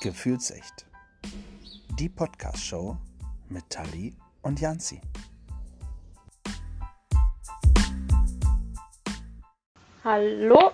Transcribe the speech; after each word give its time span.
Gefühlsecht. 0.00 0.86
Die 1.98 2.08
Podcast-Show 2.08 2.96
mit 3.50 3.68
Tali 3.68 4.14
und 4.40 4.58
Janzi. 4.58 4.98
Hallo 10.02 10.72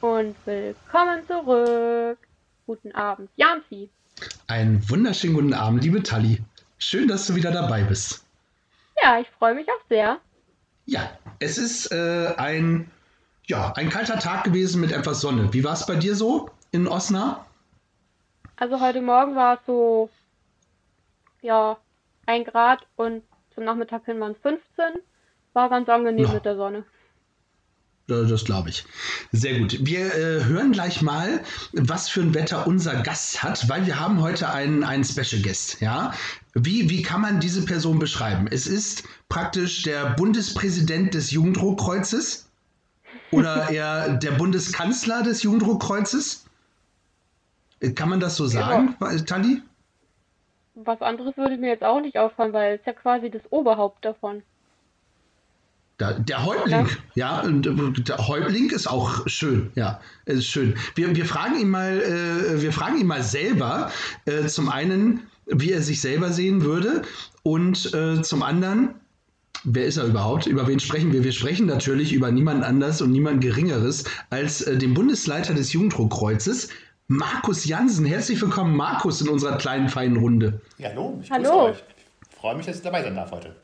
und 0.00 0.34
willkommen 0.44 1.24
zurück. 1.28 2.18
Guten 2.66 2.90
Abend, 2.96 3.30
Janzi. 3.36 3.88
Einen 4.48 4.90
wunderschönen 4.90 5.34
guten 5.34 5.54
Abend, 5.54 5.84
liebe 5.84 6.02
Tali. 6.02 6.42
Schön, 6.78 7.06
dass 7.06 7.28
du 7.28 7.36
wieder 7.36 7.52
dabei 7.52 7.84
bist. 7.84 8.24
Ja, 9.00 9.20
ich 9.20 9.28
freue 9.38 9.54
mich 9.54 9.68
auch 9.68 9.86
sehr. 9.88 10.18
Ja, 10.86 11.16
es 11.38 11.58
ist 11.58 11.92
äh, 11.92 12.34
ein, 12.38 12.90
ja, 13.46 13.72
ein 13.76 13.88
kalter 13.88 14.18
Tag 14.18 14.42
gewesen 14.42 14.80
mit 14.80 14.90
etwas 14.90 15.20
Sonne. 15.20 15.52
Wie 15.52 15.62
war 15.62 15.74
es 15.74 15.86
bei 15.86 15.94
dir 15.94 16.16
so 16.16 16.50
in 16.72 16.88
Osnabrück? 16.88 17.53
Also 18.56 18.80
heute 18.80 19.00
Morgen 19.02 19.34
war 19.34 19.54
es 19.54 19.60
so, 19.66 20.10
ja, 21.42 21.76
ein 22.26 22.44
Grad 22.44 22.86
und 22.96 23.22
zum 23.54 23.64
Nachmittag 23.64 24.04
hin 24.04 24.20
waren 24.20 24.32
es 24.32 24.38
15. 24.38 24.62
War 25.52 25.68
ganz 25.70 25.88
angenehm 25.88 26.26
Ja. 26.26 26.32
mit 26.32 26.44
der 26.44 26.56
Sonne. 26.56 26.84
Das 28.06 28.44
glaube 28.44 28.68
ich. 28.68 28.84
Sehr 29.32 29.58
gut. 29.58 29.78
Wir 29.86 30.14
äh, 30.14 30.44
hören 30.44 30.72
gleich 30.72 31.00
mal, 31.00 31.42
was 31.72 32.10
für 32.10 32.20
ein 32.20 32.34
Wetter 32.34 32.66
unser 32.66 32.96
Gast 33.02 33.42
hat, 33.42 33.66
weil 33.70 33.86
wir 33.86 33.98
haben 33.98 34.20
heute 34.20 34.50
einen, 34.50 34.84
einen 34.84 35.04
Special 35.04 35.40
Guest. 35.40 35.80
Ja? 35.80 36.12
Wie, 36.52 36.90
wie 36.90 37.00
kann 37.02 37.22
man 37.22 37.40
diese 37.40 37.64
Person 37.64 37.98
beschreiben? 37.98 38.46
Es 38.50 38.66
ist 38.66 39.04
praktisch 39.30 39.84
der 39.84 40.10
Bundespräsident 40.10 41.14
des 41.14 41.30
Jugenddruckkreuzes 41.30 42.50
oder 43.30 43.70
eher 43.70 44.10
der 44.10 44.32
Bundeskanzler 44.32 45.22
des 45.22 45.42
Jugenddruckkreuzes? 45.42 46.43
Kann 47.92 48.08
man 48.08 48.20
das 48.20 48.36
so 48.36 48.46
sagen, 48.46 48.96
äh, 49.00 49.16
Tali? 49.18 49.62
Was 50.74 51.00
anderes 51.02 51.36
würde 51.36 51.56
mir 51.56 51.68
jetzt 51.68 51.84
auch 51.84 52.00
nicht 52.00 52.18
auffallen, 52.18 52.52
weil 52.52 52.76
es 52.76 52.86
ja 52.86 52.92
quasi 52.92 53.30
das 53.30 53.42
Oberhaupt 53.50 54.04
davon. 54.04 54.42
Da, 55.98 56.12
der 56.12 56.44
Häuptling, 56.44 56.88
ja, 57.14 57.40
und 57.40 57.66
äh, 57.66 58.02
der 58.02 58.26
Häuptling 58.26 58.70
ist 58.70 58.88
auch 58.88 59.28
schön, 59.28 59.70
ja, 59.76 60.00
ist 60.24 60.46
schön. 60.46 60.74
Wir, 60.96 61.14
wir 61.14 61.24
fragen 61.24 61.56
ihn 61.60 61.70
mal, 61.70 62.00
äh, 62.00 62.60
wir 62.60 62.72
fragen 62.72 62.98
ihn 62.98 63.06
mal 63.06 63.22
selber, 63.22 63.92
äh, 64.24 64.46
zum 64.46 64.68
einen, 64.68 65.28
wie 65.46 65.70
er 65.70 65.82
sich 65.82 66.00
selber 66.00 66.30
sehen 66.30 66.64
würde 66.64 67.02
und 67.44 67.94
äh, 67.94 68.22
zum 68.22 68.42
anderen, 68.42 68.96
wer 69.62 69.86
ist 69.86 69.96
er 69.96 70.06
überhaupt? 70.06 70.46
Über 70.46 70.66
wen 70.66 70.80
sprechen 70.80 71.12
wir? 71.12 71.22
Wir 71.22 71.32
sprechen 71.32 71.66
natürlich 71.66 72.12
über 72.12 72.32
niemand 72.32 72.64
anders 72.64 73.00
und 73.00 73.12
niemand 73.12 73.40
Geringeres 73.40 74.04
als 74.30 74.62
äh, 74.62 74.76
den 74.76 74.94
Bundesleiter 74.94 75.54
des 75.54 75.72
Jugenddruckkreuzes, 75.72 76.70
Markus 77.08 77.66
Jansen. 77.66 78.06
Herzlich 78.06 78.40
willkommen, 78.40 78.74
Markus, 78.76 79.20
in 79.20 79.28
unserer 79.28 79.58
kleinen, 79.58 79.90
feinen 79.90 80.16
Runde. 80.16 80.60
Ja, 80.78 80.88
hallo, 80.88 81.18
ich 81.22 81.30
Hallo. 81.30 81.50
grüße 81.50 81.62
euch. 81.64 81.84
Ich 82.30 82.36
freue 82.36 82.56
mich, 82.56 82.66
dass 82.66 82.76
ich 82.76 82.82
dabei 82.82 83.02
sein 83.02 83.14
darf 83.14 83.30
heute. 83.30 83.54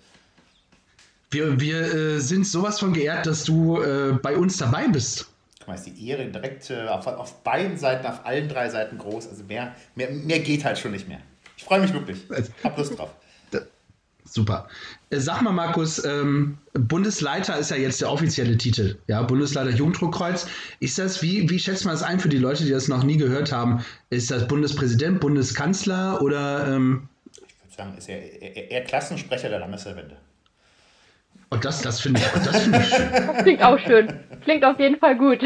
Wir, 1.31 1.59
wir 1.59 1.81
äh, 1.81 2.21
sind 2.21 2.47
sowas 2.47 2.79
von 2.81 2.93
geehrt, 2.93 3.25
dass 3.25 3.45
du 3.45 3.81
äh, 3.81 4.13
bei 4.21 4.37
uns 4.37 4.59
dabei 4.59 4.89
bist. 4.89 5.31
Guck 5.59 5.69
mal, 5.69 5.75
ist 5.75 5.87
die 5.87 6.09
Ehre 6.09 6.27
direkt 6.27 6.69
äh, 6.69 6.87
auf, 6.89 7.07
auf 7.07 7.43
beiden 7.43 7.79
Seiten, 7.79 8.07
auf 8.07 8.27
allen 8.27 8.49
drei 8.49 8.69
Seiten 8.69 8.99
groß. 8.99 9.29
Also 9.29 9.45
mehr, 9.45 9.75
mehr, 9.95 10.11
mehr 10.11 10.41
geht 10.41 10.65
halt 10.65 10.79
schon 10.79 10.91
nicht 10.91 11.09
mehr. 11.09 11.21
Ich 11.57 11.65
freue 11.65 11.81
mich 11.81 11.95
wirklich. 11.95 12.19
Hab 12.63 12.77
Lust 12.77 12.99
drauf. 12.99 13.11
Super. 14.31 14.69
Äh, 15.11 15.19
Sag 15.19 15.43
mal, 15.43 15.51
Markus, 15.53 16.05
ähm, 16.05 16.57
Bundesleiter 16.73 17.59
ist 17.59 17.73
ja 17.73 17.77
jetzt 17.77 18.01
der 18.01 18.13
offizielle 18.13 18.57
Titel, 18.57 18.97
ja, 19.09 19.23
Bundesleiter 19.23 19.71
Jugenddruckkreuz. 19.71 20.47
Ist 20.79 20.99
das, 20.99 21.21
wie, 21.21 21.51
wie 21.51 21.59
schätzt 21.59 21.85
man 21.85 21.95
das 21.95 22.05
ein 22.05 22.21
für 22.21 22.29
die 22.29 22.39
Leute, 22.39 22.65
die 22.65 22.71
das 22.71 22.87
noch 22.87 23.03
nie 23.03 23.17
gehört 23.17 23.51
haben? 23.51 23.85
Ist 24.09 24.31
das 24.31 24.47
Bundespräsident, 24.47 25.19
Bundeskanzler 25.21 26.23
oder, 26.23 26.69
ähm, 26.69 27.09
Ich 27.35 27.41
würde 27.43 27.77
sagen, 27.77 27.99
ist 27.99 28.09
er 28.09 28.41
eher, 28.41 28.71
eher 28.71 28.85
Klassensprecher 28.85 29.49
der 29.49 29.59
Landesverbände. 29.59 30.17
und 31.51 31.59
oh, 31.59 31.61
das, 31.61 31.83
das 31.83 32.01
finde 32.01 32.21
ich, 32.21 32.27
das 32.29 32.63
finde 32.63 32.79
ich 32.79 32.89
schön. 32.89 33.11
Das 33.13 33.39
klingt 33.43 33.63
auch 33.65 33.79
schön. 33.81 34.21
Klingt 34.43 34.65
auf 34.65 34.79
jeden 34.79 34.99
Fall 34.99 35.19
gut. 35.19 35.41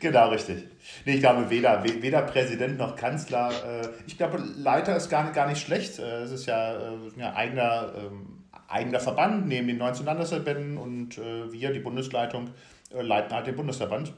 Genau, 0.00 0.28
richtig. 0.28 0.64
Nee, 1.04 1.14
ich 1.14 1.20
glaube, 1.20 1.50
weder, 1.50 1.82
we- 1.84 2.02
weder 2.02 2.22
Präsident 2.22 2.78
noch 2.78 2.96
Kanzler. 2.96 3.50
Äh, 3.50 3.88
ich 4.06 4.16
glaube, 4.16 4.38
Leiter 4.56 4.96
ist 4.96 5.08
gar, 5.08 5.24
nicht- 5.24 5.34
gar 5.34 5.48
nicht 5.48 5.60
schlecht. 5.60 5.98
Äh, 5.98 6.22
es 6.22 6.30
ist 6.30 6.46
ja, 6.46 6.74
äh, 6.74 6.96
ja 7.16 7.34
eigener, 7.34 7.92
ähm, 7.96 8.44
eigener 8.68 9.00
Verband 9.00 9.46
neben 9.48 9.66
den 9.66 9.78
19 9.78 10.06
Landesverbänden 10.06 10.78
und 10.78 11.18
äh, 11.18 11.52
wir, 11.52 11.72
die 11.72 11.80
Bundesleitung, 11.80 12.50
äh, 12.94 13.02
leiten 13.02 13.34
halt 13.34 13.46
den 13.46 13.56
Bundesverband. 13.56 14.12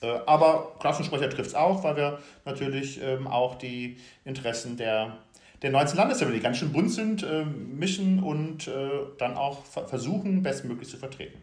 Äh, 0.00 0.18
aber 0.26 0.76
Klassensprecher 0.80 1.28
trifft 1.28 1.48
es 1.50 1.54
auch, 1.54 1.84
weil 1.84 1.96
wir 1.96 2.18
natürlich 2.44 3.02
ähm, 3.02 3.26
auch 3.26 3.56
die 3.56 3.98
Interessen 4.24 4.76
der, 4.76 5.18
der 5.62 5.70
19 5.70 5.96
Landesverbände, 5.96 6.38
die 6.38 6.42
ganz 6.42 6.56
schön 6.58 6.72
bunt 6.72 6.90
sind, 6.90 7.22
äh, 7.22 7.44
mischen 7.44 8.22
und 8.22 8.66
äh, 8.68 8.88
dann 9.18 9.36
auch 9.36 9.64
ver 9.64 9.86
versuchen, 9.86 10.42
bestmöglich 10.42 10.88
zu 10.88 10.96
vertreten. 10.96 11.40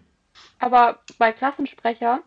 Aber 0.60 1.00
bei 1.18 1.32
Klassensprecher, 1.32 2.22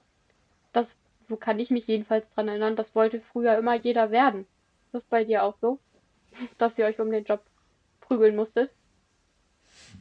so 1.29 1.37
kann 1.37 1.59
ich 1.59 1.71
mich 1.71 1.87
jedenfalls 1.87 2.25
dran 2.35 2.49
erinnern, 2.49 2.77
das 2.77 2.87
wollte 2.95 3.23
früher 3.33 3.57
immer 3.59 3.77
jeder 3.77 4.11
werden. 4.11 4.47
Ist 4.87 4.95
das 4.95 5.03
bei 5.11 5.25
dir 5.25 5.43
auch 5.43 5.55
so? 5.61 5.79
Dass 6.59 6.73
ihr 6.77 6.87
euch 6.87 6.99
um 7.01 7.11
den 7.11 7.25
Job 7.25 7.43
prügeln 8.01 8.37
musstet? 8.37 8.71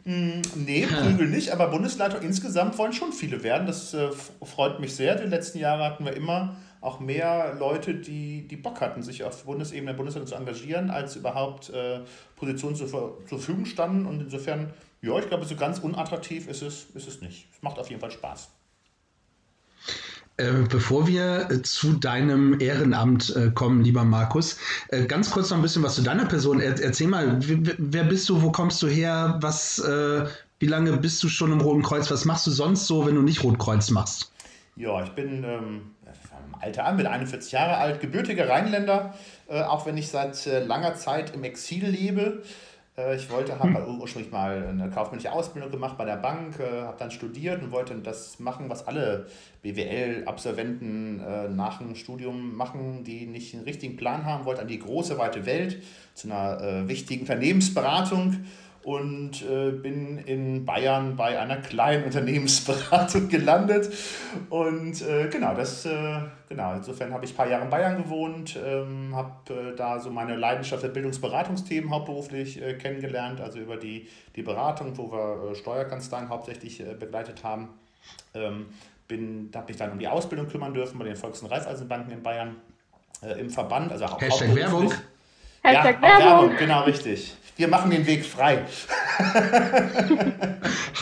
Nee, 0.04 0.88
Prügel 0.88 1.28
nicht, 1.28 1.52
aber 1.52 1.68
Bundesleiter 1.68 2.22
insgesamt 2.22 2.78
wollen 2.78 2.94
schon 2.94 3.14
viele 3.14 3.44
werden. 3.44 3.68
Das 3.68 3.94
äh, 3.94 4.10
freut 4.44 4.80
mich 4.80 4.96
sehr. 4.96 5.16
Die 5.16 5.28
letzten 5.28 5.60
Jahre 5.60 5.84
hatten 5.84 6.06
wir 6.06 6.14
immer 6.14 6.56
auch 6.82 7.00
mehr 7.00 7.56
Leute, 7.60 7.94
die, 7.94 8.48
die 8.48 8.56
Bock 8.56 8.82
hatten, 8.82 9.04
sich 9.04 9.24
auf 9.24 9.44
Bundesebene 9.44 9.92
der 9.92 9.98
Bundesländer 9.98 10.28
zu 10.28 10.36
engagieren, 10.36 10.90
als 10.90 11.16
überhaupt 11.16 11.70
äh, 11.70 12.02
Positionen 12.36 12.76
zur, 12.76 12.90
zur 12.90 13.20
Verfügung 13.28 13.66
standen. 13.66 14.08
Und 14.08 14.22
insofern, 14.22 14.74
ja, 15.02 15.18
ich 15.20 15.28
glaube, 15.28 15.46
so 15.46 15.56
ganz 15.56 15.78
unattraktiv 15.80 16.48
ist 16.48 16.64
es, 16.64 16.88
ist 16.96 17.08
es 17.08 17.22
nicht. 17.22 17.48
Es 17.54 17.62
macht 17.62 17.78
auf 17.78 17.90
jeden 17.90 18.02
Fall 18.02 18.12
Spaß. 18.12 18.50
Äh, 20.42 20.64
bevor 20.68 21.06
wir 21.08 21.52
äh, 21.52 21.62
zu 21.62 21.94
deinem 21.94 22.60
Ehrenamt 22.60 23.36
äh, 23.36 23.52
kommen, 23.52 23.84
lieber 23.84 24.04
Markus, 24.04 24.58
ganz 25.08 25.30
kurz 25.30 25.52
noch 25.52 25.58
ein 25.58 25.62
bisschen 25.62 25.84
was 25.84 25.96
zu 25.96 26.02
deiner 26.02 26.26
Person. 26.26 26.60
Er, 26.60 26.82
erzähl 26.82 27.08
mal, 27.08 27.38
wer 27.40 28.04
bist 28.04 28.28
du, 28.28 28.42
wo 28.42 28.52
kommst 28.52 28.82
du 28.82 28.88
her, 28.88 29.38
was, 29.42 29.82
wie 30.60 30.66
lange 30.66 30.98
bist 30.98 31.22
du 31.24 31.30
schon 31.30 31.52
im 31.52 31.62
Roten 31.62 31.84
Kreuz, 31.84 32.10
was 32.10 32.26
machst 32.26 32.48
du 32.48 32.52
sonst 32.52 32.88
so, 32.88 33.06
wenn 33.06 33.16
du 33.16 33.22
nicht 33.22 33.44
Rotkreuz 33.44 33.92
machst? 33.92 34.32
Ja, 34.76 35.04
ich 35.04 35.12
bin 35.12 35.44
ähm, 35.44 35.82
Alter 36.60 36.86
an, 36.86 36.98
bin 36.98 37.08
41 37.08 37.52
Jahre 37.52 37.78
alt, 37.78 38.02
gebürtiger 38.02 38.50
Rheinländer, 38.50 39.14
äh, 39.48 39.62
auch 39.62 39.86
wenn 39.86 39.98
ich 39.98 40.10
seit 40.10 40.46
äh, 40.48 40.64
langer 40.64 40.96
Zeit 40.96 41.34
im 41.36 41.44
Exil 41.44 41.88
lebe. 41.88 42.44
Äh, 43.02 43.16
ich 43.16 43.30
wollte, 43.30 43.58
habe 43.58 43.88
ursprünglich 43.88 44.32
mal 44.32 44.64
eine 44.68 44.90
kaufmännische 44.90 45.32
Ausbildung 45.32 45.72
gemacht 45.72 45.98
bei 45.98 46.06
der 46.06 46.18
Bank, 46.18 46.60
äh, 46.60 46.82
habe 46.84 46.98
dann 46.98 47.12
studiert 47.12 47.62
und 47.62 47.72
wollte 47.72 47.96
das 47.96 48.40
machen, 48.40 48.70
was 48.70 48.88
alle 48.88 49.28
BWL-Absolventen 49.64 51.20
äh, 51.20 51.50
nach 51.50 51.80
dem 51.80 51.96
Studium 51.96 52.56
machen, 52.56 53.04
die 53.04 53.26
nicht 53.26 53.54
einen 53.54 53.64
richtigen 53.64 53.98
Plan 53.98 54.26
haben, 54.26 54.46
wollte 54.46 54.62
an 54.62 54.68
die 54.68 54.80
große, 54.80 55.18
weite 55.18 55.46
Welt, 55.46 55.82
zu 56.14 56.28
einer 56.28 56.88
wichtigen 56.90 57.22
Unternehmensberatung 57.22 58.44
und 58.84 59.44
äh, 59.44 59.72
bin 59.72 60.18
in 60.18 60.66
Bayern 60.66 61.16
bei 61.16 61.40
einer 61.40 61.58
kleinen 61.58 62.04
Unternehmensberatung 62.06 63.28
gelandet. 63.30 63.94
Und 64.50 65.02
äh, 65.02 65.28
genau, 65.30 65.54
das, 65.54 65.86
äh, 65.86 66.20
genau, 66.50 66.74
insofern 66.74 67.14
habe 67.14 67.26
ich 67.26 67.32
ein 67.32 67.38
paar 67.38 67.48
Jahre 67.48 67.64
in 67.64 67.70
Bayern 67.70 68.04
gewohnt, 68.04 68.58
ähm, 68.64 69.16
habe 69.16 69.54
äh, 69.54 69.76
da 69.76 70.00
so 70.00 70.10
meine 70.10 70.36
Leidenschaft 70.36 70.82
für 70.82 70.90
Bildungsberatungsthemen 70.90 71.92
hauptberuflich 71.92 72.62
äh, 72.62 72.74
kennengelernt, 72.74 73.40
also 73.40 73.60
über 73.60 73.78
die, 73.78 74.08
die 74.36 74.42
Beratung, 74.42 74.98
wo 74.98 75.12
wir 75.12 75.52
äh, 75.52 75.56
Steuerkanzleien 75.56 76.30
hauptsächlich 76.30 76.80
äh, 76.80 76.96
begleitet 76.96 77.44
haben. 77.44 77.70
Ähm, 78.34 78.68
bin, 79.08 79.52
habe 79.54 79.68
mich 79.68 79.78
dann 79.78 79.92
um 79.92 80.00
die 80.00 80.08
Ausbildung 80.08 80.48
kümmern 80.48 80.74
dürfen 80.74 80.98
bei 80.98 81.06
den 81.06 81.16
Volks- 81.16 81.42
und 81.42 81.52
Raiffeisenbanken 81.52 82.14
in 82.14 82.24
Bayern 82.24 82.56
äh, 83.22 83.40
im 83.40 83.50
Verband. 83.50 83.92
Also 83.92 84.06
auch 84.06 84.20
Hashtag. 84.20 84.56
Werbung. 84.56 84.92
Hashtag 85.62 86.02
ja, 86.02 86.16
auch 86.16 86.42
Werbung. 86.42 86.58
genau 86.58 86.84
richtig. 86.84 87.36
Wir 87.62 87.68
machen 87.68 87.92
den 87.92 88.08
Weg 88.08 88.26
frei. 88.26 88.58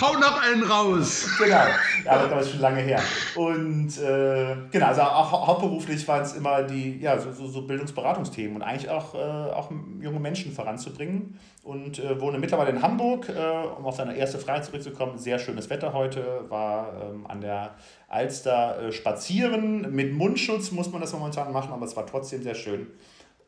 Hau 0.02 0.14
noch 0.20 0.42
einen 0.44 0.64
raus! 0.64 1.26
Genau, 1.38 1.56
ja, 1.56 2.12
aber 2.12 2.28
das 2.36 2.48
ist 2.48 2.52
schon 2.52 2.60
lange 2.60 2.82
her. 2.82 3.02
Und 3.36 3.98
äh, 3.98 4.58
genau, 4.70 4.88
also 4.88 5.02
auch 5.04 5.32
hau- 5.32 5.48
hauptberuflich 5.48 6.06
waren 6.10 6.24
es 6.24 6.34
immer 6.34 6.64
die, 6.64 7.00
ja, 7.00 7.18
so, 7.18 7.32
so, 7.32 7.48
so 7.48 7.62
Bildungsberatungsthemen 7.62 8.58
und 8.58 8.62
eigentlich 8.62 8.90
auch, 8.90 9.16
äh, 9.16 9.18
auch 9.18 9.72
junge 10.02 10.20
Menschen 10.20 10.52
voranzubringen. 10.52 11.40
Und 11.64 12.00
äh, 12.00 12.20
wohne 12.20 12.40
mittlerweile 12.40 12.72
in 12.72 12.82
Hamburg, 12.82 13.30
äh, 13.30 13.34
um 13.78 13.86
auf 13.86 13.96
deine 13.96 14.18
erste 14.18 14.38
Frage 14.38 14.64
zurückzukommen. 14.64 15.18
Sehr 15.18 15.40
schönes 15.40 15.70
Wetter 15.70 15.94
heute, 15.94 16.44
war 16.50 16.92
ähm, 17.10 17.26
an 17.26 17.40
der 17.40 17.76
Alster 18.10 18.82
äh, 18.82 18.92
spazieren. 18.92 19.96
Mit 19.96 20.12
Mundschutz 20.14 20.72
muss 20.72 20.92
man 20.92 21.00
das 21.00 21.14
momentan 21.14 21.54
machen, 21.54 21.72
aber 21.72 21.86
es 21.86 21.96
war 21.96 22.06
trotzdem 22.06 22.44
sehr 22.44 22.56
schön. 22.56 22.88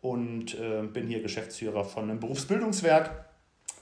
Und 0.02 0.60
äh, 0.60 0.82
bin 0.84 1.08
hier 1.08 1.22
Geschäftsführer 1.22 1.86
von 1.86 2.10
einem 2.10 2.20
Berufsbildungswerk 2.20 3.26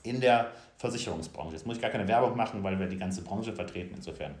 in 0.02 0.20
der 0.20 0.52
Versicherungsbranche. 0.76 1.52
Jetzt 1.52 1.66
muss 1.66 1.76
ich 1.76 1.82
gar 1.82 1.90
keine 1.90 2.06
Werbung 2.08 2.36
machen, 2.36 2.62
weil 2.62 2.78
wir 2.78 2.86
die 2.86 2.98
ganze 2.98 3.22
Branche 3.22 3.52
vertreten, 3.52 3.94
insofern. 3.96 4.34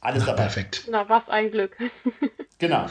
Alles 0.00 0.22
Ach, 0.22 0.26
dabei. 0.26 0.42
perfekt. 0.42 0.86
Na, 0.90 1.08
was 1.08 1.28
ein 1.28 1.50
Glück. 1.50 1.76
Genau. 2.58 2.86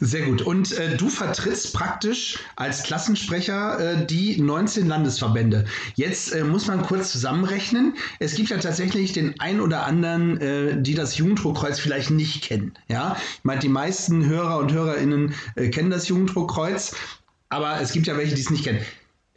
Sehr 0.00 0.26
gut. 0.26 0.42
Und 0.42 0.72
äh, 0.72 0.96
du 0.96 1.08
vertrittst 1.08 1.72
praktisch 1.72 2.38
als 2.56 2.82
Klassensprecher 2.82 3.78
äh, 3.78 4.06
die 4.06 4.40
19 4.40 4.86
Landesverbände. 4.86 5.66
Jetzt 5.94 6.32
äh, 6.32 6.44
muss 6.44 6.66
man 6.66 6.82
kurz 6.82 7.12
zusammenrechnen. 7.12 7.94
Es 8.18 8.34
gibt 8.34 8.50
ja 8.50 8.58
tatsächlich 8.58 9.12
den 9.12 9.38
ein 9.40 9.60
oder 9.60 9.84
anderen, 9.84 10.40
äh, 10.40 10.82
die 10.82 10.94
das 10.94 11.16
Jugenddruckkreuz 11.16 11.78
vielleicht 11.78 12.10
nicht 12.10 12.42
kennen. 12.42 12.72
Ja, 12.88 13.16
ich 13.38 13.44
meine, 13.44 13.60
die 13.60 13.68
meisten 13.68 14.26
Hörer 14.26 14.58
und 14.58 14.72
Hörerinnen 14.72 15.34
äh, 15.56 15.68
kennen 15.68 15.90
das 15.90 16.08
Jugenddruckkreuz, 16.08 16.96
aber 17.48 17.80
es 17.80 17.92
gibt 17.92 18.06
ja 18.06 18.16
welche, 18.16 18.34
die 18.34 18.40
es 18.40 18.50
nicht 18.50 18.64
kennen. 18.64 18.80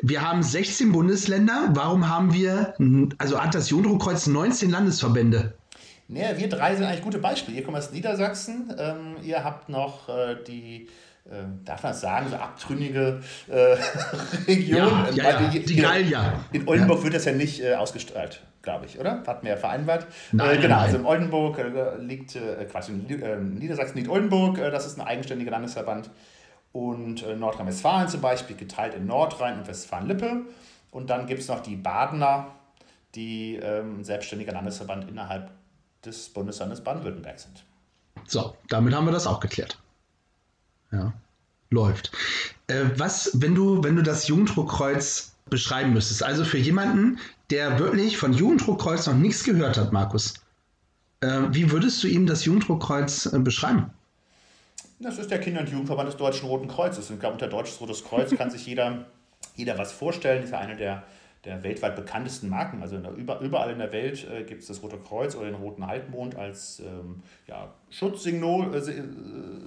Wir 0.01 0.21
haben 0.21 0.43
16 0.43 0.91
Bundesländer. 0.91 1.71
Warum 1.73 2.07
haben 2.07 2.31
wir, 2.33 2.75
also 3.17 3.41
hat 3.41 3.55
das 3.55 3.71
Jugenddruckkreuz 3.71 4.27
19 4.27 4.69
Landesverbände? 4.69 5.55
Naja, 6.09 6.37
wir 6.37 6.47
drei 6.47 6.75
sind 6.75 6.85
eigentlich 6.85 7.01
gute 7.01 7.19
Beispiele. 7.19 7.57
Ihr 7.57 7.63
kommt 7.63 7.77
aus 7.77 7.91
Niedersachsen, 7.91 8.73
ähm, 8.77 9.17
ihr 9.23 9.43
habt 9.43 9.67
noch 9.67 10.07
äh, 10.07 10.37
die, 10.47 10.87
äh, 11.25 11.43
darf 11.65 11.83
man 11.83 11.91
das 11.91 11.99
sagen, 11.99 12.29
so 12.29 12.37
abtrünnige 12.37 13.21
äh, 13.49 13.75
Region. 14.47 15.07
Ja, 15.13 15.31
ja, 15.31 15.41
ja. 15.41 15.49
Die, 15.49 15.65
die 15.65 15.75
Gallier. 15.75 16.33
In 16.53 16.65
Oldenburg 16.67 17.03
wird 17.03 17.13
das 17.13 17.25
ja 17.25 17.33
nicht 17.33 17.61
äh, 17.61 17.75
ausgestrahlt, 17.75 18.41
glaube 18.61 18.85
ich, 18.85 18.97
oder? 18.97 19.21
Hatten 19.27 19.45
wir 19.45 19.51
ja 19.51 19.57
vereinbart. 19.57 20.07
Nein, 20.31 20.57
äh, 20.57 20.61
genau, 20.61 20.75
nein. 20.75 20.85
also 20.85 20.97
in 20.97 21.05
Oldenburg 21.05 21.59
äh, 21.59 21.97
liegt, 22.01 22.37
Quatsch, 22.71 22.87
in 22.87 23.57
Niedersachsen 23.59 23.97
liegt 23.97 24.09
Oldenburg, 24.09 24.57
das 24.57 24.85
ist 24.85 24.97
ein 24.97 25.05
eigenständiger 25.05 25.51
Landesverband. 25.51 26.09
Und 26.71 27.25
Nordrhein-Westfalen 27.39 28.07
zum 28.07 28.21
Beispiel 28.21 28.55
geteilt 28.55 28.93
in 28.93 29.07
Nordrhein 29.07 29.57
und 29.57 29.67
Westfalen-Lippe. 29.67 30.43
Und 30.91 31.09
dann 31.09 31.25
gibt 31.25 31.41
es 31.41 31.47
noch 31.47 31.61
die 31.61 31.75
Badener, 31.75 32.51
die 33.15 33.55
ähm, 33.55 34.03
selbstständiger 34.03 34.51
Landesverband 34.51 35.09
innerhalb 35.09 35.49
des 36.05 36.29
Bundeslandes 36.29 36.81
Baden-Württemberg 36.81 37.39
sind. 37.39 37.63
So, 38.25 38.55
damit 38.69 38.93
haben 38.93 39.05
wir 39.05 39.11
das 39.11 39.27
auch 39.27 39.39
geklärt. 39.39 39.77
Ja, 40.91 41.13
läuft. 41.69 42.11
Äh, 42.67 42.85
was, 42.95 43.31
wenn 43.33 43.55
du, 43.55 43.83
wenn 43.83 43.95
du 43.95 44.03
das 44.03 44.27
Jugenddruckkreuz 44.27 45.33
beschreiben 45.49 45.93
müsstest, 45.93 46.23
also 46.23 46.43
für 46.43 46.57
jemanden, 46.57 47.19
der 47.49 47.79
wirklich 47.79 48.17
von 48.17 48.33
Jugenddruckkreuz 48.33 49.07
noch 49.07 49.15
nichts 49.15 49.43
gehört 49.43 49.77
hat, 49.77 49.93
Markus, 49.93 50.35
äh, 51.21 51.41
wie 51.49 51.71
würdest 51.71 52.03
du 52.03 52.07
ihm 52.07 52.25
das 52.25 52.45
Jugenddruckkreuz 52.45 53.27
äh, 53.27 53.39
beschreiben? 53.39 53.91
Das 54.99 55.17
ist 55.19 55.29
der 55.29 55.39
Kinder- 55.39 55.61
und 55.61 55.69
Jugendverband 55.69 56.09
des 56.09 56.17
Deutschen 56.17 56.47
Roten 56.47 56.67
Kreuzes. 56.67 57.09
Und 57.11 57.23
unter 57.23 57.47
Deutsches 57.47 57.79
Rotes 57.79 58.03
Kreuz 58.03 58.35
kann 58.35 58.49
sich 58.49 58.65
jeder, 58.65 59.05
jeder 59.55 59.77
was 59.77 59.91
vorstellen. 59.91 60.41
Das 60.41 60.45
ist 60.45 60.51
ja 60.53 60.59
eine 60.59 60.75
der 60.75 61.03
der 61.45 61.63
weltweit 61.63 61.95
bekanntesten 61.95 62.49
Marken. 62.49 62.81
Also 62.81 62.97
in 62.97 63.03
der, 63.03 63.13
überall 63.13 63.71
in 63.71 63.79
der 63.79 63.91
Welt 63.91 64.27
äh, 64.29 64.43
gibt 64.43 64.61
es 64.61 64.67
das 64.67 64.81
Rote 64.83 64.97
Kreuz 64.97 65.35
oder 65.35 65.45
den 65.45 65.55
Roten 65.55 65.85
Halbmond 65.85 66.35
als 66.35 66.79
ähm, 66.79 67.21
ja, 67.47 67.73
Schutzsymbol, 67.89 68.75
äh, 68.75 68.81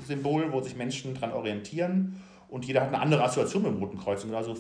Symbol, 0.07 0.53
wo 0.53 0.61
sich 0.61 0.77
Menschen 0.77 1.15
daran 1.15 1.33
orientieren. 1.33 2.23
Und 2.51 2.65
jeder 2.65 2.81
hat 2.81 2.89
eine 2.89 3.01
andere 3.01 3.23
Assoziation 3.23 3.63
mit 3.63 3.73
dem 3.73 3.79
Roten 3.79 3.99
Kreuz. 3.99 4.25
Und 4.25 4.35
also 4.35 4.57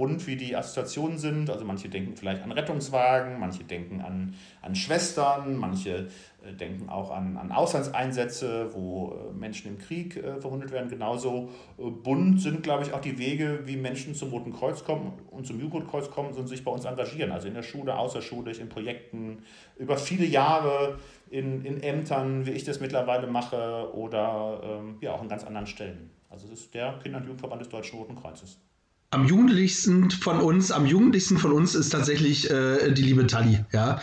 bunt 0.00 0.26
wie 0.26 0.36
die 0.36 0.56
Assoziationen 0.56 1.18
sind. 1.18 1.50
Also 1.50 1.66
manche 1.66 1.90
denken 1.90 2.16
vielleicht 2.16 2.42
an 2.42 2.52
Rettungswagen, 2.52 3.38
manche 3.38 3.64
denken 3.64 4.00
an, 4.00 4.34
an 4.62 4.74
Schwestern, 4.74 5.58
manche 5.58 6.08
äh, 6.42 6.54
denken 6.54 6.88
auch 6.88 7.10
an, 7.10 7.36
an 7.36 7.52
Auslandseinsätze, 7.52 8.70
wo 8.72 9.12
äh, 9.12 9.34
Menschen 9.34 9.68
im 9.72 9.78
Krieg 9.78 10.16
äh, 10.16 10.40
verwundet 10.40 10.72
werden. 10.72 10.88
Genauso 10.88 11.50
äh, 11.76 11.90
bunt 11.90 12.40
sind, 12.40 12.62
glaube 12.62 12.82
ich, 12.84 12.94
auch 12.94 13.02
die 13.02 13.18
Wege, 13.18 13.60
wie 13.66 13.76
Menschen 13.76 14.14
zum 14.14 14.30
Roten 14.30 14.54
Kreuz 14.54 14.84
kommen 14.84 15.12
und 15.30 15.46
zum 15.46 15.60
Jugendkreuz 15.60 16.10
kommen 16.10 16.32
und 16.32 16.46
sich 16.46 16.64
bei 16.64 16.70
uns 16.70 16.86
engagieren. 16.86 17.30
Also 17.30 17.48
in 17.48 17.54
der 17.54 17.62
Schule, 17.62 17.94
außerschulisch, 17.98 18.58
in 18.58 18.70
Projekten, 18.70 19.42
über 19.76 19.98
viele 19.98 20.24
Jahre 20.24 20.98
in, 21.30 21.64
in 21.64 21.82
Ämtern, 21.82 22.44
wie 22.44 22.50
ich 22.50 22.64
das 22.64 22.80
mittlerweile 22.80 23.26
mache, 23.26 23.90
oder 23.94 24.60
ähm, 24.62 24.96
ja 25.00 25.12
auch 25.12 25.22
an 25.22 25.28
ganz 25.28 25.44
anderen 25.44 25.66
Stellen. 25.66 26.10
Also 26.28 26.46
es 26.46 26.60
ist 26.60 26.74
der 26.74 26.98
Kinder- 27.02 27.18
und 27.18 27.24
Jugendverband 27.24 27.60
des 27.60 27.68
Deutschen 27.68 27.98
Roten 27.98 28.16
Kreuzes. 28.16 28.58
Am 29.12 29.26
jugendlichsten 29.26 30.10
von 30.10 30.40
uns, 30.40 30.70
am 30.70 30.86
jugendlichsten 30.86 31.38
von 31.38 31.52
uns 31.52 31.74
ist 31.74 31.90
tatsächlich 31.90 32.48
äh, 32.50 32.92
die 32.92 33.02
liebe 33.02 33.26
Tali. 33.26 33.64
Ja, 33.72 34.00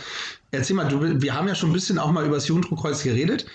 erzähl 0.50 0.76
mal, 0.76 0.88
du, 0.88 1.22
wir 1.22 1.34
haben 1.34 1.48
ja 1.48 1.54
schon 1.54 1.70
ein 1.70 1.72
bisschen 1.72 1.98
auch 1.98 2.10
mal 2.10 2.26
über 2.26 2.34
das 2.34 2.48
Jugenddruckkreuz 2.48 3.02
geredet. 3.02 3.46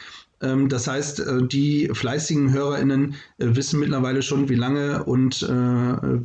Ähm, 0.41 0.69
das 0.69 0.87
heißt, 0.87 1.19
äh, 1.19 1.43
die 1.43 1.89
fleißigen 1.93 2.51
HörerInnen 2.51 3.15
äh, 3.37 3.55
wissen 3.55 3.79
mittlerweile 3.79 4.23
schon, 4.23 4.49
wie 4.49 4.55
lange 4.55 5.03
und 5.03 5.43
äh, 5.43 5.47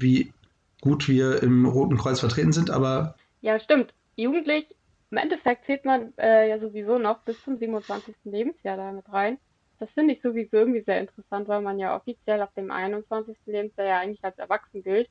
wie 0.00 0.32
gut 0.80 1.08
wir 1.08 1.42
im 1.42 1.66
Roten 1.66 1.98
Kreuz 1.98 2.20
vertreten 2.20 2.52
sind. 2.52 2.70
Aber 2.70 3.14
ja, 3.42 3.60
stimmt. 3.60 3.92
Jugendlich, 4.16 4.66
im 5.10 5.16
Endeffekt 5.16 5.64
zählt 5.66 5.84
man 5.84 6.12
äh, 6.18 6.48
ja 6.48 6.58
sowieso 6.58 6.98
noch 6.98 7.20
bis 7.20 7.42
zum 7.44 7.58
27. 7.58 8.14
Lebensjahr 8.24 8.76
damit 8.76 9.10
rein. 9.10 9.38
Das 9.78 9.88
finde 9.90 10.14
ich 10.14 10.22
sowieso 10.22 10.56
irgendwie 10.56 10.82
sehr 10.82 11.00
interessant, 11.00 11.48
weil 11.48 11.60
man 11.62 11.78
ja 11.78 11.96
offiziell 11.96 12.42
ab 12.42 12.54
dem 12.56 12.70
21. 12.70 13.36
Lebensjahr 13.46 13.86
ja 13.86 13.98
eigentlich 14.00 14.24
als 14.24 14.38
erwachsen 14.38 14.82
gilt. 14.82 15.08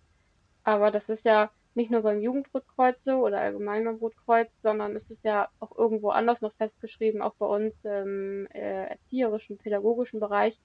Aber 0.63 0.91
das 0.91 1.07
ist 1.07 1.23
ja 1.23 1.49
nicht 1.73 1.89
nur 1.91 2.01
beim 2.01 2.21
Jugendrotkreuz 2.21 2.97
so 3.05 3.25
oder 3.25 3.39
allgemein 3.39 3.85
beim 3.85 3.95
Rotkreuz, 3.95 4.49
sondern 4.63 4.95
es 4.95 5.09
ist 5.09 5.23
ja 5.23 5.47
auch 5.59 5.77
irgendwo 5.77 6.09
anders 6.09 6.41
noch 6.41 6.53
festgeschrieben, 6.55 7.21
auch 7.21 7.35
bei 7.35 7.45
uns 7.45 7.73
im 7.83 8.47
äh, 8.47 8.87
erzieherischen, 8.87 9.57
pädagogischen 9.57 10.19
Bereich. 10.19 10.57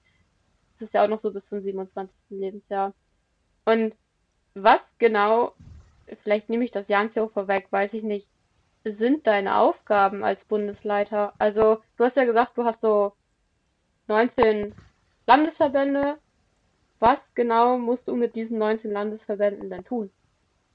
Es 0.75 0.87
ist 0.87 0.93
ja 0.93 1.03
auch 1.03 1.07
noch 1.07 1.21
so 1.21 1.31
bis 1.31 1.47
zum 1.49 1.61
27. 1.61 2.13
Lebensjahr. 2.29 2.93
Und 3.63 3.95
was 4.55 4.81
genau, 4.97 5.53
vielleicht 6.23 6.49
nehme 6.49 6.65
ich 6.65 6.71
das 6.71 6.85
auch 6.89 7.31
vorweg, 7.31 7.67
weiß 7.71 7.93
ich 7.93 8.03
nicht, 8.03 8.27
sind 8.83 9.25
deine 9.25 9.55
Aufgaben 9.55 10.23
als 10.23 10.43
Bundesleiter? 10.45 11.33
Also, 11.37 11.81
du 11.97 12.03
hast 12.03 12.15
ja 12.15 12.25
gesagt, 12.25 12.57
du 12.57 12.65
hast 12.65 12.81
so 12.81 13.13
19 14.07 14.73
Landesverbände. 15.27 16.17
Was 16.99 17.19
genau 17.35 17.77
musst 17.77 18.07
du 18.07 18.15
mit 18.15 18.35
diesen 18.35 18.57
19 18.57 18.91
Landesverbänden 18.91 19.69
denn 19.69 19.83
tun? 19.83 20.09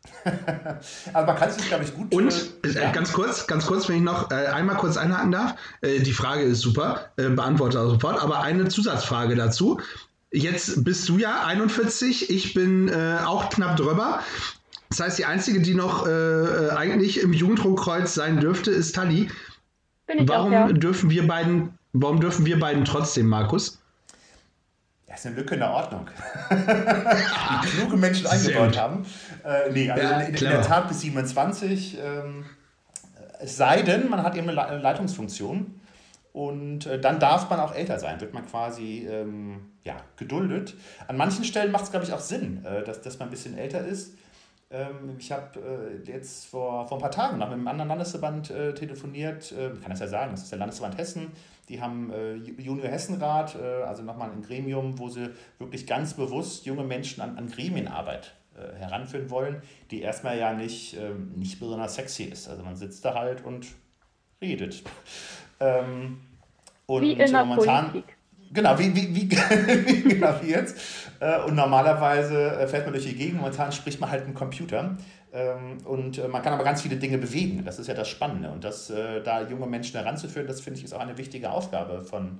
also 1.12 1.26
man 1.26 1.36
kann 1.36 1.48
es 1.48 1.56
sich, 1.56 1.68
glaube 1.68 1.84
ich, 1.84 1.94
gut. 1.94 2.14
Und 2.14 2.50
äh, 2.64 2.82
ja. 2.82 2.92
ganz 2.92 3.12
kurz, 3.12 3.46
ganz 3.46 3.66
kurz, 3.66 3.88
wenn 3.88 3.96
ich 3.96 4.02
noch 4.02 4.30
äh, 4.30 4.46
einmal 4.46 4.76
kurz 4.76 4.96
einhaken 4.96 5.32
darf. 5.32 5.54
Äh, 5.80 6.00
die 6.00 6.12
Frage 6.12 6.42
ist 6.42 6.60
super, 6.60 7.10
äh, 7.16 7.28
beantworte 7.28 7.78
sofort, 7.78 8.22
aber 8.22 8.40
eine 8.40 8.68
Zusatzfrage 8.68 9.36
dazu. 9.36 9.80
Jetzt 10.30 10.84
bist 10.84 11.08
du 11.08 11.16
ja 11.16 11.44
41, 11.44 12.28
ich 12.30 12.52
bin 12.52 12.88
äh, 12.88 13.18
auch 13.24 13.48
knapp 13.48 13.76
drüber. 13.76 14.20
Das 14.90 15.00
heißt, 15.00 15.18
die 15.18 15.24
einzige, 15.24 15.60
die 15.60 15.74
noch 15.74 16.06
äh, 16.06 16.70
eigentlich 16.70 17.20
im 17.20 17.32
Jugenddruckkreuz 17.32 18.14
sein 18.14 18.40
dürfte, 18.40 18.70
ist 18.70 18.94
Tali. 18.94 19.30
Warum 20.20 20.48
auch, 20.48 20.52
ja. 20.52 20.72
dürfen 20.72 21.10
wir 21.10 21.26
beiden 21.26 21.78
Warum 21.92 22.20
dürfen 22.20 22.44
wir 22.44 22.58
beiden 22.60 22.84
trotzdem, 22.84 23.26
Markus? 23.26 23.80
Das 25.06 25.20
ist 25.20 25.26
eine 25.26 25.36
Lücke 25.36 25.54
in 25.54 25.60
der 25.60 25.70
Ordnung. 25.70 26.08
die 26.50 27.68
kluge 27.68 27.96
Menschen 27.96 28.26
eingebaut 28.26 28.78
haben. 28.78 29.06
Äh, 29.44 29.72
nee, 29.72 29.90
also 29.90 30.02
ja, 30.02 30.20
in, 30.20 30.34
in, 30.34 30.40
der 30.40 30.62
Tat 30.62 30.88
bis 30.88 31.00
27. 31.00 31.98
Ähm, 31.98 32.44
es 33.40 33.56
sei 33.56 33.82
denn, 33.82 34.10
man 34.10 34.22
hat 34.22 34.36
eben 34.36 34.48
eine 34.50 34.78
Leitungsfunktion. 34.78 35.80
Und 36.34 36.86
äh, 36.86 37.00
dann 37.00 37.18
darf 37.18 37.48
man 37.48 37.58
auch 37.58 37.74
älter 37.74 37.98
sein, 37.98 38.20
wird 38.20 38.34
man 38.34 38.46
quasi 38.46 39.08
ähm, 39.10 39.72
ja, 39.82 39.96
geduldet. 40.16 40.74
An 41.08 41.16
manchen 41.16 41.44
Stellen 41.44 41.72
macht 41.72 41.84
es, 41.84 41.90
glaube 41.90 42.04
ich, 42.04 42.12
auch 42.12 42.20
Sinn, 42.20 42.64
äh, 42.64 42.84
dass, 42.84 43.00
dass 43.00 43.18
man 43.18 43.28
ein 43.28 43.30
bisschen 43.30 43.56
älter 43.56 43.84
ist. 43.84 44.12
Ähm, 44.70 45.16
ich 45.18 45.32
habe 45.32 45.58
äh, 46.06 46.10
jetzt 46.10 46.46
vor, 46.46 46.86
vor 46.86 46.98
ein 46.98 47.00
paar 47.00 47.10
Tagen 47.10 47.38
noch 47.38 47.46
mit 47.46 47.54
einem 47.54 47.68
anderen 47.68 47.88
Landesverband 47.88 48.50
äh, 48.50 48.74
telefoniert. 48.74 49.52
Ich 49.52 49.80
kann 49.80 49.90
das 49.90 50.00
ja 50.00 50.08
sagen, 50.08 50.32
das 50.32 50.42
ist 50.42 50.52
der 50.52 50.58
Landesverband 50.58 50.98
Hessen. 50.98 51.32
Die 51.68 51.80
haben 51.80 52.10
äh, 52.12 52.34
Junior 52.34 52.88
Hessenrat, 52.88 53.56
also 53.56 54.02
nochmal 54.02 54.30
ein 54.30 54.42
Gremium, 54.42 54.98
wo 54.98 55.08
sie 55.08 55.30
wirklich 55.58 55.86
ganz 55.86 56.14
bewusst 56.14 56.66
junge 56.66 56.84
Menschen 56.84 57.22
an, 57.22 57.36
an 57.36 57.48
Gremienarbeit 57.48 58.34
heranführen 58.76 59.30
wollen, 59.30 59.62
die 59.92 60.00
erstmal 60.00 60.36
ja 60.36 60.52
nicht, 60.52 60.96
ähm, 60.96 61.30
nicht 61.36 61.60
besonders 61.60 61.94
sexy 61.94 62.24
ist. 62.24 62.48
Also 62.48 62.64
man 62.64 62.74
sitzt 62.74 63.04
da 63.04 63.14
halt 63.14 63.44
und 63.44 63.66
redet. 64.42 64.82
Ähm, 65.60 66.20
und 66.86 67.02
wie 67.02 67.12
in 67.14 67.32
der 67.32 67.44
momentan, 67.44 67.90
Politik. 67.90 68.16
Genau, 68.52 68.78
wie, 68.78 68.94
wie, 68.94 69.14
wie, 69.14 69.28
genau 69.28 70.34
wie 70.42 70.50
jetzt. 70.50 70.76
Äh, 71.20 71.40
und 71.42 71.54
normalerweise 71.54 72.52
äh, 72.52 72.66
fährt 72.66 72.84
man 72.84 72.92
durch 72.94 73.04
die 73.04 73.14
Gegend, 73.14 73.38
momentan 73.38 73.72
spricht 73.72 74.00
man 74.00 74.10
halt 74.10 74.24
einen 74.24 74.34
Computer. 74.34 74.96
Ähm, 75.32 75.78
und 75.84 76.18
äh, 76.18 76.28
man 76.28 76.42
kann 76.42 76.54
aber 76.54 76.64
ganz 76.64 76.82
viele 76.82 76.96
Dinge 76.96 77.18
bewegen. 77.18 77.62
Das 77.64 77.78
ist 77.78 77.88
ja 77.88 77.94
das 77.94 78.08
Spannende. 78.08 78.50
Und 78.50 78.64
das, 78.64 78.88
da 79.24 79.42
junge 79.42 79.66
Menschen 79.66 79.98
heranzuführen, 80.00 80.46
das 80.46 80.60
finde 80.60 80.78
ich 80.78 80.84
ist 80.84 80.94
auch 80.94 81.00
eine 81.00 81.18
wichtige 81.18 81.50
Aufgabe 81.50 82.02
von 82.02 82.38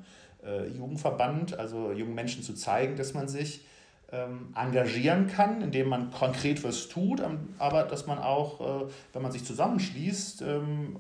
Jugendverband, 0.73 1.59
also 1.59 1.91
jungen 1.91 2.15
Menschen 2.15 2.45
zu 2.45 2.55
zeigen, 2.55 2.95
dass 2.95 3.13
man 3.13 3.27
sich 3.27 3.67
ähm, 4.13 4.55
engagieren 4.55 5.27
kann, 5.27 5.61
indem 5.61 5.89
man 5.89 6.13
konkret 6.13 6.63
was 6.63 6.89
tut, 6.89 7.19
ähm, 7.19 7.55
aber 7.59 7.83
dass 7.83 8.07
man 8.07 8.19
auch, 8.19 8.89
wenn 9.13 9.21
man 9.21 9.33
sich 9.33 9.45
zusammenschließt, 9.45 10.45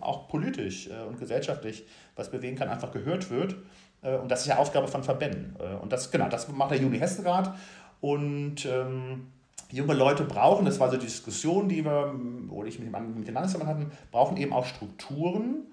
auch 0.00 0.29
politisch 0.29 0.91
und 1.09 1.21
gesellschaftlich 1.21 1.87
was 2.17 2.31
bewegen 2.31 2.57
kann, 2.57 2.69
einfach 2.69 2.91
gehört 2.91 3.31
wird. 3.31 3.55
Und 4.02 4.31
das 4.31 4.43
ist 4.43 4.47
ja 4.47 4.59
Aufgabe 4.59 4.87
von 4.87 5.02
Verbänden. 5.02 5.57
Und 5.81 5.93
das, 5.93 6.11
genau, 6.11 6.28
das 6.28 6.49
macht 6.49 6.71
der 6.71 6.78
Juni 6.78 6.99
Hessenrat. 6.99 7.52
Und 8.00 8.64
ähm, 8.64 9.26
junge 9.71 9.95
Leute 9.95 10.25
brauchen, 10.25 10.64
das 10.64 10.81
war 10.81 10.90
so 10.90 10.97
die 10.97 11.07
Diskussion, 11.07 11.69
die 11.69 11.85
wir, 11.85 12.14
oder 12.50 12.69
ich 12.69 12.78
mit, 12.78 12.95
dem, 12.95 13.14
mit 13.19 13.26
den 13.26 13.35
Landesverband 13.35 13.71
hatten, 13.71 13.93
brauchen 14.11 14.37
eben 14.37 14.52
auch 14.52 14.64
Strukturen 14.64 15.67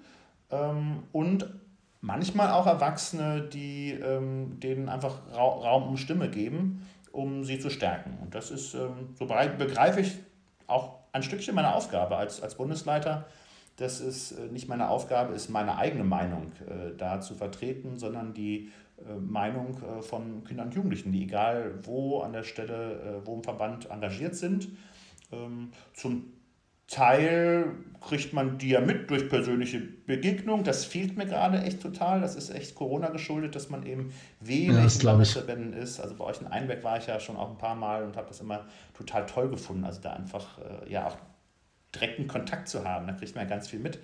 ähm, 0.50 1.02
und 1.12 1.48
manchmal 2.00 2.50
auch 2.50 2.66
Erwachsene, 2.66 3.42
die 3.42 3.92
ähm, 3.92 4.60
denen 4.60 4.88
einfach 4.88 5.14
Raum 5.34 5.88
und 5.88 5.96
Stimme 5.96 6.28
geben, 6.28 6.86
um 7.12 7.44
sie 7.44 7.58
zu 7.58 7.70
stärken. 7.70 8.18
Und 8.22 8.34
das 8.34 8.50
ist, 8.50 8.74
ähm, 8.74 9.14
so 9.18 9.26
begreife 9.26 10.00
ich, 10.00 10.18
auch 10.66 10.96
ein 11.12 11.22
Stückchen 11.22 11.54
meiner 11.54 11.74
Aufgabe 11.74 12.16
als, 12.16 12.42
als 12.42 12.56
Bundesleiter. 12.56 13.26
Das 13.76 14.00
ist 14.00 14.32
äh, 14.32 14.46
nicht 14.46 14.68
meine 14.68 14.88
Aufgabe, 14.88 15.34
ist 15.34 15.50
meine 15.50 15.76
eigene 15.76 16.04
Meinung 16.04 16.52
äh, 16.66 16.96
da 16.96 17.20
zu 17.20 17.34
vertreten, 17.34 17.98
sondern 17.98 18.32
die 18.32 18.70
äh, 18.98 19.14
Meinung 19.14 19.78
von 20.00 20.44
Kindern 20.44 20.68
und 20.68 20.74
Jugendlichen, 20.74 21.12
die 21.12 21.24
egal 21.24 21.74
wo 21.82 22.20
an 22.20 22.32
der 22.32 22.42
Stelle, 22.42 23.20
wo 23.24 23.34
im 23.34 23.44
Verband 23.44 23.90
engagiert 23.90 24.34
sind. 24.34 24.68
Ähm, 25.30 25.72
zum 25.92 26.32
Teil 26.88 27.74
kriegt 28.00 28.32
man 28.32 28.58
die 28.58 28.68
ja 28.68 28.80
mit 28.80 29.10
durch 29.10 29.28
persönliche 29.28 29.80
Begegnung. 29.80 30.62
Das 30.62 30.84
fehlt 30.84 31.16
mir 31.18 31.26
gerade 31.26 31.60
echt 31.62 31.82
total. 31.82 32.20
Das 32.20 32.36
ist 32.36 32.48
echt 32.48 32.76
Corona 32.76 33.08
geschuldet, 33.08 33.56
dass 33.56 33.68
man 33.68 33.84
eben 33.84 34.12
wenig 34.40 35.02
ja, 35.02 35.24
Verbänden 35.24 35.72
ist. 35.72 35.98
Also 36.00 36.14
bei 36.14 36.24
euch 36.24 36.40
in 36.40 36.46
Einbeck 36.46 36.84
war 36.84 36.96
ich 36.96 37.08
ja 37.08 37.18
schon 37.18 37.36
auch 37.36 37.50
ein 37.50 37.58
paar 37.58 37.74
Mal 37.74 38.04
und 38.04 38.16
habe 38.16 38.28
das 38.28 38.40
immer 38.40 38.66
total 38.94 39.26
toll 39.26 39.50
gefunden. 39.50 39.84
Also 39.84 40.00
da 40.00 40.12
einfach 40.12 40.60
ja 40.88 41.08
auch 41.08 41.16
direkten 42.00 42.26
Kontakt 42.28 42.68
zu 42.68 42.84
haben. 42.84 43.06
Da 43.06 43.12
kriegt 43.14 43.34
man 43.34 43.44
ja 43.44 43.50
ganz 43.50 43.68
viel 43.68 43.80
mit. 43.80 43.98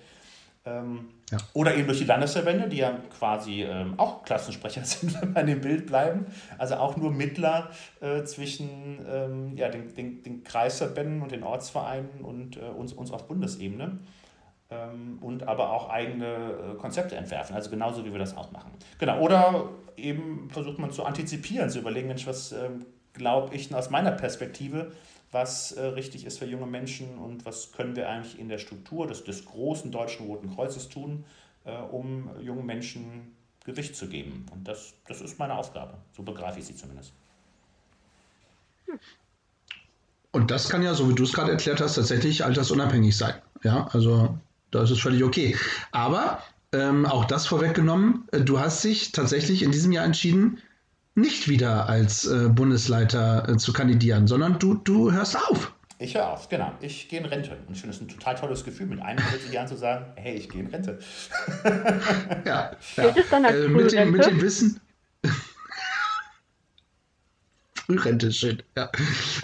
Ähm, 0.65 1.09
ja. 1.29 1.37
Oder 1.53 1.75
eben 1.75 1.87
durch 1.87 1.99
die 1.99 2.05
Landesverbände, 2.05 2.69
die 2.69 2.77
ja 2.77 2.97
quasi 3.17 3.63
ähm, 3.63 3.95
auch 3.97 4.23
Klassensprecher 4.23 4.85
sind, 4.85 5.21
wenn 5.21 5.33
wir 5.33 5.41
in 5.41 5.47
dem 5.47 5.61
Bild 5.61 5.87
bleiben. 5.87 6.25
Also 6.57 6.75
auch 6.75 6.95
nur 6.95 7.11
Mittler 7.11 7.69
äh, 7.99 8.23
zwischen 8.23 9.05
ähm, 9.09 9.57
ja, 9.57 9.69
den, 9.69 9.93
den, 9.93 10.23
den 10.23 10.43
Kreisverbänden 10.43 11.21
und 11.21 11.31
den 11.31 11.43
Ortsvereinen 11.43 12.21
und 12.21 12.57
äh, 12.57 12.61
uns, 12.61 12.93
uns 12.93 13.11
auf 13.11 13.27
Bundesebene. 13.27 13.99
Ähm, 14.69 15.17
und 15.19 15.47
aber 15.47 15.71
auch 15.71 15.89
eigene 15.89 16.25
äh, 16.25 16.77
Konzepte 16.77 17.17
entwerfen. 17.17 17.55
Also 17.55 17.69
genauso 17.69 18.05
wie 18.05 18.11
wir 18.11 18.19
das 18.19 18.37
auch 18.37 18.51
machen. 18.51 18.71
Genau. 18.99 19.19
Oder 19.19 19.69
eben 19.97 20.49
versucht 20.49 20.79
man 20.79 20.91
zu 20.91 21.03
antizipieren, 21.03 21.69
zu 21.69 21.79
überlegen, 21.79 22.07
Mensch, 22.07 22.25
was 22.25 22.53
ähm, 22.53 22.85
glaube 23.11 23.53
ich 23.53 23.73
aus 23.75 23.89
meiner 23.89 24.11
Perspektive 24.11 24.91
was 25.33 25.71
äh, 25.73 25.83
richtig 25.83 26.25
ist 26.25 26.39
für 26.39 26.45
junge 26.45 26.67
Menschen 26.67 27.17
und 27.17 27.45
was 27.45 27.71
können 27.71 27.95
wir 27.95 28.07
eigentlich 28.09 28.39
in 28.39 28.49
der 28.49 28.59
Struktur 28.59 29.07
des, 29.07 29.23
des 29.23 29.45
großen 29.45 29.91
Deutschen 29.91 30.27
Roten 30.27 30.53
Kreuzes 30.53 30.89
tun, 30.89 31.25
äh, 31.65 31.75
um 31.75 32.29
jungen 32.41 32.65
Menschen 32.65 33.35
Gewicht 33.65 33.95
zu 33.95 34.07
geben. 34.07 34.45
Und 34.51 34.67
das, 34.67 34.93
das 35.07 35.21
ist 35.21 35.39
meine 35.39 35.55
Aufgabe. 35.55 35.97
So 36.15 36.23
begreife 36.23 36.59
ich 36.59 36.65
sie 36.65 36.75
zumindest. 36.75 37.13
Und 40.31 40.51
das 40.51 40.69
kann 40.69 40.83
ja, 40.83 40.93
so 40.93 41.09
wie 41.09 41.15
du 41.15 41.23
es 41.23 41.33
gerade 41.33 41.51
erklärt 41.51 41.79
hast, 41.79 41.95
tatsächlich 41.95 42.43
altersunabhängig 42.43 43.15
sein. 43.15 43.35
Ja, 43.63 43.87
also 43.91 44.37
das 44.71 44.91
ist 44.91 45.01
völlig 45.01 45.23
okay. 45.23 45.55
Aber 45.91 46.43
ähm, 46.73 47.05
auch 47.05 47.25
das 47.25 47.47
vorweggenommen, 47.47 48.27
äh, 48.31 48.41
du 48.41 48.59
hast 48.59 48.83
dich 48.83 49.11
tatsächlich 49.11 49.63
in 49.63 49.71
diesem 49.71 49.91
Jahr 49.91 50.05
entschieden, 50.05 50.59
nicht 51.15 51.47
wieder 51.47 51.87
als 51.87 52.25
äh, 52.25 52.49
Bundesleiter 52.49 53.47
äh, 53.47 53.57
zu 53.57 53.73
kandidieren, 53.73 54.27
sondern 54.27 54.59
du, 54.59 54.75
du 54.75 55.11
hörst 55.11 55.37
auf. 55.37 55.73
Ich 55.99 56.15
höre 56.15 56.27
auf, 56.27 56.49
genau. 56.49 56.73
Ich 56.81 57.07
gehe 57.07 57.19
in 57.19 57.25
Rente. 57.25 57.57
Und 57.67 57.75
ich 57.75 57.81
finde 57.81 57.95
es 57.95 58.01
ein 58.01 58.07
total 58.07 58.35
tolles 58.35 58.65
Gefühl, 58.65 58.87
mit 58.87 59.01
41 59.01 59.51
Jahren 59.53 59.67
zu 59.67 59.77
sagen, 59.77 60.05
hey, 60.15 60.35
ich 60.35 60.49
gehe 60.49 60.61
in 60.61 60.67
Rente. 60.67 60.99
ja. 62.45 62.71
ja. 62.97 63.09
Geht 63.11 63.23
es 63.23 63.29
dann 63.29 63.45
als 63.45 63.55
äh, 63.55 63.67
mit, 63.67 63.91
dem, 63.91 64.11
mit 64.11 64.25
dem 64.25 64.41
Wissen. 64.41 64.81
Frührente 67.75 68.27
ist 68.27 68.37
schön. 68.37 68.63
Ja. 68.75 68.91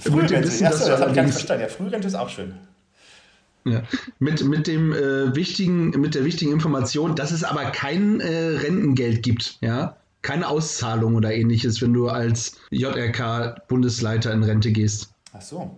Frührente, 0.02 0.22
mit 0.22 0.32
dem 0.32 0.44
Wissen, 0.44 0.68
Achso, 0.68 0.90
das 0.90 1.00
habe 1.00 1.12
ich 1.12 1.16
gar 1.16 1.24
nicht 1.24 1.34
verstanden. 1.34 1.64
Ja, 1.64 1.70
Frührente 1.70 2.08
ist 2.08 2.16
auch 2.16 2.30
schön. 2.30 2.56
Ja. 3.66 3.84
Mit, 4.18 4.44
mit, 4.44 4.68
dem, 4.68 4.94
äh, 4.94 5.36
wichtigen, 5.36 5.92
mit 5.92 6.16
der 6.16 6.26
wichtigen 6.26 6.52
Information, 6.52 7.16
dass 7.16 7.32
es 7.32 7.44
aber 7.44 7.66
kein 7.72 8.20
äh, 8.22 8.58
Rentengeld 8.58 9.22
gibt. 9.22 9.60
Ja? 9.62 9.98
Keine 10.22 10.48
Auszahlung 10.48 11.16
oder 11.16 11.34
ähnliches, 11.34 11.82
wenn 11.82 11.94
du 11.94 12.10
als 12.10 12.58
JRK-Bundesleiter 12.72 14.34
in 14.34 14.44
Rente 14.44 14.72
gehst. 14.72 15.14
Ach 15.34 15.42
so. 15.42 15.78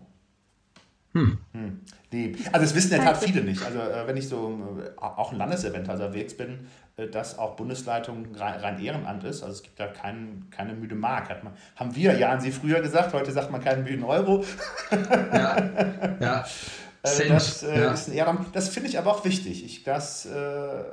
Hm. 1.13 1.38
hm. 1.51 1.81
Nee. 2.13 2.36
Also 2.51 2.65
das 2.65 2.75
wissen 2.75 2.93
in 2.93 3.01
der 3.01 3.13
Tat 3.13 3.24
viele 3.24 3.41
nicht. 3.41 3.63
Also 3.63 3.79
äh, 3.79 4.05
wenn 4.05 4.17
ich 4.17 4.27
so 4.27 4.60
äh, 4.83 5.00
auch 5.00 5.31
ein 5.31 5.38
Landesevent 5.38 5.88
unterwegs 5.88 6.36
bin, 6.36 6.67
äh, 6.98 7.07
dass 7.07 7.38
auch 7.38 7.55
Bundesleitung 7.55 8.36
rein, 8.36 8.60
rein, 8.60 8.79
Ehrenamt 8.81 9.24
ist. 9.24 9.43
Also 9.43 9.55
es 9.55 9.63
gibt 9.63 9.79
da 9.79 9.88
kein, 9.88 10.48
keine 10.51 10.74
müde 10.74 10.95
Mark. 10.95 11.29
Hat 11.29 11.43
man, 11.43 11.53
haben 11.75 11.95
wir 11.95 12.17
ja 12.17 12.29
an 12.31 12.41
Sie 12.41 12.51
früher 12.51 12.81
gesagt, 12.81 13.13
heute 13.13 13.31
sagt 13.31 13.50
man 13.51 13.62
keinen 13.62 13.83
müden 13.83 14.03
Euro. 14.03 14.43
ja, 14.91 16.17
ja. 16.19 16.45
Also 17.03 17.24
das 17.24 17.63
äh, 17.63 17.81
ja. 17.81 17.93
ist 17.93 18.10
ein 18.10 18.13
Ehrenamt. 18.13 18.55
Das 18.55 18.69
finde 18.69 18.88
ich 18.88 19.00
aber 19.00 19.10
auch 19.10 19.25
wichtig. 19.25 19.65
Ich, 19.65 19.83
das, 19.83 20.27
äh, 20.27 20.83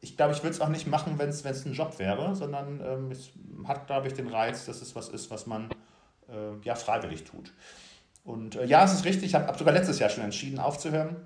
ich 0.00 0.16
glaube, 0.16 0.32
ich 0.32 0.42
würde 0.42 0.54
es 0.54 0.60
auch 0.60 0.68
nicht 0.68 0.86
machen, 0.86 1.18
wenn 1.18 1.28
es 1.28 1.44
ein 1.44 1.72
Job 1.72 1.98
wäre, 1.98 2.34
sondern 2.34 2.80
ähm, 2.84 3.10
es 3.10 3.30
hat, 3.66 3.86
glaube 3.86 4.06
ich, 4.08 4.14
den 4.14 4.28
Reiz, 4.28 4.66
dass 4.66 4.80
es 4.80 4.94
was 4.94 5.08
ist, 5.08 5.30
was 5.30 5.46
man 5.46 5.70
äh, 6.28 6.64
ja 6.64 6.74
freiwillig 6.74 7.24
tut. 7.24 7.52
Und 8.24 8.56
äh, 8.56 8.64
ja, 8.64 8.84
es 8.84 8.92
ist 8.92 9.04
richtig, 9.04 9.24
ich 9.24 9.34
habe 9.34 9.46
hab 9.46 9.58
sogar 9.58 9.74
letztes 9.74 9.98
Jahr 9.98 10.10
schon 10.10 10.24
entschieden, 10.24 10.58
aufzuhören. 10.58 11.16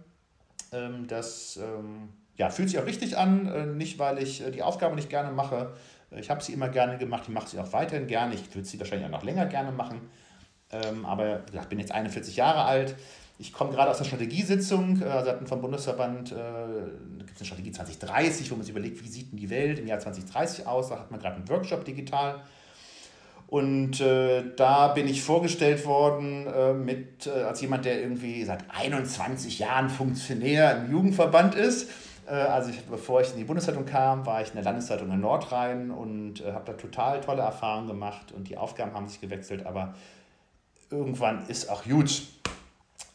Ähm, 0.72 1.06
das 1.06 1.56
ähm, 1.56 2.10
ja, 2.36 2.48
fühlt 2.50 2.70
sich 2.70 2.78
auch 2.78 2.86
richtig 2.86 3.18
an, 3.18 3.46
äh, 3.46 3.66
nicht 3.66 3.98
weil 3.98 4.22
ich 4.22 4.40
äh, 4.40 4.50
die 4.50 4.62
Aufgabe 4.62 4.94
nicht 4.94 5.10
gerne 5.10 5.32
mache. 5.32 5.72
Ich 6.10 6.30
habe 6.30 6.42
sie 6.42 6.52
immer 6.52 6.68
gerne 6.68 6.98
gemacht, 6.98 7.24
ich 7.26 7.34
mache 7.34 7.48
sie 7.48 7.58
auch 7.58 7.72
weiterhin 7.72 8.06
gerne. 8.06 8.34
Ich 8.34 8.54
würde 8.54 8.68
sie 8.68 8.78
wahrscheinlich 8.78 9.06
auch 9.06 9.12
noch 9.12 9.24
länger 9.24 9.46
gerne 9.46 9.72
machen. 9.72 10.00
Ähm, 10.72 11.04
aber 11.04 11.40
ich 11.52 11.60
bin 11.68 11.78
jetzt 11.78 11.92
41 11.92 12.36
Jahre 12.36 12.64
alt. 12.64 12.96
Ich 13.38 13.52
komme 13.52 13.72
gerade 13.72 13.90
aus 13.90 13.96
einer 13.96 14.06
Strategiesitzung, 14.06 15.02
äh, 15.02 15.04
also 15.04 15.30
hatten 15.30 15.46
vom 15.46 15.60
Bundesverband, 15.60 16.32
äh, 16.32 16.34
gibt 17.18 17.32
es 17.34 17.38
eine 17.38 17.46
Strategie 17.46 17.72
2030, 17.72 18.50
wo 18.50 18.56
man 18.56 18.64
sich 18.64 18.70
überlegt, 18.70 19.02
wie 19.04 19.08
sieht 19.08 19.32
denn 19.32 19.38
die 19.38 19.50
Welt 19.50 19.78
im 19.78 19.86
Jahr 19.86 19.98
2030 19.98 20.66
aus. 20.66 20.88
Da 20.88 20.98
hat 20.98 21.10
man 21.10 21.20
gerade 21.20 21.36
einen 21.36 21.48
Workshop 21.48 21.84
digital. 21.84 22.42
Und 23.52 24.00
äh, 24.00 24.44
da 24.56 24.88
bin 24.88 25.06
ich 25.06 25.22
vorgestellt 25.22 25.84
worden 25.84 26.46
äh, 26.46 26.72
mit, 26.72 27.26
äh, 27.26 27.42
als 27.42 27.60
jemand, 27.60 27.84
der 27.84 28.00
irgendwie 28.00 28.42
seit 28.44 28.64
21 28.70 29.58
Jahren 29.58 29.90
Funktionär 29.90 30.78
im 30.78 30.90
Jugendverband 30.90 31.54
ist. 31.54 31.90
Äh, 32.26 32.32
also 32.32 32.70
ich, 32.70 32.80
bevor 32.86 33.20
ich 33.20 33.30
in 33.32 33.36
die 33.36 33.44
Bundeszeitung 33.44 33.84
kam, 33.84 34.24
war 34.24 34.40
ich 34.40 34.48
in 34.48 34.54
der 34.54 34.64
Landeszeitung 34.64 35.12
in 35.12 35.20
Nordrhein 35.20 35.90
und 35.90 36.42
habe 36.46 36.64
da 36.64 36.72
total 36.72 37.20
tolle 37.20 37.42
Erfahrungen 37.42 37.88
gemacht 37.88 38.32
und 38.32 38.48
die 38.48 38.56
Aufgaben 38.56 38.94
haben 38.94 39.06
sich 39.06 39.20
gewechselt, 39.20 39.66
aber 39.66 39.92
irgendwann 40.92 41.46
ist 41.46 41.68
auch 41.68 41.84
gut. 41.84 42.22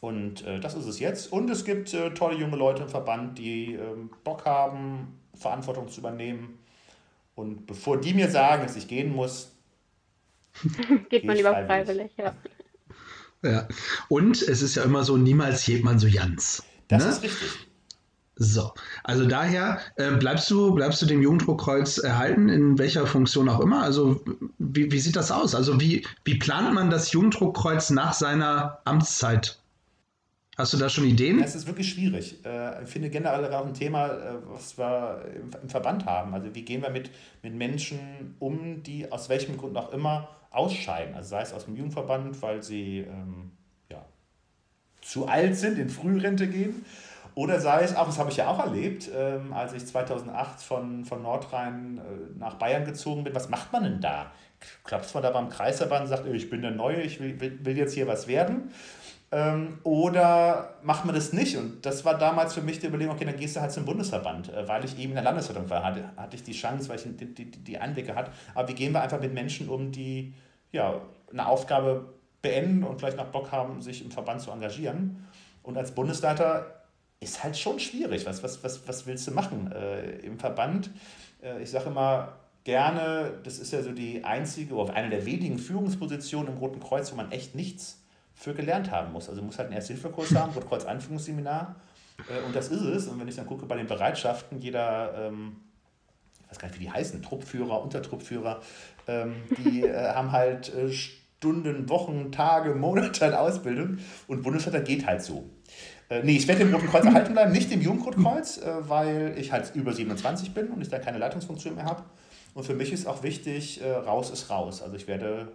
Und 0.00 0.44
äh, 0.44 0.60
das 0.60 0.74
ist 0.74 0.86
es 0.86 1.00
jetzt. 1.00 1.32
Und 1.32 1.50
es 1.50 1.64
gibt 1.64 1.92
äh, 1.94 2.10
tolle 2.10 2.36
junge 2.36 2.56
Leute 2.56 2.82
im 2.82 2.88
Verband, 2.88 3.38
die 3.38 3.74
ähm, 3.74 4.10
Bock 4.24 4.44
haben, 4.44 5.18
Verantwortung 5.34 5.88
zu 5.88 6.00
übernehmen. 6.00 6.58
Und 7.34 7.66
bevor 7.66 8.00
die 8.00 8.14
mir 8.14 8.30
sagen, 8.30 8.64
dass 8.64 8.76
ich 8.76 8.88
gehen 8.88 9.14
muss, 9.14 9.52
geht 11.08 11.24
man 11.24 11.36
lieber 11.36 11.52
freiwillig, 11.66 12.10
ja. 12.16 12.34
Ja. 13.42 13.68
Und 14.08 14.42
es 14.42 14.62
ist 14.62 14.74
ja 14.74 14.82
immer 14.82 15.04
so, 15.04 15.16
niemals 15.16 15.66
hebt 15.68 15.84
man 15.84 15.98
so 15.98 16.08
ganz. 16.10 16.64
Das 16.88 17.04
ne? 17.04 17.10
ist 17.10 17.22
richtig. 17.22 17.67
So, 18.40 18.72
also 19.02 19.26
daher 19.26 19.80
äh, 19.96 20.12
bleibst 20.12 20.48
du 20.48 20.72
bleibst 20.72 21.02
du 21.02 21.06
dem 21.06 21.20
Jugenddruckkreuz 21.20 21.98
erhalten 21.98 22.48
in 22.48 22.78
welcher 22.78 23.04
Funktion 23.04 23.48
auch 23.48 23.58
immer. 23.58 23.82
Also 23.82 24.22
wie, 24.58 24.92
wie 24.92 25.00
sieht 25.00 25.16
das 25.16 25.32
aus? 25.32 25.56
Also 25.56 25.80
wie, 25.80 26.06
wie 26.24 26.38
plant 26.38 26.72
man 26.72 26.88
das 26.88 27.10
Jugenddruckkreuz 27.10 27.90
nach 27.90 28.12
seiner 28.12 28.78
Amtszeit? 28.84 29.58
Hast 30.56 30.72
du 30.72 30.76
da 30.76 30.88
schon 30.88 31.04
Ideen? 31.04 31.40
Es 31.40 31.56
ist 31.56 31.66
wirklich 31.66 31.90
schwierig. 31.90 32.44
Äh, 32.44 32.84
ich 32.84 32.88
finde 32.88 33.10
generell 33.10 33.52
auch 33.52 33.66
ein 33.66 33.74
Thema, 33.74 34.06
äh, 34.06 34.34
was 34.52 34.78
wir 34.78 35.24
im 35.62 35.68
Verband 35.68 36.06
haben. 36.06 36.32
Also 36.32 36.54
wie 36.54 36.62
gehen 36.62 36.82
wir 36.82 36.90
mit, 36.90 37.10
mit 37.42 37.54
Menschen 37.54 38.36
um, 38.38 38.82
die 38.84 39.10
aus 39.10 39.28
welchem 39.28 39.56
Grund 39.56 39.76
auch 39.76 39.92
immer 39.92 40.28
ausscheiden. 40.50 41.14
Also 41.14 41.30
sei 41.30 41.42
es 41.42 41.52
aus 41.52 41.64
dem 41.64 41.76
Jugendverband, 41.76 42.40
weil 42.40 42.62
sie 42.62 43.00
ähm, 43.00 43.50
ja, 43.90 44.04
zu 45.00 45.26
alt 45.26 45.56
sind, 45.56 45.78
in 45.78 45.90
Frührente 45.90 46.48
gehen. 46.48 46.84
Oder 47.38 47.60
sei 47.60 47.84
es 47.84 47.94
auch, 47.94 48.06
das 48.06 48.18
habe 48.18 48.32
ich 48.32 48.36
ja 48.36 48.48
auch 48.48 48.58
erlebt, 48.58 49.08
ähm, 49.16 49.52
als 49.52 49.72
ich 49.72 49.86
2008 49.86 50.60
von, 50.60 51.04
von 51.04 51.22
Nordrhein 51.22 51.98
äh, 51.98 52.36
nach 52.36 52.54
Bayern 52.54 52.84
gezogen 52.84 53.22
bin. 53.22 53.32
Was 53.32 53.48
macht 53.48 53.72
man 53.72 53.84
denn 53.84 54.00
da? 54.00 54.32
Klopft 54.82 55.14
man 55.14 55.22
da 55.22 55.30
beim 55.30 55.48
Kreisverband 55.48 56.02
und 56.02 56.08
sagt, 56.08 56.26
ich 56.26 56.50
bin 56.50 56.62
der 56.62 56.72
Neue, 56.72 57.00
ich 57.00 57.20
will, 57.20 57.40
will 57.64 57.78
jetzt 57.78 57.94
hier 57.94 58.08
was 58.08 58.26
werden? 58.26 58.72
Ähm, 59.30 59.78
oder 59.84 60.78
macht 60.82 61.04
man 61.04 61.14
das 61.14 61.32
nicht? 61.32 61.56
Und 61.56 61.86
das 61.86 62.04
war 62.04 62.18
damals 62.18 62.54
für 62.54 62.60
mich 62.60 62.80
die 62.80 62.88
Überlegung, 62.88 63.14
okay, 63.14 63.24
dann 63.24 63.36
gehst 63.36 63.54
du 63.54 63.60
halt 63.60 63.70
zum 63.70 63.84
Bundesverband, 63.84 64.52
äh, 64.52 64.66
weil 64.66 64.84
ich 64.84 64.98
eben 64.98 65.10
in 65.10 65.14
der 65.14 65.22
Landesvertretung 65.22 65.70
war, 65.70 65.84
hatte, 65.84 66.10
hatte 66.16 66.34
ich 66.34 66.42
die 66.42 66.54
Chance, 66.54 66.88
weil 66.88 66.96
ich 66.96 67.04
die, 67.04 67.34
die, 67.34 67.52
die 67.52 67.78
Einblicke 67.78 68.16
hatte. 68.16 68.32
Aber 68.56 68.66
wie 68.66 68.74
gehen 68.74 68.92
wir 68.92 69.00
einfach 69.00 69.20
mit 69.20 69.32
Menschen 69.32 69.68
um, 69.68 69.92
die 69.92 70.34
ja, 70.72 71.00
eine 71.30 71.46
Aufgabe 71.46 72.14
beenden 72.42 72.82
und 72.82 72.98
vielleicht 72.98 73.16
noch 73.16 73.26
Bock 73.26 73.52
haben, 73.52 73.80
sich 73.80 74.04
im 74.04 74.10
Verband 74.10 74.40
zu 74.40 74.50
engagieren? 74.50 75.24
Und 75.62 75.78
als 75.78 75.92
Bundesleiter 75.92 76.77
ist 77.20 77.42
halt 77.42 77.56
schon 77.56 77.78
schwierig. 77.78 78.26
Was, 78.26 78.42
was, 78.42 78.62
was, 78.62 78.86
was 78.86 79.06
willst 79.06 79.26
du 79.26 79.32
machen 79.32 79.72
äh, 79.72 80.18
im 80.20 80.38
Verband? 80.38 80.90
Äh, 81.42 81.62
ich 81.62 81.70
sage 81.70 81.90
immer, 81.90 82.36
gerne, 82.64 83.32
das 83.42 83.58
ist 83.58 83.72
ja 83.72 83.82
so 83.82 83.92
die 83.92 84.24
einzige 84.24 84.74
oder 84.74 84.94
eine 84.94 85.10
der 85.10 85.24
wenigen 85.26 85.58
Führungspositionen 85.58 86.54
im 86.54 86.58
Roten 86.58 86.80
Kreuz, 86.80 87.10
wo 87.12 87.16
man 87.16 87.32
echt 87.32 87.54
nichts 87.54 88.02
für 88.34 88.54
gelernt 88.54 88.90
haben 88.90 89.12
muss. 89.12 89.28
Also 89.28 89.42
muss 89.42 89.58
halt 89.58 89.68
einen 89.68 89.76
Erste-Hilfe-Kurs 89.76 90.34
haben, 90.34 90.52
Rotkreuz-Anführungsseminar. 90.52 91.76
Äh, 92.28 92.44
und 92.46 92.54
das 92.54 92.68
ist 92.68 92.82
es. 92.82 93.08
Und 93.08 93.18
wenn 93.18 93.28
ich 93.28 93.36
dann 93.36 93.46
gucke 93.46 93.66
bei 93.66 93.76
den 93.76 93.86
Bereitschaften, 93.86 94.60
jeder 94.60 95.28
ähm, 95.28 95.56
ich 96.48 96.52
weiß 96.52 96.58
gar 96.60 96.68
nicht, 96.68 96.80
wie 96.80 96.84
die 96.84 96.90
heißen, 96.90 97.22
Truppführer, 97.22 97.82
Untertruppführer, 97.82 98.62
ähm, 99.06 99.34
die 99.58 99.82
äh, 99.82 100.08
haben 100.14 100.32
halt 100.32 100.74
äh, 100.74 100.90
Stunden, 100.90 101.88
Wochen, 101.88 102.32
Tage, 102.32 102.74
Monate 102.74 103.26
an 103.26 103.34
Ausbildung 103.34 103.98
und 104.28 104.42
Bundeswehr 104.42 104.80
geht 104.80 105.06
halt 105.06 105.22
so. 105.22 105.50
Äh, 106.08 106.22
nee, 106.22 106.36
ich 106.36 106.48
werde 106.48 106.64
dem 106.64 106.74
Roten 106.74 106.88
Kreuz 106.88 107.04
erhalten 107.04 107.32
bleiben, 107.32 107.52
nicht 107.52 107.70
dem 107.70 107.80
Jugendrotkreuz, 107.80 108.58
äh, 108.58 108.88
weil 108.88 109.34
ich 109.36 109.52
halt 109.52 109.72
über 109.74 109.92
27 109.92 110.54
bin 110.54 110.68
und 110.68 110.80
ich 110.80 110.88
da 110.88 110.98
keine 110.98 111.18
Leitungsfunktion 111.18 111.74
mehr 111.74 111.84
habe. 111.84 112.02
Und 112.54 112.64
für 112.64 112.74
mich 112.74 112.92
ist 112.92 113.06
auch 113.06 113.22
wichtig, 113.22 113.82
äh, 113.82 113.90
raus 113.90 114.30
ist 114.30 114.50
raus. 114.50 114.82
Also 114.82 114.96
ich 114.96 115.06
werde 115.06 115.52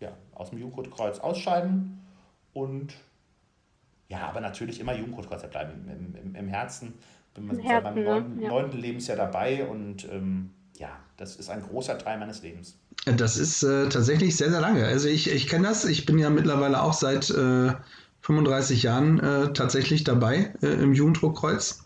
ja, 0.00 0.12
aus 0.34 0.50
dem 0.50 0.58
Jugendrotkreuz 0.58 1.18
ausscheiden 1.18 2.00
und 2.52 2.92
ja, 4.08 4.28
aber 4.28 4.40
natürlich 4.40 4.78
immer 4.80 4.94
Jugendrotkreuz 4.94 5.42
bleiben 5.48 5.88
im, 5.90 6.14
im, 6.14 6.34
im 6.34 6.48
Herzen. 6.48 6.94
Bin 7.34 7.50
Im 7.50 7.58
Herzen, 7.58 7.94
beim 7.94 8.04
neunten, 8.04 8.40
ja. 8.40 8.48
neunten 8.48 8.78
Lebensjahr 8.78 9.16
dabei 9.16 9.66
und 9.66 10.04
ähm, 10.10 10.50
ja, 10.78 10.90
das 11.16 11.36
ist 11.36 11.50
ein 11.50 11.62
großer 11.62 11.98
Teil 11.98 12.18
meines 12.18 12.42
Lebens. 12.42 12.78
Das 13.04 13.36
ist 13.36 13.62
äh, 13.62 13.88
tatsächlich 13.88 14.36
sehr, 14.36 14.50
sehr 14.50 14.60
lange. 14.60 14.86
Also 14.86 15.08
ich, 15.08 15.30
ich 15.30 15.46
kenne 15.48 15.68
das. 15.68 15.84
Ich 15.84 16.06
bin 16.06 16.18
ja 16.18 16.30
mittlerweile 16.30 16.82
auch 16.82 16.92
seit 16.92 17.30
äh, 17.30 17.72
35 18.26 18.82
Jahren 18.82 19.20
äh, 19.20 19.52
tatsächlich 19.52 20.02
dabei 20.02 20.52
äh, 20.60 20.66
im 20.66 20.92
Jugenddruckkreuz. 20.92 21.84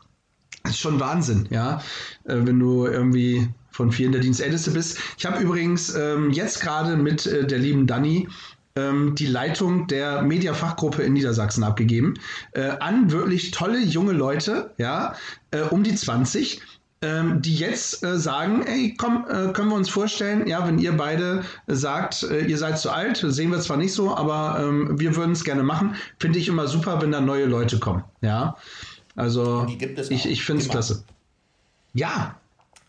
Das 0.63 0.73
ist 0.73 0.79
schon 0.79 0.99
Wahnsinn, 0.99 1.49
ja. 1.51 1.83
Äh, 2.25 2.37
wenn 2.45 2.59
du 2.59 2.87
irgendwie 2.87 3.49
von 3.71 3.93
vielen 3.93 4.13
der 4.13 4.23
Dienstälteste 4.23 4.71
bist. 4.71 4.99
Ich 5.19 5.27
habe 5.27 5.43
übrigens 5.43 5.95
ähm, 5.95 6.31
jetzt 6.31 6.61
gerade 6.61 6.97
mit 6.97 7.27
äh, 7.27 7.47
der 7.47 7.59
lieben 7.59 7.87
Dani 7.87 8.29
ähm, 8.75 9.15
die 9.15 9.27
Leitung 9.27 9.87
der 9.87 10.23
Mediafachgruppe 10.23 11.03
in 11.03 11.13
Niedersachsen 11.13 11.63
abgegeben 11.63 12.15
äh, 12.53 12.71
an 12.81 13.11
wirklich 13.11 13.51
tolle 13.51 13.81
junge 13.81 14.13
Leute, 14.13 14.73
ja, 14.79 15.17
äh, 15.51 15.61
um 15.61 15.83
die 15.83 15.95
20, 15.95 16.63
ähm, 17.03 17.41
die 17.41 17.55
jetzt 17.55 18.05
äh, 18.05 18.19
sagen, 18.19 18.63
ey, 18.67 18.95
komm, 18.97 19.25
äh, 19.29 19.53
können 19.53 19.71
wir 19.71 19.77
uns 19.77 19.89
vorstellen, 19.89 20.47
ja, 20.47 20.67
wenn 20.67 20.79
ihr 20.79 20.97
beide 20.97 21.45
sagt, 21.67 22.23
äh, 22.25 22.45
ihr 22.45 22.59
seid 22.59 22.79
zu 22.79 22.91
alt, 22.91 23.25
sehen 23.27 23.51
wir 23.51 23.61
zwar 23.61 23.79
nicht 23.79 23.95
so, 23.95 24.15
aber 24.15 24.59
ähm, 24.61 25.01
wir 25.01 25.17
würden 25.17 25.33
es 25.33 25.45
gerne 25.45 25.63
machen, 25.63 25.95
finde 26.19 26.39
ich 26.39 26.49
immer 26.49 26.69
super, 26.69 27.01
wenn 27.01 27.11
da 27.11 27.21
neue 27.21 27.47
Leute 27.47 27.79
kommen, 27.79 28.05
ja. 28.21 28.57
Also 29.17 29.67
ich, 30.09 30.27
ich 30.27 30.45
finde 30.45 30.63
es 30.63 30.69
klasse. 30.69 31.05
Ja, 31.95 32.37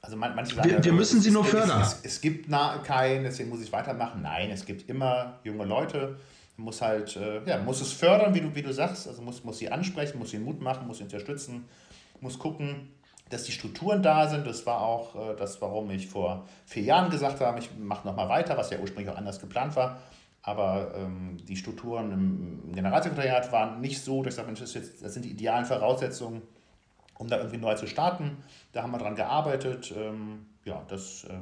also 0.01 0.18
man, 0.18 0.36
manche 0.36 0.56
sagen, 0.56 0.70
wir, 0.70 0.84
wir 0.84 0.94
müssen 0.94 1.20
es, 1.20 1.24
sie 1.24 1.32
nur 1.32 1.46
fördern. 1.46 1.82
Es, 1.82 2.00
es, 2.00 2.06
es 2.15 2.22
gibt 2.22 2.50
keinen, 2.84 3.24
deswegen 3.24 3.50
muss 3.50 3.62
ich 3.62 3.72
weitermachen. 3.72 4.22
Nein, 4.24 4.50
es 4.50 4.65
gibt 4.65 4.89
immer 4.89 5.39
junge 5.44 5.65
Leute. 5.65 6.18
Man 6.58 6.65
muss 6.65 6.82
halt, 6.82 7.15
äh, 7.15 7.44
ja, 7.46 7.60
muss 7.60 7.82
es 7.82 7.91
fördern, 7.91 8.34
wie 8.34 8.41
du, 8.41 8.53
wie 8.56 8.63
du 8.63 8.74
sagst. 8.74 9.08
Also 9.08 9.22
muss, 9.22 9.44
muss 9.44 9.60
sie 9.60 9.70
ansprechen, 9.70 10.18
muss 10.18 10.34
ihnen 10.34 10.44
Mut 10.44 10.60
machen, 10.60 10.88
muss 10.88 10.98
sie 10.98 11.03
unterstützen, 11.03 11.65
muss 12.20 12.39
gucken, 12.39 12.89
dass 13.31 13.43
die 13.43 13.51
Strukturen 13.51 14.03
da 14.03 14.27
sind. 14.27 14.45
Das 14.45 14.65
war 14.65 14.81
auch 14.81 15.15
äh, 15.15 15.35
das, 15.35 15.61
warum 15.61 15.89
ich 15.89 16.07
vor 16.07 16.45
vier 16.65 16.83
Jahren 16.83 17.09
gesagt 17.09 17.39
habe, 17.39 17.59
ich 17.59 17.69
mache 17.77 18.07
nochmal 18.07 18.29
weiter, 18.29 18.57
was 18.57 18.69
ja 18.69 18.79
ursprünglich 18.79 19.13
auch 19.13 19.17
anders 19.17 19.39
geplant 19.39 19.75
war. 19.75 20.00
Aber 20.43 20.93
ähm, 20.95 21.38
die 21.47 21.55
Strukturen 21.55 22.11
im 22.11 22.73
Generalsekretariat 22.73 23.51
waren 23.51 23.79
nicht 23.79 24.01
so, 24.01 24.23
dass 24.23 24.33
ich 24.33 24.35
sage, 24.38 24.47
Mensch, 24.47 24.59
das, 24.59 24.73
jetzt, 24.73 25.03
das 25.03 25.13
sind 25.13 25.23
die 25.23 25.31
idealen 25.31 25.65
Voraussetzungen, 25.65 26.41
um 27.17 27.27
da 27.27 27.38
irgendwie 27.38 27.57
neu 27.57 27.75
zu 27.75 27.88
starten. 27.88 28.38
Da 28.73 28.81
haben 28.81 28.91
wir 28.91 28.97
dran 28.97 29.15
gearbeitet. 29.15 29.93
Ähm, 29.95 30.47
ja, 30.65 30.83
das, 30.88 31.25
äh, 31.25 31.33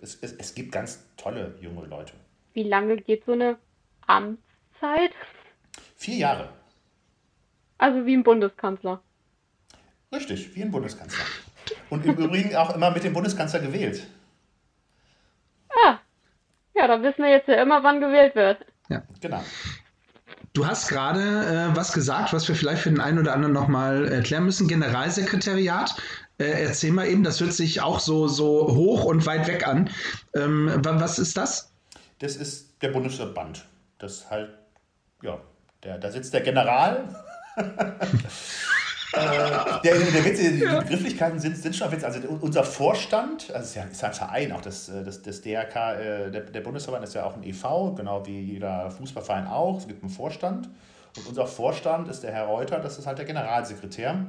es, 0.00 0.16
es, 0.22 0.32
es 0.34 0.54
gibt 0.54 0.72
ganz 0.72 1.04
tolle 1.16 1.54
junge 1.60 1.86
Leute. 1.86 2.12
Wie 2.52 2.62
lange 2.62 2.96
geht 2.96 3.24
so 3.24 3.32
eine 3.32 3.58
Amtszeit? 4.06 5.12
Vier 5.96 6.16
Jahre. 6.16 6.48
Also 7.78 8.06
wie 8.06 8.16
ein 8.16 8.22
Bundeskanzler. 8.22 9.02
Richtig, 10.12 10.54
wie 10.54 10.62
ein 10.62 10.70
Bundeskanzler. 10.70 11.24
Und 11.90 12.04
im 12.04 12.16
Übrigen 12.16 12.54
auch 12.56 12.74
immer 12.74 12.90
mit 12.90 13.04
dem 13.04 13.12
Bundeskanzler 13.12 13.60
gewählt. 13.60 14.06
Ah, 15.84 15.98
ja, 16.74 16.86
da 16.86 17.02
wissen 17.02 17.22
wir 17.22 17.30
jetzt 17.30 17.48
ja 17.48 17.62
immer, 17.62 17.82
wann 17.82 18.00
gewählt 18.00 18.34
wird. 18.34 18.64
Ja, 18.88 19.02
genau. 19.20 19.42
Du 20.52 20.66
hast 20.66 20.88
gerade 20.88 21.20
äh, 21.20 21.76
was 21.76 21.92
gesagt, 21.92 22.32
was 22.32 22.48
wir 22.48 22.54
vielleicht 22.54 22.82
für 22.82 22.88
den 22.88 23.00
einen 23.00 23.18
oder 23.18 23.34
anderen 23.34 23.52
nochmal 23.52 24.10
erklären 24.10 24.44
müssen. 24.44 24.68
Generalsekretariat. 24.68 25.94
Äh, 26.38 26.64
erzähl 26.64 26.92
mal 26.92 27.06
eben, 27.06 27.24
das 27.24 27.40
hört 27.40 27.52
sich 27.52 27.82
auch 27.82 28.00
so, 28.00 28.26
so 28.26 28.68
hoch 28.74 29.04
und 29.04 29.26
weit 29.26 29.46
weg 29.48 29.66
an. 29.66 29.90
Ähm, 30.34 30.70
was 30.82 31.18
ist 31.18 31.36
das? 31.36 31.72
Das 32.20 32.36
ist 32.36 32.82
der 32.82 32.88
Bundesverband. 32.88 33.66
Das 33.98 34.30
halt, 34.30 34.50
ja, 35.22 35.40
der, 35.82 35.98
da 35.98 36.10
sitzt 36.10 36.32
der 36.32 36.40
General. 36.40 37.22
äh, 39.16 39.82
der, 39.82 39.98
der 39.98 40.24
Witz, 40.24 40.38
die, 40.38 40.58
ja. 40.58 40.80
Begrifflichkeiten 40.80 41.38
sind, 41.38 41.56
sind 41.56 41.74
schon 41.74 41.86
auf 41.86 41.92
Witz. 41.92 42.04
Also 42.04 42.20
unser 42.40 42.64
Vorstand, 42.64 43.50
also 43.50 43.58
es 43.58 43.68
ist 43.70 43.74
ja, 43.74 43.84
ist 43.84 44.04
ein 44.04 44.12
Verein, 44.12 44.52
auch 44.52 44.60
das, 44.60 44.88
äh, 44.88 45.02
das, 45.02 45.22
das 45.22 45.40
DRK, 45.42 45.76
äh, 45.76 46.30
der, 46.30 46.42
der 46.42 46.60
Bundesverband 46.60 47.04
ist 47.04 47.14
ja 47.14 47.24
auch 47.24 47.36
ein 47.36 47.42
e.V., 47.42 47.94
genau 47.94 48.26
wie 48.26 48.40
jeder 48.40 48.90
Fußballverein 48.90 49.46
auch. 49.46 49.78
Es 49.78 49.88
gibt 49.88 50.02
einen 50.02 50.10
Vorstand. 50.10 50.68
Und 51.16 51.26
unser 51.26 51.46
Vorstand 51.46 52.08
ist 52.08 52.22
der 52.22 52.32
Herr 52.32 52.46
Reuter, 52.46 52.78
das 52.78 52.98
ist 52.98 53.06
halt 53.06 53.18
der 53.18 53.24
Generalsekretär. 53.24 54.26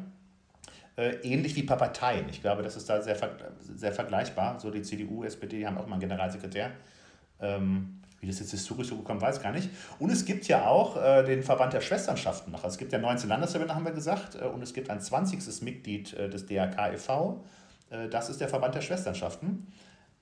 Äh, 0.95 1.09
ähnlich 1.21 1.55
wie 1.55 1.63
Parteien. 1.63 2.27
Ich 2.29 2.41
glaube, 2.41 2.63
das 2.63 2.75
ist 2.75 2.89
da 2.89 3.01
sehr, 3.01 3.17
sehr 3.75 3.93
vergleichbar. 3.93 4.59
So 4.59 4.71
die 4.71 4.81
CDU, 4.81 5.23
SPD 5.23 5.67
haben 5.67 5.77
auch 5.77 5.85
mal 5.85 5.93
einen 5.93 6.01
Generalsekretär. 6.01 6.71
Ähm, 7.39 7.96
wie 8.19 8.27
das 8.27 8.39
jetzt 8.39 8.51
historisch 8.51 8.87
so 8.87 8.97
gekommen, 8.97 9.21
weiß 9.21 9.37
ich 9.37 9.43
gar 9.43 9.51
nicht. 9.51 9.69
Und 9.99 10.11
es 10.11 10.25
gibt 10.25 10.47
ja 10.47 10.67
auch 10.67 10.97
äh, 10.97 11.23
den 11.23 11.43
Verband 11.43 11.73
der 11.73 11.81
Schwesternschaften 11.81 12.51
noch. 12.51 12.63
Also 12.63 12.75
es 12.75 12.77
gibt 12.77 12.91
ja 12.91 12.99
19 12.99 13.29
Landesverbände, 13.29 13.75
haben 13.75 13.85
wir 13.85 13.91
gesagt, 13.91 14.35
äh, 14.35 14.45
und 14.45 14.61
es 14.61 14.73
gibt 14.73 14.89
ein 14.89 14.99
20. 14.99 15.61
Mitglied 15.61 16.13
äh, 16.13 16.29
des 16.29 16.45
DRK 16.45 16.93
e.V. 16.93 17.43
Äh, 17.89 18.09
das 18.09 18.29
ist 18.29 18.41
der 18.41 18.49
Verband 18.49 18.75
der 18.75 18.81
Schwesternschaften. 18.81 19.67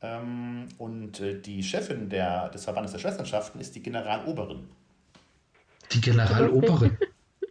Ähm, 0.01 0.67
und 0.77 1.21
äh, 1.21 1.39
die 1.39 1.63
Chefin 1.63 2.09
der, 2.09 2.49
des 2.49 2.65
Verbandes 2.65 2.91
der 2.91 2.99
Schwesternschaften 2.99 3.61
ist 3.61 3.75
die 3.75 3.81
Generaloberin. 3.81 4.67
Die 5.91 6.01
Generaloberin? 6.01 6.97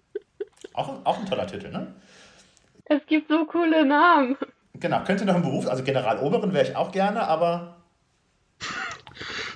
auch, 0.74 1.04
auch 1.04 1.18
ein 1.18 1.26
toller 1.26 1.46
Titel, 1.46 1.70
ne? 1.70 1.94
Es 2.84 3.00
gibt 3.06 3.28
so 3.28 3.46
coole 3.46 3.86
Namen. 3.86 4.36
Genau, 4.74 5.02
könnte 5.04 5.24
noch 5.24 5.36
ein 5.36 5.42
Beruf, 5.42 5.68
also 5.68 5.82
Generaloberin 5.82 6.52
wäre 6.52 6.68
ich 6.68 6.76
auch 6.76 6.92
gerne, 6.92 7.22
aber 7.22 7.73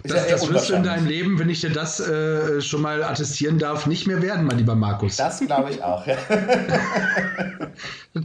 das, 0.05 0.27
das 0.29 0.49
wirst 0.49 0.71
du 0.71 0.75
in 0.75 0.83
deinem 0.83 1.07
Leben, 1.07 1.39
wenn 1.39 1.49
ich 1.51 1.61
dir 1.61 1.71
das 1.71 2.01
äh, 2.01 2.61
schon 2.61 2.83
mal 2.83 3.03
attestieren 3.03 3.59
darf, 3.59 3.87
nicht 3.87 4.07
mehr 4.07 4.23
werden, 4.23 4.47
mein 4.47 4.59
lieber 4.59 4.75
Markus. 4.75 5.17
Das 5.17 5.41
glaube 5.41 5.71
ich 5.71 5.83
auch, 5.83 6.07
ja. 6.07 6.17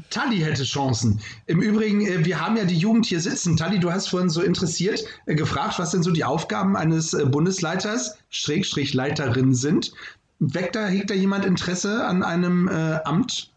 Tali 0.09 0.38
hätte 0.39 0.63
Chancen. 0.63 1.19
Im 1.45 1.62
Übrigen, 1.62 2.05
äh, 2.05 2.25
wir 2.25 2.39
haben 2.39 2.57
ja 2.57 2.65
die 2.65 2.77
Jugend 2.77 3.05
hier 3.05 3.19
sitzen. 3.19 3.57
Tali, 3.57 3.79
du 3.79 3.91
hast 3.91 4.07
vorhin 4.09 4.29
so 4.29 4.41
interessiert 4.41 5.03
äh, 5.25 5.36
gefragt, 5.36 5.79
was 5.79 5.91
denn 5.91 6.03
so 6.03 6.12
die 6.12 6.23
Aufgaben 6.23 6.75
eines 6.75 7.13
äh, 7.13 7.25
Bundesleiters, 7.25 8.17
Schrägstrich 8.29 8.93
Leiterin 8.93 9.53
sind. 9.53 9.93
Weckt 10.39 10.75
da, 10.75 10.88
hegt 10.88 11.09
da 11.09 11.13
jemand 11.13 11.45
Interesse 11.45 12.05
an 12.05 12.23
einem 12.23 12.67
äh, 12.67 12.99
Amt? 13.05 13.51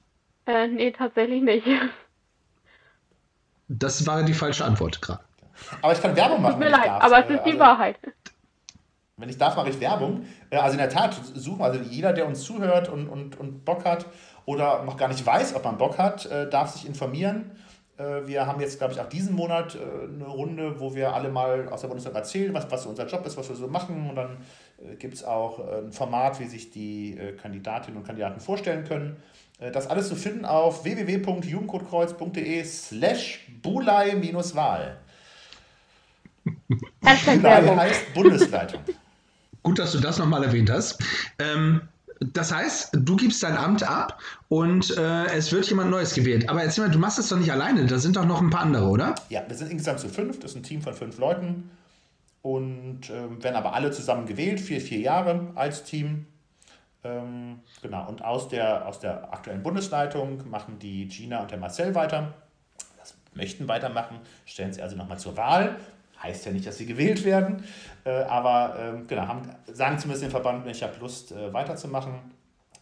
Äh, 0.46 0.68
nee, 0.68 0.92
tatsächlich 0.92 1.42
nicht. 1.42 1.66
Das 3.68 4.06
war 4.06 4.22
die 4.22 4.32
falsche 4.32 4.64
Antwort 4.64 5.02
gerade. 5.02 5.25
Aber 5.82 5.92
ich 5.92 6.02
kann 6.02 6.14
Werbung 6.16 6.42
machen. 6.42 6.54
Tut 6.54 6.60
mir 6.60 6.70
leid, 6.70 6.90
aber 6.90 7.24
es 7.24 7.30
ist 7.30 7.44
die 7.44 7.50
also, 7.50 7.58
Wahrheit. 7.58 7.96
Wenn 9.18 9.30
ich 9.30 9.38
darf, 9.38 9.56
mache 9.56 9.70
ich 9.70 9.80
Werbung. 9.80 10.26
Äh, 10.50 10.56
also 10.56 10.72
in 10.72 10.78
der 10.78 10.90
Tat, 10.90 11.14
suchen 11.34 11.62
also 11.62 11.80
jeder, 11.80 12.12
der 12.12 12.26
uns 12.26 12.42
zuhört 12.42 12.90
und, 12.90 13.08
und, 13.08 13.40
und 13.40 13.64
Bock 13.64 13.86
hat 13.86 14.04
oder 14.44 14.82
noch 14.82 14.98
gar 14.98 15.08
nicht 15.08 15.24
weiß, 15.24 15.54
ob 15.54 15.64
man 15.64 15.78
Bock 15.78 15.96
hat, 15.96 16.26
äh, 16.26 16.50
darf 16.50 16.72
sich 16.72 16.86
informieren. 16.86 17.52
Äh, 17.96 18.26
wir 18.26 18.46
haben 18.46 18.60
jetzt, 18.60 18.76
glaube 18.76 18.92
ich, 18.92 19.00
auch 19.00 19.08
diesen 19.08 19.34
Monat 19.34 19.74
eine 19.76 20.26
Runde, 20.26 20.78
wo 20.80 20.94
wir 20.94 21.14
alle 21.14 21.30
mal 21.30 21.66
aus 21.70 21.80
der 21.80 21.88
Bundeswehr 21.88 22.14
erzählen, 22.14 22.52
was, 22.52 22.70
was 22.70 22.84
unser 22.84 23.06
Job 23.06 23.24
ist, 23.24 23.38
was 23.38 23.48
wir 23.48 23.56
so 23.56 23.68
machen. 23.68 24.10
Und 24.10 24.16
dann 24.16 24.36
gibt 24.98 25.14
es 25.14 25.24
auch 25.24 25.60
ein 25.60 25.92
Format, 25.92 26.38
wie 26.38 26.44
sich 26.44 26.70
die 26.70 27.18
Kandidatinnen 27.40 27.98
und 27.98 28.04
Kandidaten 28.06 28.40
vorstellen 28.40 28.84
können. 28.84 29.16
Das 29.72 29.86
alles 29.86 30.08
zu 30.08 30.16
finden 30.16 30.44
auf 30.44 30.84
www.jugendcodekreuz.de 30.84 32.62
slash 32.64 33.46
bulei-wahl. 33.62 34.98
Hashtag 37.02 37.42
heißt 37.42 38.14
Bundesleitung. 38.14 38.80
Gut, 39.62 39.78
dass 39.78 39.92
du 39.92 39.98
das 39.98 40.18
nochmal 40.18 40.44
erwähnt 40.44 40.70
hast. 40.70 41.02
Ähm, 41.38 41.82
das 42.20 42.52
heißt, 42.52 42.90
du 42.92 43.16
gibst 43.16 43.42
dein 43.42 43.56
Amt 43.56 43.82
ab 43.82 44.20
und 44.48 44.96
äh, 44.96 45.26
es 45.26 45.52
wird 45.52 45.68
jemand 45.68 45.90
Neues 45.90 46.14
gewählt. 46.14 46.48
Aber 46.48 46.62
erzähl 46.62 46.86
mal, 46.86 46.90
du 46.90 46.98
machst 46.98 47.18
das 47.18 47.28
doch 47.28 47.36
nicht 47.36 47.52
alleine, 47.52 47.84
da 47.86 47.98
sind 47.98 48.16
doch 48.16 48.24
noch 48.24 48.40
ein 48.40 48.50
paar 48.50 48.62
andere, 48.62 48.86
oder? 48.86 49.14
Ja, 49.28 49.42
wir 49.46 49.56
sind 49.56 49.70
insgesamt 49.70 50.00
zu 50.00 50.08
fünf, 50.08 50.40
das 50.40 50.52
ist 50.52 50.56
ein 50.56 50.62
Team 50.62 50.82
von 50.82 50.94
fünf 50.94 51.18
Leuten 51.18 51.70
und 52.42 53.10
äh, 53.10 53.42
werden 53.42 53.56
aber 53.56 53.74
alle 53.74 53.90
zusammen 53.90 54.26
gewählt, 54.26 54.60
vier, 54.60 54.80
vier 54.80 55.00
Jahre 55.00 55.48
als 55.56 55.84
Team. 55.84 56.26
Ähm, 57.04 57.60
genau, 57.82 58.08
und 58.08 58.24
aus 58.24 58.48
der, 58.48 58.86
aus 58.86 59.00
der 59.00 59.32
aktuellen 59.32 59.62
Bundesleitung 59.62 60.48
machen 60.48 60.78
die 60.78 61.08
Gina 61.08 61.42
und 61.42 61.50
der 61.50 61.58
Marcel 61.58 61.94
weiter. 61.94 62.34
Das 62.98 63.14
möchten 63.34 63.68
weitermachen, 63.68 64.20
stellen 64.44 64.72
sie 64.72 64.80
also 64.80 64.96
nochmal 64.96 65.18
zur 65.18 65.36
Wahl. 65.36 65.76
Heißt 66.22 66.46
ja 66.46 66.52
nicht, 66.52 66.66
dass 66.66 66.78
sie 66.78 66.86
gewählt 66.86 67.24
werden, 67.24 67.64
äh, 68.04 68.10
aber 68.10 68.76
ähm, 68.78 69.06
genau, 69.06 69.28
haben, 69.28 69.42
sagen 69.66 69.98
zumindest 69.98 70.24
den 70.24 70.30
Verband, 70.30 70.66
ich 70.66 70.82
habe 70.82 70.98
Lust 70.98 71.32
äh, 71.32 71.52
weiterzumachen. 71.52 72.14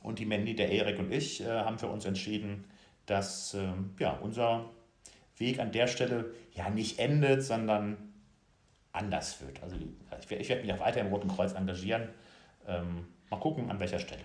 Und 0.02 0.18
die 0.18 0.26
Mandy, 0.26 0.54
der 0.54 0.70
Erik 0.70 0.98
und 0.98 1.10
ich 1.10 1.40
äh, 1.40 1.48
haben 1.48 1.78
für 1.78 1.88
uns 1.88 2.04
entschieden, 2.04 2.64
dass 3.06 3.54
ähm, 3.54 3.94
ja, 3.98 4.18
unser 4.22 4.66
Weg 5.36 5.58
an 5.58 5.72
der 5.72 5.86
Stelle 5.86 6.34
ja 6.52 6.68
nicht 6.70 6.98
endet, 6.98 7.42
sondern 7.42 7.96
anders 8.92 9.40
wird. 9.40 9.62
Also 9.62 9.76
ich, 9.76 10.30
ich 10.30 10.48
werde 10.48 10.62
mich 10.62 10.72
auch 10.72 10.80
weiter 10.80 11.00
im 11.00 11.08
Roten 11.08 11.28
Kreuz 11.28 11.52
engagieren. 11.54 12.08
Ähm, 12.66 13.08
mal 13.30 13.40
gucken, 13.40 13.70
an 13.70 13.80
welcher 13.80 13.98
Stelle. 13.98 14.24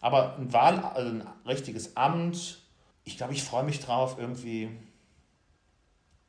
Aber 0.00 0.36
ein 0.36 0.52
Wahl, 0.52 0.80
also 0.80 1.08
ein 1.08 1.26
richtiges 1.46 1.96
Amt, 1.96 2.60
ich 3.04 3.16
glaube, 3.16 3.32
ich 3.32 3.42
freue 3.42 3.64
mich 3.64 3.80
drauf, 3.80 4.16
irgendwie 4.18 4.70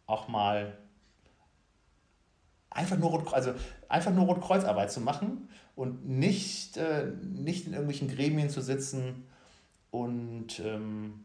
auch 0.05 0.27
mal 0.27 0.77
einfach 2.75 2.97
nur, 2.97 3.33
also 3.33 3.53
einfach 3.89 4.11
nur 4.11 4.25
Rotkreuzarbeit 4.25 4.91
zu 4.91 5.01
machen 5.01 5.49
und 5.75 6.07
nicht, 6.07 6.77
äh, 6.77 7.11
nicht 7.23 7.65
in 7.65 7.73
irgendwelchen 7.73 8.07
Gremien 8.07 8.49
zu 8.49 8.61
sitzen 8.61 9.25
und 9.91 10.59
ähm, 10.59 11.23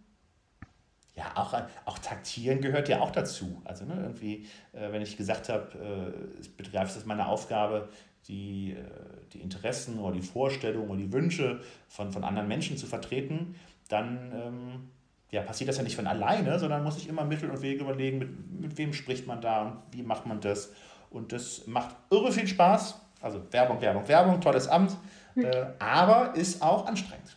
ja, 1.15 1.33
auch, 1.35 1.55
auch 1.85 1.99
taktieren 1.99 2.61
gehört 2.61 2.89
ja 2.89 3.01
auch 3.01 3.11
dazu. 3.11 3.61
Also 3.65 3.85
ne, 3.85 3.95
irgendwie, 4.01 4.47
äh, 4.73 4.93
wenn 4.93 5.03
ich 5.03 5.17
gesagt 5.17 5.49
habe, 5.49 6.17
äh, 6.39 6.41
ich 6.41 6.57
begreife 6.57 6.97
es 6.99 7.05
meine 7.05 7.27
Aufgabe, 7.27 7.89
die, 8.29 8.73
äh, 8.73 8.85
die 9.33 9.41
Interessen 9.41 9.99
oder 9.99 10.15
die 10.15 10.23
Vorstellungen 10.23 10.89
oder 10.89 11.01
die 11.01 11.13
Wünsche 11.13 11.61
von, 11.89 12.13
von 12.13 12.23
anderen 12.23 12.49
Menschen 12.49 12.77
zu 12.77 12.87
vertreten, 12.87 13.57
dann 13.89 14.33
ähm, 14.35 14.91
ja, 15.31 15.43
passiert 15.43 15.69
das 15.69 15.77
ja 15.77 15.83
nicht 15.83 15.97
von 15.97 16.07
alleine, 16.07 16.59
sondern 16.59 16.85
muss 16.85 16.97
ich 16.97 17.09
immer 17.09 17.25
Mittel 17.25 17.51
und 17.51 17.61
Wege 17.61 17.83
überlegen, 17.83 18.19
mit, 18.19 18.61
mit 18.61 18.79
wem 18.79 18.93
spricht 18.93 19.27
man 19.27 19.41
da 19.41 19.63
und 19.63 19.77
wie 19.93 20.03
macht 20.03 20.27
man 20.27 20.41
das. 20.41 20.73
Und 21.11 21.33
das 21.33 21.67
macht 21.67 21.95
irre 22.11 22.33
viel 22.33 22.47
Spaß. 22.47 22.95
Also 23.21 23.43
Werbung, 23.51 23.81
Werbung, 23.81 24.09
Werbung, 24.09 24.41
tolles 24.41 24.69
Amt, 24.69 24.97
äh, 25.37 25.67
aber 25.79 26.35
ist 26.37 26.63
auch 26.63 26.87
anstrengend. 26.87 27.37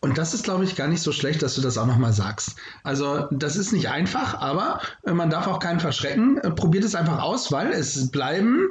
Und 0.00 0.18
das 0.18 0.34
ist, 0.34 0.44
glaube 0.44 0.64
ich, 0.64 0.76
gar 0.76 0.88
nicht 0.88 1.02
so 1.02 1.12
schlecht, 1.12 1.42
dass 1.42 1.56
du 1.56 1.60
das 1.60 1.78
auch 1.78 1.86
nochmal 1.86 2.12
sagst. 2.12 2.56
Also, 2.84 3.26
das 3.30 3.56
ist 3.56 3.72
nicht 3.72 3.88
einfach, 3.88 4.40
aber 4.40 4.80
äh, 5.04 5.12
man 5.12 5.30
darf 5.30 5.46
auch 5.46 5.58
keinen 5.58 5.80
verschrecken. 5.80 6.38
Äh, 6.38 6.50
probiert 6.50 6.84
es 6.84 6.94
einfach 6.94 7.20
aus, 7.20 7.50
weil 7.50 7.72
es 7.72 8.10
bleiben, 8.10 8.68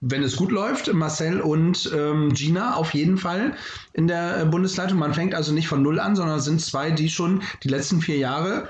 wenn 0.00 0.22
es 0.22 0.36
gut 0.36 0.50
läuft, 0.50 0.92
Marcel 0.92 1.40
und 1.40 1.90
ähm, 1.94 2.32
Gina 2.34 2.74
auf 2.74 2.92
jeden 2.94 3.16
Fall 3.16 3.54
in 3.92 4.08
der 4.08 4.40
äh, 4.40 4.44
Bundesleitung. 4.44 4.98
Man 4.98 5.14
fängt 5.14 5.34
also 5.34 5.52
nicht 5.52 5.68
von 5.68 5.82
Null 5.82 6.00
an, 6.00 6.16
sondern 6.16 6.38
es 6.38 6.44
sind 6.44 6.60
zwei, 6.60 6.90
die 6.90 7.08
schon 7.08 7.42
die 7.62 7.68
letzten 7.68 8.00
vier 8.00 8.16
Jahre, 8.16 8.68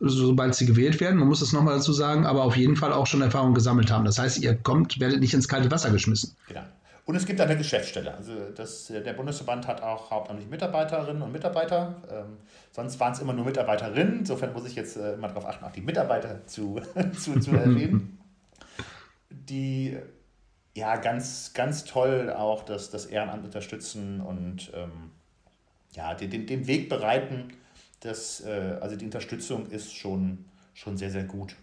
sobald 0.00 0.54
sie 0.54 0.66
gewählt 0.66 1.00
werden, 1.00 1.18
man 1.18 1.28
muss 1.28 1.42
es 1.42 1.52
nochmal 1.52 1.76
dazu 1.76 1.92
sagen, 1.92 2.26
aber 2.26 2.44
auf 2.44 2.56
jeden 2.56 2.76
Fall 2.76 2.92
auch 2.92 3.06
schon 3.06 3.22
Erfahrung 3.22 3.54
gesammelt 3.54 3.90
haben. 3.90 4.04
Das 4.04 4.18
heißt, 4.18 4.38
ihr 4.38 4.54
kommt, 4.54 5.00
werdet 5.00 5.20
nicht 5.20 5.34
ins 5.34 5.48
kalte 5.48 5.70
Wasser 5.70 5.90
geschmissen. 5.90 6.36
Genau. 6.48 6.62
Und 7.06 7.16
es 7.16 7.26
gibt 7.26 7.40
eine 7.40 7.56
Geschäftsstelle. 7.56 8.14
Also 8.14 8.32
das, 8.54 8.86
der 8.86 9.12
Bundesverband 9.14 9.66
hat 9.66 9.82
auch 9.82 10.12
hauptamtlich 10.12 10.48
Mitarbeiterinnen 10.48 11.22
und 11.22 11.32
Mitarbeiter. 11.32 11.96
Ähm, 12.08 12.36
sonst 12.70 13.00
waren 13.00 13.12
es 13.12 13.18
immer 13.18 13.32
nur 13.32 13.44
Mitarbeiterinnen. 13.46 14.20
Insofern 14.20 14.52
muss 14.52 14.64
ich 14.66 14.76
jetzt 14.76 14.96
äh, 14.96 15.14
immer 15.14 15.26
darauf 15.26 15.46
achten, 15.46 15.64
auch 15.64 15.72
die 15.72 15.80
Mitarbeiter 15.80 16.46
zu, 16.46 16.80
zu, 17.18 17.40
zu 17.40 17.50
erwähnen. 17.50 18.18
die 19.30 19.96
ja 20.74 20.96
ganz, 20.96 21.52
ganz 21.52 21.84
toll 21.84 22.32
auch 22.36 22.64
das, 22.64 22.90
das 22.90 23.06
Ehrenamt 23.06 23.44
unterstützen 23.44 24.20
und 24.20 24.70
ähm, 24.74 25.10
ja, 25.92 26.14
den, 26.14 26.46
den 26.46 26.66
Weg 26.66 26.88
bereiten. 26.88 27.48
Das, 28.00 28.40
äh, 28.40 28.78
also 28.80 28.96
die 28.96 29.04
Unterstützung 29.04 29.66
ist 29.70 29.94
schon, 29.94 30.44
schon 30.74 30.96
sehr, 30.96 31.10
sehr 31.10 31.24
gut. 31.24 31.54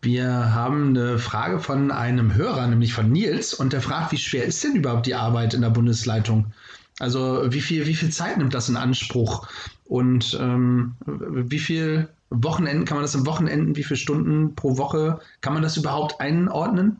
Wir 0.00 0.54
haben 0.54 0.88
eine 0.88 1.18
Frage 1.18 1.60
von 1.60 1.90
einem 1.90 2.34
Hörer, 2.34 2.66
nämlich 2.66 2.92
von 2.92 3.10
Nils, 3.10 3.54
und 3.54 3.72
der 3.72 3.82
fragt, 3.82 4.12
wie 4.12 4.16
schwer 4.16 4.44
ist 4.44 4.62
denn 4.64 4.76
überhaupt 4.76 5.06
die 5.06 5.14
Arbeit 5.14 5.54
in 5.54 5.60
der 5.60 5.70
Bundesleitung? 5.70 6.52
Also 6.98 7.52
wie 7.52 7.60
viel, 7.60 7.86
wie 7.86 7.94
viel 7.94 8.10
Zeit 8.10 8.38
nimmt 8.38 8.54
das 8.54 8.68
in 8.68 8.76
Anspruch? 8.76 9.48
Und 9.84 10.36
ähm, 10.40 10.94
wie 11.06 11.58
viel 11.58 12.08
Wochenenden, 12.30 12.84
kann 12.84 12.96
man 12.96 13.04
das 13.04 13.14
im 13.14 13.26
Wochenenden, 13.26 13.76
wie 13.76 13.84
viele 13.84 13.96
Stunden 13.96 14.54
pro 14.54 14.76
Woche, 14.76 15.20
kann 15.40 15.54
man 15.54 15.62
das 15.62 15.76
überhaupt 15.76 16.20
einordnen? 16.20 16.98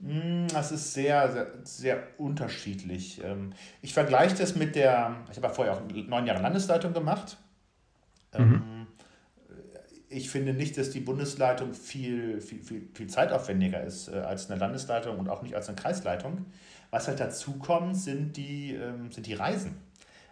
Hm, 0.00 0.46
das 0.48 0.70
ist 0.70 0.94
sehr, 0.94 1.30
sehr, 1.32 1.46
sehr 1.64 2.02
unterschiedlich. 2.18 3.20
Ähm, 3.24 3.52
ich 3.82 3.94
vergleiche 3.94 4.36
das 4.36 4.54
mit 4.54 4.76
der, 4.76 5.16
ich 5.30 5.36
habe 5.36 5.48
ja 5.48 5.52
vorher 5.52 5.74
auch 5.74 5.82
neun 5.90 6.26
Jahre 6.26 6.40
Landesleitung 6.40 6.92
gemacht. 6.92 7.36
Mhm. 8.36 8.40
Ähm, 8.40 8.86
ich 10.10 10.30
finde 10.30 10.54
nicht, 10.54 10.78
dass 10.78 10.90
die 10.90 11.00
Bundesleitung 11.00 11.74
viel, 11.74 12.40
viel, 12.40 12.62
viel, 12.62 12.88
viel 12.94 13.08
zeitaufwendiger 13.08 13.82
ist 13.82 14.08
äh, 14.08 14.18
als 14.18 14.50
eine 14.50 14.58
Landesleitung 14.58 15.18
und 15.18 15.28
auch 15.28 15.42
nicht 15.42 15.54
als 15.54 15.68
eine 15.68 15.76
Kreisleitung. 15.76 16.46
Was 16.90 17.08
halt 17.08 17.20
dazu 17.20 17.58
kommt, 17.58 17.96
sind 17.96 18.36
die, 18.36 18.74
ähm, 18.74 19.10
sind 19.12 19.26
die 19.26 19.34
Reisen. 19.34 19.76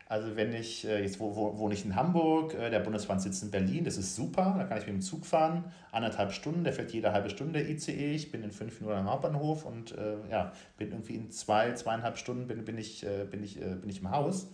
Also 0.08 0.36
wenn 0.36 0.52
ich, 0.52 0.86
äh, 0.86 1.02
jetzt 1.02 1.18
wo, 1.18 1.34
wo, 1.34 1.58
wohne 1.58 1.74
ich 1.74 1.84
in 1.84 1.96
Hamburg, 1.96 2.54
äh, 2.54 2.70
der 2.70 2.78
Bundesverband 2.78 3.22
sitzt 3.22 3.42
in 3.42 3.50
Berlin, 3.50 3.84
das 3.84 3.96
ist 3.96 4.14
super, 4.14 4.54
da 4.56 4.64
kann 4.64 4.78
ich 4.78 4.86
mit 4.86 4.94
dem 4.94 5.00
Zug 5.00 5.26
fahren, 5.26 5.64
anderthalb 5.90 6.32
Stunden, 6.32 6.62
der 6.62 6.72
fährt 6.72 6.92
jede 6.92 7.12
halbe 7.12 7.28
Stunde 7.28 7.54
der 7.58 7.68
ICE, 7.68 8.14
ich 8.14 8.30
bin 8.30 8.44
in 8.44 8.52
fünf 8.52 8.80
Minuten 8.80 9.00
am 9.00 9.10
Hauptbahnhof 9.10 9.64
und 9.64 9.98
äh, 9.98 10.14
ja, 10.30 10.52
bin 10.78 10.92
irgendwie 10.92 11.16
in 11.16 11.32
zwei, 11.32 11.72
zweieinhalb 11.72 12.18
Stunden 12.18 12.46
bin, 12.46 12.64
bin, 12.64 12.78
ich, 12.78 13.04
bin, 13.30 13.42
ich, 13.42 13.58
bin 13.58 13.88
ich 13.88 14.00
im 14.00 14.10
Haus. 14.10 14.48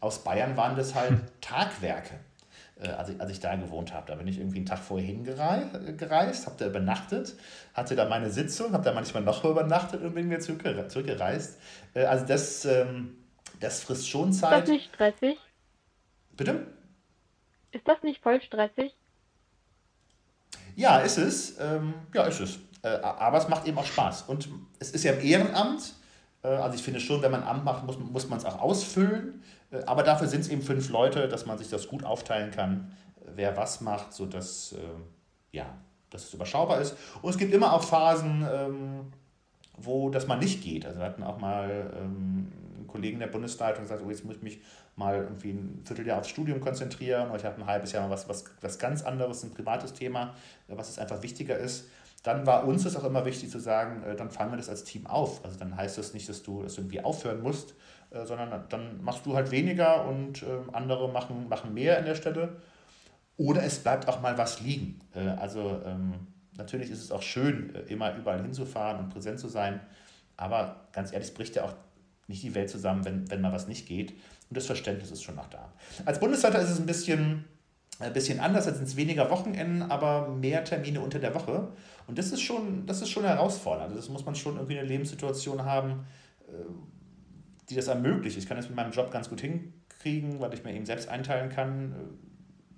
Aus 0.00 0.24
Bayern 0.24 0.56
waren 0.56 0.76
das 0.76 0.94
halt 0.94 1.20
Tagwerke. 1.40 2.14
Als 2.78 3.08
ich, 3.08 3.18
als 3.18 3.30
ich 3.30 3.40
da 3.40 3.54
gewohnt 3.56 3.94
habe. 3.94 4.06
Da 4.06 4.16
bin 4.16 4.28
ich 4.28 4.38
irgendwie 4.38 4.58
einen 4.58 4.66
Tag 4.66 4.80
vorher 4.80 5.06
hingereist, 5.06 6.44
habe 6.46 6.56
da 6.58 6.66
übernachtet, 6.66 7.34
hatte 7.72 7.96
da 7.96 8.06
meine 8.06 8.28
Sitzung, 8.28 8.74
habe 8.74 8.84
da 8.84 8.92
manchmal 8.92 9.22
noch 9.22 9.42
übernachtet 9.46 10.02
und 10.02 10.14
bin 10.14 10.28
wieder 10.28 10.40
zurückgereist. 10.40 11.58
Also 11.94 12.26
das, 12.26 12.66
ähm, 12.66 13.16
das 13.60 13.82
frisst 13.82 14.08
schon 14.08 14.32
Zeit. 14.32 14.52
Ist 14.52 14.60
das 14.62 14.68
nicht 14.68 14.94
stressig? 14.94 15.38
Bitte? 16.36 16.66
Ist 17.72 17.86
das 17.86 18.02
nicht 18.02 18.22
voll 18.22 18.40
stressig? 18.42 18.94
Ja, 20.74 20.98
ist 20.98 21.18
es. 21.18 21.58
Ähm, 21.58 21.94
ja, 22.14 22.24
ist 22.24 22.40
es. 22.40 22.58
Äh, 22.82 22.88
aber 22.88 23.38
es 23.38 23.48
macht 23.48 23.66
eben 23.66 23.78
auch 23.78 23.86
Spaß. 23.86 24.22
Und 24.22 24.48
es 24.78 24.90
ist 24.90 25.04
ja 25.04 25.12
im 25.12 25.24
Ehrenamt. 25.24 25.94
also 26.42 26.76
ich 26.76 26.82
finde 26.82 27.00
schon, 27.00 27.22
wenn 27.22 27.32
man 27.32 27.42
Amt 27.42 27.64
macht, 27.64 27.84
muss, 27.84 27.98
muss 27.98 28.28
man 28.28 28.38
es 28.38 28.44
auch 28.44 28.60
ausfüllen. 28.60 29.42
Äh, 29.70 29.82
aber 29.84 30.02
dafür 30.02 30.28
sind 30.28 30.40
es 30.40 30.48
eben 30.48 30.62
fünf 30.62 30.88
Leute, 30.90 31.28
dass 31.28 31.46
man 31.46 31.58
sich 31.58 31.68
das 31.68 31.88
gut 31.88 32.04
aufteilen 32.04 32.50
kann, 32.50 32.96
wer 33.34 33.56
was 33.56 33.80
macht, 33.80 34.12
sodass 34.12 34.72
äh, 34.72 35.56
ja, 35.56 35.66
dass 36.10 36.24
es 36.24 36.34
überschaubar 36.34 36.80
ist. 36.80 36.96
Und 37.22 37.30
es 37.30 37.38
gibt 37.38 37.52
immer 37.52 37.72
auch 37.72 37.82
Phasen, 37.82 38.46
ähm, 38.50 39.12
wo 39.76 40.10
das 40.10 40.26
mal 40.26 40.38
nicht 40.38 40.62
geht. 40.62 40.86
Also 40.86 40.98
wir 40.98 41.06
hatten 41.06 41.22
auch 41.22 41.38
mal 41.38 41.92
ähm, 42.00 42.48
Kollegen 42.86 43.18
der 43.18 43.26
Bundesleitung 43.26 43.82
gesagt, 43.82 44.02
oh, 44.04 44.10
jetzt 44.10 44.24
muss 44.24 44.36
ich 44.36 44.42
mich 44.42 44.60
mal 44.96 45.16
irgendwie 45.16 45.50
ein 45.50 45.82
Vierteljahr 45.84 46.18
aufs 46.18 46.28
Studium 46.28 46.60
konzentrieren 46.60 47.28
oder 47.28 47.38
ich 47.38 47.44
habe 47.44 47.60
ein 47.60 47.66
halbes 47.66 47.92
Jahr 47.92 48.06
mal 48.06 48.12
was, 48.12 48.28
was, 48.28 48.44
was 48.60 48.78
ganz 48.78 49.02
anderes, 49.02 49.42
ein 49.42 49.52
privates 49.52 49.92
Thema, 49.92 50.34
was 50.68 50.88
es 50.88 50.98
einfach 50.98 51.22
wichtiger 51.22 51.58
ist. 51.58 51.88
Dann 52.22 52.46
war 52.46 52.66
uns 52.66 52.84
es 52.84 52.96
auch 52.96 53.04
immer 53.04 53.24
wichtig 53.24 53.50
zu 53.50 53.60
sagen, 53.60 54.02
äh, 54.02 54.16
dann 54.16 54.30
fangen 54.30 54.52
wir 54.52 54.56
das 54.56 54.68
als 54.68 54.84
Team 54.84 55.06
auf. 55.06 55.44
Also 55.44 55.58
dann 55.58 55.76
heißt 55.76 55.98
das 55.98 56.14
nicht, 56.14 56.28
dass 56.28 56.42
du 56.42 56.62
das 56.62 56.76
irgendwie 56.78 57.04
aufhören 57.04 57.42
musst, 57.42 57.74
äh, 58.10 58.24
sondern 58.24 58.64
dann 58.68 59.04
machst 59.04 59.26
du 59.26 59.34
halt 59.34 59.50
weniger 59.50 60.06
und 60.06 60.42
äh, 60.42 60.46
andere 60.72 61.08
machen, 61.08 61.48
machen 61.48 61.74
mehr 61.74 61.98
an 61.98 62.04
der 62.04 62.14
Stelle. 62.14 62.56
Oder 63.36 63.62
es 63.64 63.78
bleibt 63.78 64.08
auch 64.08 64.20
mal 64.20 64.38
was 64.38 64.60
liegen. 64.60 64.98
Äh, 65.14 65.28
also 65.28 65.80
ähm, 65.84 66.14
natürlich 66.56 66.90
ist 66.90 67.02
es 67.02 67.10
auch 67.10 67.22
schön, 67.22 67.74
äh, 67.74 67.80
immer 67.92 68.14
überall 68.16 68.42
hinzufahren 68.42 68.98
und 68.98 69.10
präsent 69.10 69.38
zu 69.38 69.48
sein. 69.48 69.80
Aber 70.36 70.88
ganz 70.92 71.12
ehrlich, 71.12 71.28
es 71.28 71.34
bricht 71.34 71.56
ja 71.56 71.64
auch 71.64 71.74
nicht 72.28 72.42
die 72.42 72.54
Welt 72.54 72.70
zusammen, 72.70 73.04
wenn, 73.04 73.30
wenn 73.30 73.40
mal 73.40 73.52
was 73.52 73.68
nicht 73.68 73.86
geht. 73.86 74.12
Und 74.12 74.56
das 74.56 74.66
Verständnis 74.66 75.10
ist 75.10 75.22
schon 75.22 75.36
noch 75.36 75.48
da. 75.48 75.72
Als 76.04 76.20
Bundesleiter 76.20 76.60
ist 76.60 76.70
es 76.70 76.78
ein 76.78 76.86
bisschen, 76.86 77.44
ein 77.98 78.12
bisschen 78.12 78.40
anders, 78.40 78.66
als 78.66 78.76
sind 78.76 78.86
es 78.86 78.96
weniger 78.96 79.30
Wochenenden, 79.30 79.82
aber 79.82 80.28
mehr 80.28 80.64
Termine 80.64 81.00
unter 81.00 81.18
der 81.18 81.34
Woche. 81.34 81.68
Und 82.06 82.18
das 82.18 82.32
ist 82.32 82.42
schon, 82.42 82.86
das 82.86 83.00
ist 83.00 83.10
schon 83.10 83.24
herausfordernd. 83.24 83.90
Also 83.90 83.96
das 83.96 84.08
muss 84.08 84.24
man 84.24 84.34
schon 84.34 84.56
irgendwie 84.56 84.78
eine 84.78 84.86
Lebenssituation 84.86 85.64
haben, 85.64 86.04
die 87.68 87.74
das 87.74 87.88
ermöglicht. 87.88 88.36
Ich 88.36 88.46
kann 88.46 88.56
das 88.56 88.68
mit 88.68 88.76
meinem 88.76 88.92
Job 88.92 89.10
ganz 89.10 89.28
gut 89.28 89.40
hinkriegen, 89.40 90.40
weil 90.40 90.54
ich 90.54 90.64
mir 90.64 90.74
eben 90.74 90.86
selbst 90.86 91.08
einteilen 91.08 91.50
kann, 91.50 91.94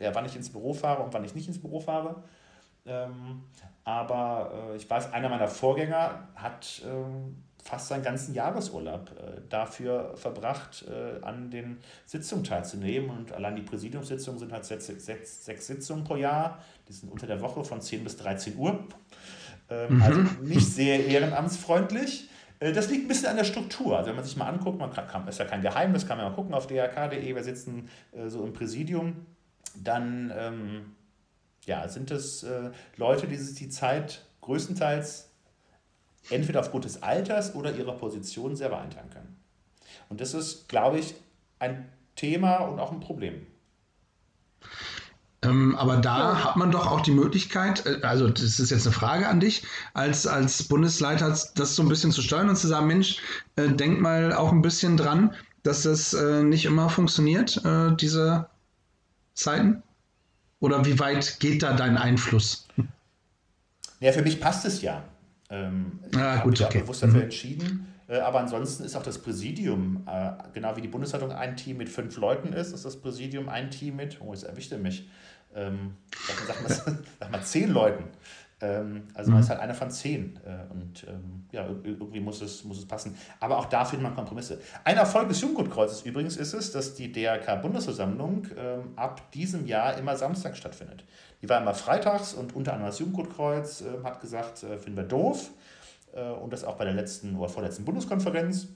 äh, 0.01 0.05
ja, 0.05 0.15
wann 0.15 0.25
ich 0.25 0.37
ins 0.37 0.51
Büro 0.51 0.73
fahre 0.73 1.03
und 1.03 1.13
wann 1.13 1.25
ich 1.25 1.35
nicht 1.35 1.49
ins 1.49 1.61
Büro 1.61 1.81
fahre. 1.81 2.23
Ähm, 2.87 3.45
aber 3.85 4.71
äh, 4.73 4.77
ich 4.77 4.89
weiß, 4.89 5.13
einer 5.13 5.29
meiner 5.29 5.49
Vorgänger 5.49 6.29
hat 6.35 6.83
äh, 6.85 7.63
fast 7.63 7.89
seinen 7.89 8.03
ganzen 8.03 8.35
Jahresurlaub 8.35 9.11
äh, 9.11 9.41
dafür 9.49 10.17
verbracht, 10.17 10.85
äh, 10.89 11.23
an 11.23 11.51
den 11.51 11.79
Sitzungen 12.07 12.45
teilzunehmen. 12.45 13.11
Und 13.11 13.33
allein 13.33 13.57
die 13.57 13.63
Präsidiumssitzungen 13.63 14.39
sind 14.39 14.53
halt 14.53 14.65
sechs, 14.65 14.87
sechs, 14.87 15.45
sechs 15.45 15.67
Sitzungen 15.67 16.05
pro 16.05 16.17
Jahr. 16.17 16.63
Die 16.89 16.93
sind 16.93 17.13
unter 17.13 17.27
der 17.27 17.41
Woche 17.41 17.65
von 17.65 17.81
10 17.81 18.05
bis 18.05 18.17
13 18.17 18.57
Uhr. 18.57 18.85
Ähm, 19.69 19.97
mhm. 19.97 20.03
Also 20.03 20.21
nicht 20.43 20.67
sehr 20.67 21.07
ehrenamtsfreundlich. 21.07 22.31
Äh, 22.61 22.73
das 22.73 22.91
liegt 22.91 23.05
ein 23.05 23.09
bisschen 23.09 23.29
an 23.29 23.37
der 23.37 23.45
Struktur. 23.45 23.99
Also 23.99 24.09
wenn 24.09 24.17
man 24.17 24.25
sich 24.25 24.37
mal 24.37 24.47
anguckt, 24.47 24.79
man 24.79 24.91
kann, 24.93 25.29
ist 25.29 25.39
ja 25.39 25.45
kein 25.45 25.63
Geheimnis, 25.63 26.07
kann 26.07 26.19
man 26.19 26.29
mal 26.29 26.35
gucken 26.35 26.55
auf 26.55 26.67
drk.de, 26.67 27.35
wir 27.35 27.45
sitzen 27.45 27.89
äh, 28.13 28.29
so 28.29 28.45
im 28.45 28.53
Präsidium, 28.53 29.27
dann 29.77 30.33
ähm, 30.37 30.95
ja, 31.67 31.89
sind 31.89 32.11
es 32.11 32.43
äh, 32.43 32.71
Leute, 32.97 33.27
die 33.27 33.37
sich 33.37 33.59
die 33.59 33.69
Zeit 33.69 34.25
größtenteils 34.41 35.29
entweder 36.31 36.61
aufgrund 36.61 36.85
des 36.85 37.03
Alters 37.03 37.55
oder 37.55 37.75
ihrer 37.75 37.93
Position 37.93 38.57
selber 38.57 38.81
einteilen 38.81 39.11
können. 39.11 39.37
Und 40.09 40.21
das 40.21 40.35
ist, 40.35 40.69
glaube 40.69 40.99
ich, 40.99 41.15
ein 41.59 41.89
Thema 42.17 42.59
und 42.59 42.79
auch 42.81 42.93
ein 42.93 43.01
Problem. 43.01 43.47
Ähm, 45.43 45.77
aber 45.77 45.99
da 45.99 46.19
ja. 46.19 46.45
hat 46.45 46.57
man 46.57 46.73
doch 46.73 46.91
auch 46.91 47.01
die 47.01 47.13
Möglichkeit, 47.13 47.87
äh, 47.87 48.01
also 48.03 48.29
das 48.29 48.59
ist 48.59 48.71
jetzt 48.71 48.87
eine 48.87 48.95
Frage 48.95 49.29
an 49.29 49.39
dich, 49.39 49.63
als, 49.95 50.27
als 50.27 50.65
Bundesleiter 50.65 51.29
das 51.29 51.77
so 51.77 51.83
ein 51.83 51.89
bisschen 51.89 52.11
zu 52.11 52.23
steuern 52.23 52.49
und 52.49 52.57
zu 52.57 52.67
sagen, 52.67 52.89
Mensch, 52.89 53.21
äh, 53.55 53.69
denk 53.69 54.01
mal 54.01 54.33
auch 54.33 54.51
ein 54.51 54.63
bisschen 54.63 54.97
dran, 54.97 55.35
dass 55.63 55.83
das 55.83 56.13
äh, 56.13 56.43
nicht 56.43 56.65
immer 56.65 56.91
funktioniert, 56.91 57.65
äh, 57.65 57.95
diese 57.95 58.49
Zeiten? 59.35 59.83
Oder 60.61 60.85
wie 60.85 60.99
weit 60.99 61.39
geht 61.41 61.63
da 61.63 61.75
dein 61.75 61.97
Einfluss? 61.97 62.67
Ja, 64.01 64.13
für 64.13 64.23
mich 64.23 64.41
passt 64.41 64.65
es 64.65 64.83
ja. 64.83 65.05
Ähm, 65.51 66.01
ich 66.11 66.19
ah, 66.19 66.39
gut, 66.39 66.61
okay. 66.61 66.81
bewusst 66.81 67.03
dafür 67.03 67.17
mhm. 67.17 67.25
entschieden. 67.25 67.95
Äh, 68.09 68.19
aber 68.19 68.41
ansonsten 68.41 68.85
ist 68.85 68.97
auch 68.97 69.03
das 69.03 69.19
Präsidium, 69.19 70.05
äh, 70.07 70.31
genau 70.53 70.77
wie 70.77 70.81
die 70.81 70.89
Bundesleitung 70.89 71.31
ein 71.31 71.57
Team 71.57 71.77
mit 71.77 71.89
fünf 71.89 72.17
Leuten 72.17 72.53
ist, 72.53 72.73
ist 72.73 72.85
das 72.85 72.97
Präsidium 72.97 73.49
ein 73.49 73.71
Team 73.71 73.97
mit, 73.97 74.21
oh, 74.21 74.33
jetzt 74.33 74.45
erwischte 74.45 74.79
mich, 74.79 75.09
ähm, 75.55 75.95
sag, 76.47 76.63
mal, 76.63 76.97
sag 77.21 77.31
mal 77.31 77.43
zehn 77.45 77.71
Leuten. 77.71 78.05
Ähm, 78.61 79.05
also 79.15 79.31
man 79.31 79.39
mhm. 79.39 79.45
ist 79.45 79.51
halt 79.51 79.61
einer 79.61 79.75
von 79.75 79.91
zehn. 79.91 80.39
Äh, 80.45 80.73
und 80.73 81.07
ähm, 81.09 81.47
ja, 81.53 81.67
irgendwie 81.67 82.21
muss 82.21 82.41
es, 82.43 82.65
muss 82.65 82.79
es 82.79 82.87
passen. 82.87 83.17
Aber 83.41 83.59
auch 83.59 83.67
da 83.67 83.85
findet 83.85 84.05
man 84.05 84.15
Kompromisse. 84.15 84.61
Ein 84.85 84.97
Erfolg 84.97 85.29
des 85.29 85.41
Jugendgutkreuzes 85.41 86.03
übrigens 86.03 86.37
ist 86.37 86.55
es, 86.55 86.73
dass 86.73 86.95
die 86.95 87.13
DRK-Bundesversammlung 87.13 88.47
ähm, 88.57 88.93
ab 88.97 89.31
diesem 89.33 89.67
Jahr 89.67 89.97
immer 89.97 90.17
Samstag 90.17 90.57
stattfindet. 90.57 91.05
Die 91.41 91.49
war 91.49 91.61
immer 91.61 91.75
freitags 91.75 92.35
und 92.35 92.55
unter 92.57 92.73
anderem 92.73 92.91
das 92.91 92.99
Jugendgutkreuz 92.99 93.83
äh, 93.83 94.05
hat 94.05 94.21
gesagt, 94.21 94.63
äh, 94.65 94.77
finden 94.77 94.97
wir 94.97 95.05
doof. 95.05 95.51
Äh, 96.15 96.31
und 96.31 96.53
das 96.53 96.65
auch 96.65 96.77
bei 96.77 96.85
der 96.85 96.95
letzten 96.95 97.37
oder 97.37 97.49
vorletzten 97.49 97.85
Bundeskonferenz. 97.85 98.69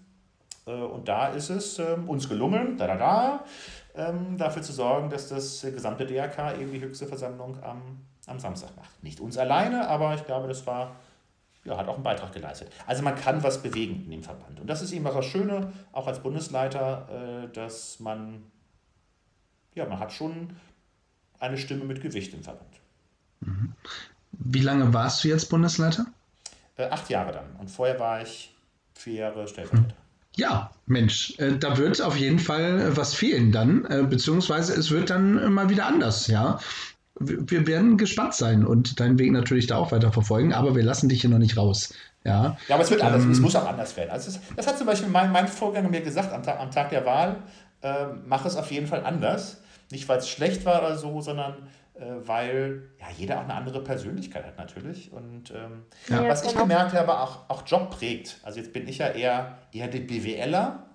Und 0.64 1.08
da 1.08 1.26
ist 1.26 1.50
es 1.50 1.80
uns 2.06 2.28
gelungen, 2.28 2.76
da, 2.76 2.86
da, 2.86 3.44
da, 3.96 4.12
dafür 4.36 4.62
zu 4.62 4.72
sorgen, 4.72 5.10
dass 5.10 5.28
das 5.28 5.62
gesamte 5.62 6.06
DRK 6.06 6.56
eben 6.60 6.70
die 6.70 6.80
höchste 6.80 7.04
Versammlung 7.04 7.60
am 7.64 7.98
am 8.26 8.38
Samstag 8.38 8.76
macht. 8.76 9.02
Nicht 9.02 9.20
uns 9.20 9.36
alleine, 9.36 9.88
aber 9.88 10.14
ich 10.14 10.24
glaube, 10.24 10.48
das 10.48 10.66
war, 10.66 10.96
ja, 11.64 11.76
hat 11.76 11.88
auch 11.88 11.94
einen 11.94 12.02
Beitrag 12.02 12.32
geleistet. 12.32 12.72
Also 12.86 13.02
man 13.02 13.16
kann 13.16 13.42
was 13.42 13.62
bewegen 13.62 14.04
in 14.04 14.10
dem 14.10 14.22
Verband. 14.22 14.60
Und 14.60 14.66
das 14.68 14.82
ist 14.82 14.92
eben 14.92 15.04
das 15.04 15.24
Schöne, 15.24 15.72
auch 15.92 16.06
als 16.06 16.22
Bundesleiter, 16.22 17.44
äh, 17.44 17.52
dass 17.52 18.00
man, 18.00 18.44
ja, 19.74 19.86
man 19.86 19.98
hat 19.98 20.12
schon 20.12 20.50
eine 21.38 21.58
Stimme 21.58 21.84
mit 21.84 22.00
Gewicht 22.00 22.32
im 22.34 22.42
Verband. 22.42 22.80
Mhm. 23.40 23.72
Wie 24.32 24.60
lange 24.60 24.94
warst 24.94 25.24
du 25.24 25.28
jetzt 25.28 25.50
Bundesleiter? 25.50 26.06
Äh, 26.76 26.88
acht 26.88 27.10
Jahre 27.10 27.32
dann. 27.32 27.56
Und 27.58 27.70
vorher 27.70 27.98
war 27.98 28.22
ich 28.22 28.54
vier 28.94 29.14
Jahre 29.14 29.48
Stellvertreter. 29.48 29.96
Ja, 30.34 30.70
Mensch, 30.86 31.38
äh, 31.38 31.58
da 31.58 31.76
wird 31.76 32.00
auf 32.00 32.16
jeden 32.16 32.38
Fall 32.38 32.96
was 32.96 33.14
fehlen 33.14 33.52
dann, 33.52 33.84
äh, 33.84 34.02
beziehungsweise 34.02 34.72
es 34.72 34.90
wird 34.90 35.10
dann 35.10 35.52
mal 35.52 35.68
wieder 35.68 35.86
anders, 35.86 36.26
ja 36.28 36.58
wir 37.18 37.66
werden 37.66 37.98
gespannt 37.98 38.34
sein 38.34 38.64
und 38.64 38.98
deinen 38.98 39.18
Weg 39.18 39.32
natürlich 39.32 39.66
da 39.66 39.76
auch 39.76 39.92
weiter 39.92 40.12
verfolgen, 40.12 40.52
aber 40.52 40.74
wir 40.74 40.82
lassen 40.82 41.08
dich 41.08 41.20
hier 41.20 41.30
noch 41.30 41.38
nicht 41.38 41.56
raus. 41.56 41.94
Ja, 42.24 42.56
ja 42.68 42.74
aber 42.74 42.84
es 42.84 42.90
wird 42.90 43.02
anders, 43.02 43.24
ähm, 43.24 43.30
es 43.30 43.40
muss 43.40 43.56
auch 43.56 43.66
anders 43.66 43.96
werden. 43.96 44.10
Also 44.10 44.30
das, 44.30 44.40
das 44.56 44.66
hat 44.66 44.78
zum 44.78 44.86
Beispiel 44.86 45.08
mein, 45.08 45.30
mein 45.32 45.48
Vorgänger 45.48 45.88
mir 45.88 46.00
gesagt 46.00 46.32
am 46.32 46.42
Tag, 46.42 46.58
am 46.58 46.70
Tag 46.70 46.90
der 46.90 47.04
Wahl, 47.04 47.42
äh, 47.82 48.06
mach 48.26 48.44
es 48.46 48.56
auf 48.56 48.70
jeden 48.70 48.86
Fall 48.86 49.04
anders. 49.04 49.60
Nicht, 49.90 50.08
weil 50.08 50.18
es 50.18 50.28
schlecht 50.28 50.64
war 50.64 50.80
oder 50.80 50.96
so, 50.96 51.20
sondern 51.20 51.68
äh, 51.94 52.04
weil 52.24 52.90
ja, 52.98 53.06
jeder 53.16 53.38
auch 53.38 53.44
eine 53.44 53.54
andere 53.54 53.82
Persönlichkeit 53.82 54.46
hat 54.46 54.56
natürlich. 54.56 55.12
Und 55.12 55.50
ähm, 55.50 55.82
ja. 56.08 56.26
was 56.28 56.42
ich 56.42 56.52
genau. 56.52 56.62
gemerkt 56.62 56.94
habe, 56.94 57.20
auch, 57.20 57.48
auch 57.48 57.62
Job 57.66 57.90
prägt. 57.90 58.40
Also 58.42 58.58
jetzt 58.60 58.72
bin 58.72 58.88
ich 58.88 58.98
ja 58.98 59.08
eher, 59.08 59.58
eher 59.72 59.88
der 59.88 60.00
BWLer. 60.00 60.86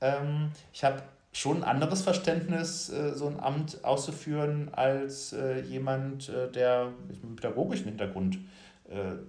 Ähm, 0.00 0.50
ich 0.72 0.82
habe 0.82 1.02
schon 1.34 1.58
ein 1.58 1.64
anderes 1.64 2.02
Verständnis, 2.02 2.88
äh, 2.88 3.12
so 3.14 3.26
ein 3.26 3.40
Amt 3.40 3.84
auszuführen, 3.84 4.70
als 4.72 5.32
äh, 5.32 5.60
jemand, 5.60 6.28
äh, 6.28 6.50
der 6.50 6.92
mit 7.08 7.22
einem 7.22 7.36
pädagogischen 7.36 7.86
Hintergrund 7.86 8.38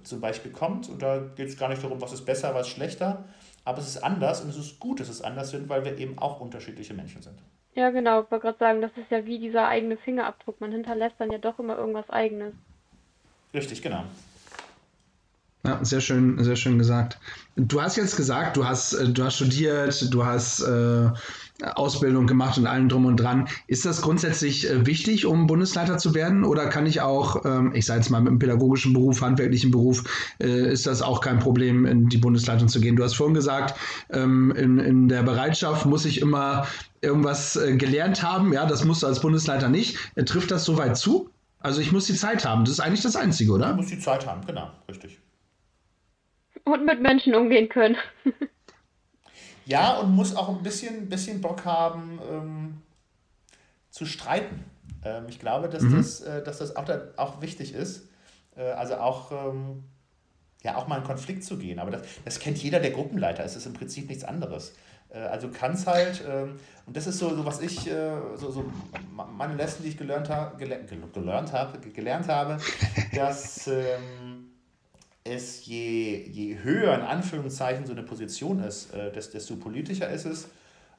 zum 0.04 0.20
Beispiel 0.20 0.52
kommt. 0.52 0.90
Und 0.90 1.02
da 1.02 1.18
geht 1.18 1.48
es 1.48 1.58
gar 1.58 1.70
nicht 1.70 1.82
darum, 1.82 2.02
was 2.02 2.12
ist 2.12 2.26
besser, 2.26 2.54
was 2.54 2.68
ist 2.68 2.74
schlechter. 2.74 3.24
Aber 3.64 3.78
es 3.78 3.88
ist 3.88 4.04
anders 4.04 4.42
und 4.42 4.50
es 4.50 4.58
ist 4.58 4.82
gut, 4.82 5.00
dass 5.00 5.08
es 5.08 5.22
anders 5.22 5.50
sind, 5.50 5.70
weil 5.70 5.86
wir 5.86 5.98
eben 5.98 6.20
auch 6.20 6.42
unterschiedliche 6.42 6.94
Menschen 6.94 7.22
sind. 7.22 7.40
Ja, 7.74 7.90
genau. 7.90 8.24
Ich 8.24 8.32
wollte 8.32 8.48
gerade 8.48 8.60
sagen, 8.60 8.82
das 8.82 8.92
ist 8.98 9.10
ja 9.10 9.26
wie 9.26 9.40
dieser 9.40 9.70
eigene 9.70 9.96
Fingerabdruck. 9.96 10.60
Man 10.60 10.74
hinterlässt 10.74 11.16
dann 11.20 11.32
ja 11.32 11.38
doch 11.38 11.58
immer 11.58 11.78
irgendwas 11.78 12.10
Eigenes. 12.10 12.54
Richtig, 13.54 13.82
genau. 13.82 14.04
Ja, 15.66 15.84
sehr 15.84 16.02
schön, 16.02 16.44
sehr 16.44 16.58
schön 16.58 16.78
gesagt. 16.78 17.18
Du 17.56 17.82
hast 17.82 17.96
jetzt 17.96 18.18
gesagt, 18.18 18.58
du 18.58 18.68
hast, 18.68 18.92
du 18.92 19.24
hast 19.24 19.38
studiert, 19.38 20.14
du 20.14 20.26
hast 20.26 20.62
äh, 20.62 21.10
Ausbildung 21.64 22.28
gemacht 22.28 22.58
und 22.58 22.68
allem 22.68 22.90
drum 22.90 23.06
und 23.06 23.18
dran. 23.18 23.48
Ist 23.68 23.86
das 23.86 24.02
grundsätzlich 24.02 24.70
äh, 24.70 24.86
wichtig, 24.86 25.26
um 25.26 25.48
Bundesleiter 25.48 25.98
zu 25.98 26.14
werden? 26.14 26.44
Oder 26.44 26.68
kann 26.68 26.86
ich 26.86 27.00
auch, 27.00 27.46
ähm, 27.46 27.72
ich 27.74 27.86
sage 27.86 28.02
jetzt 28.02 28.10
mal 28.10 28.20
mit 28.20 28.30
einem 28.30 28.40
pädagogischen 28.40 28.92
Beruf, 28.92 29.22
handwerklichen 29.22 29.72
Beruf, 29.72 30.04
äh, 30.42 30.72
ist 30.72 30.86
das 30.86 31.02
auch 31.02 31.22
kein 31.22 31.40
Problem, 31.40 31.86
in 31.86 32.10
die 32.10 32.18
Bundesleitung 32.18 32.68
zu 32.68 32.82
gehen? 32.82 32.98
Du 32.98 33.04
hast 33.04 33.16
vorhin 33.16 33.34
gesagt, 33.34 33.80
ähm, 34.10 34.52
in, 34.52 34.80
in 34.80 35.08
der 35.08 35.24
Bereitschaft 35.24 35.86
muss 35.86 36.06
ich 36.06 36.22
immer 36.22 36.68
irgendwas 37.02 37.56
äh, 37.56 37.78
gelernt 37.78 38.22
haben. 38.22 38.52
Ja, 38.52 38.66
das 38.66 38.84
musst 38.84 39.04
du 39.04 39.08
als 39.08 39.22
Bundesleiter 39.22 39.70
nicht. 39.70 39.98
Trifft 40.26 40.52
das 40.52 40.66
soweit 40.66 40.98
zu? 40.98 41.30
Also 41.60 41.80
ich 41.80 41.92
muss 41.92 42.06
die 42.06 42.16
Zeit 42.16 42.46
haben. 42.46 42.66
Das 42.66 42.74
ist 42.74 42.80
eigentlich 42.80 43.02
das 43.02 43.16
Einzige, 43.16 43.54
oder? 43.54 43.70
Ich 43.72 43.76
muss 43.76 43.88
die 43.88 44.00
Zeit 44.00 44.28
haben, 44.28 44.46
genau, 44.46 44.70
richtig. 44.90 45.20
Und 46.66 46.86
mit 46.86 47.02
Menschen 47.02 47.34
umgehen 47.34 47.70
können. 47.70 47.96
Ja, 49.66 49.98
und 50.00 50.12
muss 50.12 50.36
auch 50.36 50.50
ein 50.50 50.64
bisschen, 50.64 51.10
bisschen 51.10 51.42
Bock 51.42 51.66
haben 51.66 52.20
ähm, 52.32 52.82
zu 53.90 54.06
streiten. 54.06 54.64
Ähm, 55.04 55.26
ich 55.28 55.40
glaube, 55.40 55.70
dass, 55.70 55.84
mhm. 55.84 55.98
das, 55.98 56.22
äh, 56.22 56.44
dass 56.44 56.60
das 56.60 56.76
auch, 56.76 56.86
da, 56.86 57.02
auch 57.18 57.42
wichtig 57.42 57.74
ist. 57.74 58.08
Äh, 58.56 58.64
also 58.72 58.96
auch, 58.96 59.32
ähm, 59.32 59.84
ja, 60.64 60.76
auch 60.76 60.88
mal 60.88 60.98
in 60.98 61.04
Konflikt 61.04 61.44
zu 61.44 61.58
gehen. 61.58 61.80
Aber 61.80 61.92
das, 61.92 62.02
das 62.24 62.40
kennt 62.40 62.58
jeder 62.58 62.80
der 62.80 62.92
Gruppenleiter. 62.92 63.44
Es 63.44 63.56
ist 63.56 63.66
im 63.66 63.74
Prinzip 63.74 64.08
nichts 64.10 64.24
anderes. 64.24 64.74
Äh, 65.10 65.20
also 65.20 65.50
kann 65.50 65.84
halt, 65.86 66.24
ähm, 66.28 66.60
und 66.86 66.98
das 66.98 67.08
ist 67.08 67.20
so, 67.20 67.36
so 67.36 67.46
was 67.46 67.62
ich, 67.62 67.88
äh, 67.90 68.12
so, 68.36 68.52
so 68.52 68.66
meine 69.38 69.56
Lesson, 69.56 69.84
die 69.84 69.90
ich 69.90 69.98
gelernt, 69.98 70.30
ha 70.30 70.54
gelernt, 70.58 70.90
gelernt, 71.14 71.54
habe, 71.54 71.80
gelernt 71.90 72.28
habe, 72.30 72.58
dass 73.14 73.68
ähm, 73.68 74.35
es 75.26 75.66
je, 75.66 76.24
je 76.30 76.60
höher 76.64 76.94
in 76.94 77.02
Anführungszeichen 77.02 77.86
so 77.86 77.92
eine 77.92 78.04
Position 78.04 78.64
ist, 78.64 78.94
äh, 78.94 79.12
desto 79.12 79.56
politischer 79.56 80.10
ist 80.10 80.26
es. 80.26 80.48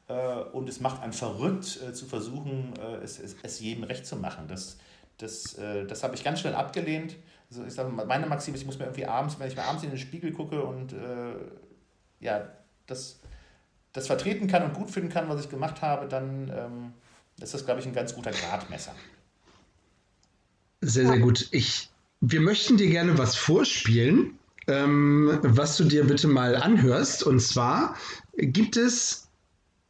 Äh, 0.08 0.42
und 0.52 0.68
es 0.68 0.80
macht 0.80 1.00
einen 1.02 1.12
verrückt, 1.12 1.80
äh, 1.82 1.92
zu 1.92 2.06
versuchen, 2.06 2.74
äh, 2.78 2.96
es, 2.96 3.20
es, 3.20 3.36
es, 3.42 3.60
jedem 3.60 3.84
recht 3.84 4.04
zu 4.04 4.16
machen. 4.16 4.48
Das, 4.48 4.78
das, 5.18 5.54
äh, 5.54 5.86
das 5.86 6.02
habe 6.02 6.16
ich 6.16 6.24
ganz 6.24 6.40
schnell 6.40 6.56
abgelehnt. 6.56 7.16
Also 7.50 7.64
ich 7.64 7.72
sage, 7.72 7.88
meine 7.88 8.26
Maxime 8.26 8.56
ist, 8.56 8.62
ich 8.62 8.66
muss 8.66 8.78
mir 8.78 8.86
irgendwie 8.86 9.06
abends, 9.06 9.38
wenn 9.38 9.46
ich 9.46 9.56
mir 9.56 9.62
abends 9.62 9.84
in 9.84 9.90
den 9.90 9.98
Spiegel 9.98 10.32
gucke 10.32 10.60
und 10.64 10.92
äh, 10.92 11.34
ja, 12.18 12.48
das, 12.88 13.20
das 13.92 14.08
vertreten 14.08 14.48
kann 14.48 14.64
und 14.64 14.74
gut 14.74 14.90
finden 14.90 15.08
kann, 15.08 15.28
was 15.28 15.40
ich 15.40 15.48
gemacht 15.48 15.82
habe, 15.82 16.08
dann 16.08 16.50
ähm, 16.52 16.92
ist 17.40 17.54
das, 17.54 17.64
glaube 17.64 17.78
ich, 17.78 17.86
ein 17.86 17.94
ganz 17.94 18.12
guter 18.12 18.32
Gradmesser. 18.32 18.94
Sehr, 20.80 21.06
sehr 21.06 21.18
gut. 21.20 21.48
Ich 21.52 21.90
wir 22.20 22.40
möchten 22.40 22.76
dir 22.76 22.88
gerne 22.88 23.18
was 23.18 23.36
vorspielen, 23.36 24.38
ähm, 24.68 25.38
was 25.42 25.76
du 25.76 25.84
dir 25.84 26.04
bitte 26.04 26.28
mal 26.28 26.56
anhörst. 26.56 27.22
Und 27.22 27.40
zwar 27.40 27.96
gibt 28.36 28.76
es 28.76 29.26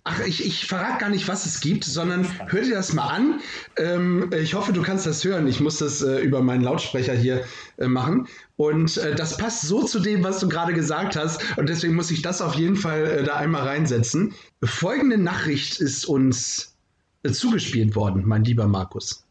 Ach, 0.09 0.21
ich, 0.25 0.47
ich 0.47 0.69
verrate 0.69 1.01
gar 1.01 1.09
nicht, 1.09 1.27
was 1.27 1.47
es 1.47 1.59
gibt, 1.59 1.83
sondern 1.83 2.29
hör 2.47 2.61
dir 2.61 2.77
das 2.77 2.93
mal 2.93 3.09
an. 3.09 3.41
Ähm, 3.77 4.31
ich 4.33 4.55
hoffe, 4.55 4.73
du 4.73 4.81
kannst 4.83 5.05
das 5.05 5.25
hören. 5.25 5.49
Ich 5.49 5.59
muss 5.59 5.79
das 5.79 6.01
äh, 6.01 6.21
über 6.21 6.43
meinen 6.43 6.63
Lautsprecher 6.63 7.13
hier 7.13 7.43
äh, 7.79 7.89
machen. 7.89 8.29
Und 8.55 8.99
äh, 8.99 9.17
das 9.17 9.37
passt 9.37 9.63
so 9.63 9.83
zu 9.83 9.99
dem, 9.99 10.23
was 10.23 10.39
du 10.39 10.49
gerade 10.49 10.75
gesagt 10.75 11.17
hast. 11.17 11.59
Und 11.59 11.69
deswegen 11.69 11.97
muss 11.97 12.13
ich 12.13 12.23
das 12.23 12.41
auf 12.41 12.55
jeden 12.55 12.77
Fall 12.77 13.05
äh, 13.05 13.25
da 13.25 13.35
einmal 13.35 13.67
reinsetzen. 13.67 14.33
Folgende 14.63 15.19
Nachricht 15.19 15.81
ist 15.81 16.05
uns 16.05 16.77
äh, 17.25 17.33
zugespielt 17.33 17.97
worden, 17.97 18.23
mein 18.25 18.45
lieber 18.45 18.69
Markus 18.69 19.27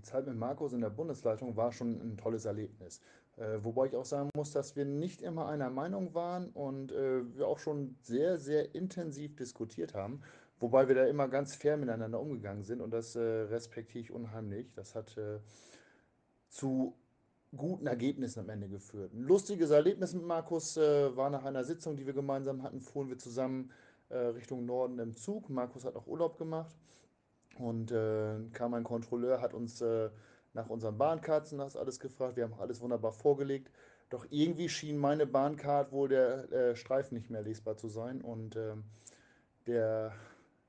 die 0.00 0.10
Zeit 0.10 0.26
mit 0.26 0.36
Markus 0.36 0.72
in 0.72 0.80
der 0.80 0.90
Bundesleitung 0.90 1.56
war 1.56 1.72
schon 1.72 2.00
ein 2.00 2.16
tolles 2.16 2.44
Erlebnis. 2.46 3.00
Äh, 3.36 3.58
wobei 3.62 3.86
ich 3.86 3.96
auch 3.96 4.04
sagen 4.04 4.30
muss, 4.34 4.52
dass 4.52 4.76
wir 4.76 4.84
nicht 4.84 5.20
immer 5.22 5.46
einer 5.48 5.70
Meinung 5.70 6.14
waren 6.14 6.48
und 6.50 6.92
äh, 6.92 7.36
wir 7.36 7.46
auch 7.46 7.58
schon 7.58 7.96
sehr, 8.02 8.38
sehr 8.38 8.74
intensiv 8.74 9.36
diskutiert 9.36 9.94
haben. 9.94 10.22
Wobei 10.58 10.88
wir 10.88 10.94
da 10.94 11.06
immer 11.06 11.28
ganz 11.28 11.54
fair 11.54 11.76
miteinander 11.76 12.20
umgegangen 12.20 12.64
sind 12.64 12.80
und 12.80 12.90
das 12.90 13.16
äh, 13.16 13.20
respektiere 13.20 14.02
ich 14.02 14.10
unheimlich. 14.10 14.72
Das 14.74 14.94
hat 14.94 15.16
äh, 15.16 15.38
zu 16.48 16.94
guten 17.56 17.86
Ergebnissen 17.86 18.40
am 18.40 18.48
Ende 18.48 18.68
geführt. 18.68 19.12
Ein 19.12 19.22
lustiges 19.22 19.70
Erlebnis 19.70 20.14
mit 20.14 20.24
Markus 20.24 20.76
äh, 20.76 21.14
war 21.16 21.30
nach 21.30 21.44
einer 21.44 21.64
Sitzung, 21.64 21.96
die 21.96 22.06
wir 22.06 22.12
gemeinsam 22.12 22.62
hatten, 22.62 22.80
fuhren 22.80 23.08
wir 23.08 23.18
zusammen 23.18 23.70
äh, 24.08 24.16
Richtung 24.16 24.66
Norden 24.66 24.98
im 24.98 25.14
Zug. 25.16 25.50
Markus 25.50 25.84
hat 25.84 25.96
auch 25.96 26.06
Urlaub 26.06 26.38
gemacht. 26.38 26.74
Und 27.60 27.92
äh, 27.92 28.36
kam 28.52 28.72
ein 28.74 28.84
Kontrolleur, 28.84 29.40
hat 29.40 29.52
uns 29.52 29.80
äh, 29.82 30.08
nach 30.54 30.70
unseren 30.70 30.96
Bahnkarten 30.96 31.58
das 31.58 31.76
alles 31.76 32.00
gefragt. 32.00 32.36
Wir 32.36 32.44
haben 32.44 32.54
alles 32.54 32.80
wunderbar 32.80 33.12
vorgelegt. 33.12 33.70
Doch 34.08 34.26
irgendwie 34.30 34.68
schien 34.68 34.96
meine 34.96 35.26
Bahncard 35.26 35.92
wohl 35.92 36.08
der 36.08 36.50
äh, 36.50 36.74
Streifen 36.74 37.16
nicht 37.16 37.30
mehr 37.30 37.42
lesbar 37.42 37.76
zu 37.76 37.88
sein. 37.88 38.22
Und 38.22 38.56
ähm, 38.56 38.84
der 39.66 40.12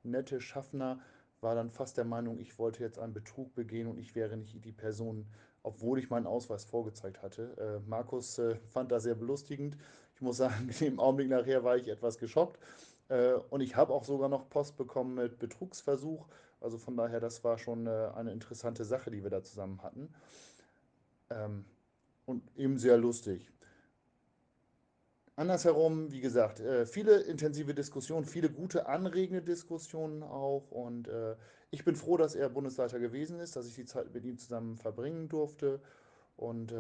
nette 0.04 0.42
Schaffner 0.42 1.00
war 1.40 1.56
dann 1.56 1.72
fast 1.72 1.98
der 1.98 2.06
Meinung, 2.06 2.40
ich 2.40 2.60
wollte 2.60 2.84
jetzt 2.84 3.00
einen 3.00 3.14
Betrug 3.14 3.56
begehen 3.56 3.88
und 3.88 3.98
ich 3.98 4.14
wäre 4.14 4.38
nicht 4.38 4.64
die 4.64 4.72
Person, 4.72 5.26
obwohl 5.64 5.98
ich 5.98 6.10
meinen 6.10 6.28
Ausweis 6.28 6.66
vorgezeigt 6.66 7.24
hatte. 7.24 7.56
Äh, 7.58 7.90
Markus 7.90 8.38
äh, 8.38 8.58
fand 8.70 8.92
das 8.92 9.04
sehr 9.04 9.16
belustigend. 9.16 9.78
Ich 10.16 10.22
muss 10.22 10.38
sagen, 10.38 10.70
im 10.82 11.00
Augenblick 11.00 11.30
nachher 11.30 11.64
war 11.64 11.78
ich 11.78 11.88
etwas 11.88 12.18
geschockt. 12.18 12.60
Äh, 13.08 13.34
und 13.50 13.62
ich 13.62 13.76
habe 13.76 13.94
auch 13.94 14.04
sogar 14.04 14.30
noch 14.30 14.50
Post 14.50 14.78
bekommen 14.78 15.16
mit 15.16 15.40
Betrugsversuch. 15.40 16.28
Also 16.62 16.78
von 16.78 16.95
daher, 16.95 17.19
das 17.19 17.43
war 17.43 17.58
schon 17.58 17.88
äh, 17.88 18.12
eine 18.15 18.32
interessante 18.32 18.86
Sache, 18.86 19.10
die 19.10 19.24
wir 19.24 19.32
da 19.32 19.43
zusammen 19.43 19.82
hatten. 19.82 20.13
Ähm, 21.30 21.65
und 22.26 22.43
eben 22.56 22.78
sehr 22.78 22.97
lustig. 22.97 23.52
Andersherum, 25.36 26.12
wie 26.12 26.21
gesagt, 26.21 26.60
äh, 26.60 26.86
viele 26.86 27.19
intensive 27.21 27.74
Diskussionen, 27.74 28.26
viele 28.26 28.50
gute, 28.50 28.86
anregende 28.86 29.41
Diskussionen 29.41 30.21
auch. 30.21 30.69
Und 30.69 31.08
äh, 31.08 31.36
ich 31.71 31.84
bin 31.84 31.95
froh, 31.95 32.17
dass 32.17 32.36
er 32.36 32.50
Bundesleiter 32.50 33.00
gewesen 33.00 33.39
ist, 33.39 33.56
dass 33.56 33.65
ich 33.65 33.76
die 33.76 33.86
Zeit 33.86 34.13
mit 34.13 34.24
ihm 34.24 34.38
zusammen 34.38 34.78
verbringen 34.78 35.30
durfte. 35.30 35.82
Und 36.38 36.74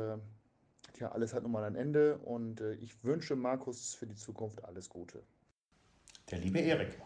tja, 0.93 1.11
alles 1.11 1.33
hat 1.33 1.43
nun 1.43 1.51
mal 1.51 1.63
ein 1.63 1.75
Ende. 1.75 2.17
Und 2.17 2.61
ich 2.79 3.03
wünsche 3.03 3.35
Markus 3.35 3.93
für 3.93 4.07
die 4.07 4.15
Zukunft 4.15 4.65
alles 4.65 4.89
Gute. 4.89 5.21
Der 6.31 6.39
liebe 6.39 6.59
Erik. 6.59 6.99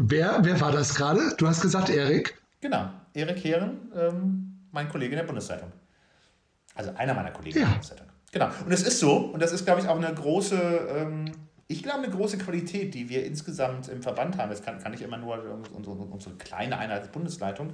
Wer, 0.00 0.38
wer 0.42 0.60
war 0.60 0.72
das 0.72 0.94
gerade? 0.94 1.34
Du 1.36 1.46
hast 1.46 1.60
gesagt 1.60 1.90
Erik? 1.90 2.40
Genau, 2.60 2.90
Erik 3.14 3.42
Heeren, 3.44 3.90
ähm, 3.96 4.58
mein 4.70 4.88
Kollege 4.88 5.12
in 5.12 5.18
der 5.18 5.26
Bundeszeitung. 5.26 5.72
Also 6.74 6.92
einer 6.96 7.14
meiner 7.14 7.30
Kollegen 7.32 7.58
Ja. 7.58 7.64
in 7.64 7.68
der 7.70 7.74
Bundeszeitung. 7.74 8.06
Genau. 8.30 8.48
Und 8.64 8.72
es 8.72 8.82
ist 8.82 9.00
so, 9.00 9.16
und 9.16 9.40
das 9.42 9.52
ist, 9.52 9.64
glaube 9.64 9.80
ich, 9.80 9.88
auch 9.88 9.96
eine 9.96 10.12
große, 10.12 10.56
ähm, 10.56 11.24
ich 11.66 11.82
glaube, 11.82 11.98
eine 12.04 12.10
große 12.10 12.38
Qualität, 12.38 12.94
die 12.94 13.08
wir 13.08 13.24
insgesamt 13.26 13.88
im 13.88 14.02
Verband 14.02 14.38
haben. 14.38 14.50
Das 14.50 14.62
kann, 14.62 14.78
kann 14.78 14.92
nicht 14.92 15.02
immer 15.02 15.16
nur 15.16 15.42
unsere, 15.74 15.96
unsere 15.96 16.34
kleine 16.36 16.78
Einheit 16.78 17.02
als 17.02 17.10
Bundesleitung, 17.12 17.72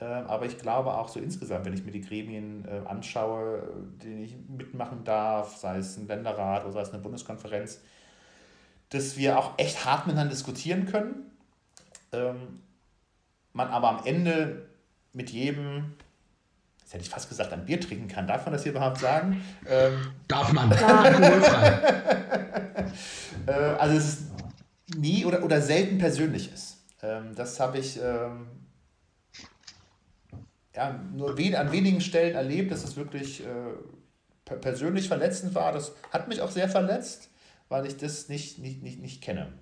äh, 0.00 0.04
aber 0.04 0.46
ich 0.46 0.58
glaube 0.58 0.94
auch 0.94 1.08
so 1.08 1.20
insgesamt, 1.20 1.66
wenn 1.66 1.74
ich 1.74 1.84
mir 1.84 1.90
die 1.90 2.00
Gremien 2.00 2.64
äh, 2.66 2.88
anschaue, 2.88 3.68
die 4.02 4.24
ich 4.24 4.36
mitmachen 4.48 5.04
darf, 5.04 5.56
sei 5.56 5.78
es 5.78 5.96
ein 5.96 6.06
Länderrat 6.06 6.64
oder 6.64 6.72
sei 6.72 6.80
es 6.82 6.90
eine 6.92 7.02
Bundeskonferenz, 7.02 7.80
dass 8.90 9.16
wir 9.18 9.38
auch 9.38 9.58
echt 9.58 9.84
hart 9.84 10.06
miteinander 10.06 10.30
diskutieren 10.32 10.86
können. 10.86 11.30
Ähm, 12.12 12.60
man 13.52 13.68
aber 13.68 13.88
am 13.88 14.06
Ende 14.06 14.68
mit 15.12 15.30
jedem, 15.30 15.94
jetzt 16.80 16.94
hätte 16.94 17.04
ich 17.04 17.10
fast 17.10 17.28
gesagt, 17.28 17.52
ein 17.52 17.64
Bier 17.64 17.80
trinken 17.80 18.08
kann. 18.08 18.26
Darf 18.26 18.44
man 18.44 18.52
das 18.52 18.62
hier 18.62 18.72
überhaupt 18.72 18.98
sagen? 18.98 19.42
Ähm, 19.66 20.12
Darf 20.28 20.52
man. 20.52 20.70
Äh, 23.46 23.52
also 23.52 23.96
es 23.96 24.04
ist 24.04 24.22
nie 24.96 25.24
oder, 25.24 25.42
oder 25.42 25.60
selten 25.60 25.98
persönlich 25.98 26.52
ist. 26.52 26.78
Ähm, 27.02 27.34
das 27.34 27.60
habe 27.60 27.78
ich 27.78 28.00
ähm, 28.02 28.46
ja, 30.74 30.98
nur 31.14 31.36
wen, 31.36 31.56
an 31.56 31.72
wenigen 31.72 32.00
Stellen 32.00 32.34
erlebt, 32.34 32.70
dass 32.70 32.84
es 32.84 32.96
wirklich 32.96 33.44
äh, 33.44 33.46
per 34.44 34.56
persönlich 34.56 35.08
verletzend 35.08 35.54
war. 35.54 35.72
Das 35.72 35.92
hat 36.12 36.28
mich 36.28 36.40
auch 36.40 36.50
sehr 36.50 36.68
verletzt, 36.68 37.30
weil 37.68 37.86
ich 37.86 37.96
das 37.96 38.28
nicht, 38.28 38.58
nicht, 38.58 38.82
nicht, 38.82 39.00
nicht 39.00 39.22
kenne. 39.22 39.52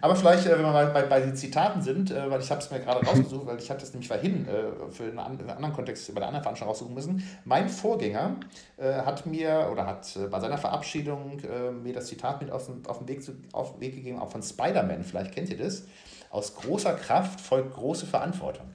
Aber 0.00 0.16
vielleicht, 0.16 0.46
äh, 0.46 0.52
wenn 0.52 0.62
wir 0.64 0.72
mal 0.72 0.86
bei, 0.88 1.02
bei 1.02 1.20
den 1.20 1.34
Zitaten 1.36 1.82
sind, 1.82 2.10
äh, 2.10 2.30
weil 2.30 2.40
ich 2.40 2.50
habe 2.50 2.60
es 2.60 2.70
mir 2.70 2.80
gerade 2.80 3.04
rausgesucht, 3.06 3.46
weil 3.46 3.58
ich 3.58 3.70
habe 3.70 3.80
das 3.80 3.92
nämlich 3.92 4.08
vorhin 4.08 4.46
äh, 4.48 4.90
für 4.90 5.04
einen, 5.04 5.18
an- 5.18 5.38
einen 5.38 5.50
anderen 5.50 5.74
Kontext 5.74 6.12
bei 6.14 6.20
der 6.20 6.28
anderen 6.28 6.42
Veranstaltung 6.42 6.72
raussuchen 6.74 6.94
müssen. 6.94 7.22
Mein 7.44 7.68
Vorgänger 7.68 8.36
hat 8.78 9.24
mir 9.26 9.68
oder 9.72 9.86
hat 9.86 10.06
bei 10.30 10.38
seiner 10.40 10.58
Verabschiedung 10.58 11.40
mir 11.82 11.92
das 11.94 12.06
Zitat 12.06 12.42
mit 12.42 12.50
auf 12.50 12.66
den, 12.66 12.84
auf, 12.86 12.98
den 12.98 13.08
Weg 13.08 13.22
zu, 13.22 13.32
auf 13.52 13.72
den 13.72 13.80
Weg 13.80 13.94
gegeben, 13.94 14.18
auch 14.18 14.30
von 14.30 14.42
Spider-Man, 14.42 15.02
vielleicht 15.04 15.32
kennt 15.34 15.48
ihr 15.48 15.56
das. 15.56 15.84
Aus 16.30 16.54
großer 16.54 16.92
Kraft 16.94 17.40
folgt 17.40 17.72
große 17.74 18.04
Verantwortung. 18.06 18.66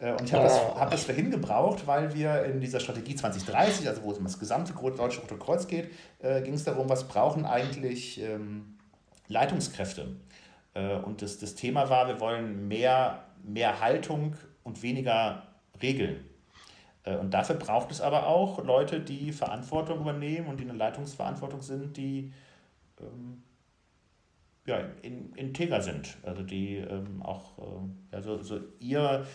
Und 0.00 0.22
ich 0.24 0.32
habe 0.32 0.44
das, 0.44 0.58
hab 0.76 0.90
das 0.90 1.04
vorhin 1.04 1.30
gebraucht, 1.30 1.86
weil 1.86 2.14
wir 2.14 2.44
in 2.44 2.60
dieser 2.60 2.78
Strategie 2.80 3.16
2030, 3.16 3.88
also 3.88 4.02
wo 4.04 4.12
es 4.12 4.18
um 4.18 4.24
das 4.24 4.38
gesamte 4.38 4.72
Deutsche 4.72 5.20
Rote 5.20 5.36
Kreuz 5.36 5.66
geht, 5.66 5.90
äh, 6.20 6.40
ging 6.42 6.54
es 6.54 6.64
darum, 6.64 6.88
was 6.88 7.08
brauchen 7.08 7.44
eigentlich 7.44 8.22
ähm, 8.22 8.76
Leitungskräfte. 9.28 10.16
Äh, 10.78 10.96
und 10.96 11.22
das, 11.22 11.38
das 11.38 11.54
Thema 11.54 11.88
war, 11.90 12.08
wir 12.08 12.20
wollen 12.20 12.68
mehr, 12.68 13.24
mehr 13.42 13.80
Haltung 13.80 14.36
und 14.62 14.82
weniger 14.82 15.42
Regeln. 15.82 16.24
Äh, 17.04 17.16
und 17.16 17.32
dafür 17.32 17.56
braucht 17.56 17.90
es 17.90 18.00
aber 18.00 18.26
auch 18.26 18.64
Leute, 18.64 19.00
die 19.00 19.32
Verantwortung 19.32 20.00
übernehmen 20.00 20.46
und 20.48 20.60
die 20.60 20.64
eine 20.64 20.74
Leitungsverantwortung 20.78 21.62
sind, 21.62 21.96
die 21.96 22.32
ähm, 23.00 23.42
ja, 24.66 24.80
in, 25.02 25.32
integer 25.34 25.80
sind. 25.80 26.16
Also 26.22 26.42
die 26.42 26.76
ähm, 26.76 27.22
auch 27.22 27.58
ähm, 27.58 27.96
ja, 28.12 28.20
so, 28.22 28.60
ihr, 28.78 29.26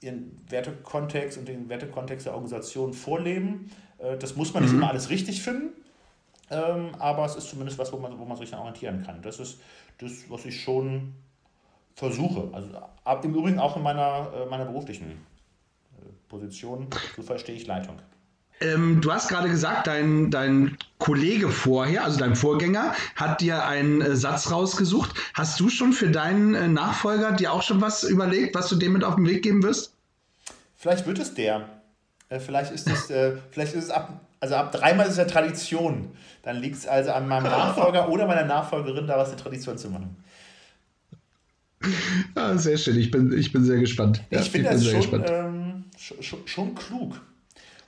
ihren 0.00 0.40
Wertekontext 0.48 1.38
und 1.38 1.48
den 1.48 1.68
Wertekontext 1.68 2.26
der 2.26 2.34
Organisation 2.34 2.94
vorleben. 2.94 3.70
Äh, 3.98 4.16
das 4.16 4.36
muss 4.36 4.54
man 4.54 4.62
nicht 4.62 4.72
immer 4.72 4.90
alles 4.90 5.10
richtig 5.10 5.42
finden, 5.42 5.72
ähm, 6.50 6.94
aber 6.98 7.24
es 7.24 7.34
ist 7.34 7.48
zumindest 7.48 7.78
was, 7.78 7.92
wo 7.92 7.98
man, 7.98 8.16
wo 8.18 8.24
man 8.24 8.36
sich 8.36 8.50
dann 8.50 8.60
orientieren 8.60 9.02
kann. 9.02 9.20
Das 9.22 9.40
ist 9.40 9.60
das, 9.98 10.28
was 10.28 10.44
ich 10.44 10.62
schon 10.62 11.14
versuche. 11.94 12.48
Also 12.52 12.68
ab, 13.04 13.24
im 13.24 13.34
Übrigen 13.34 13.58
auch 13.58 13.76
in 13.76 13.82
meiner, 13.82 14.30
äh, 14.34 14.46
meiner 14.46 14.64
beruflichen 14.64 15.10
äh, 15.10 16.04
Position, 16.28 16.88
so 17.16 17.22
verstehe 17.22 17.54
ich 17.54 17.66
Leitung. 17.66 17.98
Ähm, 18.60 19.00
du 19.00 19.12
hast 19.12 19.28
gerade 19.28 19.48
gesagt, 19.48 19.88
dein, 19.88 20.30
dein 20.30 20.76
Kollege 20.98 21.48
vorher, 21.48 22.04
also 22.04 22.18
dein 22.18 22.36
Vorgänger, 22.36 22.94
hat 23.16 23.40
dir 23.40 23.66
einen 23.66 24.00
äh, 24.00 24.16
Satz 24.16 24.50
rausgesucht. 24.50 25.14
Hast 25.34 25.58
du 25.58 25.68
schon 25.68 25.92
für 25.92 26.10
deinen 26.10 26.74
Nachfolger 26.74 27.32
dir 27.32 27.52
auch 27.52 27.62
schon 27.62 27.80
was 27.80 28.04
überlegt, 28.04 28.54
was 28.54 28.68
du 28.68 28.76
dem 28.76 28.92
mit 28.92 29.04
auf 29.04 29.16
den 29.16 29.26
Weg 29.26 29.42
geben 29.42 29.62
wirst? 29.62 29.94
Vielleicht 30.76 31.06
wird 31.06 31.18
es 31.18 31.34
der. 31.34 31.68
Vielleicht 32.28 32.72
ist 32.72 32.88
es, 32.88 33.12
vielleicht 33.50 33.74
ist 33.74 33.84
es 33.84 33.90
ab, 33.90 34.20
also 34.42 34.56
ab 34.56 34.72
dreimal 34.72 35.06
ist 35.06 35.12
es 35.12 35.18
ja 35.18 35.24
Tradition. 35.24 36.10
Dann 36.42 36.56
liegt 36.56 36.76
es 36.76 36.86
also 36.88 37.12
an 37.12 37.28
meinem 37.28 37.44
Nachfolger 37.44 38.08
oder 38.08 38.26
meiner 38.26 38.44
Nachfolgerin, 38.44 39.06
daraus 39.06 39.28
eine 39.28 39.36
Tradition 39.36 39.78
zu 39.78 39.88
machen. 39.88 40.16
Ah, 42.36 42.56
sehr 42.56 42.78
schön, 42.78 42.96
ich 42.96 43.10
bin, 43.10 43.36
ich 43.36 43.52
bin 43.52 43.64
sehr 43.64 43.78
gespannt. 43.78 44.22
Ja, 44.30 44.38
ich 44.40 44.50
finde 44.50 44.68
bin 44.68 44.78
das 44.78 44.86
sehr 44.86 45.02
schon, 45.02 45.24
ähm, 45.26 45.84
schon, 45.98 46.46
schon, 46.46 46.74
klug. 46.76 47.20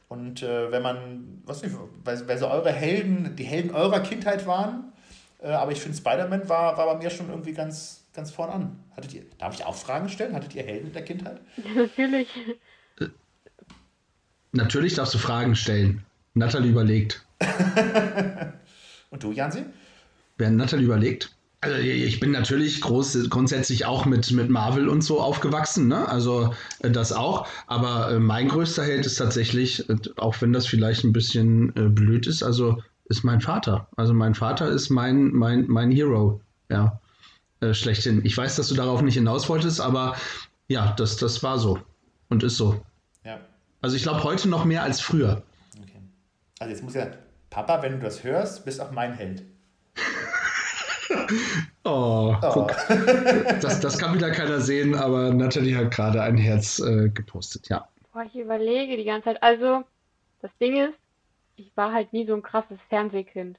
Und 0.09 0.43
äh, 0.43 0.71
wenn 0.73 0.83
man, 0.83 1.41
was 1.47 1.63
nicht, 1.63 1.77
weil, 2.03 2.27
weil 2.27 2.37
so 2.37 2.49
eure 2.49 2.73
Helden, 2.73 3.37
die 3.37 3.45
Helden 3.45 3.71
eurer 3.71 4.01
Kindheit 4.01 4.49
waren, 4.49 4.93
äh, 5.41 5.51
aber 5.51 5.71
ich 5.71 5.81
finde 5.81 5.97
Spider-Man 5.97 6.49
war, 6.49 6.77
war 6.77 6.87
bei 6.87 7.05
mir 7.05 7.11
schon 7.11 7.31
irgendwie 7.31 7.53
ganz, 7.53 8.03
ganz 8.13 8.33
vorn 8.33 8.51
an. 8.51 8.79
Hattet 8.97 9.15
ihr, 9.15 9.23
darf 9.39 9.55
ich 9.55 9.65
auch 9.65 9.77
Fragen 9.77 10.09
stellen? 10.09 10.35
Hattet 10.35 10.57
ihr 10.57 10.65
Helden 10.65 10.89
in 10.89 10.93
der 10.93 11.05
Kindheit? 11.05 11.41
Natürlich. 11.77 12.29
Natürlich 14.51 14.95
darfst 14.95 15.15
du 15.15 15.19
Fragen 15.19 15.55
stellen. 15.55 16.05
Natalie 16.35 16.71
überlegt. 16.71 17.25
Und 19.11 19.23
du, 19.23 19.33
Jansi? 19.33 19.65
Während 20.37 20.57
Natalie 20.57 20.85
überlegt. 20.85 21.35
Also 21.61 21.77
ich 21.79 22.21
bin 22.21 22.33
natürlich 22.33 22.83
groß, 22.83 23.31
grundsätzlich 23.31 23.87
auch 23.87 24.05
mit, 24.05 24.31
mit 24.33 24.51
Marvel 24.51 24.87
und 24.87 25.03
so 25.03 25.23
aufgewachsen, 25.23 25.89
ne? 25.89 26.07
Also 26.07 26.53
äh, 26.81 26.91
das 26.91 27.13
auch. 27.13 27.49
Aber 27.67 28.11
äh, 28.11 28.19
mein 28.19 28.49
größter 28.49 28.85
Held 28.85 29.07
ist 29.07 29.17
tatsächlich, 29.17 29.89
äh, 29.89 29.97
auch 30.17 30.37
wenn 30.43 30.53
das 30.53 30.67
vielleicht 30.67 31.05
ein 31.05 31.15
bisschen 31.15 31.73
blöd 31.95 32.27
ist, 32.27 32.43
also 32.43 32.83
ist 33.07 33.25
mein 33.25 33.41
Vater. 33.41 33.89
Also 33.97 34.13
mein 34.13 34.35
Vater 34.35 34.69
ist 34.69 34.91
mein, 34.91 35.33
mein, 35.33 35.67
mein 35.69 35.91
Hero, 35.91 36.41
ja. 36.69 37.01
Äh, 37.61 37.73
schlechthin. 37.73 38.21
Ich 38.25 38.37
weiß, 38.37 38.57
dass 38.57 38.69
du 38.69 38.75
darauf 38.75 39.01
nicht 39.01 39.15
hinaus 39.15 39.49
wolltest, 39.49 39.81
aber 39.81 40.17
ja, 40.69 40.93
das, 40.99 41.17
das 41.17 41.43
war 41.43 41.59
so. 41.59 41.79
Und 42.29 42.43
ist 42.43 42.57
so. 42.57 42.83
Ja. 43.25 43.41
Also 43.81 43.97
ich 43.97 44.03
glaube 44.03 44.23
heute 44.23 44.49
noch 44.49 44.65
mehr 44.65 44.83
als 44.83 45.01
früher. 45.01 45.43
Also 46.59 46.73
jetzt 46.73 46.83
muss 46.83 46.95
ja, 46.95 47.11
Papa, 47.51 47.83
wenn 47.83 47.93
du 47.93 47.99
das 47.99 48.25
hörst, 48.25 48.65
bist 48.65 48.81
auch 48.81 48.91
mein 48.91 49.15
Held. 49.15 49.45
Oh, 51.87 52.35
guck. 52.41 52.75
Das, 53.61 53.79
das 53.79 53.99
kann 53.99 54.15
wieder 54.15 54.31
keiner 54.31 54.59
sehen, 54.61 54.95
aber 54.95 55.33
Natalie 55.35 55.77
hat 55.77 55.91
gerade 55.91 56.23
ein 56.23 56.39
Herz 56.39 56.79
äh, 56.79 57.11
gepostet, 57.11 57.69
ja. 57.69 57.87
Boah, 58.13 58.23
ich 58.23 58.35
überlege 58.35 58.97
die 58.97 59.05
ganze 59.05 59.27
Zeit. 59.27 59.43
Also, 59.43 59.85
das 60.41 60.51
Ding 60.59 60.77
ist, 60.77 60.99
ich 61.57 61.77
war 61.77 61.93
halt 61.93 62.13
nie 62.13 62.27
so 62.27 62.35
ein 62.35 62.43
krasses 62.43 62.79
Fernsehkind. 62.89 63.59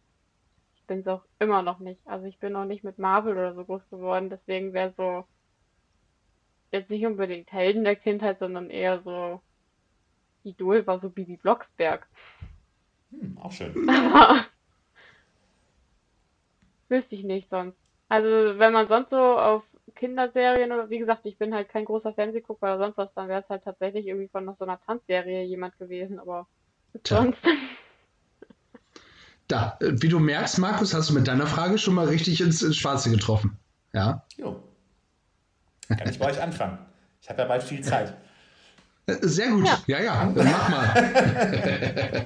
Ich 0.76 0.84
bin 0.88 1.00
es 1.00 1.08
auch 1.08 1.24
immer 1.40 1.62
noch 1.62 1.80
nicht. 1.80 2.00
Also 2.06 2.26
ich 2.26 2.40
bin 2.40 2.54
noch 2.54 2.66
nicht 2.66 2.84
mit 2.84 3.00
Marvel 3.00 3.34
oder 3.34 3.54
so 3.54 3.66
groß 3.66 3.82
geworden. 3.90 4.30
Deswegen 4.30 4.74
wäre 4.74 4.94
so 4.98 5.26
jetzt 6.72 6.90
nicht 6.90 7.06
unbedingt 7.06 7.52
Helden 7.52 7.84
der 7.84 7.96
Kindheit, 7.96 8.40
sondern 8.40 8.70
eher 8.70 9.02
so 9.04 9.42
Idol 10.44 10.86
war 10.86 11.00
so 11.00 11.10
Bibi 11.10 11.38
Blocksberg. 11.38 12.08
Hm, 13.20 13.38
auch 13.38 13.52
schön. 13.52 13.90
Aber 13.90 14.46
wüsste 16.90 17.16
ich 17.16 17.24
nicht 17.24 17.50
sonst. 17.50 17.78
Also 18.10 18.60
wenn 18.60 18.74
man 18.74 18.88
sonst 18.88 19.10
so 19.10 19.18
auf 19.18 19.64
Kinderserien 19.96 20.72
oder 20.72 20.90
wie 20.90 21.00
gesagt, 21.00 21.26
ich 21.26 21.38
bin 21.38 21.54
halt 21.54 21.70
kein 21.70 21.86
großer 21.86 22.14
Fernsehgucker 22.14 22.76
oder 22.76 22.78
sonst 22.78 22.98
was, 22.98 23.14
dann 23.16 23.28
wäre 23.28 23.42
es 23.42 23.50
halt 23.50 23.64
tatsächlich 23.64 24.06
irgendwie 24.08 24.28
von 24.28 24.46
noch 24.46 24.58
so 24.58 24.66
einer 24.66 24.80
Tanzserie 24.82 25.44
jemand 25.44 25.78
gewesen, 25.78 26.20
aber 26.20 26.48
Tja. 27.04 27.22
sonst. 27.22 27.40
Da, 29.48 29.78
äh, 29.80 29.92
wie 30.02 30.10
du 30.10 30.20
merkst, 30.20 30.58
Markus, 30.60 30.94
hast 30.94 31.10
du 31.10 31.14
mit 31.14 31.28
deiner 31.28 31.48
Frage 31.48 31.78
schon 31.78 31.94
mal 31.94 32.08
richtig 32.08 32.42
ins, 32.42 32.62
ins 32.62 32.78
Schwarze 32.78 33.12
getroffen. 33.12 33.58
Ja. 33.94 34.26
Jo. 34.38 34.64
Kann 35.88 36.10
ich 36.10 36.18
bei 36.18 36.26
euch 36.26 36.42
anfangen? 36.42 36.80
Ich 37.22 37.30
habe 37.30 37.44
ja 37.44 37.48
bald 37.48 37.64
viel 37.64 37.82
Zeit. 37.82 38.16
Äh, 39.06 39.18
sehr 39.22 39.50
gut. 39.50 39.68
Ja, 39.88 40.00
ja, 40.00 40.02
ja 40.02 40.32
dann 40.34 40.52
mach 40.52 40.70
mal. 40.70 42.26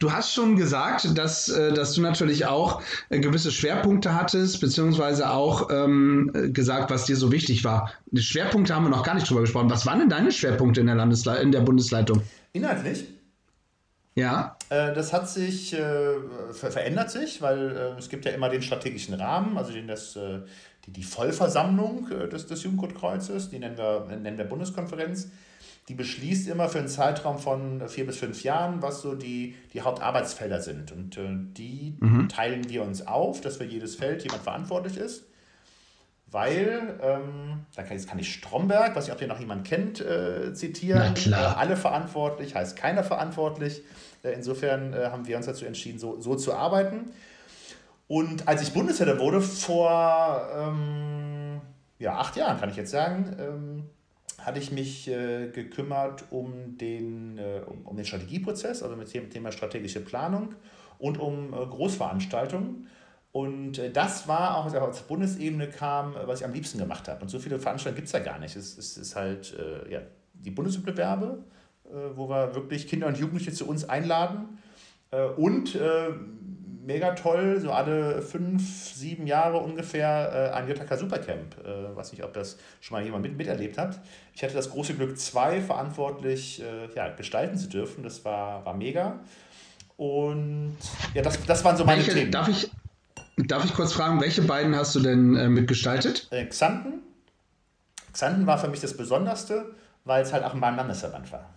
Du 0.00 0.10
hast 0.10 0.32
schon 0.32 0.56
gesagt, 0.56 1.16
dass, 1.16 1.50
äh, 1.50 1.74
dass 1.74 1.92
du 1.92 2.00
natürlich 2.00 2.46
auch 2.46 2.82
äh, 3.10 3.20
gewisse 3.20 3.52
Schwerpunkte 3.52 4.14
hattest, 4.14 4.58
beziehungsweise 4.58 5.30
auch 5.30 5.68
ähm, 5.70 6.30
gesagt, 6.54 6.90
was 6.90 7.04
dir 7.04 7.16
so 7.16 7.30
wichtig 7.30 7.64
war. 7.64 7.92
Die 8.06 8.22
Schwerpunkte 8.22 8.74
haben 8.74 8.84
wir 8.84 8.88
noch 8.88 9.04
gar 9.04 9.14
nicht 9.14 9.28
drüber 9.28 9.42
gesprochen. 9.42 9.68
Was 9.68 9.84
waren 9.84 9.98
denn 9.98 10.08
deine 10.08 10.32
Schwerpunkte 10.32 10.80
in 10.80 10.86
der, 10.86 10.96
Landesle 10.96 11.38
in 11.40 11.52
der 11.52 11.60
Bundesleitung? 11.60 12.22
Inhaltlich? 12.54 13.08
Ja. 14.14 14.56
Äh, 14.70 14.94
das 14.94 15.12
hat 15.12 15.28
sich, 15.28 15.74
äh, 15.74 16.14
verändert 16.52 17.10
sich, 17.10 17.42
weil 17.42 17.76
äh, 17.76 17.98
es 17.98 18.08
gibt 18.08 18.24
ja 18.24 18.32
immer 18.32 18.48
den 18.48 18.62
strategischen 18.62 19.14
Rahmen, 19.14 19.58
also 19.58 19.70
den 19.72 19.86
das, 19.86 20.18
die, 20.86 20.92
die 20.92 21.02
Vollversammlung 21.02 22.08
des, 22.30 22.46
des 22.46 22.62
Jugendrotkreuzes, 22.62 23.50
die 23.50 23.58
nennen 23.58 23.76
wir, 23.76 24.06
nennen 24.16 24.38
wir 24.38 24.46
Bundeskonferenz. 24.46 25.28
Die 25.90 25.94
beschließt 25.94 26.48
immer 26.48 26.68
für 26.68 26.78
einen 26.78 26.88
Zeitraum 26.88 27.38
von 27.38 27.88
vier 27.88 28.06
bis 28.06 28.16
fünf 28.16 28.44
Jahren, 28.44 28.80
was 28.80 29.02
so 29.02 29.16
die, 29.16 29.56
die 29.74 29.82
Hauptarbeitsfelder 29.82 30.62
sind. 30.62 30.92
Und 30.92 31.18
die 31.58 31.96
mhm. 31.98 32.28
teilen 32.28 32.68
wir 32.70 32.84
uns 32.84 33.06
auf, 33.06 33.40
dass 33.40 33.56
für 33.56 33.64
jedes 33.64 33.96
Feld 33.96 34.22
jemand 34.22 34.42
verantwortlich 34.42 34.96
ist 34.96 35.24
weil, 36.32 36.98
ähm, 37.02 37.64
da 37.74 37.82
kann, 37.82 37.96
jetzt 37.96 38.08
kann 38.08 38.18
ich 38.18 38.32
Stromberg, 38.32 38.94
was 38.94 39.08
ich, 39.08 39.12
ob 39.12 39.20
ihr 39.20 39.26
noch 39.26 39.40
jemand 39.40 39.66
kennt, 39.66 40.00
äh, 40.00 40.52
zitieren. 40.54 41.02
Na 41.06 41.12
klar. 41.12 41.56
Äh, 41.56 41.58
alle 41.58 41.76
verantwortlich, 41.76 42.54
heißt 42.54 42.76
keiner 42.76 43.02
verantwortlich. 43.02 43.82
Äh, 44.22 44.34
insofern 44.34 44.92
äh, 44.92 45.08
haben 45.10 45.26
wir 45.26 45.36
uns 45.36 45.46
dazu 45.46 45.64
entschieden, 45.64 45.98
so, 45.98 46.20
so 46.20 46.36
zu 46.36 46.54
arbeiten. 46.54 47.10
Und 48.06 48.46
als 48.46 48.62
ich 48.62 48.72
Bundeswehr 48.72 49.18
wurde, 49.18 49.40
vor 49.40 50.48
ähm, 50.56 51.60
ja, 51.98 52.16
acht 52.16 52.36
Jahren, 52.36 52.60
kann 52.60 52.70
ich 52.70 52.76
jetzt 52.76 52.90
sagen, 52.90 53.36
ähm, 53.38 53.90
hatte 54.44 54.58
ich 54.58 54.72
mich 54.72 55.08
äh, 55.08 55.48
gekümmert 55.48 56.24
um 56.30 56.76
den, 56.78 57.38
äh, 57.38 57.62
um, 57.66 57.86
um, 57.86 57.96
den 57.96 58.04
Strategieprozess, 58.04 58.82
also 58.82 58.96
mit 58.96 59.12
dem 59.12 59.30
Thema 59.30 59.52
strategische 59.52 60.00
Planung 60.00 60.54
und 60.98 61.18
um 61.18 61.52
Großveranstaltungen. 61.52 62.86
Und 63.32 63.78
äh, 63.78 63.90
das 63.90 64.26
war 64.26 64.56
auch, 64.56 64.64
als 64.64 64.74
ich 64.74 64.80
auf 64.80 65.06
Bundesebene 65.06 65.68
kam, 65.68 66.16
äh, 66.16 66.26
was 66.26 66.40
ich 66.40 66.46
am 66.46 66.52
liebsten 66.52 66.78
gemacht 66.78 67.08
habe. 67.08 67.22
Und 67.22 67.28
so 67.28 67.38
viele 67.38 67.58
Veranstaltungen 67.58 67.96
gibt 67.96 68.06
es 68.06 68.12
ja 68.12 68.20
gar 68.20 68.38
nicht. 68.38 68.56
Es, 68.56 68.76
es 68.76 68.96
ist 68.96 69.14
halt 69.14 69.54
äh, 69.56 69.92
ja, 69.92 70.00
die 70.34 70.50
Bundeswettbewerbe, 70.50 71.44
äh, 71.84 71.90
wo 72.16 72.28
wir 72.28 72.54
wirklich 72.54 72.88
Kinder 72.88 73.06
und 73.06 73.18
Jugendliche 73.18 73.52
zu 73.52 73.68
uns 73.68 73.88
einladen. 73.88 74.58
Äh, 75.12 75.26
und 75.26 75.76
äh, 75.76 76.08
mega 76.92 77.12
toll, 77.12 77.60
so 77.60 77.70
alle 77.72 78.22
fünf, 78.22 78.62
sieben 78.94 79.26
Jahre 79.26 79.58
ungefähr 79.58 80.54
ein 80.54 80.68
JK 80.68 80.98
Supercamp. 80.98 81.56
Äh, 81.64 81.96
weiß 81.96 82.12
nicht, 82.12 82.24
ob 82.24 82.32
das 82.34 82.58
schon 82.80 82.96
mal 82.96 83.04
jemand 83.04 83.22
mit, 83.22 83.36
miterlebt 83.36 83.78
hat. 83.78 84.00
Ich 84.34 84.42
hatte 84.42 84.54
das 84.54 84.70
große 84.70 84.94
Glück, 84.94 85.18
zwei 85.18 85.60
verantwortlich 85.60 86.62
ja, 86.94 87.08
gestalten 87.10 87.58
zu 87.58 87.68
dürfen. 87.68 88.02
Das 88.02 88.24
war, 88.24 88.64
war 88.64 88.74
mega. 88.74 89.20
Und 89.96 90.78
ja, 91.14 91.22
das, 91.22 91.44
das 91.44 91.64
waren 91.64 91.76
so 91.76 91.84
meine 91.84 91.98
Welche, 91.98 92.14
Themen. 92.14 92.32
Darf 92.32 92.48
ich, 92.48 92.70
Darf 93.46 93.64
ich 93.64 93.74
kurz 93.74 93.92
fragen, 93.92 94.20
welche 94.20 94.42
beiden 94.42 94.74
hast 94.74 94.94
du 94.94 95.00
denn 95.00 95.36
äh, 95.36 95.48
mitgestaltet? 95.48 96.28
Äh, 96.30 96.46
Xanten. 96.46 97.00
Xanten 98.12 98.46
war 98.46 98.58
für 98.58 98.68
mich 98.68 98.80
das 98.80 98.96
Besonderste, 98.96 99.74
weil 100.04 100.22
es 100.22 100.32
halt 100.32 100.44
auch 100.44 100.54
in 100.54 100.60
meinem 100.60 100.76
Landesverband 100.76 101.30
war. 101.32 101.50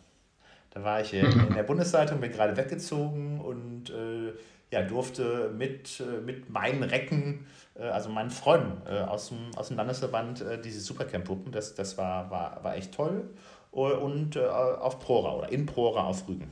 Da 0.71 0.83
war 0.83 1.01
ich 1.01 1.13
äh, 1.13 1.19
in 1.47 1.53
der 1.53 1.63
Bundesleitung, 1.63 2.19
bin 2.19 2.31
gerade 2.31 2.55
weggezogen 2.55 3.41
und 3.41 3.89
äh, 3.89 4.33
ja, 4.73 4.81
durfte 4.81 5.51
mit, 5.55 5.99
äh, 5.99 6.19
mit 6.19 6.49
meinen 6.49 6.81
Recken, 6.81 7.45
äh, 7.75 7.83
also 7.83 8.09
meinen 8.09 8.31
Freunden 8.31 8.81
äh, 8.87 9.01
aus, 9.01 9.29
dem, 9.29 9.55
aus 9.55 9.67
dem 9.67 9.77
Landesverband, 9.77 10.43
diese 10.65 10.81
Supercamp-Puppen, 10.81 11.51
das, 11.51 11.75
das 11.75 11.97
war, 11.97 12.29
war, 12.31 12.63
war 12.63 12.75
echt 12.75 12.93
toll. 12.93 13.29
Und 13.71 14.37
auf 14.37 14.99
Prora 14.99 15.35
oder 15.35 15.51
in 15.51 15.65
Prora 15.65 16.03
auf 16.03 16.27
Rügen. 16.27 16.47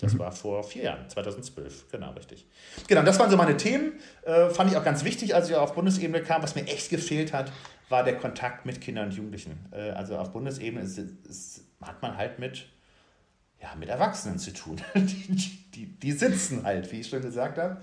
Das 0.00 0.14
mhm. 0.14 0.20
war 0.20 0.30
vor 0.30 0.62
vier 0.62 0.84
Jahren, 0.84 1.10
2012, 1.10 1.90
genau, 1.90 2.12
richtig. 2.12 2.46
Genau, 2.86 3.02
das 3.02 3.18
waren 3.18 3.28
so 3.28 3.36
meine 3.36 3.56
Themen. 3.56 3.94
Fand 4.52 4.70
ich 4.70 4.76
auch 4.76 4.84
ganz 4.84 5.02
wichtig, 5.02 5.34
als 5.34 5.50
ich 5.50 5.56
auf 5.56 5.74
Bundesebene 5.74 6.22
kam. 6.22 6.40
Was 6.44 6.54
mir 6.54 6.64
echt 6.68 6.88
gefehlt 6.90 7.32
hat, 7.32 7.50
war 7.88 8.04
der 8.04 8.16
Kontakt 8.16 8.64
mit 8.64 8.80
Kindern 8.80 9.06
und 9.06 9.14
Jugendlichen. 9.14 9.58
Also 9.96 10.16
auf 10.16 10.30
Bundesebene 10.30 10.84
ist, 10.84 10.98
ist, 10.98 11.64
hat 11.82 12.00
man 12.00 12.16
halt 12.16 12.38
mit, 12.38 12.68
ja, 13.60 13.74
mit 13.76 13.88
Erwachsenen 13.88 14.38
zu 14.38 14.52
tun. 14.52 14.80
die, 14.94 15.70
die, 15.74 15.86
die 15.86 16.12
sitzen 16.12 16.64
halt, 16.64 16.90
wie 16.92 17.00
ich 17.00 17.08
schon 17.08 17.22
gesagt 17.22 17.58
habe. 17.58 17.80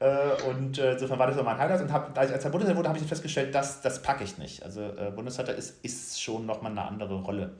Äh, 0.00 0.42
und 0.48 0.78
äh, 0.78 0.92
insofern 0.92 1.18
war 1.18 1.26
das 1.26 1.36
so 1.36 1.42
mein 1.42 1.58
Highlight. 1.58 1.80
Und 1.82 1.92
hab, 1.92 2.16
als 2.16 2.30
ich 2.30 2.34
als 2.34 2.44
Bundesleiter 2.44 2.76
wurde, 2.76 2.88
habe 2.88 2.98
ich 2.98 3.04
festgestellt, 3.04 3.54
das, 3.54 3.80
das 3.80 4.02
packe 4.02 4.24
ich 4.24 4.38
nicht. 4.38 4.62
Also 4.62 4.82
äh, 4.82 5.12
Bundesleiter 5.14 5.54
ist, 5.54 5.84
ist 5.84 6.22
schon 6.22 6.46
nochmal 6.46 6.72
eine 6.72 6.82
andere 6.82 7.22
Rolle 7.22 7.56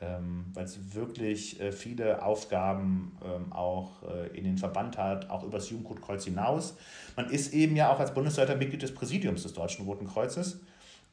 ähm, 0.00 0.46
weil 0.54 0.64
es 0.64 0.94
wirklich 0.94 1.58
viele 1.72 2.22
Aufgaben 2.22 3.18
ähm, 3.24 3.52
auch 3.52 4.02
in 4.32 4.44
den 4.44 4.56
Verband 4.56 4.96
hat, 4.96 5.28
auch 5.28 5.42
über 5.42 5.58
das 5.58 5.70
Jugendrotkreuz 5.70 6.24
hinaus. 6.24 6.76
Man 7.16 7.28
ist 7.30 7.52
eben 7.52 7.74
ja 7.74 7.92
auch 7.92 7.98
als 7.98 8.14
Bundesleiter 8.14 8.54
Mitglied 8.54 8.82
des 8.82 8.94
Präsidiums 8.94 9.42
des 9.42 9.54
Deutschen 9.54 9.86
Roten 9.86 10.06
Kreuzes 10.06 10.60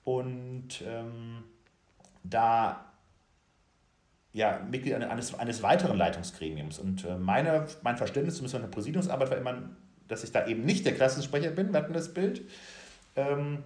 und 0.04 0.84
ähm, 0.86 1.44
da 2.24 2.86
ja, 4.36 4.60
Mitglied 4.70 4.96
eines, 4.96 5.34
eines 5.34 5.64
weiteren 5.64 5.98
Leitungsgremiums. 5.98 6.78
Und 6.78 7.06
äh, 7.06 7.18
meine, 7.18 7.68
mein 7.84 7.96
Verständnis 7.96 8.36
zumindest 8.36 8.62
der 8.62 8.68
Präsidiumsarbeit 8.68 9.30
war 9.30 9.38
immer, 9.38 9.70
dass 10.10 10.26
ich 10.26 10.34
da 10.34 10.46
eben 10.46 10.66
nicht 10.66 10.86
der 10.86 10.94
Klassensprecher 10.94 11.52
bin, 11.52 11.72
wir 11.72 11.80
hatten 11.80 11.94
das 11.94 12.14
Bild. 12.14 12.42
Ähm, 13.16 13.60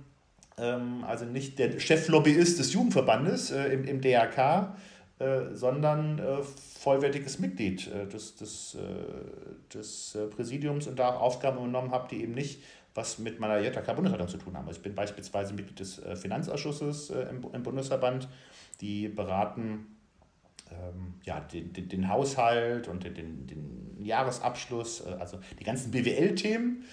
ähm, 0.59 1.03
also 1.05 1.25
nicht 1.25 1.57
der 1.57 1.79
Cheflobbyist 1.79 2.59
des 2.59 2.71
Jugendverbandes 2.71 3.49
äh, 3.49 3.69
im, 3.69 3.83
im 3.83 3.99
DRK, 3.99 4.75
äh, 5.17 5.55
sondern 5.55 6.19
äh, 6.19 6.43
vollwertiges 6.79 7.39
Mitglied 7.39 7.87
äh, 7.87 8.05
des, 8.05 8.35
des, 8.35 8.75
äh, 8.75 9.73
des 9.73 10.19
Präsidiums 10.35 10.85
und 10.85 10.99
da 10.99 11.15
auch 11.15 11.21
Aufgaben 11.21 11.57
übernommen 11.57 11.89
habe, 11.89 12.07
die 12.11 12.21
eben 12.21 12.35
nicht 12.35 12.61
was 12.93 13.17
mit 13.17 13.39
meiner 13.39 13.59
JK-Bundesleitung 13.59 14.27
zu 14.27 14.37
tun 14.37 14.55
haben. 14.55 14.67
Also 14.67 14.77
ich 14.77 14.83
bin 14.83 14.93
beispielsweise 14.93 15.55
Mitglied 15.55 15.79
des 15.79 16.01
Finanzausschusses 16.15 17.09
im, 17.09 17.43
im 17.53 17.63
Bundesverband, 17.63 18.27
die 18.81 19.07
beraten 19.07 19.98
ja, 21.23 21.39
den, 21.39 21.73
den, 21.73 21.89
den, 21.89 22.09
Haushalt 22.09 22.87
und 22.87 23.03
den, 23.03 23.15
den, 23.15 23.47
den 23.47 23.97
Jahresabschluss, 24.03 25.05
also 25.05 25.39
die 25.59 25.63
ganzen 25.63 25.91
BWL-Themen 25.91 26.85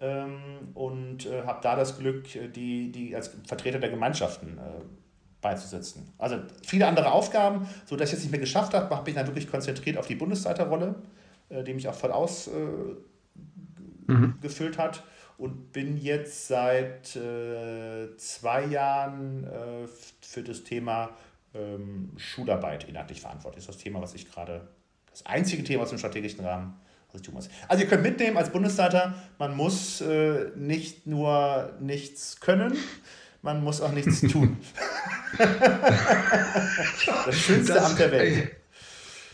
ähm, 0.00 0.38
und 0.74 1.26
äh, 1.26 1.42
habe 1.42 1.60
da 1.62 1.76
das 1.76 1.98
Glück, 1.98 2.26
die, 2.54 2.92
die 2.92 3.14
als 3.14 3.30
Vertreter 3.46 3.78
der 3.78 3.90
Gemeinschaften 3.90 4.58
äh, 4.58 4.82
beizusetzen. 5.40 6.12
Also 6.18 6.38
viele 6.66 6.86
andere 6.86 7.12
Aufgaben, 7.12 7.68
sodass 7.86 8.10
ich 8.10 8.16
es 8.16 8.22
nicht 8.22 8.30
mehr 8.30 8.40
geschafft 8.40 8.74
habe, 8.74 8.94
habe 8.94 9.08
ich 9.10 9.16
dann 9.16 9.26
wirklich 9.26 9.50
konzentriert 9.50 9.98
auf 9.98 10.06
die 10.06 10.14
Bundesleiterrolle, 10.14 10.96
äh, 11.48 11.64
die 11.64 11.74
mich 11.74 11.88
auch 11.88 11.94
voll 11.94 12.12
ausgefüllt 12.12 13.04
äh, 14.08 14.12
mhm. 14.12 14.78
hat 14.78 15.02
und 15.36 15.72
bin 15.72 15.96
jetzt 15.96 16.48
seit 16.48 17.14
äh, 17.16 18.16
zwei 18.16 18.64
Jahren 18.66 19.44
äh, 19.44 19.86
für 20.20 20.42
das 20.42 20.64
Thema 20.64 21.10
ähm, 21.54 22.12
Schularbeit 22.16 22.88
inhaltlich 22.88 23.20
verantwortlich. 23.20 23.64
Das 23.64 23.74
ist 23.74 23.78
das 23.78 23.84
Thema, 23.84 24.00
was 24.00 24.14
ich 24.14 24.30
gerade, 24.30 24.68
das 25.10 25.26
einzige 25.26 25.64
Thema 25.64 25.82
aus 25.82 25.90
dem 25.90 25.98
strategischen 25.98 26.44
Rahmen, 26.44 26.74
was 27.10 27.20
ich 27.20 27.26
tun 27.26 27.34
muss. 27.34 27.48
Also 27.68 27.82
ihr 27.84 27.88
könnt 27.88 28.02
mitnehmen 28.02 28.36
als 28.36 28.50
Bundesleiter, 28.50 29.14
man 29.38 29.56
muss 29.56 30.00
äh, 30.00 30.50
nicht 30.56 31.06
nur 31.06 31.72
nichts 31.80 32.40
können, 32.40 32.76
man 33.42 33.62
muss 33.62 33.80
auch 33.80 33.92
nichts 33.92 34.20
tun. 34.20 34.56
das 35.38 37.34
schönste 37.34 37.74
das, 37.74 37.84
Amt 37.84 37.98
der 37.98 38.12
Welt. 38.12 38.50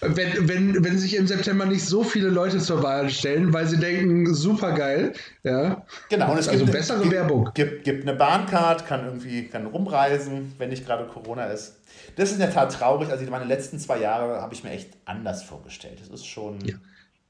Wenn, 0.06 0.48
wenn, 0.48 0.84
wenn 0.84 0.98
sich 0.98 1.16
im 1.16 1.26
September 1.26 1.66
nicht 1.66 1.84
so 1.84 2.04
viele 2.04 2.28
Leute 2.28 2.58
zur 2.58 2.82
Wahl 2.82 3.10
stellen, 3.10 3.52
weil 3.52 3.66
sie 3.66 3.78
denken, 3.78 4.34
super 4.34 4.72
geil, 4.72 5.12
ja. 5.42 5.84
Genau, 6.10 6.32
und 6.32 6.38
es 6.38 6.48
also 6.48 6.64
gibt 6.64 6.76
bessere 6.76 7.02
eine, 7.02 7.10
Werbung. 7.10 7.50
Gibt, 7.54 7.84
gibt 7.84 8.06
eine 8.06 8.16
Bahncard, 8.16 8.86
kann 8.86 9.04
irgendwie 9.04 9.46
kann 9.48 9.66
rumreisen, 9.66 10.52
wenn 10.58 10.70
nicht 10.70 10.86
gerade 10.86 11.06
Corona 11.06 11.46
ist. 11.46 11.76
Das 12.16 12.30
ist 12.30 12.34
in 12.34 12.40
der 12.40 12.52
Tat 12.52 12.72
traurig. 12.72 13.10
Also 13.10 13.24
meine 13.30 13.44
letzten 13.44 13.78
zwei 13.78 14.00
Jahre 14.00 14.40
habe 14.40 14.54
ich 14.54 14.64
mir 14.64 14.70
echt 14.70 14.90
anders 15.04 15.42
vorgestellt. 15.42 15.98
Das 16.00 16.08
ist 16.08 16.26
schon, 16.26 16.60
ja. 16.64 16.74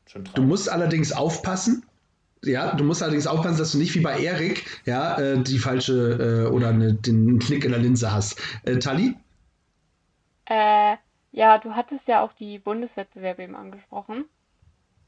schon 0.07 0.25
traurig. 0.25 0.35
Du 0.37 0.43
musst 0.43 0.71
allerdings 0.71 1.13
aufpassen, 1.13 1.85
ja, 2.43 2.75
du 2.75 2.85
musst 2.85 3.03
allerdings 3.03 3.27
aufpassen, 3.27 3.59
dass 3.59 3.73
du 3.73 3.79
nicht 3.79 3.95
wie 3.95 4.01
bei 4.01 4.19
Erik 4.19 4.65
ja, 4.85 5.19
äh, 5.19 5.43
die 5.43 5.59
falsche 5.59 6.47
äh, 6.47 6.51
oder 6.51 6.69
eine, 6.69 6.95
den 6.95 7.39
Knick 7.39 7.65
in 7.65 7.71
der 7.71 7.81
Linse 7.81 8.13
hast. 8.13 8.41
Äh, 8.65 8.79
Tali? 8.79 9.17
Äh, 10.47 10.97
ja, 11.35 11.59
du 11.59 11.75
hattest 11.75 12.07
ja 12.07 12.23
auch 12.23 12.33
die 12.35 12.59
Bundeswettbewerbe 12.59 13.43
eben 13.43 13.57
angesprochen. 13.57 14.25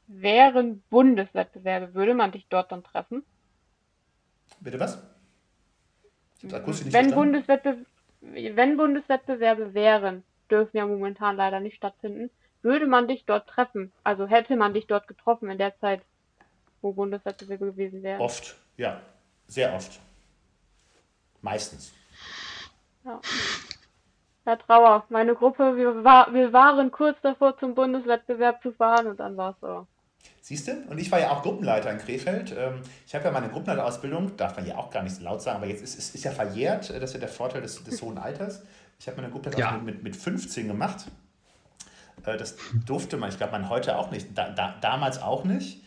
Wären 0.07 0.83
Bundeswettbewerbe, 0.89 1.93
würde 1.93 2.13
man 2.13 2.33
dich 2.33 2.47
dort 2.49 2.71
dann 2.71 2.83
treffen? 2.83 3.23
Bitte 4.59 4.79
was? 4.79 5.01
Wenn, 6.41 7.11
Bundeswettbe 7.11 7.85
wenn 8.21 8.77
Bundeswettbewerbe 8.77 9.73
wären, 9.73 10.23
dürfen 10.51 10.77
ja 10.77 10.85
momentan 10.85 11.37
leider 11.37 11.59
nicht 11.61 11.77
stattfinden, 11.77 12.29
würde 12.61 12.87
man 12.87 13.07
dich 13.07 13.25
dort 13.25 13.47
treffen? 13.47 13.93
Also 14.03 14.27
hätte 14.27 14.57
man 14.57 14.73
dich 14.73 14.87
dort 14.87 15.07
getroffen 15.07 15.49
in 15.49 15.57
der 15.57 15.77
Zeit, 15.79 16.01
wo 16.81 16.91
Bundeswettbewerbe 16.91 17.67
gewesen 17.67 18.03
wären? 18.03 18.19
Oft, 18.21 18.55
ja. 18.75 19.01
Sehr 19.47 19.73
oft. 19.73 19.99
Meistens. 21.41 21.93
Ja. 23.05 23.21
Herr 24.47 24.57
Trauer, 24.57 25.03
meine 25.09 25.35
Gruppe, 25.35 25.75
wir, 25.75 26.05
war, 26.05 26.33
wir 26.33 26.53
waren 26.53 26.89
kurz 26.89 27.17
davor, 27.21 27.57
zum 27.57 27.75
Bundeswettbewerb 27.75 28.61
zu 28.61 28.71
fahren 28.71 29.07
und 29.07 29.19
dann 29.19 29.35
war 29.35 29.49
es 29.49 29.57
so. 29.59 29.85
Siehst 30.39 30.69
du? 30.69 30.71
Und 30.89 30.99
ich 30.99 31.11
war 31.11 31.19
ja 31.19 31.31
auch 31.31 31.41
Gruppenleiter 31.41 31.91
in 31.91 31.97
Krefeld. 31.97 32.55
Ähm, 32.57 32.81
ich 33.05 33.13
habe 33.13 33.25
ja 33.25 33.31
meine 33.31 33.49
Gruppenleiterausbildung, 33.49 34.37
darf 34.37 34.55
man 34.55 34.65
ja 34.65 34.77
auch 34.77 34.89
gar 34.89 35.03
nicht 35.03 35.17
so 35.17 35.21
laut 35.21 35.41
sagen, 35.41 35.57
aber 35.57 35.67
jetzt 35.67 35.83
ist, 35.83 35.99
ist, 35.99 36.15
ist 36.15 36.23
ja 36.23 36.31
verjährt. 36.31 36.89
Das 36.89 37.03
ist 37.03 37.13
ja 37.13 37.19
der 37.19 37.27
Vorteil 37.27 37.61
des, 37.61 37.83
des 37.83 38.01
hohen 38.01 38.17
Alters. 38.17 38.63
Ich 38.97 39.07
habe 39.09 39.17
meine 39.17 39.33
Gruppenleiterausbildung 39.33 39.85
ja. 39.85 39.93
mit, 39.95 40.03
mit 40.03 40.15
15 40.15 40.65
gemacht. 40.65 41.07
Äh, 42.25 42.37
das 42.37 42.55
durfte 42.85 43.17
man, 43.17 43.27
ich 43.27 43.35
glaube, 43.35 43.51
man 43.51 43.67
heute 43.67 43.97
auch 43.97 44.11
nicht, 44.11 44.29
da, 44.37 44.47
da, 44.51 44.75
damals 44.79 45.21
auch 45.21 45.43
nicht. 45.43 45.83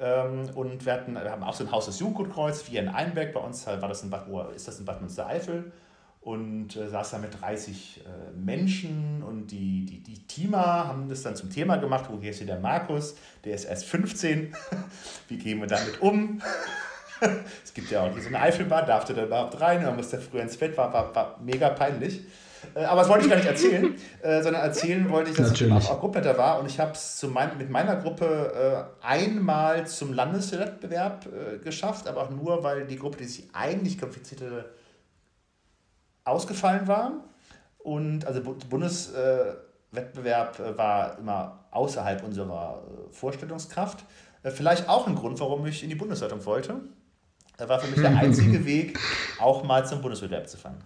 Ähm, 0.00 0.48
und 0.54 0.86
wir, 0.86 0.94
hatten, 0.94 1.12
wir 1.12 1.30
haben 1.30 1.42
auch 1.42 1.52
so 1.52 1.62
ein 1.62 1.72
Haus 1.72 1.84
des 1.84 2.00
Jugendgutkreuz, 2.00 2.70
wie 2.70 2.78
in 2.78 2.88
Einbeck. 2.88 3.34
Bei 3.34 3.40
uns 3.40 3.66
war 3.66 3.86
das 3.86 4.02
in 4.02 4.08
Bad, 4.08 4.28
ist 4.56 4.66
das 4.66 4.78
in 4.78 4.86
Bad 4.86 5.02
Münstereifel 5.02 5.72
und 6.28 6.76
äh, 6.76 6.88
saß 6.88 7.12
da 7.12 7.18
mit 7.18 7.40
30 7.40 8.02
äh, 8.04 8.36
Menschen 8.38 9.22
und 9.26 9.46
die, 9.46 9.86
die, 9.86 10.00
die 10.00 10.26
Teamer 10.26 10.86
haben 10.86 11.08
das 11.08 11.22
dann 11.22 11.34
zum 11.34 11.48
Thema 11.48 11.76
gemacht, 11.76 12.04
wo 12.10 12.20
hier 12.20 12.32
ist 12.32 12.36
hier 12.36 12.46
der 12.46 12.60
Markus, 12.60 13.16
der 13.46 13.54
ist 13.54 13.64
erst 13.64 13.86
15, 13.86 14.54
wie 15.28 15.38
gehen 15.38 15.58
wir 15.58 15.66
damit 15.66 16.02
um? 16.02 16.42
es 17.64 17.72
gibt 17.72 17.90
ja 17.90 18.02
auch 18.02 18.12
hier 18.12 18.20
so 18.20 18.28
eine 18.28 18.40
Eifelbahn, 18.40 18.86
darf 18.86 19.06
der 19.06 19.16
da 19.16 19.24
überhaupt 19.24 19.58
rein, 19.58 19.82
man 19.82 19.96
muss 19.96 20.10
da 20.10 20.18
früher 20.18 20.42
ins 20.42 20.58
Bett, 20.58 20.76
war, 20.76 20.92
war, 20.92 21.14
war 21.14 21.40
mega 21.42 21.70
peinlich. 21.70 22.20
Äh, 22.74 22.84
aber 22.84 23.00
das 23.00 23.08
wollte 23.08 23.24
ich 23.24 23.30
gar 23.30 23.36
nicht 23.36 23.48
erzählen, 23.48 23.94
äh, 24.22 24.42
sondern 24.42 24.62
erzählen 24.62 25.08
wollte 25.08 25.30
ich, 25.30 25.36
dass 25.38 25.48
Natürlich. 25.48 25.78
ich 25.78 25.88
auch, 25.88 25.98
Gruppenleiter 25.98 26.36
war 26.36 26.60
und 26.60 26.66
ich 26.66 26.78
habe 26.78 26.92
es 26.92 27.26
mein, 27.32 27.56
mit 27.56 27.70
meiner 27.70 27.96
Gruppe 27.96 28.90
äh, 29.02 29.06
einmal 29.06 29.86
zum 29.86 30.12
Landeswettbewerb 30.12 31.26
äh, 31.26 31.56
geschafft, 31.56 32.06
aber 32.06 32.24
auch 32.24 32.30
nur, 32.30 32.62
weil 32.62 32.86
die 32.86 32.98
Gruppe, 32.98 33.16
die 33.16 33.24
sich 33.24 33.48
eigentlich 33.54 33.96
qualifiziert 33.96 34.42
hatte, 34.42 34.66
ausgefallen 36.28 36.88
war. 36.88 37.24
Und 37.78 38.26
also 38.26 38.42
Bundeswettbewerb 38.42 40.60
äh, 40.60 40.76
war 40.76 41.16
immer 41.18 41.64
außerhalb 41.70 42.22
unserer 42.24 42.82
äh, 42.82 43.12
Vorstellungskraft. 43.12 44.04
Äh, 44.42 44.50
vielleicht 44.50 44.88
auch 44.88 45.06
ein 45.06 45.14
Grund, 45.14 45.38
warum 45.40 45.64
ich 45.66 45.82
in 45.82 45.88
die 45.88 45.94
Bundesleitung 45.94 46.44
wollte. 46.44 46.80
War 47.58 47.80
für 47.80 47.88
mich 47.88 48.00
der 48.00 48.16
einzige 48.16 48.64
Weg, 48.66 48.98
auch 49.40 49.64
mal 49.64 49.84
zum 49.84 50.00
Bundeswettbewerb 50.00 50.48
zu 50.48 50.58
fahren. 50.58 50.78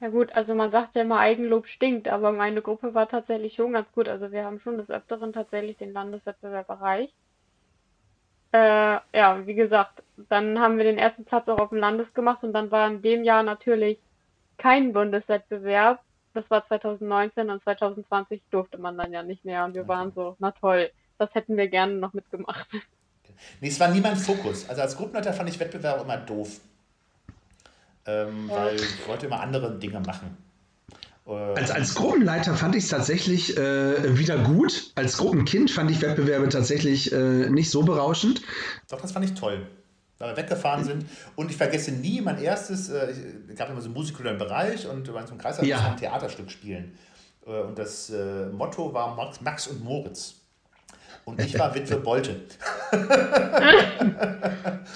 Ja 0.00 0.08
gut, 0.08 0.32
also 0.32 0.54
man 0.54 0.70
sagt 0.72 0.96
ja 0.96 1.02
immer, 1.02 1.18
Eigenlob 1.18 1.68
stinkt, 1.68 2.08
aber 2.08 2.32
meine 2.32 2.60
Gruppe 2.60 2.92
war 2.92 3.08
tatsächlich 3.08 3.54
schon 3.54 3.72
ganz 3.72 3.86
gut. 3.92 4.08
Also 4.08 4.32
wir 4.32 4.44
haben 4.44 4.60
schon 4.60 4.76
des 4.76 4.90
Öfteren 4.90 5.32
tatsächlich 5.32 5.76
den 5.76 5.92
Landeswettbewerb 5.92 6.68
erreicht. 6.68 7.14
Äh, 8.52 8.98
ja, 9.14 9.46
wie 9.46 9.54
gesagt, 9.54 10.02
dann 10.28 10.58
haben 10.58 10.76
wir 10.76 10.84
den 10.84 10.98
ersten 10.98 11.24
Platz 11.24 11.48
auch 11.48 11.58
auf 11.58 11.70
dem 11.70 11.78
Landes 11.78 12.12
gemacht 12.14 12.42
und 12.42 12.52
dann 12.52 12.70
war 12.70 12.86
in 12.88 13.02
dem 13.02 13.24
Jahr 13.24 13.42
natürlich 13.42 13.98
kein 14.58 14.92
Bundeswettbewerb. 14.92 16.00
Das 16.34 16.44
war 16.50 16.66
2019 16.66 17.50
und 17.50 17.62
2020 17.62 18.42
durfte 18.50 18.78
man 18.78 18.96
dann 18.96 19.12
ja 19.12 19.22
nicht 19.22 19.44
mehr 19.44 19.64
und 19.64 19.74
wir 19.74 19.88
waren 19.88 20.12
so, 20.14 20.36
na 20.38 20.50
toll, 20.52 20.90
das 21.18 21.34
hätten 21.34 21.56
wir 21.56 21.68
gerne 21.68 21.94
noch 21.94 22.12
mitgemacht. 22.12 22.68
Nee, 23.60 23.68
es 23.68 23.80
war 23.80 23.88
nie 23.88 24.00
mein 24.00 24.14
Fokus. 24.14 24.68
Also 24.68 24.82
als 24.82 24.96
Gruppenleiter 24.96 25.32
fand 25.32 25.48
ich 25.48 25.58
Wettbewerb 25.58 26.00
immer 26.02 26.16
doof. 26.16 26.60
Ähm, 28.06 28.48
ja. 28.48 28.56
Weil 28.56 28.76
ich 28.76 29.08
wollte 29.08 29.26
immer 29.26 29.40
andere 29.40 29.78
Dinge 29.78 29.98
machen. 29.98 30.36
Als, 31.24 31.70
als 31.70 31.94
Gruppenleiter 31.94 32.54
fand 32.54 32.74
ich 32.74 32.84
es 32.84 32.90
tatsächlich 32.90 33.56
äh, 33.56 34.18
wieder 34.18 34.38
gut. 34.38 34.90
Als 34.96 35.16
Gruppenkind 35.18 35.70
fand 35.70 35.90
ich 35.90 36.02
Wettbewerbe 36.02 36.48
tatsächlich 36.48 37.12
äh, 37.12 37.48
nicht 37.48 37.70
so 37.70 37.82
berauschend. 37.82 38.42
Doch, 38.88 39.00
das 39.00 39.12
fand 39.12 39.24
ich 39.24 39.34
toll. 39.34 39.66
Da 40.18 40.28
wir 40.28 40.36
weggefahren 40.36 40.84
sind. 40.84 41.06
Und 41.36 41.50
ich 41.50 41.56
vergesse 41.56 41.92
nie 41.92 42.20
mein 42.20 42.42
erstes, 42.42 42.88
äh, 42.88 43.14
es 43.48 43.56
gab 43.56 43.70
immer 43.70 43.80
so 43.80 43.86
einen 43.86 43.94
musikularen 43.94 44.38
Bereich 44.38 44.86
und 44.86 45.06
wir 45.06 45.14
waren 45.14 45.26
zum 45.26 45.38
Kreis 45.38 45.60
ja. 45.62 45.90
ein 45.90 45.96
Theaterstück 45.96 46.50
spielen. 46.50 46.98
Äh, 47.46 47.60
und 47.60 47.78
das 47.78 48.10
äh, 48.10 48.46
Motto 48.46 48.92
war 48.92 49.14
Max, 49.14 49.40
Max 49.40 49.68
und 49.68 49.82
Moritz. 49.84 50.34
Und 51.24 51.40
ich 51.40 51.56
war 51.56 51.72
Witwe 51.72 51.98
Bolte. 51.98 52.40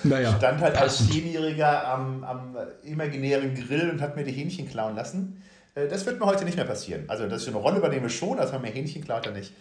naja, 0.03 0.37
Stand 0.37 0.61
halt 0.61 0.77
als 0.77 1.07
Zehnjähriger 1.07 1.87
am, 1.87 2.25
am 2.25 2.57
imaginären 2.83 3.55
Grill 3.55 3.91
und 3.91 4.01
hat 4.01 4.17
mir 4.17 4.25
die 4.25 4.33
Hähnchen 4.33 4.69
klauen 4.69 4.97
lassen. 4.97 5.41
Äh, 5.77 5.87
das 5.89 6.05
wird 6.07 6.19
mir 6.19 6.27
heute 6.27 6.45
nicht 6.45 6.57
mehr 6.57 6.67
passieren. 6.67 7.05
Also, 7.07 7.29
dass 7.29 7.43
ich 7.43 7.49
eine 7.49 7.59
Rolle 7.59 7.79
übernehme 7.79 8.11
schon, 8.11 8.39
man 8.39 8.63
mir 8.63 8.69
Hähnchen 8.69 9.05
klaut, 9.05 9.27
dann 9.27 9.35
nicht. 9.35 9.53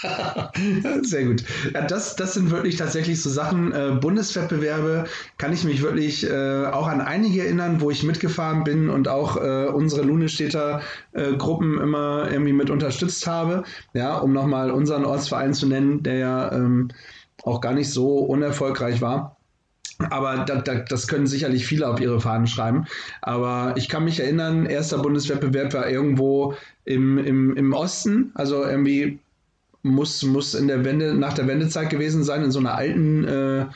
Sehr 1.02 1.24
gut. 1.26 1.44
Ja, 1.74 1.82
das, 1.82 2.16
das 2.16 2.34
sind 2.34 2.50
wirklich 2.50 2.76
tatsächlich 2.76 3.22
so 3.22 3.28
Sachen. 3.28 3.72
Äh, 3.72 3.98
Bundeswettbewerbe 4.00 5.04
kann 5.36 5.52
ich 5.52 5.64
mich 5.64 5.82
wirklich 5.82 6.28
äh, 6.28 6.66
auch 6.66 6.86
an 6.86 7.00
einige 7.02 7.44
erinnern, 7.44 7.80
wo 7.80 7.90
ich 7.90 8.02
mitgefahren 8.02 8.64
bin 8.64 8.88
und 8.88 9.08
auch 9.08 9.36
äh, 9.36 9.66
unsere 9.66 10.02
Lunestädter 10.02 10.80
äh, 11.12 11.34
Gruppen 11.34 11.78
immer 11.80 12.30
irgendwie 12.30 12.54
mit 12.54 12.70
unterstützt 12.70 13.26
habe. 13.26 13.64
Ja, 13.92 14.16
um 14.18 14.32
nochmal 14.32 14.70
unseren 14.70 15.04
Ortsverein 15.04 15.52
zu 15.52 15.66
nennen, 15.66 16.02
der 16.02 16.14
ja 16.14 16.52
ähm, 16.52 16.88
auch 17.42 17.60
gar 17.60 17.74
nicht 17.74 17.90
so 17.90 18.18
unerfolgreich 18.18 19.00
war. 19.00 19.37
Aber 20.10 20.44
da, 20.44 20.56
da, 20.56 20.76
das 20.76 21.08
können 21.08 21.26
sicherlich 21.26 21.66
viele 21.66 21.88
auf 21.88 22.00
ihre 22.00 22.20
Fahnen 22.20 22.46
schreiben. 22.46 22.86
Aber 23.20 23.74
ich 23.76 23.88
kann 23.88 24.04
mich 24.04 24.20
erinnern, 24.20 24.66
erster 24.66 24.98
Bundeswettbewerb 24.98 25.74
war 25.74 25.88
irgendwo 25.88 26.54
im, 26.84 27.18
im, 27.18 27.56
im 27.56 27.72
Osten, 27.72 28.30
also 28.34 28.64
irgendwie 28.64 29.18
muss, 29.82 30.22
muss 30.22 30.54
in 30.54 30.68
der 30.68 30.84
Wende, 30.84 31.14
nach 31.14 31.32
der 31.32 31.46
Wendezeit 31.46 31.90
gewesen 31.90 32.22
sein, 32.22 32.44
in 32.44 32.50
so 32.50 32.58
einer 32.60 32.74
alten 32.74 33.24
äh, 33.24 33.66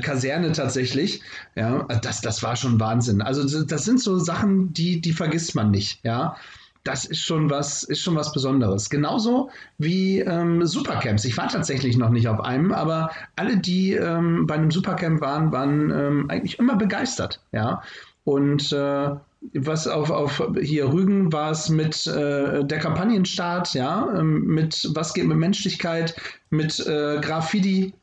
Kaserne 0.00 0.52
tatsächlich. 0.52 1.22
Ja, 1.56 1.82
das, 2.02 2.20
das 2.20 2.42
war 2.42 2.56
schon 2.56 2.80
Wahnsinn. 2.80 3.20
Also 3.20 3.64
das 3.64 3.84
sind 3.84 4.00
so 4.00 4.18
Sachen, 4.18 4.72
die, 4.72 5.00
die 5.00 5.12
vergisst 5.12 5.54
man 5.54 5.70
nicht, 5.70 6.04
ja 6.04 6.36
das 6.84 7.04
ist 7.04 7.20
schon 7.20 7.50
was, 7.50 7.82
ist 7.82 8.00
schon 8.00 8.16
was 8.16 8.32
Besonderes. 8.32 8.88
Genauso 8.88 9.50
wie 9.78 10.20
ähm, 10.20 10.64
Supercamps. 10.66 11.24
Ich 11.24 11.36
war 11.36 11.48
tatsächlich 11.48 11.96
noch 11.96 12.10
nicht 12.10 12.28
auf 12.28 12.40
einem, 12.40 12.72
aber 12.72 13.10
alle, 13.36 13.58
die 13.58 13.92
ähm, 13.92 14.46
bei 14.46 14.54
einem 14.54 14.70
Supercamp 14.70 15.20
waren, 15.20 15.52
waren 15.52 15.90
ähm, 15.90 16.30
eigentlich 16.30 16.58
immer 16.58 16.76
begeistert. 16.76 17.40
Ja. 17.52 17.82
Und 18.24 18.72
äh, 18.72 19.10
was 19.54 19.88
auf, 19.88 20.10
auf 20.10 20.42
hier 20.60 20.92
Rügen 20.92 21.32
war 21.32 21.50
es 21.50 21.68
mit 21.68 22.06
äh, 22.06 22.64
der 22.64 22.78
Kampagnenstart, 22.78 23.74
ja, 23.74 24.12
ähm, 24.18 24.44
mit 24.46 24.90
was 24.94 25.14
geht 25.14 25.26
mit 25.26 25.38
Menschlichkeit, 25.38 26.14
mit 26.50 26.78
äh, 26.86 27.18
Graffiti, 27.20 27.94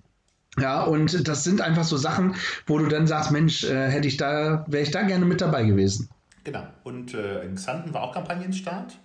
ja, 0.60 0.84
und 0.84 1.28
das 1.28 1.44
sind 1.44 1.62
einfach 1.62 1.84
so 1.84 1.98
Sachen, 1.98 2.36
wo 2.66 2.80
du 2.80 2.88
dann 2.88 3.06
sagst, 3.06 3.32
Mensch, 3.32 3.64
äh, 3.64 3.90
hätte 3.90 4.08
ich 4.08 4.18
da, 4.18 4.66
wäre 4.68 4.84
ich 4.84 4.92
da 4.92 5.04
gerne 5.04 5.26
mit 5.26 5.42
dabei 5.42 5.64
gewesen. 5.66 6.10
Genau. 6.48 6.66
Und 6.86 7.14
äh, 7.14 7.44
in 7.44 7.56
Xanten 7.56 7.94
war 7.94 8.04
auch 8.04 8.14
Kampagnenstart. 8.14 8.98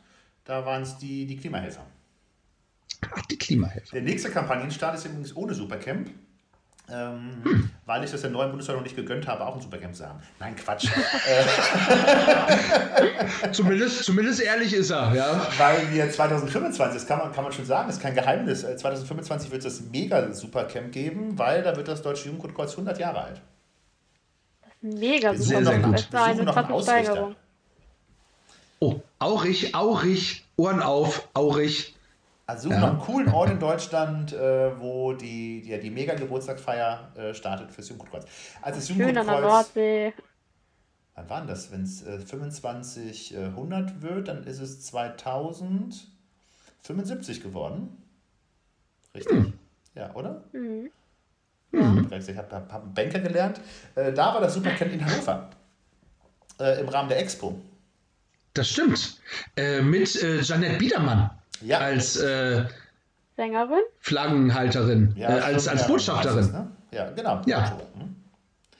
Da 0.44 0.64
waren 0.64 0.82
es 0.82 0.98
die, 0.98 1.26
die 1.26 1.36
Klimahelfer. 1.36 1.84
Ach, 3.00 3.26
die 3.26 3.36
Klimahelfer. 3.36 3.94
Der 3.94 4.02
nächste 4.02 4.30
Kampagnenstart 4.30 4.94
ist 4.94 5.06
übrigens 5.06 5.34
ohne 5.34 5.52
Supercamp. 5.52 6.08
Ähm, 6.88 7.42
hm. 7.42 7.70
Weil 7.84 8.04
ich 8.04 8.12
das 8.12 8.20
der 8.20 8.30
neuen 8.30 8.50
Bundesregierung 8.50 8.84
nicht 8.84 8.94
gegönnt 8.94 9.26
habe, 9.26 9.44
auch 9.44 9.56
ein 9.56 9.60
Supercamp 9.60 9.92
zu 9.92 10.08
haben. 10.08 10.20
Nein, 10.38 10.54
Quatsch. 10.54 10.86
zumindest, 13.52 14.04
zumindest 14.04 14.40
ehrlich 14.40 14.72
ist 14.72 14.90
er, 14.90 15.12
ja. 15.12 15.48
Weil 15.58 15.92
wir 15.92 16.08
2025, 16.08 16.94
das 16.94 17.08
kann 17.08 17.18
man, 17.18 17.32
kann 17.32 17.42
man 17.42 17.52
schon 17.52 17.66
sagen, 17.66 17.88
das 17.88 17.96
ist 17.96 18.02
kein 18.02 18.14
Geheimnis, 18.14 18.60
2025 18.60 19.50
wird 19.50 19.64
es 19.64 19.78
das 19.78 19.90
Mega-Supercamp 19.90 20.92
geben, 20.92 21.36
weil 21.36 21.64
da 21.64 21.74
wird 21.74 21.88
das 21.88 22.02
Deutsche 22.02 22.28
Jugendkreuz 22.28 22.70
100 22.70 23.00
Jahre 23.00 23.24
alt. 23.24 23.42
Mega 24.82 25.34
super. 25.34 25.44
Sehr, 25.44 25.64
sehr 25.64 25.78
gut. 25.78 25.94
Das 25.94 26.12
war 26.12 26.26
eine 26.26 26.44
krasse 26.44 26.82
Steigerung. 26.82 27.34
Oh, 28.80 29.00
Aurich, 29.20 29.74
Aurich, 29.74 30.44
Ohren 30.56 30.82
auf, 30.82 31.28
Aurich. 31.34 31.94
Also 32.46 32.68
suchen 32.68 32.74
ja. 32.74 32.80
noch 32.80 32.90
einen 32.90 32.98
coolen 32.98 33.28
Ort 33.28 33.50
in 33.50 33.60
Deutschland, 33.60 34.32
äh, 34.32 34.80
wo 34.80 35.12
die, 35.12 35.62
die, 35.62 35.78
die 35.78 35.90
Mega-Geburtstagsfeier 35.90 37.12
äh, 37.16 37.32
startet 37.32 37.70
fürs 37.70 37.88
Jugendkreuz. 37.88 38.26
Also 38.60 38.80
das 38.80 38.88
Schön 38.88 39.16
an 39.16 39.26
der 39.26 39.40
Nordsee. 39.40 40.12
Wann 41.14 41.30
war 41.30 41.38
denn 41.40 41.48
das? 41.48 41.70
Wenn 41.70 41.84
es 41.84 42.04
äh, 42.04 42.24
2500 42.24 44.02
wird, 44.02 44.26
dann 44.28 44.44
ist 44.44 44.58
es 44.58 44.84
2075 44.86 47.40
geworden. 47.40 48.02
Richtig? 49.14 49.32
Hm. 49.32 49.52
Ja, 49.94 50.12
oder? 50.14 50.42
Mhm. 50.52 50.90
Mhm. 51.72 52.08
Ich 52.12 52.36
habe 52.36 52.48
hab, 52.50 52.72
hab 52.72 52.94
Banker 52.94 53.18
gelernt. 53.20 53.60
Äh, 53.94 54.12
da 54.12 54.34
war 54.34 54.40
das 54.40 54.54
Supercamp 54.54 54.92
in 54.92 55.04
Hannover. 55.04 55.50
Äh, 56.60 56.80
Im 56.80 56.88
Rahmen 56.88 57.08
der 57.08 57.18
Expo. 57.18 57.58
Das 58.54 58.68
stimmt. 58.68 59.18
Äh, 59.56 59.80
mit 59.80 60.22
äh, 60.22 60.40
Janette 60.40 60.76
Biedermann 60.76 61.30
ja. 61.62 61.78
als 61.78 62.16
äh, 62.16 62.64
Sängerin, 63.36 63.80
Flaggenhalterin, 64.00 65.14
ja, 65.16 65.30
äh, 65.30 65.40
als, 65.40 65.66
als 65.66 65.86
Botschafterin. 65.86 66.52
Ne? 66.52 66.70
Ja, 66.90 67.10
genau. 67.10 67.40
Ja. 67.46 67.78
Hm? 67.98 68.16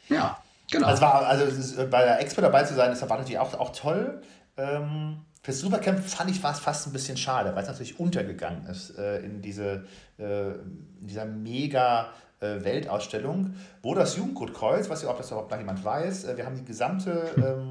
ja, 0.08 0.38
genau. 0.70 0.88
Also, 0.88 1.02
war, 1.02 1.26
also 1.26 1.44
ist, 1.44 1.90
bei 1.90 2.04
der 2.04 2.20
Expo 2.20 2.42
dabei 2.42 2.64
zu 2.64 2.74
sein, 2.74 2.90
das 2.90 3.00
war 3.08 3.16
natürlich 3.16 3.38
auch, 3.38 3.54
auch 3.58 3.72
toll. 3.72 4.20
Ähm, 4.58 5.22
Fürs 5.44 5.58
Supercamp 5.58 5.98
fand 6.04 6.30
ich 6.30 6.40
war 6.42 6.52
es 6.52 6.60
fast 6.60 6.86
ein 6.86 6.92
bisschen 6.92 7.16
schade, 7.16 7.52
weil 7.54 7.62
es 7.62 7.68
natürlich 7.68 7.98
untergegangen 7.98 8.64
ist 8.66 8.96
äh, 8.96 9.18
in, 9.20 9.42
diese, 9.42 9.86
äh, 10.18 10.52
in 10.52 11.06
dieser 11.08 11.24
mega 11.24 12.02
äh, 12.02 12.04
Weltausstellung, 12.42 13.54
wo 13.82 13.94
das 13.94 14.16
Jugendgutkreuz, 14.16 14.90
was 14.90 15.02
ja 15.02 15.10
ob 15.10 15.18
das 15.18 15.30
überhaupt 15.30 15.50
noch 15.50 15.58
jemand 15.58 15.84
weiß, 15.84 16.24
äh, 16.24 16.36
wir 16.36 16.46
haben 16.46 16.56
die 16.56 16.64
gesamte 16.64 17.30
ähm, 17.36 17.70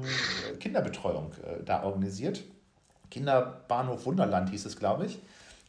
Kinderbetreuung 0.58 1.32
äh, 1.44 1.62
da 1.64 1.82
organisiert. 1.82 2.42
Kinderbahnhof 3.10 4.06
Wunderland 4.06 4.50
hieß 4.50 4.66
es, 4.66 4.78
glaube 4.78 5.06
ich. 5.06 5.18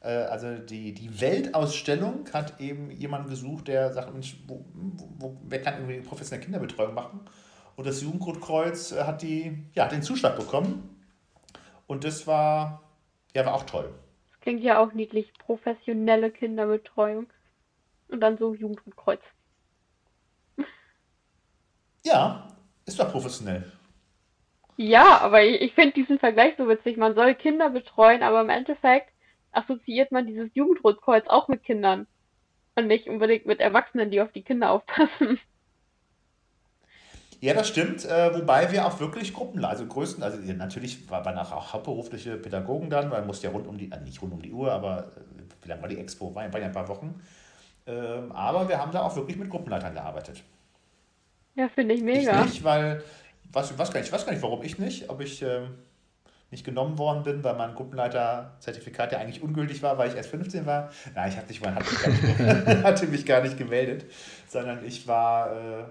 Äh, 0.01 0.07
also 0.07 0.55
die, 0.55 0.93
die 0.93 1.21
Weltausstellung 1.21 2.25
hat 2.33 2.59
eben 2.59 2.91
jemanden 2.91 3.29
gesucht, 3.29 3.67
der 3.67 3.91
sagt, 3.93 4.13
Mensch, 4.13 4.37
wo, 4.47 4.63
wo, 5.19 5.37
wer 5.47 5.61
kann 5.61 5.75
irgendwie 5.75 6.01
professionelle 6.01 6.43
Kinderbetreuung 6.43 6.93
machen? 6.93 7.21
Und 7.75 7.87
das 7.87 8.01
Jugendgutkreuz 8.01 8.91
äh, 8.91 9.03
hat, 9.03 9.21
die, 9.21 9.57
ja, 9.73 9.87
den 9.87 10.03
Zuschlag 10.03 10.35
bekommen. 10.37 10.89
Und 11.87 12.03
das 12.03 12.27
war, 12.27 12.83
ja, 13.33 13.45
war 13.45 13.55
auch 13.55 13.63
toll. 13.63 13.89
Das 14.31 14.41
klingt 14.41 14.63
ja 14.63 14.79
auch 14.79 14.93
niedlich. 14.93 15.31
Professionelle 15.39 16.31
Kinderbetreuung. 16.31 17.27
Und 18.13 18.21
dann 18.21 18.37
so 18.37 18.53
Jugendgutkreuz. 18.53 19.21
Ja, 22.05 22.47
ist 22.85 22.99
doch 22.99 23.11
professionell. 23.11 23.71
Ja, 24.77 25.17
aber 25.17 25.43
ich, 25.43 25.61
ich 25.61 25.73
finde 25.73 25.93
diesen 25.93 26.19
Vergleich 26.19 26.53
so 26.57 26.67
witzig. 26.67 26.97
Man 26.97 27.15
soll 27.15 27.33
Kinder 27.33 27.71
betreuen, 27.71 28.21
aber 28.21 28.41
im 28.41 28.49
Endeffekt 28.49 29.09
assoziiert 29.51 30.11
man 30.11 30.27
dieses 30.27 30.51
Jugendrotkreuz 30.53 31.25
auch 31.27 31.47
mit 31.47 31.63
Kindern. 31.63 32.05
Und 32.75 32.85
nicht 32.85 33.07
unbedingt 33.07 33.47
mit 33.47 33.59
Erwachsenen, 33.59 34.11
die 34.11 34.21
auf 34.21 34.31
die 34.31 34.43
Kinder 34.43 34.69
aufpassen. 34.69 35.39
Ja, 37.39 37.55
das 37.55 37.67
stimmt. 37.67 38.05
Äh, 38.05 38.35
wobei 38.35 38.71
wir 38.71 38.85
auch 38.85 38.99
wirklich 38.99 39.33
Gruppen, 39.33 39.65
also 39.65 39.87
größten, 39.87 40.23
also 40.23 40.37
natürlich 40.53 41.09
waren 41.09 41.37
auch 41.39 41.73
hauptberufliche 41.73 42.37
Pädagogen 42.37 42.91
dann, 42.91 43.09
weil 43.09 43.21
man 43.21 43.27
musste 43.27 43.47
ja 43.47 43.53
rund 43.53 43.65
um 43.65 43.79
die, 43.79 43.91
äh, 43.91 43.99
nicht 44.01 44.21
rund 44.21 44.33
um 44.33 44.41
die 44.41 44.53
Uhr, 44.53 44.71
aber 44.71 45.11
äh, 45.17 45.63
wie 45.63 45.69
lange 45.69 45.81
war 45.81 45.89
die 45.89 45.97
Expo? 45.97 46.33
War, 46.35 46.51
war 46.53 46.59
ja 46.59 46.67
ein 46.67 46.71
paar 46.71 46.87
Wochen. 46.87 47.21
Ähm, 47.85 48.31
aber 48.31 48.67
wir 48.69 48.79
haben 48.79 48.91
da 48.91 49.01
auch 49.01 49.15
wirklich 49.15 49.37
mit 49.37 49.49
Gruppenleitern 49.49 49.93
gearbeitet. 49.93 50.43
Ja, 51.55 51.69
finde 51.69 51.95
ich 51.95 52.01
mega. 52.01 52.43
Ich 52.45 52.53
nicht, 52.53 52.63
weil, 52.63 53.03
was, 53.51 53.77
was 53.77 53.91
gar 53.91 53.99
nicht, 53.99 54.07
ich 54.07 54.13
weiß 54.13 54.25
gar 54.25 54.31
nicht, 54.31 54.41
warum 54.41 54.63
ich 54.63 54.79
nicht, 54.79 55.09
ob 55.09 55.21
ich 55.21 55.41
ähm, 55.41 55.75
nicht 56.49 56.63
genommen 56.63 56.97
worden 56.97 57.23
bin, 57.23 57.43
weil 57.43 57.55
mein 57.55 57.75
Gruppenleiterzertifikat 57.75 59.11
ja 59.11 59.19
eigentlich 59.19 59.43
ungültig 59.43 59.83
war, 59.83 59.97
weil 59.97 60.09
ich 60.09 60.15
erst 60.15 60.29
15 60.29 60.65
war. 60.65 60.89
Nein, 61.13 61.29
ich 61.29 61.37
hatte 61.37 61.47
mich, 61.49 61.61
hatte 61.61 61.91
mich, 61.91 62.37
gar, 62.37 62.53
nicht, 62.53 62.83
hatte 62.83 63.07
mich 63.07 63.25
gar 63.25 63.41
nicht 63.41 63.57
gemeldet, 63.57 64.05
sondern 64.47 64.85
ich 64.85 65.07
war. 65.07 65.51
Äh, 65.51 65.83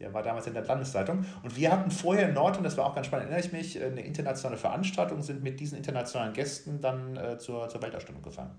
ja, 0.00 0.12
war 0.14 0.22
damals 0.22 0.46
in 0.46 0.54
der 0.54 0.64
Landesleitung. 0.64 1.26
Und 1.42 1.56
wir 1.56 1.70
hatten 1.70 1.90
vorher 1.90 2.28
in 2.28 2.34
Nord, 2.34 2.56
und 2.56 2.64
das 2.64 2.76
war 2.78 2.86
auch 2.86 2.94
ganz 2.94 3.06
spannend, 3.06 3.30
erinnere 3.30 3.46
ich 3.46 3.52
mich, 3.52 3.82
eine 3.82 4.00
internationale 4.00 4.56
Veranstaltung, 4.56 5.22
sind 5.22 5.42
mit 5.42 5.60
diesen 5.60 5.76
internationalen 5.76 6.32
Gästen 6.32 6.80
dann 6.80 7.16
äh, 7.16 7.38
zur, 7.38 7.68
zur 7.68 7.82
Weltausstellung 7.82 8.22
gefahren. 8.22 8.50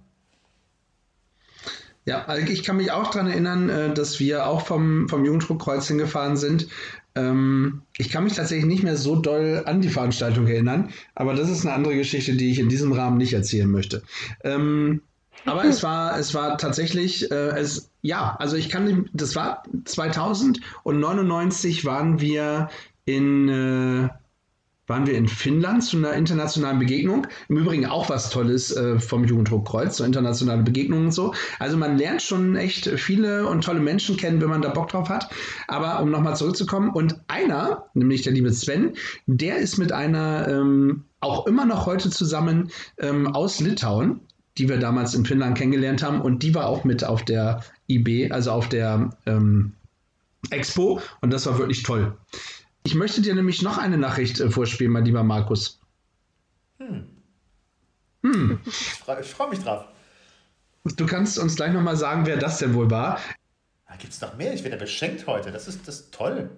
Ja, 2.06 2.26
also 2.26 2.48
ich 2.48 2.64
kann 2.64 2.78
mich 2.78 2.92
auch 2.92 3.12
daran 3.12 3.28
erinnern, 3.28 3.70
äh, 3.70 3.94
dass 3.94 4.20
wir 4.20 4.48
auch 4.48 4.66
vom, 4.66 5.08
vom 5.08 5.24
Jugenddruckkreuz 5.24 5.88
hingefahren 5.88 6.36
sind. 6.36 6.68
Ähm, 7.14 7.82
ich 7.98 8.10
kann 8.10 8.24
mich 8.24 8.34
tatsächlich 8.34 8.66
nicht 8.66 8.84
mehr 8.84 8.98
so 8.98 9.16
doll 9.16 9.64
an 9.66 9.82
die 9.82 9.90
Veranstaltung 9.90 10.48
erinnern, 10.48 10.90
aber 11.14 11.36
das 11.36 11.50
ist 11.50 11.66
eine 11.66 11.76
andere 11.76 11.96
Geschichte, 11.96 12.36
die 12.36 12.52
ich 12.52 12.60
in 12.60 12.70
diesem 12.70 12.92
Rahmen 12.94 13.18
nicht 13.18 13.34
erzählen 13.34 13.70
möchte. 13.70 14.02
Ähm, 14.44 15.02
aber 15.46 15.66
es 15.66 15.84
war, 15.84 16.18
es 16.18 16.34
war 16.34 16.58
tatsächlich, 16.58 17.30
äh, 17.32 17.60
es, 17.60 17.90
ja, 18.02 18.36
also 18.40 18.56
ich 18.56 18.70
kann, 18.70 19.10
das 19.14 19.36
war 19.36 19.64
2000 19.86 20.60
und 20.84 21.00
99 21.00 21.84
waren 21.86 22.22
wir 22.22 22.70
in, 23.06 23.50
äh, 23.50 24.10
waren 24.92 25.08
wir 25.08 25.14
in 25.14 25.30
Finnland 25.30 25.86
zu 25.86 25.96
einer 25.96 26.14
internationalen 26.14 26.80
Begegnung. 26.80 27.26
Im 27.48 27.58
Übrigen 27.58 27.86
auch 27.86 28.10
was 28.10 28.30
Tolles 28.30 28.76
äh, 28.76 29.00
vom 29.00 29.24
Jugenddruckkreuz, 29.24 29.96
so 29.96 30.04
internationale 30.04 30.64
Begegnungen 30.64 31.06
und 31.06 31.12
so. 31.14 31.34
Also 31.60 31.78
man 31.78 31.98
lernt 31.98 32.22
schon 32.22 32.58
echt 32.58 32.88
viele 32.88 33.48
und 33.48 33.64
tolle 33.64 33.80
Menschen 33.80 34.18
kennen, 34.18 34.42
wenn 34.42 34.50
man 34.50 34.62
da 34.62 34.70
Bock 34.70 34.90
drauf 34.90 35.08
hat. 35.08 35.30
Aber 35.70 36.02
um 36.02 36.12
nochmal 36.12 36.36
zurückzukommen, 36.36 36.90
und 36.90 37.22
einer, 37.30 37.86
nämlich 37.94 38.24
der 38.24 38.34
liebe 38.34 38.52
Sven, 38.52 38.98
der 39.28 39.60
ist 39.60 39.78
mit 39.78 39.94
einer 39.94 40.50
ähm, 40.50 41.06
auch 41.22 41.48
immer 41.48 41.66
noch 41.66 41.86
heute 41.86 42.10
zusammen 42.10 42.70
ähm, 43.00 43.28
aus 43.28 43.62
Litauen 43.62 44.20
die 44.58 44.68
wir 44.68 44.80
damals 44.80 45.14
in 45.14 45.26
Finnland 45.26 45.58
kennengelernt 45.58 46.04
haben. 46.04 46.20
Und 46.20 46.44
die 46.44 46.54
war 46.54 46.68
auch 46.68 46.84
mit 46.84 47.06
auf 47.06 47.24
der 47.24 47.64
IB, 47.90 48.32
also 48.32 48.52
auf 48.52 48.68
der 48.68 49.12
ähm, 49.26 49.72
Expo. 50.50 51.00
Und 51.22 51.32
das 51.32 51.46
war 51.46 51.58
wirklich 51.58 51.84
toll. 51.84 52.18
Ich 52.84 52.96
möchte 52.96 53.22
dir 53.22 53.36
nämlich 53.36 53.62
noch 53.62 53.78
eine 53.78 53.98
Nachricht 53.98 54.40
äh, 54.40 54.50
vorspielen, 54.50 54.92
mein 54.92 55.06
lieber 55.06 55.24
Markus. 55.24 55.80
Hm. 56.80 57.08
Hm. 58.24 58.60
Ich 58.66 58.74
freue 58.74 59.24
freu 59.24 59.48
mich 59.48 59.60
drauf. 59.60 59.86
Du 60.84 61.06
kannst 61.06 61.38
uns 61.38 61.56
gleich 61.56 61.74
nochmal 61.74 61.96
sagen, 61.96 62.26
wer 62.26 62.38
das 62.38 62.58
denn 62.58 62.74
wohl 62.74 62.90
war. 62.90 63.20
Da 63.88 63.96
gibt 63.98 64.14
es 64.14 64.22
noch 64.22 64.36
mehr. 64.38 64.54
Ich 64.54 64.64
werde 64.64 64.78
beschenkt 64.78 65.28
heute. 65.28 65.52
Das 65.52 65.68
ist, 65.68 65.88
das 65.88 66.00
ist 66.00 66.14
toll. 66.14 66.50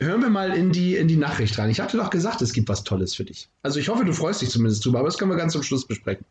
Hören 0.00 0.22
wir 0.22 0.30
mal 0.30 0.54
in 0.54 0.72
die, 0.72 0.96
in 0.96 1.08
die 1.08 1.16
Nachricht 1.16 1.58
rein. 1.58 1.70
Ich 1.70 1.80
hatte 1.80 1.96
doch 1.96 2.10
gesagt, 2.10 2.40
es 2.42 2.52
gibt 2.52 2.68
was 2.68 2.84
Tolles 2.84 3.14
für 3.14 3.24
dich. 3.24 3.48
Also 3.62 3.78
ich 3.78 3.88
hoffe, 3.88 4.04
du 4.04 4.12
freust 4.12 4.42
dich 4.42 4.50
zumindest 4.50 4.84
drüber, 4.84 4.98
aber 4.98 5.08
das 5.08 5.18
können 5.18 5.30
wir 5.30 5.36
ganz 5.36 5.52
zum 5.52 5.62
Schluss 5.62 5.86
besprechen. 5.86 6.24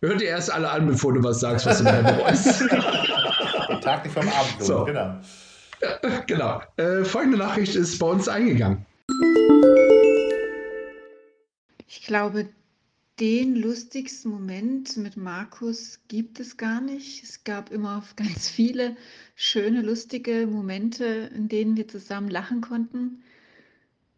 Hör 0.00 0.16
dir 0.16 0.28
erst 0.28 0.50
alle 0.50 0.70
an, 0.70 0.86
bevor 0.86 1.12
du 1.12 1.22
was 1.22 1.40
sagst, 1.40 1.64
was 1.66 1.78
du 1.78 1.84
nachher 1.84 2.02
bereust. 2.16 2.60
Den 2.60 3.80
Tag 3.80 4.04
nicht 4.04 4.12
vom 4.12 4.28
Abend, 4.28 4.56
so. 4.58 4.84
genau. 4.84 5.20
genau. 6.26 6.62
Äh, 6.76 7.04
folgende 7.04 7.38
Nachricht 7.38 7.76
ist 7.76 7.98
bei 7.98 8.06
uns 8.06 8.28
eingegangen. 8.28 8.84
Ich 11.88 12.02
glaube, 12.02 12.48
den 13.20 13.54
lustigsten 13.54 14.30
Moment 14.30 14.96
mit 14.96 15.16
Markus 15.16 16.00
gibt 16.08 16.40
es 16.40 16.56
gar 16.56 16.80
nicht. 16.80 17.22
Es 17.22 17.44
gab 17.44 17.70
immer 17.70 18.02
ganz 18.16 18.48
viele 18.48 18.96
schöne, 19.36 19.82
lustige 19.82 20.46
Momente, 20.46 21.30
in 21.34 21.48
denen 21.48 21.76
wir 21.76 21.86
zusammen 21.88 22.28
lachen 22.28 22.60
konnten. 22.60 23.22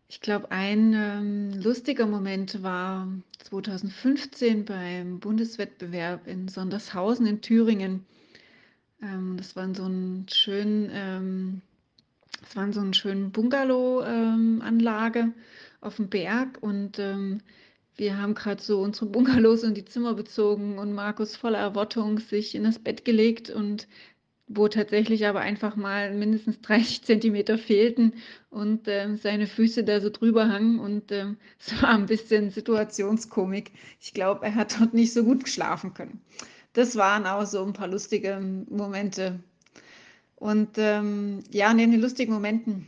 Ich 0.08 0.20
glaube, 0.20 0.50
ein 0.52 0.94
ähm, 0.94 1.60
lustiger 1.60 2.06
Moment 2.06 2.62
war 2.62 3.08
2015 3.42 4.64
beim 4.64 5.18
Bundeswettbewerb 5.18 6.26
in 6.26 6.48
Sondershausen 6.48 7.26
in 7.26 7.40
Thüringen. 7.40 8.06
Ähm, 9.02 9.36
das 9.36 9.56
war 9.56 9.74
so 9.74 9.86
ein 9.86 10.26
schön, 10.30 10.88
ähm, 10.92 11.62
das 12.44 12.56
war 12.56 12.72
so 12.72 12.80
ein 12.80 12.94
schönen 12.94 13.32
Bungalow-Anlage 13.32 15.18
ähm, 15.20 15.34
auf 15.80 15.96
dem 15.96 16.08
Berg 16.08 16.58
und 16.60 16.98
ähm, 16.98 17.40
wir 17.96 18.18
haben 18.18 18.34
gerade 18.34 18.62
so 18.62 18.80
unsere 18.80 19.06
Bungalows 19.06 19.64
und 19.64 19.76
die 19.76 19.84
Zimmer 19.84 20.14
bezogen 20.14 20.78
und 20.78 20.92
Markus 20.92 21.36
voller 21.36 21.58
Erwartung 21.58 22.18
sich 22.18 22.54
in 22.54 22.64
das 22.64 22.78
Bett 22.78 23.04
gelegt 23.04 23.50
und 23.50 23.88
wo 24.46 24.68
tatsächlich 24.68 25.26
aber 25.26 25.40
einfach 25.40 25.74
mal 25.74 26.12
mindestens 26.12 26.60
30 26.60 27.02
Zentimeter 27.02 27.56
fehlten 27.56 28.12
und 28.50 28.88
ähm, 28.88 29.16
seine 29.16 29.46
Füße 29.46 29.84
da 29.84 30.00
so 30.00 30.10
drüber 30.10 30.48
hangen 30.48 30.80
und 30.80 31.12
ähm, 31.12 31.38
es 31.58 31.80
war 31.80 31.90
ein 31.90 32.06
bisschen 32.06 32.50
Situationskomik. 32.50 33.72
Ich 34.00 34.12
glaube, 34.12 34.44
er 34.44 34.54
hat 34.54 34.78
dort 34.78 34.92
nicht 34.92 35.14
so 35.14 35.24
gut 35.24 35.44
geschlafen 35.44 35.94
können. 35.94 36.20
Das 36.74 36.96
waren 36.96 37.26
auch 37.26 37.46
so 37.46 37.64
ein 37.64 37.72
paar 37.72 37.88
lustige 37.88 38.38
Momente. 38.68 39.40
Und 40.36 40.70
ähm, 40.76 41.44
ja, 41.50 41.72
neben 41.72 41.92
den 41.92 42.00
lustigen 42.00 42.32
Momenten 42.32 42.86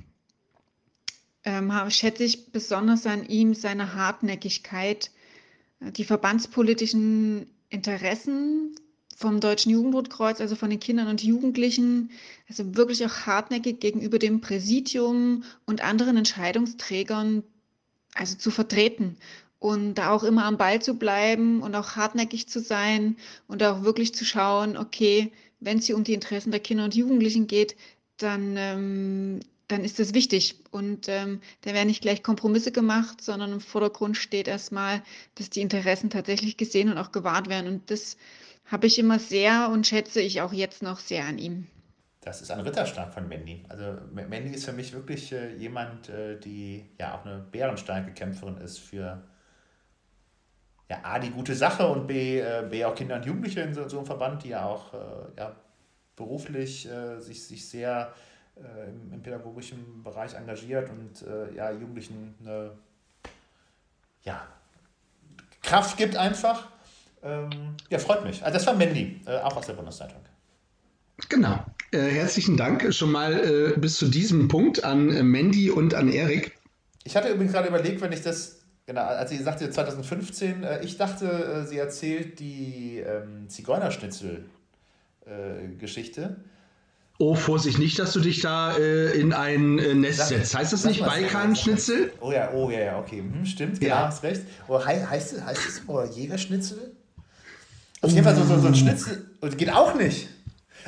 ähm, 1.44 1.72
schätze 1.90 2.24
ich 2.24 2.50
besonders 2.50 3.06
an 3.06 3.26
ihm 3.28 3.54
seine 3.54 3.94
Hartnäckigkeit, 3.94 5.10
äh, 5.80 5.92
die 5.92 6.04
verbandspolitischen 6.04 7.46
Interessen 7.68 8.74
vom 9.16 9.40
Deutschen 9.40 9.72
Jugendrotkreuz, 9.72 10.40
also 10.40 10.56
von 10.56 10.68
den 10.68 10.80
Kindern 10.80 11.08
und 11.08 11.22
Jugendlichen, 11.22 12.10
also 12.48 12.76
wirklich 12.76 13.04
auch 13.06 13.26
hartnäckig 13.26 13.80
gegenüber 13.80 14.18
dem 14.18 14.40
Präsidium 14.40 15.44
und 15.64 15.82
anderen 15.82 16.18
Entscheidungsträgern, 16.18 17.42
also 18.14 18.36
zu 18.36 18.50
vertreten 18.50 19.16
und 19.58 19.94
da 19.94 20.10
auch 20.10 20.22
immer 20.22 20.44
am 20.44 20.58
Ball 20.58 20.82
zu 20.82 20.94
bleiben 20.94 21.62
und 21.62 21.74
auch 21.74 21.96
hartnäckig 21.96 22.48
zu 22.48 22.60
sein 22.60 23.16
und 23.46 23.62
auch 23.62 23.84
wirklich 23.84 24.14
zu 24.14 24.24
schauen, 24.24 24.76
okay, 24.76 25.32
wenn 25.60 25.78
es 25.78 25.86
hier 25.86 25.96
um 25.96 26.04
die 26.04 26.14
Interessen 26.14 26.50
der 26.50 26.60
Kinder 26.60 26.84
und 26.84 26.94
Jugendlichen 26.94 27.46
geht, 27.46 27.76
dann, 28.18 28.56
ähm, 28.56 29.40
dann 29.68 29.84
ist 29.84 29.98
das 29.98 30.14
wichtig. 30.14 30.56
Und 30.70 31.08
ähm, 31.08 31.40
da 31.62 31.72
werden 31.72 31.88
nicht 31.88 32.02
gleich 32.02 32.22
Kompromisse 32.22 32.72
gemacht, 32.72 33.20
sondern 33.20 33.52
im 33.52 33.60
Vordergrund 33.60 34.16
steht 34.16 34.48
erstmal, 34.48 35.02
dass 35.34 35.50
die 35.50 35.60
Interessen 35.60 36.10
tatsächlich 36.10 36.56
gesehen 36.56 36.90
und 36.90 36.98
auch 36.98 37.12
gewahrt 37.12 37.48
werden. 37.48 37.66
Und 37.68 37.90
das 37.90 38.16
habe 38.66 38.86
ich 38.86 38.98
immer 38.98 39.18
sehr 39.18 39.70
und 39.70 39.86
schätze 39.86 40.20
ich 40.20 40.40
auch 40.40 40.52
jetzt 40.52 40.82
noch 40.82 40.98
sehr 40.98 41.24
an 41.24 41.38
ihm. 41.38 41.66
Das 42.20 42.42
ist 42.42 42.50
ein 42.50 42.60
Ritterschlag 42.60 43.14
von 43.14 43.28
Mandy. 43.28 43.62
Also 43.68 43.98
Mandy 44.12 44.50
ist 44.50 44.64
für 44.64 44.72
mich 44.72 44.92
wirklich 44.92 45.30
äh, 45.32 45.54
jemand, 45.54 46.08
äh, 46.08 46.40
die 46.40 46.84
ja 46.98 47.16
auch 47.16 47.24
eine 47.24 47.38
bärenstarke 47.38 48.12
Kämpferin 48.12 48.56
ist 48.56 48.78
für 48.78 49.22
ja, 50.88 50.98
A, 51.02 51.18
die 51.18 51.30
gute 51.30 51.54
Sache 51.54 51.86
und 51.86 52.06
B, 52.06 52.38
äh, 52.38 52.66
B 52.68 52.84
auch 52.84 52.94
Kinder 52.94 53.16
und 53.16 53.26
Jugendliche 53.26 53.60
in 53.60 53.74
so, 53.74 53.88
so 53.88 53.98
einem 53.98 54.06
Verband, 54.06 54.44
die 54.44 54.50
ja 54.50 54.64
auch 54.64 54.94
äh, 54.94 54.96
ja, 55.38 55.56
beruflich 56.14 56.88
äh, 56.88 57.20
sich, 57.20 57.44
sich 57.44 57.68
sehr 57.68 58.12
im, 58.56 59.12
im, 59.12 59.22
pädagogischen 59.22 60.02
Bereich 60.02 60.32
engagiert 60.32 60.88
und 60.88 61.22
ja, 61.54 61.70
Jugendlichen 61.72 62.34
eine 62.40 62.70
ja, 64.22 64.46
Kraft 65.62 65.96
gibt 65.96 66.16
einfach. 66.16 66.68
Ähm, 67.22 67.50
ja, 67.90 67.98
freut 67.98 68.24
mich. 68.24 68.44
Also 68.44 68.58
das 68.58 68.66
war 68.66 68.74
Mandy, 68.74 69.20
äh, 69.26 69.38
auch 69.38 69.56
aus 69.56 69.66
der 69.66 69.74
Bundeszeitung. 69.74 70.20
Genau. 71.28 71.64
Äh, 71.92 71.98
herzlichen 71.98 72.56
Dank 72.56 72.92
schon 72.94 73.10
mal 73.10 73.32
äh, 73.32 73.78
bis 73.78 73.96
zu 73.96 74.08
diesem 74.08 74.48
Punkt 74.48 74.84
an 74.84 75.06
Mandy 75.26 75.70
und 75.70 75.94
an 75.94 76.08
Erik. 76.08 76.56
Ich 77.04 77.16
hatte 77.16 77.28
übrigens 77.28 77.52
gerade 77.52 77.68
überlegt, 77.68 78.00
wenn 78.00 78.12
ich 78.12 78.22
das, 78.22 78.55
genau, 78.86 79.02
als 79.02 79.30
sie 79.30 79.38
sagte 79.42 79.68
2015, 79.70 80.62
äh, 80.64 80.82
ich 80.84 80.96
dachte, 80.96 81.26
äh, 81.26 81.66
sie 81.66 81.78
erzählt 81.78 82.38
die 82.40 82.98
ähm, 83.06 83.48
Zigeunerschnitzel-Geschichte. 83.48 86.36
Oh, 87.18 87.34
Vorsicht, 87.34 87.78
nicht, 87.78 87.98
dass 87.98 88.12
du 88.12 88.20
dich 88.20 88.42
da 88.42 88.76
äh, 88.76 89.18
in 89.18 89.32
ein 89.32 89.78
äh, 89.78 89.94
Nest 89.94 90.18
Sag- 90.18 90.28
setzt. 90.28 90.54
Heißt 90.54 90.74
das 90.74 90.84
nicht 90.84 91.00
Balkanschnitzel? 91.00 92.12
Oh 92.20 92.30
ja, 92.30 92.50
oh 92.52 92.68
ja, 92.70 92.80
ja, 92.80 92.98
okay. 92.98 93.20
Hm, 93.20 93.46
stimmt, 93.46 93.80
genau, 93.80 93.94
Ja. 93.94 94.08
hast 94.08 94.22
recht. 94.22 94.42
Oh, 94.68 94.84
hei- 94.84 95.02
heißt, 95.02 95.32
es- 95.32 95.42
heißt 95.42 95.66
es 95.66 95.82
oh, 95.86 96.02
Jägerschnitzel? 96.02 96.94
Auf 98.02 98.10
jeden 98.10 98.22
Fall 98.22 98.36
so, 98.36 98.44
so, 98.44 98.58
so 98.58 98.66
ein 98.66 98.74
Schnitzel. 98.74 99.30
Und 99.40 99.56
geht 99.56 99.72
auch 99.72 99.94
nicht. 99.94 100.28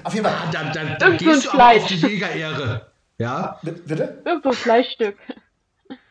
Auf 0.04 0.12
jeden 0.12 0.26
Fall. 0.26 0.34
Ah, 0.36 0.50
da, 0.52 0.64
da, 0.70 0.84
da 0.96 1.06
Irgend 1.06 1.22
so 1.22 1.26
ein 1.26 1.26
gehst 1.34 1.46
du 1.46 1.50
auf 1.58 1.86
die 1.86 1.94
Jägerehre. 1.96 2.86
Ja? 3.16 3.58
B- 3.62 3.70
Bitte? 3.72 4.20
Irgend 4.26 4.42
so 4.44 4.50
ein 4.50 4.54
Fleischstück. 4.54 5.16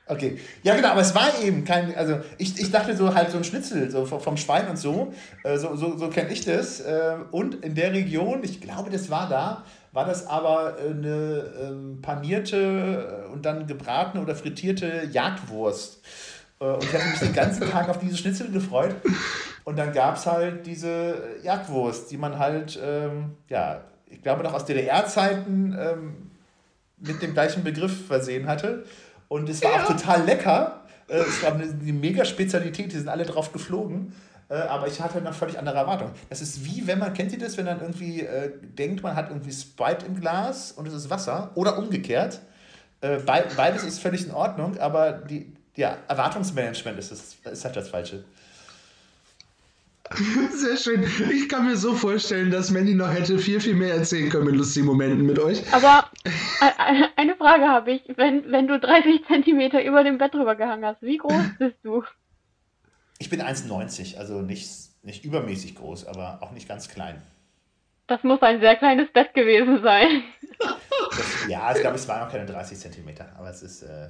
Okay. 0.10 0.40
Ja, 0.64 0.76
genau, 0.76 0.90
aber 0.90 1.02
es 1.02 1.14
war 1.14 1.28
eben 1.44 1.66
kein, 1.66 1.94
also 1.96 2.20
ich, 2.38 2.58
ich 2.60 2.72
dachte 2.72 2.96
so 2.96 3.14
halt 3.14 3.30
so 3.30 3.38
ein 3.38 3.44
Schnitzel, 3.44 3.92
so 3.92 4.06
vom, 4.06 4.38
Schwein 4.38 4.68
und 4.70 4.78
so, 4.78 5.14
äh, 5.44 5.58
so, 5.58 5.76
so, 5.76 5.98
so 5.98 6.10
kenne 6.10 6.32
ich 6.32 6.46
das. 6.46 6.80
Äh, 6.80 7.18
und 7.32 7.56
in 7.56 7.76
der 7.76 7.92
Region, 7.92 8.42
ich 8.44 8.62
glaube, 8.62 8.90
das 8.90 9.10
war 9.10 9.28
da, 9.28 9.66
war 9.92 10.06
das 10.06 10.26
aber 10.28 10.78
äh, 10.80 10.92
eine 10.92 11.44
ähm, 11.62 12.00
panierte 12.02 13.28
und 13.34 13.46
dann 13.46 13.68
gebratene 13.68 14.24
oder 14.24 14.36
frittierte 14.36 15.10
Jagdwurst. 15.12 16.02
Und 16.60 16.84
ich 16.84 16.94
hatte 16.94 17.08
mich 17.10 17.20
den 17.20 17.34
ganzen 17.34 17.70
Tag 17.72 17.90
auf 17.90 18.00
diese 18.00 18.16
Schnitzel 18.16 18.50
gefreut. 18.52 18.96
Und 19.66 19.78
dann 19.78 19.92
gab 19.92 20.16
es 20.16 20.26
halt 20.26 20.66
diese 20.66 21.16
Jagdwurst, 21.44 22.10
die 22.10 22.18
man 22.18 22.40
halt, 22.40 22.80
ähm, 22.82 23.36
ja, 23.50 23.82
ich 24.10 24.22
glaube 24.22 24.44
noch 24.44 24.54
aus 24.54 24.66
DDR-Zeiten 24.66 25.78
ähm, 25.78 26.32
mit 26.98 27.22
dem 27.22 27.34
gleichen 27.34 27.64
Begriff 27.64 28.08
versehen 28.08 28.48
hatte. 28.48 28.86
Und 29.28 29.50
es 29.50 29.62
war 29.64 29.84
auch 29.84 29.88
total 29.88 30.24
lecker. 30.24 30.82
Äh, 31.08 31.18
Es 31.18 31.44
war 31.44 31.54
eine, 31.54 31.64
eine 31.64 31.94
mega 31.94 32.26
Spezialität, 32.26 32.92
die 32.92 32.98
sind 32.98 33.10
alle 33.10 33.26
drauf 33.26 33.52
geflogen. 33.52 34.14
Äh, 34.50 34.56
Aber 34.56 34.88
ich 34.88 35.02
hatte 35.02 35.18
eine 35.18 35.34
völlig 35.34 35.60
andere 35.60 35.78
Erwartung. 35.78 36.12
Das 36.30 36.42
ist 36.42 36.64
wie, 36.64 36.88
wenn 36.88 37.00
man, 37.00 37.14
kennt 37.14 37.32
ihr 37.34 37.40
das, 37.40 37.58
wenn 37.58 37.66
man 37.66 37.82
irgendwie 37.82 38.22
äh, 38.22 38.52
denkt, 38.62 39.04
man 39.04 39.16
hat 39.16 39.30
irgendwie 39.30 39.52
Sprite 39.52 40.06
im 40.06 40.20
Glas 40.20 40.72
und 40.72 40.88
es 40.88 40.94
ist 40.94 41.10
Wasser 41.10 41.52
oder 41.56 41.78
umgekehrt. 41.78 42.40
Äh, 43.02 43.18
bei, 43.18 43.44
beides 43.56 43.84
ist 43.84 44.00
völlig 44.00 44.26
in 44.26 44.32
Ordnung, 44.32 44.78
aber 44.80 45.12
die, 45.12 45.52
ja, 45.76 45.98
Erwartungsmanagement 46.08 46.98
ist, 46.98 47.12
das, 47.12 47.36
ist 47.52 47.66
halt 47.66 47.76
das 47.76 47.90
Falsche. 47.90 48.24
Sehr 50.52 50.78
schön. 50.78 51.04
Ich 51.32 51.50
kann 51.50 51.66
mir 51.66 51.76
so 51.76 51.94
vorstellen, 51.94 52.50
dass 52.52 52.72
Mandy 52.72 52.96
noch 52.96 53.14
hätte 53.14 53.38
viel, 53.40 53.60
viel 53.60 53.76
mehr 53.76 53.94
erzählen 53.96 54.30
können 54.30 54.46
mit 54.46 54.56
lustigen 54.56 54.86
Momenten 54.86 55.26
mit 55.26 55.40
euch. 55.40 55.62
Aber 55.74 56.10
e- 56.26 56.30
e- 56.30 57.08
eine 57.16 57.36
Frage 57.36 57.68
habe 57.68 57.92
ich. 57.92 58.04
Wenn, 58.16 58.50
wenn 58.52 58.68
du 58.68 58.80
30 58.80 59.26
Zentimeter 59.28 59.84
über 59.84 60.04
dem 60.04 60.18
Bett 60.18 60.34
drüber 60.34 60.56
gehangen 60.56 60.86
hast, 60.86 61.02
wie 61.02 61.18
groß 61.18 61.44
bist 61.60 61.78
du? 61.84 62.04
Ich 63.20 63.30
bin 63.30 63.42
1,90, 63.42 64.18
also 64.18 64.42
nicht, 64.42 64.70
nicht 65.04 65.26
übermäßig 65.26 65.76
groß, 65.76 66.06
aber 66.06 66.40
auch 66.42 66.52
nicht 66.52 66.68
ganz 66.68 66.88
klein. 66.88 67.22
Das 68.08 68.24
muss 68.24 68.42
ein 68.42 68.62
sehr 68.62 68.76
kleines 68.76 69.12
Bett 69.12 69.34
gewesen 69.34 69.82
sein. 69.84 70.24
Das, 70.60 71.48
ja, 71.50 71.74
ich 71.76 71.82
glaube, 71.82 71.96
es 71.98 72.08
waren 72.08 72.26
auch 72.26 72.32
keine 72.32 72.46
30 72.46 72.78
Zentimeter, 72.78 73.34
aber 73.38 73.50
es 73.50 73.62
ist. 73.62 73.82
Äh, 73.84 74.10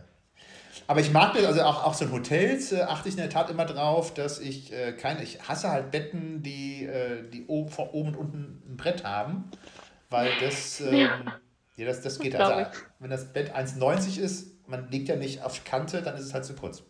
aber 0.88 1.02
ich 1.02 1.12
mag 1.12 1.34
das, 1.34 1.46
also 1.46 1.62
auch, 1.64 1.84
auch 1.84 1.94
so 1.94 2.06
in 2.06 2.12
Hotels 2.12 2.72
äh, 2.72 2.82
achte 2.82 3.10
ich 3.10 3.16
in 3.16 3.22
der 3.22 3.30
Tat 3.30 3.50
immer 3.50 3.66
drauf, 3.66 4.14
dass 4.14 4.40
ich 4.40 4.72
äh, 4.72 4.94
keine, 4.94 5.22
ich 5.22 5.48
hasse 5.48 5.70
halt 5.70 5.92
Betten, 5.92 6.42
die, 6.44 6.86
äh, 6.86 7.30
die 7.30 7.46
oben, 7.48 7.70
von 7.70 7.90
oben 7.90 8.10
und 8.10 8.16
unten 8.16 8.64
ein 8.70 8.78
Brett 8.78 9.04
haben, 9.04 9.46
weil 10.10 10.32
das, 10.40 10.80
ähm, 10.80 11.30
ja, 11.76 11.86
das, 11.86 12.02
das 12.02 12.20
geht. 12.20 12.34
Das 12.34 12.50
Also, 12.50 12.72
wenn 13.00 13.10
das 13.10 13.34
Bett 13.34 13.56
1,90 13.56 14.20
ist, 14.20 14.52
man 14.68 14.90
liegt 14.90 15.10
ja 15.10 15.16
nicht 15.16 15.44
auf 15.44 15.64
Kante, 15.66 16.02
dann 16.02 16.16
ist 16.16 16.26
es 16.26 16.34
halt 16.34 16.46
zu 16.46 16.54
kurz. 16.54 16.84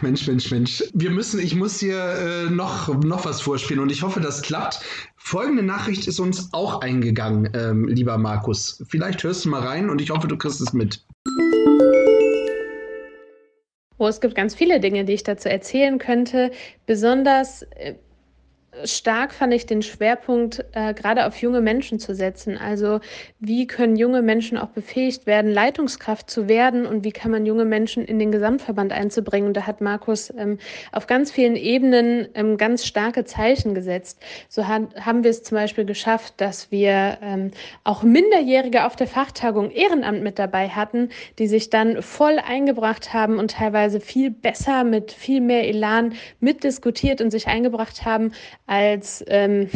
Mensch, 0.00 0.26
Mensch, 0.26 0.50
Mensch. 0.50 0.84
Wir 0.92 1.10
müssen, 1.10 1.40
ich 1.40 1.54
muss 1.54 1.78
hier 1.78 1.98
äh, 1.98 2.50
noch, 2.50 2.88
noch 3.02 3.24
was 3.24 3.40
vorspielen 3.40 3.82
und 3.82 3.90
ich 3.90 4.02
hoffe, 4.02 4.20
das 4.20 4.42
klappt. 4.42 4.80
Folgende 5.16 5.62
Nachricht 5.62 6.08
ist 6.08 6.18
uns 6.18 6.52
auch 6.52 6.80
eingegangen, 6.80 7.50
ähm, 7.54 7.86
lieber 7.86 8.18
Markus. 8.18 8.82
Vielleicht 8.88 9.22
hörst 9.22 9.44
du 9.44 9.50
mal 9.50 9.62
rein 9.62 9.90
und 9.90 10.00
ich 10.00 10.10
hoffe, 10.10 10.26
du 10.26 10.36
kriegst 10.36 10.60
es 10.60 10.72
mit. 10.72 11.04
Oh, 14.00 14.06
es 14.06 14.20
gibt 14.20 14.36
ganz 14.36 14.54
viele 14.54 14.78
Dinge, 14.78 15.04
die 15.04 15.14
ich 15.14 15.24
dazu 15.24 15.48
erzählen 15.48 15.98
könnte. 15.98 16.52
Besonders 16.86 17.62
äh, 17.62 17.96
stark 18.84 19.32
fand 19.32 19.52
ich 19.54 19.66
den 19.66 19.82
Schwerpunkt, 19.82 20.64
äh, 20.72 20.94
gerade 20.94 21.26
auf 21.26 21.36
junge 21.36 21.60
Menschen 21.60 21.98
zu 21.98 22.14
setzen. 22.14 22.56
Also 22.58 23.00
wie 23.40 23.66
können 23.66 23.96
junge 23.96 24.22
Menschen 24.22 24.58
auch 24.58 24.68
befähigt 24.68 25.26
werden, 25.26 25.52
Leitungskraft 25.52 26.30
zu 26.30 26.48
werden 26.48 26.86
und 26.86 27.04
wie 27.04 27.12
kann 27.12 27.30
man 27.30 27.46
junge 27.46 27.64
Menschen 27.64 28.04
in 28.04 28.18
den 28.18 28.32
Gesamtverband 28.32 28.92
einzubringen. 28.92 29.48
Und 29.48 29.56
da 29.56 29.66
hat 29.66 29.80
Markus 29.80 30.32
ähm, 30.36 30.58
auf 30.92 31.06
ganz 31.06 31.30
vielen 31.30 31.56
Ebenen 31.56 32.28
ähm, 32.34 32.56
ganz 32.56 32.86
starke 32.86 33.24
Zeichen 33.24 33.74
gesetzt. 33.74 34.20
So 34.48 34.66
hat, 34.66 34.82
haben 35.04 35.24
wir 35.24 35.30
es 35.30 35.42
zum 35.42 35.56
Beispiel 35.56 35.84
geschafft, 35.84 36.34
dass 36.38 36.70
wir 36.70 37.18
ähm, 37.22 37.50
auch 37.84 38.02
Minderjährige 38.02 38.84
auf 38.86 38.96
der 38.96 39.06
Fachtagung 39.06 39.70
Ehrenamt 39.70 40.22
mit 40.22 40.38
dabei 40.38 40.68
hatten, 40.68 41.10
die 41.38 41.46
sich 41.46 41.70
dann 41.70 42.02
voll 42.02 42.38
eingebracht 42.38 43.12
haben 43.12 43.38
und 43.38 43.52
teilweise 43.52 44.00
viel 44.00 44.30
besser 44.30 44.84
mit 44.84 45.12
viel 45.12 45.40
mehr 45.40 45.68
Elan 45.68 46.14
mitdiskutiert 46.40 47.20
und 47.20 47.30
sich 47.30 47.46
eingebracht 47.46 48.04
haben 48.04 48.32
als 48.68 49.24
ähm, 49.28 49.68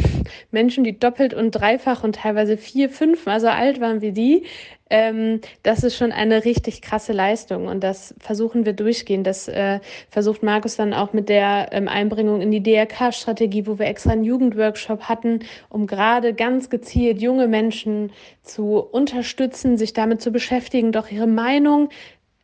Menschen, 0.51 0.83
die 0.83 0.97
doppelt 0.97 1.33
und 1.33 1.51
dreifach 1.51 2.03
und 2.03 2.15
teilweise 2.15 2.57
vier, 2.57 2.89
fünfmal 2.89 3.39
so 3.41 3.47
alt 3.47 3.81
waren 3.81 4.01
wie 4.01 4.11
die. 4.11 4.43
Ähm, 4.89 5.41
das 5.63 5.83
ist 5.83 5.97
schon 5.97 6.11
eine 6.11 6.45
richtig 6.45 6.83
krasse 6.83 7.13
Leistung 7.13 7.65
und 7.65 7.83
das 7.83 8.13
versuchen 8.19 8.65
wir 8.65 8.73
durchgehend. 8.73 9.25
Das 9.25 9.47
äh, 9.47 9.79
versucht 10.09 10.43
Markus 10.43 10.75
dann 10.75 10.93
auch 10.93 11.13
mit 11.13 11.27
der 11.27 11.69
ähm, 11.71 11.87
Einbringung 11.87 12.41
in 12.41 12.51
die 12.51 12.61
DRK-Strategie, 12.61 13.65
wo 13.65 13.79
wir 13.79 13.87
extra 13.87 14.11
einen 14.11 14.23
Jugendworkshop 14.23 15.09
hatten, 15.09 15.39
um 15.69 15.87
gerade 15.87 16.35
ganz 16.35 16.69
gezielt 16.69 17.19
junge 17.19 17.47
Menschen 17.47 18.11
zu 18.43 18.77
unterstützen, 18.77 19.77
sich 19.77 19.93
damit 19.93 20.21
zu 20.21 20.31
beschäftigen, 20.31 20.91
doch 20.91 21.09
ihre 21.09 21.27
Meinung 21.27 21.89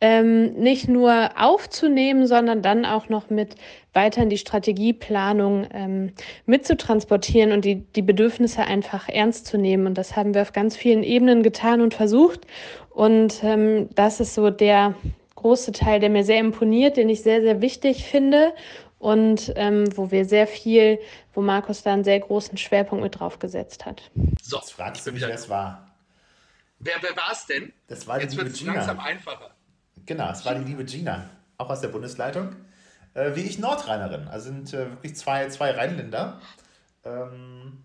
ähm, 0.00 0.54
nicht 0.54 0.88
nur 0.88 1.30
aufzunehmen, 1.36 2.26
sondern 2.26 2.62
dann 2.62 2.86
auch 2.86 3.08
noch 3.08 3.28
mit 3.28 3.56
weiter 3.92 4.22
in 4.22 4.30
die 4.30 4.38
Strategieplanung 4.38 5.66
ähm, 5.72 6.12
mitzutransportieren 6.46 7.52
und 7.52 7.64
die, 7.64 7.76
die 7.76 8.02
Bedürfnisse 8.02 8.62
einfach 8.62 9.08
ernst 9.08 9.46
zu 9.46 9.58
nehmen. 9.58 9.86
Und 9.86 9.98
das 9.98 10.16
haben 10.16 10.34
wir 10.34 10.42
auf 10.42 10.52
ganz 10.52 10.76
vielen 10.76 11.02
Ebenen 11.02 11.42
getan 11.42 11.80
und 11.80 11.94
versucht. 11.94 12.46
Und 12.90 13.42
ähm, 13.42 13.88
das 13.94 14.20
ist 14.20 14.34
so 14.34 14.50
der 14.50 14.94
große 15.36 15.72
Teil, 15.72 16.00
der 16.00 16.10
mir 16.10 16.24
sehr 16.24 16.40
imponiert, 16.40 16.96
den 16.96 17.08
ich 17.08 17.22
sehr, 17.22 17.42
sehr 17.42 17.60
wichtig 17.60 18.04
finde 18.04 18.52
und 18.98 19.52
ähm, 19.56 19.84
wo 19.96 20.10
wir 20.10 20.24
sehr 20.24 20.46
viel, 20.46 20.98
wo 21.34 21.40
Markus 21.40 21.82
da 21.82 21.92
einen 21.92 22.04
sehr 22.04 22.20
großen 22.20 22.58
Schwerpunkt 22.58 23.02
mit 23.02 23.18
drauf 23.18 23.38
gesetzt 23.38 23.86
hat. 23.86 24.10
So, 24.42 24.58
Jetzt 24.58 24.72
fragst 24.72 25.00
ich 25.00 25.04
du 25.04 25.10
bin 25.10 25.14
mich, 25.14 25.22
wieder 25.22 25.28
wer 25.28 25.34
es 25.34 25.48
war. 25.48 25.90
Wer, 26.78 26.94
wer 27.00 27.16
war 27.16 27.32
es 27.32 27.46
denn? 27.46 27.72
Das 27.88 28.06
war 28.06 28.20
Jetzt 28.20 28.36
wird 28.36 28.48
es 28.48 28.60
langsam 28.62 28.98
einfacher. 29.00 29.50
Genau, 30.06 30.30
es 30.30 30.44
war 30.44 30.54
die 30.54 30.64
liebe 30.64 30.84
Gina, 30.84 31.28
auch 31.58 31.70
aus 31.70 31.80
der 31.80 31.88
Bundesleitung. 31.88 32.56
Äh, 33.14 33.34
wie 33.34 33.40
ich 33.42 33.58
Nordrheinerin. 33.58 34.28
Also 34.28 34.46
sind 34.46 34.72
äh, 34.72 34.90
wirklich 34.90 35.16
zwei, 35.16 35.48
zwei 35.48 35.72
Rheinländer. 35.72 36.40
Ähm, 37.04 37.82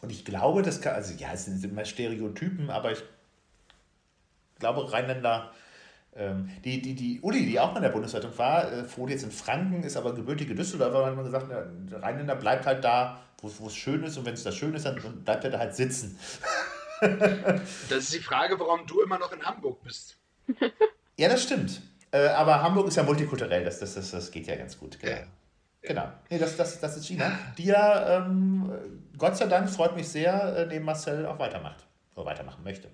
und 0.00 0.10
ich 0.10 0.24
glaube, 0.24 0.62
das 0.62 0.80
kann, 0.80 0.94
also 0.94 1.12
ja, 1.14 1.28
es 1.32 1.44
sind 1.44 1.62
immer 1.64 1.84
Stereotypen, 1.84 2.70
aber 2.70 2.92
ich 2.92 3.02
glaube, 4.58 4.90
Rheinländer, 4.92 5.52
ähm, 6.14 6.50
die, 6.64 6.80
die, 6.80 6.94
die 6.94 7.20
Uli, 7.20 7.44
die 7.46 7.60
auch 7.60 7.76
in 7.76 7.82
der 7.82 7.90
Bundesleitung 7.90 8.36
war, 8.38 8.70
äh, 8.72 8.84
wohnt 8.96 9.10
jetzt 9.10 9.24
in 9.24 9.30
Franken, 9.30 9.82
ist 9.82 9.96
aber 9.96 10.14
gebürtige 10.14 10.54
Düsseldorfer, 10.54 11.06
hat 11.06 11.16
man 11.16 11.24
gesagt, 11.24 11.50
der 11.50 12.02
Rheinländer 12.02 12.36
bleibt 12.36 12.64
halt 12.66 12.82
da, 12.82 13.20
wo 13.42 13.66
es- 13.66 13.74
schön 13.76 14.02
ist 14.04 14.16
und 14.16 14.24
wenn 14.24 14.34
es 14.34 14.42
da 14.42 14.52
schön 14.52 14.74
ist, 14.74 14.86
dann 14.86 14.96
bleibt 15.24 15.44
er 15.44 15.50
da 15.50 15.58
halt 15.58 15.74
sitzen. 15.74 16.18
Das 17.00 18.04
ist 18.04 18.14
die 18.14 18.20
Frage, 18.20 18.58
warum 18.60 18.86
du 18.86 19.00
immer 19.02 19.18
noch 19.18 19.32
in 19.32 19.42
Hamburg 19.42 19.82
bist. 19.82 20.16
Ja, 21.20 21.28
das 21.28 21.42
stimmt. 21.42 21.82
Äh, 22.12 22.28
aber 22.28 22.62
Hamburg 22.62 22.88
ist 22.88 22.96
ja 22.96 23.02
multikulturell, 23.02 23.62
das, 23.62 23.78
das, 23.78 23.92
das, 23.92 24.10
das 24.10 24.30
geht 24.30 24.46
ja 24.46 24.56
ganz 24.56 24.78
gut. 24.78 24.98
Genau. 24.98 25.12
Ja. 25.12 25.26
Genau. 25.82 26.12
Nee, 26.30 26.38
das, 26.38 26.56
das, 26.56 26.80
das 26.80 26.96
ist 26.96 27.08
Gina, 27.08 27.38
die 27.58 27.64
ja, 27.64 28.24
ähm, 28.24 29.04
Gott 29.18 29.36
sei 29.36 29.44
Dank, 29.44 29.68
freut 29.68 29.94
mich 29.96 30.08
sehr, 30.08 30.56
äh, 30.56 30.64
neben 30.64 30.86
Marcel 30.86 31.26
auch 31.26 31.38
weitermacht. 31.38 31.86
Oder 32.14 32.24
weitermachen 32.24 32.64
möchte. 32.64 32.88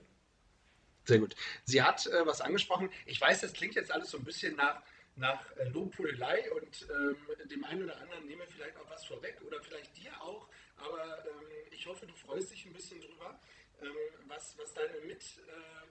Sehr 1.04 1.20
gut. 1.20 1.36
Sie 1.66 1.80
hat 1.80 2.04
äh, 2.08 2.26
was 2.26 2.40
angesprochen. 2.40 2.90
Ich 3.04 3.20
weiß, 3.20 3.42
das 3.42 3.52
klingt 3.52 3.76
jetzt 3.76 3.92
alles 3.92 4.10
so 4.10 4.18
ein 4.18 4.24
bisschen 4.24 4.56
nach, 4.56 4.82
nach 5.14 5.40
äh, 5.58 5.68
Lobhudelei 5.68 6.50
und 6.50 6.88
ähm, 6.90 7.16
dem 7.48 7.64
einen 7.64 7.84
oder 7.84 7.96
anderen 8.00 8.26
nehme 8.26 8.42
vielleicht 8.48 8.76
auch 8.76 8.90
was 8.90 9.04
vorweg 9.04 9.40
oder 9.46 9.62
vielleicht 9.62 9.96
dir 9.96 10.10
auch. 10.20 10.48
Aber 10.78 11.00
ähm, 11.00 11.46
ich 11.70 11.86
hoffe, 11.86 12.06
du 12.06 12.14
freust 12.14 12.50
dich 12.50 12.66
ein 12.66 12.72
bisschen 12.72 13.00
drüber, 13.00 13.38
ähm, 13.80 13.88
was, 14.26 14.56
was 14.58 14.74
deine 14.74 14.98
mit, 15.06 15.22
äh, 15.22 15.85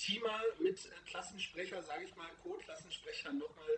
Thema 0.00 0.40
mit 0.58 0.86
äh, 0.86 0.88
Klassensprecher, 1.04 1.82
sage 1.82 2.04
ich 2.04 2.16
mal, 2.16 2.30
Co-Klassensprecher 2.42 3.32
nochmal 3.34 3.68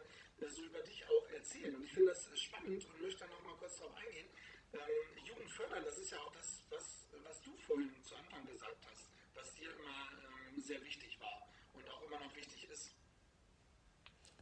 äh, 0.40 0.48
so 0.48 0.62
über 0.62 0.78
dich 0.80 1.04
auch 1.04 1.28
erzählen. 1.34 1.74
Und 1.74 1.82
ich 1.82 1.92
finde 1.92 2.10
das 2.10 2.28
äh, 2.28 2.36
spannend 2.36 2.86
und 2.86 3.02
möchte 3.02 3.20
da 3.20 3.26
nochmal 3.26 3.54
kurz 3.58 3.78
drauf 3.78 3.90
eingehen. 3.96 4.28
Ähm, 4.72 4.78
Jugend 5.26 5.50
fördern, 5.50 5.82
das 5.84 5.98
ist 5.98 6.12
ja 6.12 6.18
auch 6.18 6.32
das, 6.32 6.62
was, 6.70 7.08
was 7.26 7.42
du 7.42 7.50
vorhin 7.66 7.90
zu 8.04 8.14
Anfang 8.14 8.46
gesagt 8.46 8.86
hast, 8.88 9.10
was 9.34 9.52
dir 9.54 9.70
immer 9.74 10.08
ähm, 10.22 10.62
sehr 10.62 10.80
wichtig 10.84 11.18
war 11.20 11.48
und 11.74 11.90
auch 11.90 12.02
immer 12.06 12.20
noch 12.20 12.36
wichtig 12.36 12.70
ist. 12.70 12.94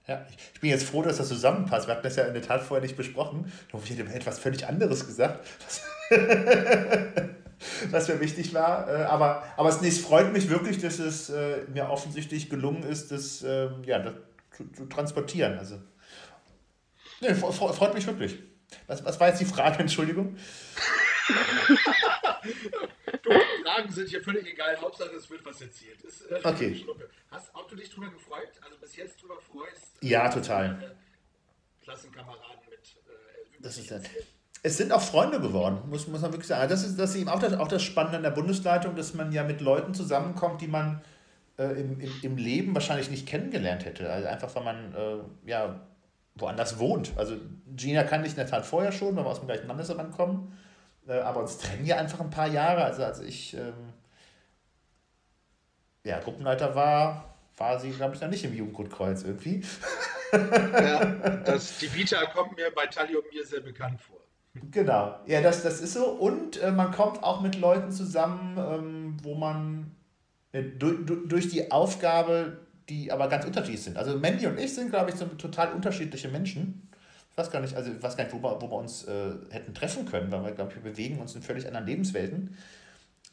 Ja, 0.07 0.27
ich 0.55 0.61
bin 0.61 0.71
jetzt 0.71 0.85
froh, 0.85 1.03
dass 1.03 1.17
das 1.17 1.29
zusammenpasst. 1.29 1.87
Wir 1.87 1.95
hatten 1.95 2.05
das 2.05 2.17
ja 2.17 2.25
in 2.27 2.35
der 2.35 2.43
Tat 2.43 2.63
vorher 2.63 2.83
nicht 2.83 2.97
besprochen. 2.97 3.51
Ich 3.69 3.73
hoffe, 3.73 3.91
ich 3.91 3.99
hätte 3.99 4.13
etwas 4.13 4.39
völlig 4.39 4.67
anderes 4.67 5.07
gesagt. 5.07 5.47
was 7.91 8.09
mir 8.09 8.21
wichtig 8.21 8.55
war. 8.55 8.89
Äh, 8.89 9.05
aber, 9.05 9.45
aber 9.57 9.69
es, 9.69 9.81
nee, 9.81 9.89
es 9.89 10.01
freut 10.01 10.33
mich 10.33 10.49
wirklich, 10.49 10.79
dass 10.79 10.99
es 10.99 11.31
äh, 11.31 11.65
mir 11.73 11.91
offensichtlich 11.91 12.51
gelungen 12.51 12.83
ist, 12.83 13.11
das, 13.11 13.43
ähm, 13.43 13.83
ja, 13.85 13.99
das 13.99 14.15
zu, 14.57 14.67
zu 14.73 14.87
transportieren. 14.87 15.59
Also, 15.59 15.81
nee, 17.21 17.35
freut 17.35 17.95
mich 17.95 18.07
wirklich. 18.07 18.39
Was, 18.87 19.05
was 19.05 19.19
war 19.21 19.29
jetzt 19.29 19.41
die 19.41 19.47
Frage, 19.47 19.79
Entschuldigung? 19.81 20.37
du, 23.23 23.31
Fragen 23.65 23.93
sind 23.93 24.09
hier 24.09 24.23
völlig 24.23 24.47
egal. 24.47 24.81
Hauptsache, 24.81 25.15
es 25.17 25.29
wird 25.31 25.45
was 25.45 25.61
erzählt. 25.61 26.01
Ist, 26.03 26.23
äh, 26.31 26.41
okay. 26.43 26.85
Hast 27.31 27.51
ob 27.55 27.69
du 27.69 27.77
dich 27.77 27.91
drüber 27.91 28.11
gefreut? 28.11 28.51
Also 28.63 28.77
bis 28.79 28.97
jetzt 28.97 29.23
drüber 29.23 29.37
freust? 29.41 29.93
Ja, 30.01 30.29
total. 30.29 30.83
Äh, 30.83 31.85
Klassenkameraden 31.85 32.61
mit. 32.69 32.79
Äh, 32.79 33.61
das 33.61 33.79
ist 33.79 33.91
das. 33.91 34.03
Es 34.63 34.77
sind 34.77 34.93
auch 34.93 35.01
Freunde 35.01 35.41
geworden, 35.41 35.79
muss, 35.89 36.07
muss 36.07 36.21
man 36.21 36.33
wirklich 36.33 36.49
sagen. 36.49 36.69
Das 36.69 36.85
ist, 36.85 36.99
das 36.99 37.11
ist 37.11 37.17
eben 37.17 37.31
auch 37.31 37.39
das, 37.39 37.55
auch 37.55 37.69
das 37.69 37.83
Spannende 37.83 38.19
an 38.19 38.23
der 38.23 38.31
Bundesleitung, 38.31 38.95
dass 38.95 39.15
man 39.15 39.33
ja 39.33 39.43
mit 39.43 39.61
Leuten 39.61 39.95
zusammenkommt, 39.95 40.61
die 40.61 40.69
man 40.69 41.01
äh, 41.59 41.81
im, 41.81 41.99
im, 42.01 42.13
im 42.23 42.37
Leben 42.37 42.75
wahrscheinlich 42.75 43.11
nicht 43.11 43.27
kennengelernt 43.27 43.85
hätte. 43.85 44.11
Also 44.11 44.29
einfach, 44.29 44.55
weil 44.55 44.65
man 44.65 44.95
äh, 44.95 45.51
ja 45.51 45.81
woanders 46.35 46.79
wohnt. 46.79 47.13
Also 47.17 47.37
Gina 47.75 48.05
kann 48.05 48.25
ich 48.25 48.31
in 48.31 48.37
der 48.37 48.47
Tat 48.47 48.67
vorher 48.67 48.93
schon, 48.93 49.17
weil 49.17 49.25
wir 49.25 49.31
aus 49.31 49.41
dem 49.41 49.47
gleichen 49.47 49.67
Landesverband 49.67 50.15
kommen. 50.15 50.57
Äh, 51.07 51.21
aber 51.21 51.41
uns 51.41 51.59
trennen 51.59 51.87
ja 51.87 51.97
einfach 51.97 52.21
ein 52.21 52.31
paar 52.31 52.49
Jahre. 52.49 52.85
Also 52.85 53.05
als 53.05 53.21
ich 53.21 53.55
ähm, 53.55 53.93
ja, 56.05 56.19
Gruppenleiter 56.21 56.75
war, 56.75 57.35
war 57.57 57.79
sie, 57.79 57.91
glaube 57.91 58.15
ich, 58.15 58.21
noch 58.21 58.29
nicht 58.29 58.45
im 58.45 58.55
Jugendgutkreuz 58.55 59.23
irgendwie. 59.23 59.63
ja, 60.33 61.05
das, 61.45 61.79
die 61.79 61.93
Vita 61.95 62.25
kommt 62.27 62.57
mir 62.57 62.71
bei 62.75 62.87
Tali 62.87 63.17
und 63.17 63.31
mir 63.33 63.45
sehr 63.45 63.61
bekannt 63.61 64.01
vor. 64.01 64.20
Genau, 64.55 65.15
ja, 65.27 65.41
das, 65.43 65.63
das 65.63 65.81
ist 65.81 65.93
so. 65.95 66.07
Und 66.07 66.61
äh, 66.61 66.73
man 66.73 66.91
kommt 66.91 67.23
auch 67.23 67.41
mit 67.41 67.57
Leuten 67.57 67.93
zusammen, 67.93 68.59
ähm, 68.59 69.17
wo 69.23 69.35
man 69.35 69.95
äh, 70.53 70.63
durch, 70.63 70.99
durch 71.29 71.49
die 71.49 71.71
Aufgabe, 71.71 72.59
die 72.89 73.13
aber 73.13 73.29
ganz 73.29 73.45
unterschiedlich 73.45 73.83
sind. 73.83 73.97
Also 73.97 74.19
Mandy 74.19 74.47
und 74.47 74.59
ich 74.59 74.75
sind, 74.75 74.91
glaube 74.91 75.11
ich, 75.11 75.17
so 75.17 75.27
total 75.27 75.73
unterschiedliche 75.73 76.29
Menschen. 76.29 76.89
Ich 77.31 77.39
weiß 77.39 77.51
gar 77.53 77.61
nicht, 77.61 77.77
also 77.77 77.93
ich 77.93 78.03
weiß 78.03 78.17
gar 78.17 78.25
nicht, 78.25 78.35
wo 78.35 78.43
wir, 78.43 78.61
wo 78.61 78.69
wir 78.69 78.77
uns 78.77 79.05
äh, 79.05 79.35
hätten 79.51 79.73
treffen 79.73 80.05
können, 80.05 80.33
weil 80.33 80.43
wir, 80.45 80.53
glaube 80.53 80.73
ich, 80.73 80.83
wir 80.83 80.91
bewegen 80.91 81.21
uns 81.21 81.35
in 81.37 81.43
völlig 81.43 81.67
anderen 81.69 81.87
Lebenswelten. 81.87 82.57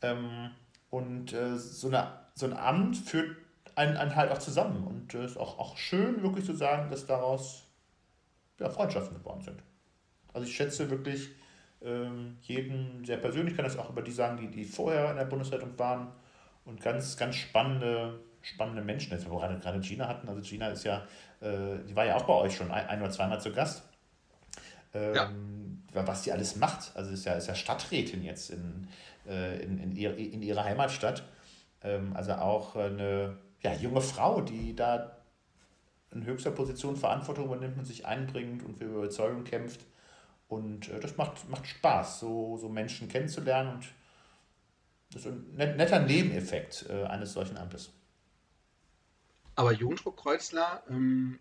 Ähm, 0.03 0.51
und 0.91 1.33
äh, 1.33 1.57
so, 1.57 1.87
eine, 1.87 2.11
so 2.35 2.45
ein 2.45 2.53
Amt 2.53 2.95
führt 2.97 3.35
einen, 3.75 3.97
einen 3.97 4.15
halt 4.15 4.31
auch 4.31 4.37
zusammen. 4.37 4.85
Und 4.85 5.13
es 5.15 5.19
äh, 5.21 5.25
ist 5.25 5.37
auch, 5.37 5.57
auch 5.57 5.77
schön, 5.77 6.21
wirklich 6.21 6.45
zu 6.45 6.53
sagen, 6.53 6.91
dass 6.91 7.07
daraus 7.07 7.63
ja, 8.59 8.69
Freundschaften 8.69 9.17
geworden 9.17 9.41
sind. 9.41 9.61
Also 10.33 10.47
ich 10.47 10.55
schätze 10.55 10.89
wirklich 10.89 11.29
ähm, 11.81 12.37
jeden 12.41 13.05
sehr 13.05 13.17
persönlich, 13.17 13.51
ich 13.51 13.55
kann 13.55 13.65
das 13.65 13.77
auch 13.77 13.89
über 13.89 14.01
die 14.01 14.11
sagen, 14.11 14.37
die, 14.37 14.49
die 14.49 14.65
vorher 14.65 15.11
in 15.11 15.17
der 15.17 15.25
Bundesleitung 15.25 15.77
waren 15.77 16.07
und 16.65 16.81
ganz, 16.81 17.15
ganz 17.17 17.35
spannende, 17.35 18.19
spannende 18.41 18.81
Menschen, 18.81 19.13
jetzt, 19.13 19.29
wo 19.29 19.35
wir 19.35 19.47
gerade, 19.47 19.59
gerade 19.59 19.79
Gina 19.79 20.07
hatten. 20.07 20.27
Also 20.27 20.41
Gina 20.41 20.69
ist 20.69 20.83
ja, 20.83 21.05
äh, 21.39 21.77
die 21.87 21.95
war 21.95 22.05
ja 22.05 22.17
auch 22.17 22.23
bei 22.23 22.33
euch 22.33 22.55
schon 22.55 22.71
ein, 22.71 22.87
ein 22.87 23.01
oder 23.01 23.11
zweimal 23.11 23.39
zu 23.39 23.51
Gast. 23.51 23.83
Ähm, 24.93 25.83
ja. 25.93 26.07
Was 26.07 26.23
die 26.23 26.31
alles 26.31 26.55
macht. 26.55 26.91
Also 26.95 27.11
ist 27.11 27.25
ja, 27.25 27.33
ist 27.33 27.47
ja 27.47 27.55
Stadträtin 27.55 28.23
jetzt 28.23 28.51
in, 28.51 28.87
äh, 29.27 29.61
in, 29.61 29.79
in, 29.79 29.95
ihr, 29.95 30.15
in 30.15 30.41
ihrer 30.41 30.63
Heimatstadt. 30.63 31.23
Ähm, 31.83 32.11
also 32.15 32.33
auch 32.33 32.75
eine 32.75 33.37
ja, 33.61 33.73
junge 33.73 34.01
Frau, 34.01 34.41
die 34.41 34.75
da 34.75 35.17
in 36.11 36.25
höchster 36.25 36.51
Position 36.51 36.95
Verantwortung 36.95 37.45
übernimmt 37.45 37.77
und 37.77 37.85
sich 37.85 38.05
einbringt 38.05 38.63
und 38.63 38.77
für 38.77 38.85
Überzeugung 38.85 39.43
kämpft. 39.43 39.81
Und 40.47 40.89
äh, 40.89 40.99
das 40.99 41.17
macht, 41.17 41.49
macht 41.49 41.67
Spaß, 41.67 42.19
so, 42.19 42.57
so 42.57 42.69
Menschen 42.69 43.09
kennenzulernen 43.09 43.75
und 43.75 43.87
das 45.11 45.25
ist 45.25 45.31
ein 45.31 45.55
netter 45.55 45.99
Nebeneffekt 45.99 46.85
äh, 46.89 47.03
eines 47.05 47.33
solchen 47.33 47.57
Amtes. 47.57 47.91
Aber 49.55 49.71
Jugendruck 49.71 50.17
Kreuzler 50.17 50.83
ähm, 50.89 51.39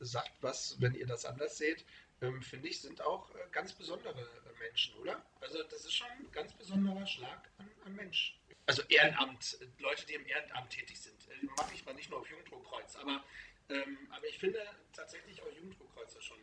sagt 0.00 0.32
was, 0.40 0.76
wenn 0.80 0.94
ihr 0.94 1.06
das 1.06 1.24
anders 1.24 1.56
seht, 1.56 1.84
ähm, 2.20 2.42
finde 2.42 2.68
ich, 2.68 2.80
sind 2.80 3.00
auch 3.02 3.30
äh, 3.34 3.38
ganz 3.50 3.72
besondere 3.72 4.20
äh, 4.20 4.58
Menschen, 4.60 4.94
oder? 4.96 5.24
Also 5.40 5.62
das 5.64 5.84
ist 5.84 5.94
schon 5.94 6.08
ein 6.08 6.30
ganz 6.32 6.52
besonderer 6.52 7.06
Schlag 7.06 7.50
an, 7.58 7.68
an 7.84 7.94
Mensch. 7.94 8.38
Also 8.66 8.82
Ehrenamt, 8.88 9.58
Leute, 9.78 10.06
die 10.06 10.14
im 10.14 10.26
Ehrenamt 10.26 10.70
tätig 10.70 11.00
sind. 11.00 11.16
Äh, 11.28 11.46
Mache 11.56 11.74
ich 11.74 11.84
mal 11.84 11.94
nicht 11.94 12.10
nur 12.10 12.20
auf 12.20 12.30
Jugenddruckkreuz, 12.30 12.96
aber, 12.96 13.24
ähm, 13.70 13.98
aber 14.10 14.26
ich 14.28 14.38
finde 14.38 14.60
tatsächlich 14.92 15.40
auch 15.42 15.50
Jugenddruckkreuzer 15.56 16.20
schon. 16.20 16.38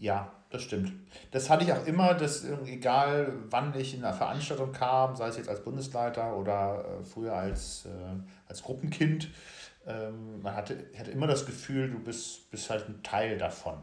Ja, 0.00 0.32
das 0.48 0.62
stimmt. 0.62 0.92
Das 1.30 1.50
hatte 1.50 1.62
ich 1.64 1.72
auch 1.72 1.86
immer, 1.86 2.14
dass 2.14 2.44
egal 2.64 3.34
wann 3.50 3.78
ich 3.78 3.94
in 3.94 4.02
einer 4.02 4.14
Veranstaltung 4.14 4.72
kam, 4.72 5.14
sei 5.14 5.28
es 5.28 5.36
jetzt 5.36 5.48
als 5.48 5.62
Bundesleiter 5.62 6.36
oder 6.36 6.84
äh, 6.84 7.04
früher 7.04 7.34
als, 7.34 7.84
äh, 7.84 7.88
als 8.48 8.62
Gruppenkind, 8.62 9.28
ähm, 9.86 10.40
man 10.42 10.56
hatte, 10.56 10.76
hatte 10.98 11.10
immer 11.10 11.26
das 11.26 11.44
Gefühl, 11.44 11.90
du 11.90 11.98
bist, 11.98 12.50
bist 12.50 12.70
halt 12.70 12.88
ein 12.88 13.02
Teil 13.02 13.36
davon. 13.36 13.74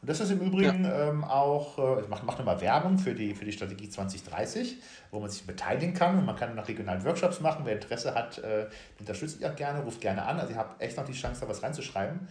Und 0.00 0.08
das 0.08 0.20
ist 0.20 0.30
im 0.30 0.40
Übrigen 0.40 0.84
ja. 0.84 1.08
ähm, 1.08 1.24
auch, 1.24 1.78
äh, 1.78 2.02
ich 2.02 2.08
mache 2.08 2.24
mach 2.26 2.38
nochmal 2.38 2.60
Werbung 2.60 2.98
für 2.98 3.14
die, 3.14 3.34
für 3.34 3.46
die 3.46 3.52
Strategie 3.52 3.88
2030, 3.88 4.76
wo 5.10 5.18
man 5.18 5.30
sich 5.30 5.46
beteiligen 5.46 5.94
kann 5.94 6.18
und 6.18 6.26
man 6.26 6.36
kann 6.36 6.54
nach 6.54 6.68
regionalen 6.68 7.02
Workshops 7.04 7.40
machen. 7.40 7.62
Wer 7.64 7.74
Interesse 7.74 8.14
hat, 8.14 8.38
äh, 8.38 8.68
unterstützt 9.00 9.40
ihr 9.40 9.50
auch 9.50 9.56
gerne, 9.56 9.80
ruft 9.80 10.00
gerne 10.00 10.24
an. 10.24 10.38
Also 10.38 10.52
ihr 10.52 10.58
habt 10.58 10.80
echt 10.80 10.96
noch 10.98 11.04
die 11.04 11.14
Chance, 11.14 11.40
da 11.40 11.48
was 11.48 11.62
reinzuschreiben. 11.62 12.28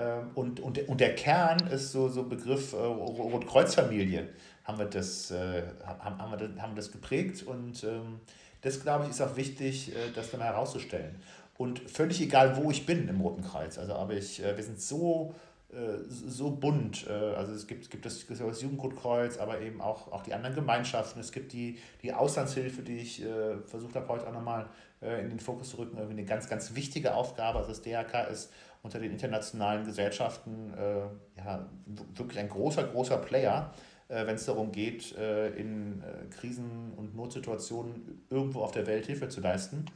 Ähm, 0.00 0.30
und, 0.34 0.60
und, 0.60 0.88
und 0.88 1.00
der 1.00 1.14
Kern 1.14 1.66
ist 1.68 1.92
so, 1.92 2.08
so 2.08 2.24
Begriff 2.24 2.72
äh, 2.72 2.76
Rotkreuzfamilie. 2.76 4.28
Haben 4.64 4.78
wir 4.78 4.86
das, 4.86 5.30
äh, 5.30 5.62
haben, 5.84 6.18
haben, 6.18 6.30
wir 6.30 6.48
das, 6.48 6.62
haben 6.62 6.72
wir 6.72 6.76
das 6.76 6.92
geprägt 6.92 7.42
und 7.42 7.84
ähm, 7.84 8.20
das, 8.62 8.82
glaube 8.82 9.04
ich, 9.04 9.10
ist 9.10 9.20
auch 9.20 9.36
wichtig, 9.36 9.94
äh, 9.94 10.12
das 10.14 10.30
dann 10.30 10.40
herauszustellen. 10.40 11.16
Und 11.58 11.78
völlig 11.90 12.20
egal, 12.22 12.56
wo 12.56 12.70
ich 12.70 12.86
bin 12.86 13.08
im 13.08 13.20
Roten 13.20 13.42
Kreuz. 13.42 13.78
Also, 13.78 13.94
aber 13.94 14.14
ich, 14.14 14.42
äh, 14.42 14.56
wir 14.56 14.64
sind 14.64 14.80
so, 14.80 15.34
äh, 15.72 15.98
so 16.08 16.50
bunt. 16.50 17.06
Äh, 17.06 17.12
also 17.12 17.52
es 17.52 17.66
gibt, 17.66 17.90
gibt 17.90 18.06
das, 18.06 18.24
das 18.26 18.62
Jugendrotkreuz, 18.62 19.36
aber 19.36 19.60
eben 19.60 19.80
auch, 19.82 20.10
auch 20.12 20.22
die 20.22 20.32
anderen 20.32 20.54
Gemeinschaften. 20.54 21.20
Es 21.20 21.32
gibt 21.32 21.52
die, 21.52 21.78
die 22.02 22.14
Auslandshilfe, 22.14 22.80
die 22.82 22.98
ich 22.98 23.22
versucht 23.66 23.94
habe, 23.94 24.08
heute 24.08 24.26
auch 24.26 24.32
nochmal 24.32 24.70
in 25.02 25.30
den 25.30 25.40
Fokus 25.40 25.70
zu 25.70 25.78
rücken. 25.78 25.96
Irgendwie 25.96 26.18
eine 26.18 26.26
ganz, 26.26 26.46
ganz 26.48 26.74
wichtige 26.74 27.14
Aufgabe. 27.14 27.58
Also 27.58 27.70
das 27.70 27.80
DRK 27.80 28.24
ist 28.24 28.50
unter 28.82 28.98
den 28.98 29.12
internationalen 29.12 29.84
Gesellschaften 29.84 30.72
äh, 30.74 31.40
ja, 31.40 31.68
wirklich 32.14 32.38
ein 32.38 32.48
großer, 32.48 32.84
großer 32.84 33.18
Player, 33.18 33.74
äh, 34.08 34.26
wenn 34.26 34.36
es 34.36 34.46
darum 34.46 34.72
geht, 34.72 35.16
äh, 35.16 35.50
in 35.50 36.02
äh, 36.02 36.26
Krisen- 36.30 36.92
und 36.96 37.14
Notsituationen 37.14 38.26
irgendwo 38.30 38.62
auf 38.62 38.72
der 38.72 38.86
Welt 38.86 39.06
Hilfe 39.06 39.28
zu 39.28 39.40
leisten. 39.40 39.86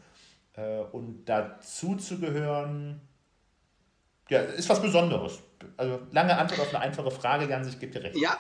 Äh, 0.55 0.81
und 0.93 1.25
dazu 1.25 1.97
zu 1.97 2.19
gehören, 2.21 3.01
ja, 4.29 4.41
ist 4.41 4.69
was 4.69 4.81
Besonderes. 4.81 5.41
Also 5.77 6.01
lange 6.13 6.37
Antwort 6.37 6.61
auf 6.61 6.75
eine 6.75 6.81
einfache 6.81 7.11
Frage, 7.11 7.49
Jans, 7.49 7.69
ich 7.69 7.79
gebe 7.79 7.93
dir 7.93 8.05
recht. 8.05 8.17
Ja, 8.17 8.39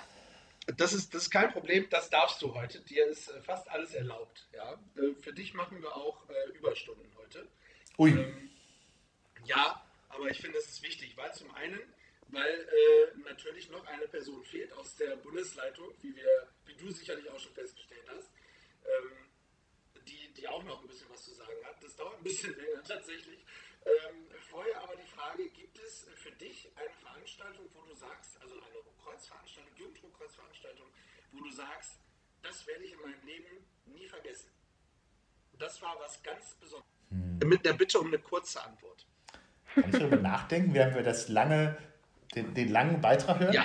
das 0.76 0.92
ist, 0.92 1.14
das 1.14 1.24
ist 1.24 1.30
kein 1.30 1.50
Problem, 1.52 1.86
das 1.90 2.10
darfst 2.10 2.40
du 2.42 2.54
heute. 2.54 2.80
Dir 2.80 3.06
ist 3.06 3.30
äh, 3.30 3.40
fast 3.40 3.70
alles 3.70 3.94
erlaubt. 3.94 4.46
Ja? 4.54 4.78
Für 5.20 5.32
dich 5.32 5.54
machen 5.54 5.80
wir 5.80 5.94
auch 5.96 6.22
Überstunden 6.54 7.06
heute. 7.16 7.48
Ui. 7.98 8.10
Ähm, 8.10 8.50
ja, 9.44 9.82
aber 10.14 10.30
ich 10.30 10.40
finde, 10.40 10.58
es 10.58 10.68
ist 10.68 10.82
wichtig, 10.82 11.16
weil 11.16 11.32
zum 11.34 11.52
einen, 11.54 11.80
weil 12.28 12.52
äh, 12.52 13.18
natürlich 13.18 13.68
noch 13.70 13.84
eine 13.86 14.06
Person 14.08 14.42
fehlt 14.44 14.72
aus 14.74 14.96
der 14.96 15.16
Bundesleitung, 15.16 15.92
wie, 16.00 16.14
wir, 16.14 16.48
wie 16.66 16.74
du 16.74 16.90
sicherlich 16.90 17.28
auch 17.30 17.38
schon 17.38 17.52
festgestellt 17.52 18.06
hast, 18.08 18.30
ähm, 18.84 19.12
die, 20.06 20.32
die 20.34 20.48
auch 20.48 20.62
noch 20.64 20.80
ein 20.80 20.88
bisschen 20.88 21.08
was 21.10 21.24
zu 21.24 21.34
sagen 21.34 21.64
hat. 21.64 21.82
Das 21.82 21.96
dauert 21.96 22.18
ein 22.18 22.24
bisschen 22.24 22.56
länger 22.58 22.82
tatsächlich. 22.82 23.44
Ähm, 23.84 24.26
vorher 24.50 24.80
aber 24.82 24.96
die 24.96 25.06
Frage, 25.06 25.48
gibt 25.50 25.78
es 25.78 26.06
für 26.14 26.32
dich 26.32 26.70
eine 26.76 26.94
Veranstaltung, 26.94 27.68
wo 27.74 27.82
du 27.82 27.94
sagst, 27.94 28.40
also 28.40 28.54
eine 28.54 28.80
Kreuzveranstaltung, 29.02 29.76
Jugendkreuzveranstaltung, 29.76 30.86
wo 31.32 31.40
du 31.44 31.50
sagst, 31.50 32.00
das 32.42 32.66
werde 32.66 32.84
ich 32.84 32.92
in 32.92 33.00
meinem 33.00 33.26
Leben 33.26 33.66
nie 33.86 34.06
vergessen. 34.06 34.50
Das 35.58 35.80
war 35.82 35.98
was 35.98 36.22
ganz 36.22 36.54
Besonderes. 36.54 36.90
Hm. 37.10 37.38
Mit 37.48 37.64
der 37.64 37.74
Bitte 37.74 37.98
um 37.98 38.06
eine 38.06 38.18
kurze 38.18 38.62
Antwort. 38.62 39.06
Kann 39.74 39.90
ich 39.90 39.98
darüber 39.98 40.16
nachdenken, 40.16 40.74
während 40.74 40.94
wir 40.94 41.02
das 41.02 41.28
lange, 41.28 41.76
den, 42.34 42.54
den 42.54 42.70
langen 42.70 43.00
Beitrag 43.00 43.40
hören? 43.40 43.52
Ja. 43.52 43.64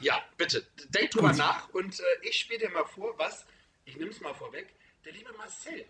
Ja, 0.00 0.22
bitte. 0.36 0.62
Denk 0.90 1.10
drüber 1.10 1.32
nach 1.32 1.70
und 1.70 1.98
äh, 2.00 2.02
ich 2.22 2.38
spiele 2.38 2.60
dir 2.60 2.70
mal 2.70 2.84
vor, 2.84 3.14
was, 3.16 3.46
ich 3.86 3.96
nehme 3.96 4.10
es 4.10 4.20
mal 4.20 4.34
vorweg, 4.34 4.66
der 5.04 5.12
liebe 5.12 5.32
Marcel. 5.38 5.80
Äh, 5.80 5.84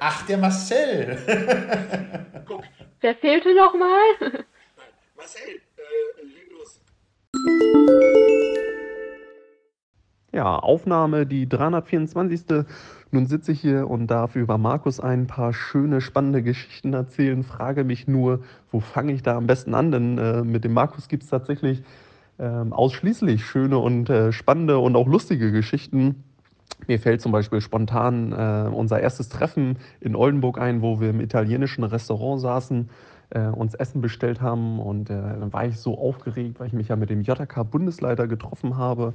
Ach, 0.00 0.26
der 0.26 0.38
Marcel. 0.38 2.42
Guck. 2.46 2.64
Wer 3.00 3.14
fehlte 3.14 3.54
nochmal? 3.54 4.44
Marcel, 5.16 5.60
äh, 5.76 6.22
leg 6.22 6.50
los. 6.50 6.80
Ja, 10.36 10.58
Aufnahme, 10.58 11.24
die 11.24 11.48
324. 11.48 12.66
Nun 13.10 13.24
sitze 13.24 13.52
ich 13.52 13.60
hier 13.62 13.88
und 13.88 14.08
darf 14.08 14.36
über 14.36 14.58
Markus 14.58 15.00
ein 15.00 15.26
paar 15.26 15.54
schöne, 15.54 16.02
spannende 16.02 16.42
Geschichten 16.42 16.92
erzählen. 16.92 17.42
Frage 17.42 17.84
mich 17.84 18.06
nur, 18.06 18.40
wo 18.70 18.80
fange 18.80 19.14
ich 19.14 19.22
da 19.22 19.34
am 19.38 19.46
besten 19.46 19.72
an? 19.72 19.92
Denn 19.92 20.18
äh, 20.18 20.42
mit 20.42 20.64
dem 20.64 20.74
Markus 20.74 21.08
gibt 21.08 21.22
es 21.22 21.30
tatsächlich 21.30 21.82
äh, 22.36 22.44
ausschließlich 22.44 23.46
schöne 23.46 23.78
und 23.78 24.10
äh, 24.10 24.30
spannende 24.30 24.76
und 24.78 24.94
auch 24.94 25.06
lustige 25.06 25.52
Geschichten. 25.52 26.22
Mir 26.86 27.00
fällt 27.00 27.22
zum 27.22 27.32
Beispiel 27.32 27.62
spontan 27.62 28.32
äh, 28.32 28.68
unser 28.70 29.00
erstes 29.00 29.30
Treffen 29.30 29.78
in 30.00 30.14
Oldenburg 30.14 30.60
ein, 30.60 30.82
wo 30.82 31.00
wir 31.00 31.08
im 31.08 31.22
italienischen 31.22 31.82
Restaurant 31.82 32.42
saßen, 32.42 32.90
äh, 33.30 33.46
uns 33.46 33.74
Essen 33.74 34.02
bestellt 34.02 34.42
haben 34.42 34.80
und 34.80 35.08
äh, 35.08 35.14
dann 35.14 35.54
war 35.54 35.64
ich 35.64 35.80
so 35.80 35.98
aufgeregt, 35.98 36.60
weil 36.60 36.66
ich 36.66 36.74
mich 36.74 36.88
ja 36.88 36.96
mit 36.96 37.08
dem 37.08 37.22
JK-Bundesleiter 37.22 38.28
getroffen 38.28 38.76
habe. 38.76 39.14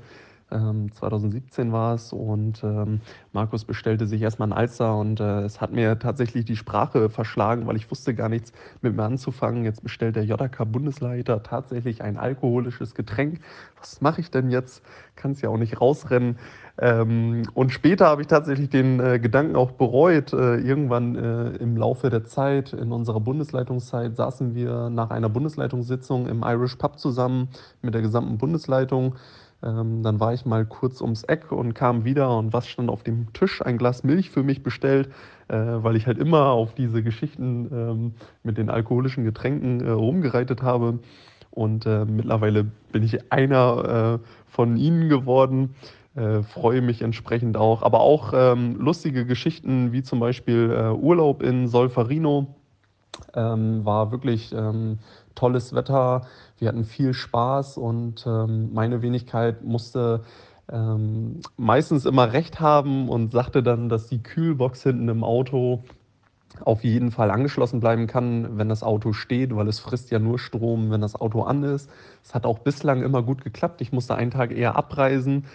2017 0.51 1.67
ähm, 1.67 1.71
war 1.71 1.95
es 1.95 2.11
und 2.11 2.63
ähm, 2.63 2.99
Markus 3.31 3.63
bestellte 3.63 4.05
sich 4.05 4.21
erstmal 4.21 4.49
ein 4.49 4.53
Alster 4.53 4.97
und 4.97 5.19
äh, 5.21 5.41
es 5.43 5.61
hat 5.61 5.71
mir 5.71 5.97
tatsächlich 5.97 6.43
die 6.43 6.57
Sprache 6.57 7.09
verschlagen, 7.09 7.67
weil 7.67 7.77
ich 7.77 7.89
wusste 7.89 8.13
gar 8.13 8.27
nichts 8.27 8.51
mit 8.81 8.95
mir 8.95 9.03
anzufangen. 9.03 9.63
Jetzt 9.63 9.81
bestellt 9.81 10.17
der 10.17 10.25
JK-Bundesleiter 10.25 11.41
tatsächlich 11.43 12.01
ein 12.01 12.17
alkoholisches 12.17 12.95
Getränk. 12.95 13.39
Was 13.79 14.01
mache 14.01 14.19
ich 14.19 14.29
denn 14.29 14.51
jetzt? 14.51 14.83
Kann 15.15 15.31
es 15.31 15.41
ja 15.41 15.49
auch 15.49 15.57
nicht 15.57 15.79
rausrennen. 15.79 16.37
Ähm, 16.77 17.43
und 17.53 17.71
später 17.71 18.07
habe 18.07 18.21
ich 18.21 18.27
tatsächlich 18.27 18.69
den 18.69 18.99
äh, 18.99 19.19
Gedanken 19.19 19.55
auch 19.55 19.71
bereut. 19.71 20.33
Äh, 20.33 20.57
irgendwann 20.57 21.15
äh, 21.15 21.49
im 21.57 21.77
Laufe 21.77 22.09
der 22.09 22.25
Zeit, 22.25 22.73
in 22.73 22.91
unserer 22.91 23.19
Bundesleitungszeit, 23.19 24.15
saßen 24.15 24.55
wir 24.55 24.89
nach 24.89 25.11
einer 25.11 25.29
Bundesleitungssitzung 25.29 26.27
im 26.27 26.43
Irish 26.43 26.75
Pub 26.75 26.99
zusammen 26.99 27.49
mit 27.81 27.93
der 27.93 28.01
gesamten 28.01 28.37
Bundesleitung. 28.37 29.15
Ähm, 29.63 30.01
dann 30.01 30.19
war 30.19 30.33
ich 30.33 30.45
mal 30.45 30.65
kurz 30.65 31.01
ums 31.01 31.23
Eck 31.23 31.51
und 31.51 31.73
kam 31.73 32.03
wieder 32.03 32.37
und 32.37 32.53
was 32.53 32.67
stand 32.67 32.89
auf 32.89 33.03
dem 33.03 33.31
Tisch? 33.33 33.61
Ein 33.61 33.77
Glas 33.77 34.03
Milch 34.03 34.29
für 34.29 34.43
mich 34.43 34.63
bestellt, 34.63 35.09
äh, 35.47 35.55
weil 35.55 35.95
ich 35.95 36.07
halt 36.07 36.17
immer 36.17 36.47
auf 36.47 36.73
diese 36.73 37.03
Geschichten 37.03 37.69
ähm, 37.71 38.13
mit 38.43 38.57
den 38.57 38.69
alkoholischen 38.69 39.23
Getränken 39.23 39.81
äh, 39.81 39.89
rumgereitet 39.89 40.63
habe. 40.63 40.99
Und 41.51 41.85
äh, 41.85 42.05
mittlerweile 42.05 42.63
bin 42.91 43.03
ich 43.03 43.31
einer 43.31 44.19
äh, 44.21 44.27
von 44.47 44.77
ihnen 44.77 45.09
geworden. 45.09 45.75
Äh, 46.15 46.43
freue 46.43 46.81
mich 46.81 47.01
entsprechend 47.01 47.55
auch. 47.55 47.83
Aber 47.83 47.99
auch 47.99 48.33
ähm, 48.33 48.77
lustige 48.77 49.25
Geschichten 49.25 49.91
wie 49.91 50.01
zum 50.01 50.19
Beispiel 50.19 50.71
äh, 50.71 50.91
Urlaub 50.91 51.43
in 51.43 51.67
Solferino. 51.67 52.55
Ähm, 53.35 53.85
war 53.85 54.11
wirklich 54.11 54.51
ähm, 54.53 54.99
tolles 55.35 55.73
Wetter. 55.73 56.27
Wir 56.57 56.67
hatten 56.67 56.85
viel 56.85 57.13
Spaß 57.13 57.77
und 57.77 58.25
ähm, 58.27 58.73
meine 58.73 59.01
Wenigkeit 59.01 59.63
musste 59.63 60.23
ähm, 60.71 61.41
meistens 61.57 62.05
immer 62.05 62.33
recht 62.33 62.59
haben 62.59 63.09
und 63.09 63.31
sagte 63.31 63.63
dann, 63.63 63.89
dass 63.89 64.07
die 64.07 64.23
Kühlbox 64.23 64.83
hinten 64.83 65.09
im 65.09 65.23
Auto 65.23 65.83
auf 66.63 66.83
jeden 66.83 67.11
Fall 67.11 67.31
angeschlossen 67.31 67.79
bleiben 67.79 68.07
kann, 68.07 68.57
wenn 68.57 68.69
das 68.69 68.83
Auto 68.83 69.13
steht, 69.13 69.55
weil 69.55 69.67
es 69.67 69.79
frisst 69.79 70.11
ja 70.11 70.19
nur 70.19 70.37
Strom, 70.37 70.91
wenn 70.91 71.01
das 71.01 71.15
Auto 71.15 71.43
an 71.43 71.63
ist. 71.63 71.89
Es 72.23 72.33
hat 72.35 72.45
auch 72.45 72.59
bislang 72.59 73.01
immer 73.01 73.23
gut 73.23 73.43
geklappt. 73.43 73.81
Ich 73.81 73.91
musste 73.91 74.15
einen 74.15 74.31
Tag 74.31 74.51
eher 74.51 74.75
abreisen. 74.75 75.45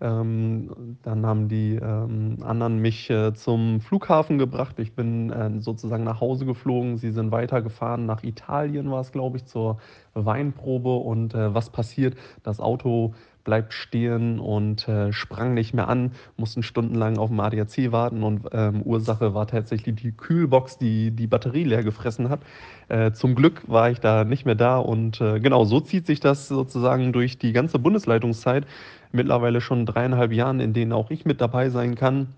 Ähm, 0.00 0.98
dann 1.02 1.24
haben 1.24 1.48
die 1.48 1.76
ähm, 1.76 2.38
anderen 2.42 2.80
mich 2.80 3.08
äh, 3.08 3.32
zum 3.32 3.80
Flughafen 3.80 4.38
gebracht. 4.38 4.78
Ich 4.78 4.92
bin 4.94 5.30
äh, 5.30 5.60
sozusagen 5.60 6.04
nach 6.04 6.20
Hause 6.20 6.44
geflogen. 6.44 6.98
Sie 6.98 7.10
sind 7.10 7.30
weitergefahren 7.30 8.04
nach 8.04 8.22
Italien, 8.22 8.90
war 8.90 9.00
es, 9.00 9.12
glaube 9.12 9.38
ich, 9.38 9.46
zur 9.46 9.78
Weinprobe. 10.12 10.94
Und 10.96 11.34
äh, 11.34 11.54
was 11.54 11.70
passiert? 11.70 12.16
Das 12.42 12.60
Auto 12.60 13.14
bleibt 13.46 13.72
stehen 13.72 14.40
und 14.40 14.86
äh, 14.88 15.12
sprang 15.12 15.54
nicht 15.54 15.72
mehr 15.72 15.88
an, 15.88 16.10
mussten 16.36 16.64
stundenlang 16.64 17.16
auf 17.16 17.30
dem 17.30 17.38
ADAC 17.38 17.92
warten 17.92 18.24
und 18.24 18.48
ähm, 18.52 18.82
Ursache 18.82 19.34
war 19.34 19.46
tatsächlich 19.46 19.94
die 19.94 20.10
Kühlbox, 20.10 20.78
die 20.78 21.12
die 21.12 21.28
Batterie 21.28 21.62
leer 21.62 21.84
gefressen 21.84 22.28
hat. 22.28 22.40
Äh, 22.88 23.12
zum 23.12 23.36
Glück 23.36 23.62
war 23.68 23.88
ich 23.88 24.00
da 24.00 24.24
nicht 24.24 24.46
mehr 24.46 24.56
da 24.56 24.78
und 24.78 25.20
äh, 25.20 25.38
genau 25.38 25.64
so 25.64 25.80
zieht 25.80 26.06
sich 26.06 26.18
das 26.18 26.48
sozusagen 26.48 27.12
durch 27.12 27.38
die 27.38 27.52
ganze 27.52 27.78
Bundesleitungszeit. 27.78 28.66
Mittlerweile 29.12 29.60
schon 29.60 29.86
dreieinhalb 29.86 30.32
Jahren, 30.32 30.60
in 30.60 30.72
denen 30.72 30.92
auch 30.92 31.10
ich 31.10 31.24
mit 31.24 31.40
dabei 31.40 31.70
sein 31.70 31.94
kann. 31.94 32.28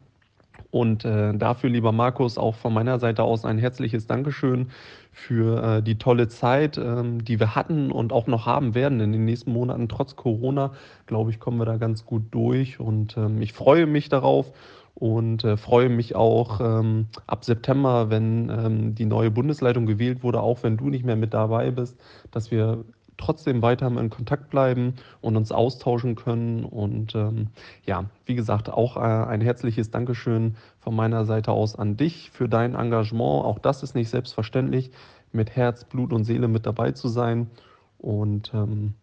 Und 0.71 1.05
äh, 1.05 1.33
dafür, 1.35 1.71
lieber 1.71 1.93
Markus, 1.93 2.37
auch 2.37 2.55
von 2.55 2.75
meiner 2.75 2.99
Seite 2.99 3.23
aus 3.23 3.45
ein 3.45 3.59
herzliches 3.59 4.07
Dankeschön 4.07 4.69
für 5.12 5.62
äh, 5.79 5.83
die 5.83 5.97
tolle 5.97 6.29
Zeit, 6.29 6.77
ähm, 6.77 7.25
die 7.25 7.41
wir 7.41 7.55
hatten 7.55 7.91
und 7.91 8.12
auch 8.12 8.27
noch 8.27 8.45
haben 8.45 8.75
werden 8.75 9.01
in 9.01 9.12
den 9.12 9.25
nächsten 9.25 9.53
Monaten. 9.53 9.89
Trotz 9.89 10.16
Corona, 10.16 10.73
glaube 11.07 11.31
ich, 11.31 11.41
kommen 11.41 11.59
wir 11.59 11.64
da 11.64 11.77
ganz 11.77 12.05
gut 12.05 12.25
durch. 12.33 12.81
Und 12.81 13.16
ähm, 13.16 13.41
ich 13.41 13.55
freue 13.55 13.87
mich 13.87 14.11
darauf 14.11 14.53
und 14.95 15.45
äh, 15.45 15.57
freue 15.57 15.89
mich 15.89 16.16
auch 16.16 16.61
ähm, 16.61 17.07
ab 17.27 17.45
September, 17.45 18.11
wenn 18.11 18.51
ähm, 18.51 18.95
die 18.95 19.07
neue 19.07 19.31
Bundesleitung 19.31 19.87
gewählt 19.87 20.23
wurde, 20.23 20.41
auch 20.41 20.62
wenn 20.64 20.77
du 20.77 20.91
nicht 20.91 21.05
mehr 21.05 21.16
mit 21.16 21.33
dabei 21.33 21.71
bist, 21.71 21.99
dass 22.31 22.51
wir 22.51 22.85
trotzdem 23.19 23.61
weiter 23.61 23.89
in 23.89 24.11
Kontakt 24.11 24.49
bleiben 24.49 24.95
und 25.21 25.37
uns 25.37 25.53
austauschen 25.53 26.14
können. 26.14 26.64
Und 26.64 27.14
ähm, 27.14 27.49
ja, 27.85 28.07
wie 28.25 28.35
gesagt, 28.35 28.71
auch 28.71 28.97
äh, 28.97 29.01
ein 29.01 29.43
herzliches 29.43 29.91
Dankeschön 29.91 30.57
von 30.81 30.97
meiner 30.97 31.27
Seite 31.27 31.53
aus 31.53 31.77
an 31.77 31.97
dich 31.97 32.31
für 32.31 32.49
dein 32.49 32.75
Engagement. 32.75 33.45
Auch 33.45 33.59
das 33.59 33.83
ist 33.83 33.95
nicht 33.95 34.09
selbstverständlich, 34.09 34.91
mit 35.33 35.55
Herz, 35.57 35.85
Blut 35.85 36.12
und 36.12 36.25
Seele 36.25 36.49
mit 36.49 36.64
dabei 36.64 36.93
zu 36.93 37.09
sein. 37.09 37.51
Und 37.99 38.53
ähm, 38.55 38.95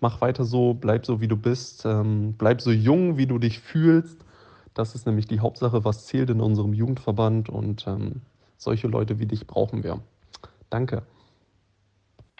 mach 0.00 0.20
weiter 0.20 0.44
so, 0.44 0.72
bleib 0.72 1.04
so, 1.04 1.20
wie 1.20 1.28
du 1.28 1.36
bist, 1.36 1.84
ähm, 1.84 2.34
bleib 2.38 2.60
so 2.62 2.70
jung, 2.70 3.18
wie 3.18 3.26
du 3.26 3.38
dich 3.38 3.58
fühlst. 3.58 4.24
Das 4.74 4.94
ist 4.94 5.06
nämlich 5.06 5.26
die 5.26 5.40
Hauptsache, 5.40 5.84
was 5.84 6.06
zählt 6.06 6.30
in 6.30 6.40
unserem 6.40 6.72
Jugendverband. 6.72 7.48
Und 7.48 7.86
ähm, 7.86 8.22
solche 8.56 8.86
Leute 8.86 9.18
wie 9.18 9.26
dich 9.26 9.46
brauchen 9.46 9.82
wir. 9.82 10.00
Danke. 10.70 11.02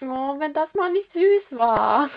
Oh, 0.03 0.39
wenn 0.39 0.53
das 0.53 0.69
mal 0.75 0.93
nicht 0.93 1.11
süß 1.13 1.59
war. 1.59 2.11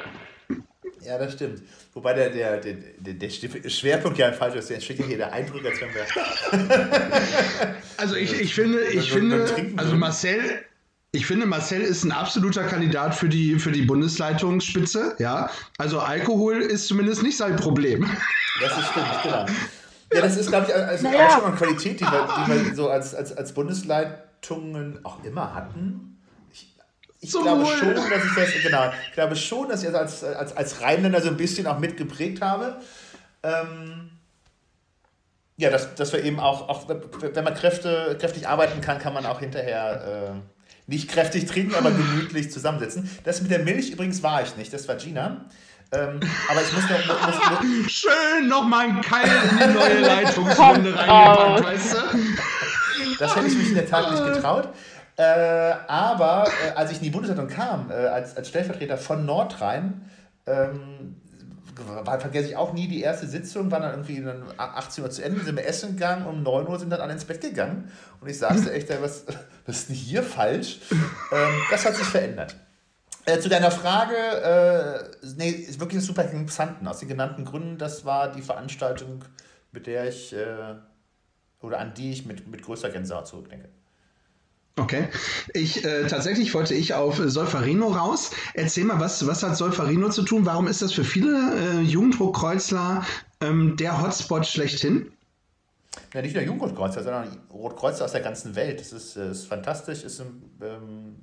Ja, 1.01 1.17
das 1.17 1.33
stimmt. 1.33 1.61
Wobei 1.93 2.13
der, 2.13 2.29
der, 2.29 2.57
der, 2.57 3.13
der, 3.13 3.29
Schwerpunkt 3.29 4.17
ja 4.17 4.31
falsch 4.33 4.55
ist. 4.55 4.69
Der 4.69 4.81
steht 4.81 4.99
ja 4.99 5.05
hier 5.05 5.17
der 5.17 5.33
Eindruck, 5.33 5.63
als 5.65 5.79
wenn 5.79 5.89
wir. 5.93 7.75
also 7.97 8.15
ich, 8.15 8.39
ich 8.39 8.53
finde, 8.53 8.83
ich 8.83 9.11
finde, 9.11 9.47
also 9.77 9.95
Marcel, 9.95 10.65
ich 11.11 11.25
finde, 11.25 11.45
Marcel 11.45 11.81
ist 11.81 12.03
ein 12.03 12.11
absoluter 12.11 12.63
Kandidat 12.65 13.15
für 13.15 13.29
die, 13.29 13.59
für 13.59 13.71
die 13.71 13.83
Bundesleitungsspitze. 13.83 15.15
Ja, 15.19 15.49
also 15.77 15.99
Alkohol 15.99 16.61
ist 16.61 16.87
zumindest 16.87 17.23
nicht 17.23 17.37
sein 17.37 17.55
Problem. 17.55 18.09
Das 18.61 18.77
ist 18.77 18.87
stimmt, 18.89 19.23
genau. 19.23 19.45
Ja, 20.11 20.21
das 20.21 20.37
ist, 20.37 20.49
glaube 20.49 20.67
ich, 20.67 20.75
also 20.75 21.07
naja. 21.07 21.27
auch 21.27 21.31
schon 21.31 21.45
eine 21.45 21.55
Qualität, 21.55 21.99
die 22.01 22.03
wir, 22.03 22.27
die 22.45 22.51
wir 22.51 22.75
so 22.75 22.89
als, 22.89 23.15
als, 23.15 23.31
als 23.37 23.53
Bundesleitungen 23.53 24.99
auch 25.05 25.23
immer 25.23 25.53
hatten 25.53 26.18
ich 27.21 27.31
Zum 27.31 27.43
glaube 27.43 27.65
schon, 27.65 27.95
dass 27.95 28.05
ich 28.05 28.35
das, 28.35 28.63
genau, 28.63 28.91
ich 29.07 29.13
glaube 29.13 29.35
schon, 29.35 29.67
dass 29.67 29.83
ich 29.83 29.91
das 29.91 30.23
als, 30.23 30.23
als, 30.23 30.55
als 30.55 30.81
Rheinländer 30.81 31.21
so 31.21 31.29
ein 31.29 31.37
bisschen 31.37 31.67
auch 31.67 31.79
mitgeprägt 31.79 32.41
habe. 32.41 32.77
Ähm, 33.43 34.11
ja, 35.57 35.69
dass, 35.69 35.95
dass 35.95 36.13
wir 36.13 36.23
eben 36.23 36.39
auch, 36.39 36.69
auch, 36.69 36.87
wenn 36.87 37.43
man 37.43 37.53
Kräfte, 37.53 38.17
kräftig 38.19 38.47
arbeiten 38.47 38.79
kann, 38.79 38.99
kann 38.99 39.13
man 39.13 39.25
auch 39.25 39.41
hinterher 39.41 40.35
äh, 40.35 40.89
nicht 40.89 41.09
kräftig 41.09 41.45
trinken, 41.45 41.75
aber 41.75 41.91
gemütlich 41.91 42.51
zusammensitzen. 42.51 43.09
Das 43.25 43.41
mit 43.41 43.51
der 43.51 43.59
Milch 43.59 43.91
übrigens 43.91 44.23
war 44.23 44.41
ich 44.41 44.55
nicht, 44.55 44.71
das 44.71 44.87
war 44.87 44.95
Gina. 44.95 45.45
Ähm, 45.91 46.19
aber 46.49 46.61
ich 46.61 46.71
muss 46.71 46.83
noch. 46.83 47.27
Muss, 47.27 47.35
muss, 47.35 47.91
Schön 47.91 48.47
nochmal 48.47 48.85
ein 48.85 49.01
Keil 49.01 49.27
in 49.27 49.57
die 49.57 49.73
neue 49.73 49.99
Leitungsrunde 50.07 50.95
reingepackt, 50.95 51.65
weißt 51.65 51.93
du? 51.93 51.97
Das 53.17 53.35
hätte 53.35 53.47
ich 53.47 53.57
mich 53.57 53.69
in 53.69 53.75
der 53.75 53.89
Tat 53.89 54.11
nicht 54.11 54.33
getraut. 54.33 54.69
Äh, 55.19 55.75
aber 55.89 56.47
äh, 56.47 56.75
als 56.75 56.91
ich 56.91 56.99
in 56.99 57.03
die 57.03 57.09
Bundesleitung 57.09 57.49
kam, 57.49 57.91
äh, 57.91 57.93
als, 57.93 58.37
als 58.37 58.47
Stellvertreter 58.47 58.97
von 58.97 59.25
Nordrhein, 59.25 60.09
ähm, 60.45 61.17
war, 62.05 62.21
vergesse 62.21 62.47
ich 62.47 62.55
auch 62.55 62.71
nie 62.71 62.87
die 62.87 63.01
erste 63.01 63.27
Sitzung, 63.27 63.69
war 63.69 63.81
dann 63.81 63.91
irgendwie 63.91 64.25
18 64.57 65.03
Uhr 65.03 65.09
zu 65.09 65.21
Ende, 65.21 65.41
sind 65.41 65.57
wir 65.57 65.67
essen 65.67 65.97
gegangen, 65.97 66.25
um 66.25 66.41
9 66.41 66.67
Uhr 66.67 66.79
sind 66.79 66.89
dann 66.89 67.01
alle 67.01 67.11
ins 67.11 67.25
Bett 67.25 67.41
gegangen. 67.41 67.91
Und 68.21 68.29
ich 68.29 68.37
sagte 68.37 68.71
echt, 68.73 68.89
was, 69.01 69.25
was 69.65 69.79
ist 69.79 69.89
denn 69.89 69.95
hier 69.97 70.23
falsch? 70.23 70.79
Ähm, 70.89 71.53
das 71.69 71.85
hat 71.85 71.95
sich 71.95 72.07
verändert. 72.07 72.55
Äh, 73.25 73.39
zu 73.39 73.49
deiner 73.49 73.71
Frage, 73.71 74.15
äh, 74.15 75.27
nee, 75.35 75.49
ist 75.49 75.81
wirklich 75.81 76.01
super 76.01 76.23
interessant. 76.23 76.87
Aus 76.87 76.99
den 76.99 77.09
genannten 77.09 77.43
Gründen, 77.43 77.77
das 77.77 78.05
war 78.05 78.31
die 78.31 78.41
Veranstaltung, 78.41 79.25
mit 79.73 79.85
der 79.85 80.07
ich, 80.07 80.31
äh, 80.33 80.75
oder 81.59 81.79
an 81.79 81.93
die 81.93 82.13
ich 82.13 82.25
mit, 82.25 82.47
mit 82.47 82.63
größter 82.63 82.89
Gänsehaut 82.89 83.27
zurückdenke. 83.27 83.67
Okay. 84.75 85.09
Ich 85.53 85.83
äh, 85.83 86.07
tatsächlich 86.07 86.53
wollte 86.53 86.73
ich 86.73 86.93
auf 86.93 87.17
Solferino 87.17 87.87
raus. 87.87 88.31
Erzähl 88.53 88.85
mal, 88.85 88.99
was, 88.99 89.25
was 89.27 89.43
hat 89.43 89.57
Solferino 89.57 90.09
zu 90.09 90.23
tun? 90.23 90.45
Warum 90.45 90.67
ist 90.67 90.81
das 90.81 90.93
für 90.93 91.03
viele 91.03 91.35
äh, 91.57 91.81
Jugendrotkreuzler 91.81 93.05
ähm, 93.41 93.75
der 93.75 94.01
Hotspot 94.01 94.45
schlechthin? 94.45 95.11
Ja, 96.13 96.21
nicht 96.21 96.33
nur 96.33 96.43
Jugendrotkreuzler, 96.43 97.03
sondern 97.03 97.41
Rotkreuzler 97.51 98.05
aus 98.05 98.13
der 98.13 98.21
ganzen 98.21 98.55
Welt. 98.55 98.79
Das 98.79 98.93
ist, 98.93 99.17
äh, 99.17 99.31
ist 99.31 99.47
fantastisch. 99.47 100.03
Ist, 100.03 100.21
ähm, 100.21 101.15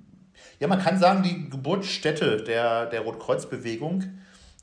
ja, 0.60 0.68
man 0.68 0.82
kann 0.82 0.98
sagen, 0.98 1.22
die 1.22 1.48
Geburtsstätte 1.48 2.42
der, 2.42 2.86
der 2.86 3.00
Rotkreuzbewegung. 3.00 4.04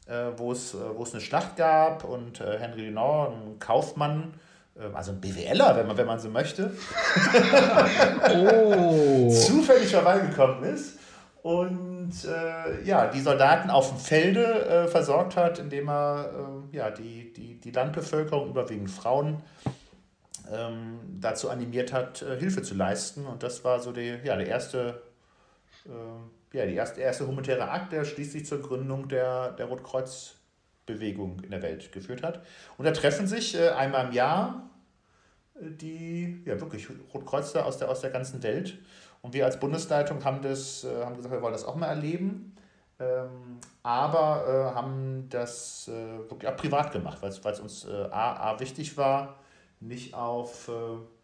äh, 0.05 0.37
wo, 0.37 0.51
es, 0.51 0.73
äh, 0.73 0.77
eine 0.77 1.21
Schlacht 1.21 1.55
gab 1.55 2.03
und 2.03 2.41
äh, 2.41 2.59
Henry 2.59 2.87
Dunant, 2.87 3.33
ein 3.33 3.59
Kaufmann, 3.59 4.33
also 4.93 5.11
ein 5.11 5.21
BWLer, 5.21 5.75
wenn 5.75 5.87
man, 5.87 5.97
wenn 5.97 6.07
man 6.07 6.19
so 6.19 6.29
möchte, 6.29 6.71
oh. 8.33 9.29
zufällig 9.47 9.91
vorbeigekommen 9.91 10.63
ist 10.63 10.97
und 11.43 12.13
äh, 12.25 12.83
ja, 12.83 13.07
die 13.07 13.19
Soldaten 13.19 13.69
auf 13.69 13.89
dem 13.89 13.97
Felde 13.97 14.65
äh, 14.65 14.87
versorgt 14.87 15.35
hat, 15.35 15.59
indem 15.59 15.89
er 15.89 16.31
äh, 16.71 16.77
ja, 16.77 16.89
die, 16.89 17.33
die, 17.33 17.59
die 17.59 17.71
Landbevölkerung, 17.71 18.49
überwiegend 18.49 18.89
Frauen, 18.89 19.43
ähm, 20.51 20.99
dazu 21.19 21.49
animiert 21.49 21.91
hat, 21.91 22.21
äh, 22.21 22.39
Hilfe 22.39 22.61
zu 22.61 22.75
leisten. 22.75 23.25
Und 23.25 23.43
das 23.43 23.63
war 23.65 23.79
so 23.79 23.91
die, 23.91 24.17
ja, 24.23 24.37
der 24.37 24.47
erste, 24.47 25.01
äh, 25.85 26.57
ja, 26.57 26.65
die 26.65 26.75
erste, 26.75 27.01
erste 27.01 27.27
humanitäre 27.27 27.69
Akt, 27.69 27.91
der 27.91 28.05
schließlich 28.05 28.45
zur 28.45 28.61
Gründung 28.61 29.09
der, 29.09 29.51
der 29.51 29.69
Rotkreuzbewegung 30.83 31.41
in 31.41 31.51
der 31.51 31.61
Welt 31.61 31.91
geführt 31.91 32.23
hat. 32.23 32.43
Und 32.77 32.85
da 32.85 32.91
treffen 32.91 33.27
sich 33.27 33.55
äh, 33.55 33.69
einmal 33.69 34.07
im 34.07 34.11
Jahr 34.13 34.69
die 35.55 36.41
ja, 36.45 36.59
wirklich 36.59 36.87
Rotkreuzer 37.13 37.65
aus 37.65 37.77
der, 37.77 37.87
aus 37.87 38.01
der 38.01 38.09
ganzen 38.09 38.41
Welt 38.41 38.79
und 39.21 39.33
wir 39.35 39.45
als 39.45 39.59
Bundesleitung 39.59 40.25
haben, 40.25 40.41
das, 40.41 40.83
äh, 40.83 41.05
haben 41.05 41.15
gesagt, 41.15 41.33
wir 41.33 41.43
wollen 41.43 41.53
das 41.53 41.63
auch 41.63 41.75
mal 41.75 41.85
erleben, 41.87 42.55
ähm, 42.99 43.59
aber 43.83 44.45
äh, 44.47 44.75
haben 44.75 45.27
das 45.29 45.87
äh, 45.87 45.91
wirklich 46.29 46.51
auch 46.51 46.57
privat 46.57 46.91
gemacht, 46.91 47.19
weil 47.21 47.29
es 47.29 47.59
uns 47.59 47.85
äh, 47.85 47.91
A, 48.09 48.51
A, 48.51 48.59
wichtig 48.59 48.97
war, 48.97 49.35
nicht 49.79 50.15
auf, 50.15 50.69
äh, 50.69 50.71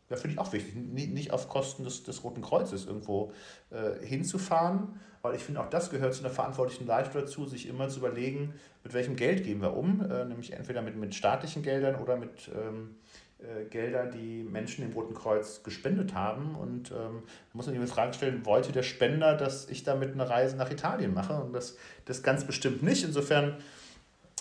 ja, 0.10 0.18
finde 0.18 0.34
ich 0.34 0.40
auch 0.40 0.52
wichtig, 0.54 0.76
nicht, 0.76 1.32
auf 1.32 1.50
Kosten 1.50 1.84
des, 1.84 2.04
des 2.04 2.24
Roten 2.24 2.42
Kreuzes 2.42 2.86
irgendwo 2.86 3.32
äh, 3.70 4.06
hinzufahren, 4.06 5.00
weil 5.22 5.36
ich 5.36 5.44
finde, 5.44 5.62
auch 5.62 5.70
das 5.70 5.90
gehört 5.90 6.14
zu 6.14 6.24
einer 6.24 6.34
verantwortlichen 6.34 6.88
Leitung 6.88 7.14
dazu, 7.14 7.46
sich 7.46 7.68
immer 7.68 7.90
zu 7.90 8.00
überlegen, 8.00 8.54
mit 8.84 8.94
welchem 8.94 9.16
Geld 9.16 9.44
gehen 9.44 9.62
wir 9.62 9.76
um, 9.76 9.98
nämlich 10.00 10.54
entweder 10.54 10.82
mit, 10.82 10.96
mit 10.96 11.14
staatlichen 11.14 11.62
Geldern 11.62 11.96
oder 12.02 12.16
mit 12.16 12.50
ähm, 12.56 12.96
äh, 13.40 13.64
Gelder, 13.70 14.06
die 14.06 14.44
Menschen 14.44 14.84
dem 14.84 14.92
Roten 14.92 15.14
Kreuz 15.14 15.64
gespendet 15.64 16.14
haben. 16.14 16.56
Und 16.56 16.92
ähm, 16.92 17.24
muss 17.54 17.68
man 17.68 17.80
die 17.80 17.88
Frage 17.88 18.14
stellen, 18.14 18.46
wollte 18.46 18.74
der 18.74 18.84
Spender, 18.84 19.36
dass 19.38 19.70
ich 19.70 19.86
damit 19.86 20.12
eine 20.12 20.30
Reise 20.30 20.58
nach 20.58 20.70
Italien 20.70 21.14
mache? 21.14 21.42
Und 21.42 21.54
das, 21.54 21.78
das 22.04 22.22
ganz 22.22 22.44
bestimmt 22.44 22.84
nicht. 22.84 23.06
Insofern 23.06 23.56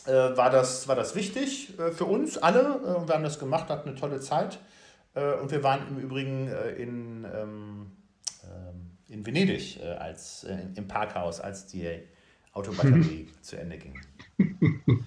äh, 0.07 0.11
war, 0.13 0.51
das, 0.51 0.89
war 0.89 0.97
das 0.97 1.15
wichtig 1.15 1.79
äh, 1.79 1.93
für 1.93 2.07
uns 2.07 2.39
alle. 2.39 2.59
Äh, 2.61 3.07
wir 3.07 3.15
haben 3.15 3.23
das 3.23 3.39
gemacht, 3.39 3.69
hatten 3.69 3.89
eine 3.89 3.97
tolle 3.97 4.19
Zeit. 4.19 4.59
Äh, 5.19 5.41
und 5.41 5.51
wir 5.51 5.63
waren 5.63 5.89
im 5.89 5.99
Übrigen 5.99 6.49
äh, 6.49 6.71
in, 6.71 7.25
ähm, 7.25 7.87
ähm 8.45 8.91
in 9.11 9.25
Venedig 9.25 9.81
als, 9.99 10.47
im 10.77 10.87
Parkhaus, 10.87 11.41
als 11.41 11.67
die 11.67 11.89
Autobatterie 12.53 13.27
zu 13.41 13.57
Ende 13.57 13.79
ging. 13.79 13.99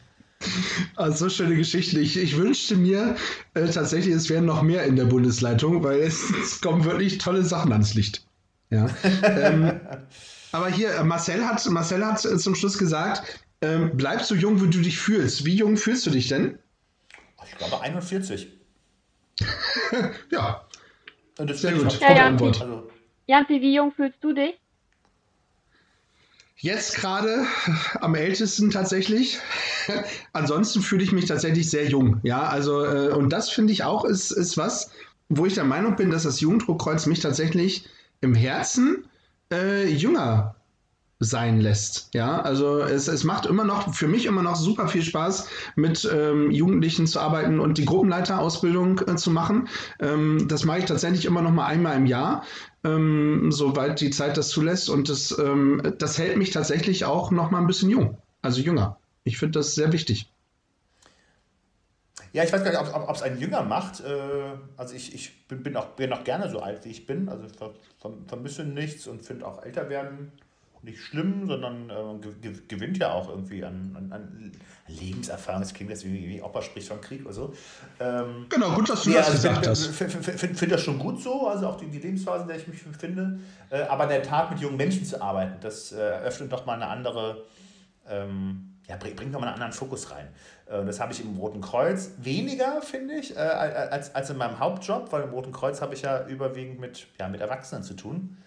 Also 0.95 1.25
so 1.25 1.29
schöne 1.29 1.55
Geschichten. 1.55 1.99
Ich, 1.99 2.17
ich 2.17 2.35
wünschte 2.35 2.75
mir 2.75 3.15
äh, 3.53 3.67
tatsächlich, 3.67 4.15
es 4.15 4.27
wären 4.27 4.45
noch 4.45 4.63
mehr 4.63 4.85
in 4.85 4.95
der 4.95 5.05
Bundesleitung, 5.05 5.83
weil 5.83 5.99
es, 5.99 6.31
es 6.31 6.61
kommen 6.61 6.83
wirklich 6.83 7.19
tolle 7.19 7.43
Sachen 7.43 7.71
ans 7.71 7.93
Licht. 7.93 8.25
Ja. 8.71 8.89
ähm, 9.21 9.79
aber 10.51 10.69
hier, 10.69 10.95
äh, 10.95 11.03
Marcel 11.03 11.45
hat, 11.45 11.63
Marcel 11.69 12.03
hat 12.03 12.25
äh, 12.25 12.39
zum 12.39 12.55
Schluss 12.55 12.79
gesagt, 12.79 13.45
ähm, 13.61 13.91
bleib 13.93 14.23
so 14.23 14.33
jung, 14.33 14.59
wie 14.63 14.69
du 14.71 14.81
dich 14.81 14.97
fühlst. 14.97 15.45
Wie 15.45 15.55
jung 15.55 15.77
fühlst 15.77 16.07
du 16.07 16.09
dich 16.09 16.27
denn? 16.27 16.57
Ich 17.45 17.57
glaube 17.59 17.81
41. 17.81 18.60
ja. 20.31 20.65
Sehr 21.53 21.73
gut. 21.73 21.99
Ja, 21.99 22.15
ja. 22.15 22.25
Antwort. 22.27 22.61
Also, 22.61 22.89
Janzi, 23.27 23.61
wie 23.61 23.75
jung 23.75 23.91
fühlst 23.91 24.23
du 24.23 24.33
dich? 24.33 24.55
Jetzt 26.57 26.95
gerade 26.95 27.45
am 28.01 28.13
ältesten 28.13 28.69
tatsächlich. 28.69 29.39
Ansonsten 30.33 30.81
fühle 30.81 31.03
ich 31.03 31.11
mich 31.11 31.25
tatsächlich 31.25 31.69
sehr 31.69 31.87
jung. 31.87 32.19
Ja, 32.23 32.43
also, 32.43 32.85
äh, 32.85 33.09
und 33.09 33.29
das 33.29 33.49
finde 33.49 33.73
ich 33.73 33.83
auch 33.83 34.05
ist, 34.05 34.31
ist 34.31 34.57
was, 34.57 34.91
wo 35.29 35.45
ich 35.45 35.55
der 35.55 35.63
Meinung 35.63 35.95
bin, 35.95 36.11
dass 36.11 36.23
das 36.23 36.39
Jugenddruckkreuz 36.39 37.07
mich 37.07 37.19
tatsächlich 37.19 37.85
im 38.21 38.35
Herzen 38.35 39.07
äh, 39.51 39.87
jünger 39.87 40.55
sein 41.23 41.61
lässt. 41.61 42.09
Ja, 42.15 42.41
also 42.41 42.79
es, 42.79 43.07
es 43.07 43.23
macht 43.23 43.45
immer 43.45 43.63
noch, 43.63 43.93
für 43.93 44.07
mich 44.07 44.25
immer 44.25 44.41
noch 44.41 44.55
super 44.55 44.87
viel 44.87 45.03
Spaß, 45.03 45.47
mit 45.75 46.09
ähm, 46.11 46.49
Jugendlichen 46.49 47.05
zu 47.05 47.19
arbeiten 47.19 47.59
und 47.59 47.77
die 47.77 47.85
Gruppenleiterausbildung 47.85 49.01
äh, 49.07 49.15
zu 49.15 49.29
machen. 49.29 49.69
Ähm, 49.99 50.47
das 50.47 50.65
mache 50.65 50.79
ich 50.79 50.85
tatsächlich 50.85 51.25
immer 51.25 51.43
noch 51.43 51.51
mal 51.51 51.67
einmal 51.67 51.95
im 51.95 52.07
Jahr, 52.07 52.43
ähm, 52.83 53.51
soweit 53.51 54.01
die 54.01 54.09
Zeit 54.09 54.35
das 54.35 54.49
zulässt. 54.49 54.89
Und 54.89 55.09
das, 55.09 55.37
ähm, 55.37 55.93
das 55.99 56.17
hält 56.17 56.37
mich 56.37 56.49
tatsächlich 56.49 57.05
auch 57.05 57.29
noch 57.29 57.51
mal 57.51 57.59
ein 57.59 57.67
bisschen 57.67 57.91
jung, 57.91 58.17
also 58.41 58.59
jünger. 58.59 58.97
Ich 59.23 59.37
finde 59.37 59.59
das 59.59 59.75
sehr 59.75 59.93
wichtig. 59.93 60.27
Ja, 62.33 62.43
ich 62.43 62.51
weiß 62.51 62.63
gar 62.63 62.71
nicht, 62.71 62.95
ob 62.95 63.15
es 63.15 63.21
einen 63.21 63.39
jünger 63.39 63.61
macht. 63.61 63.99
Äh, 63.99 64.53
also 64.75 64.95
ich, 64.95 65.13
ich 65.13 65.47
bin, 65.47 65.61
bin, 65.61 65.77
auch, 65.77 65.89
bin 65.89 66.11
auch 66.13 66.23
gerne 66.23 66.49
so 66.49 66.61
alt, 66.61 66.83
wie 66.83 66.89
ich 66.89 67.05
bin. 67.05 67.29
Also 67.29 67.45
ver, 67.47 67.73
vermisse 68.25 68.63
nichts 68.63 69.05
und 69.05 69.21
finde 69.21 69.45
auch 69.45 69.61
älter 69.63 69.87
werden 69.87 70.31
nicht 70.83 70.99
schlimm, 70.99 71.47
sondern 71.47 71.89
äh, 71.89 72.47
gewinnt 72.67 72.97
ja 72.97 73.11
auch 73.11 73.29
irgendwie 73.29 73.63
an, 73.63 73.93
an, 73.95 74.11
an 74.11 74.51
Lebenserfahrung. 74.87 75.61
Das 75.61 75.73
klingt 75.73 75.91
jetzt 75.91 76.05
wie, 76.05 76.27
wie 76.27 76.41
Opa 76.41 76.61
spricht 76.61 76.87
von 76.87 76.99
Krieg 76.99 77.23
oder 77.23 77.33
so. 77.33 77.53
Ähm, 77.99 78.47
genau, 78.49 78.71
gut, 78.71 78.89
dass 78.89 79.03
du 79.03 79.11
ja, 79.11 79.17
das 79.17 79.29
also 79.29 79.47
gesagt 79.47 79.67
hast. 79.67 79.85
Ich 79.85 79.95
finde 79.95 80.37
find, 80.37 80.57
find 80.57 80.71
das 80.71 80.81
schon 80.81 80.97
gut 80.97 81.21
so, 81.21 81.47
also 81.47 81.67
auch 81.67 81.77
die, 81.77 81.87
die 81.87 81.99
Lebensphase, 81.99 82.43
in 82.43 82.47
der 82.47 82.57
ich 82.57 82.67
mich 82.67 82.83
befinde. 82.83 83.39
Äh, 83.69 83.83
aber 83.83 84.05
in 84.05 84.09
der 84.09 84.23
Tat 84.23 84.49
mit 84.49 84.59
jungen 84.59 84.77
Menschen 84.77 85.05
zu 85.05 85.21
arbeiten, 85.21 85.55
das 85.61 85.91
äh, 85.91 85.97
öffnet 85.97 86.51
doch 86.51 86.65
mal 86.65 86.73
eine 86.73 86.87
andere, 86.87 87.45
ähm, 88.09 88.75
ja, 88.87 88.95
bringt 88.95 89.31
nochmal 89.31 89.49
einen 89.49 89.61
anderen 89.61 89.73
Fokus 89.73 90.09
rein. 90.09 90.29
Äh, 90.65 90.83
das 90.85 90.99
habe 90.99 91.13
ich 91.13 91.21
im 91.21 91.37
Roten 91.37 91.61
Kreuz 91.61 92.11
weniger, 92.17 92.81
finde 92.81 93.15
ich, 93.15 93.35
äh, 93.35 93.39
als, 93.39 94.15
als 94.15 94.31
in 94.31 94.37
meinem 94.37 94.59
Hauptjob, 94.59 95.11
weil 95.11 95.23
im 95.23 95.29
Roten 95.29 95.51
Kreuz 95.51 95.81
habe 95.81 95.93
ich 95.93 96.01
ja 96.01 96.25
überwiegend 96.25 96.79
mit, 96.79 97.05
ja, 97.19 97.29
mit 97.29 97.39
Erwachsenen 97.39 97.83
zu 97.83 97.93
tun. 97.93 98.37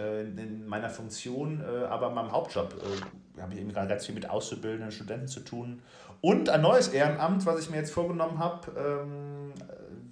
Äh, 0.00 0.22
in 0.22 0.66
meiner 0.66 0.88
Funktion, 0.88 1.60
äh, 1.60 1.84
aber 1.84 2.08
in 2.08 2.14
meinem 2.14 2.32
Hauptjob 2.32 2.74
äh, 2.74 3.40
habe 3.40 3.54
ich 3.54 3.60
eben 3.60 3.72
gerade 3.72 3.88
ganz 3.88 4.06
viel 4.06 4.14
mit 4.14 4.28
auszubildenden 4.28 4.92
Studenten 4.92 5.28
zu 5.28 5.40
tun. 5.40 5.82
Und 6.20 6.48
ein 6.48 6.62
neues 6.62 6.88
Ehrenamt, 6.88 7.44
was 7.46 7.60
ich 7.60 7.70
mir 7.70 7.76
jetzt 7.76 7.92
vorgenommen 7.92 8.38
habe. 8.38 8.70
Ähm, 8.78 9.52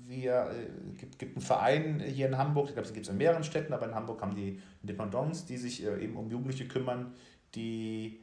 wir, 0.06 0.50
gibt, 0.96 1.18
gibt 1.18 1.36
einen 1.36 1.44
Verein 1.44 2.00
hier 2.00 2.26
in 2.26 2.38
Hamburg, 2.38 2.68
ich 2.68 2.72
glaube, 2.72 2.88
es 2.88 2.94
gibt 2.94 3.04
es 3.04 3.12
in 3.12 3.18
mehreren 3.18 3.44
Städten, 3.44 3.74
aber 3.74 3.86
in 3.86 3.94
Hamburg 3.94 4.22
haben 4.22 4.34
die 4.34 4.60
Dependance, 4.82 5.46
die 5.46 5.58
sich 5.58 5.84
eben 5.84 6.16
um 6.16 6.30
Jugendliche 6.30 6.66
kümmern, 6.66 7.12
die 7.54 8.18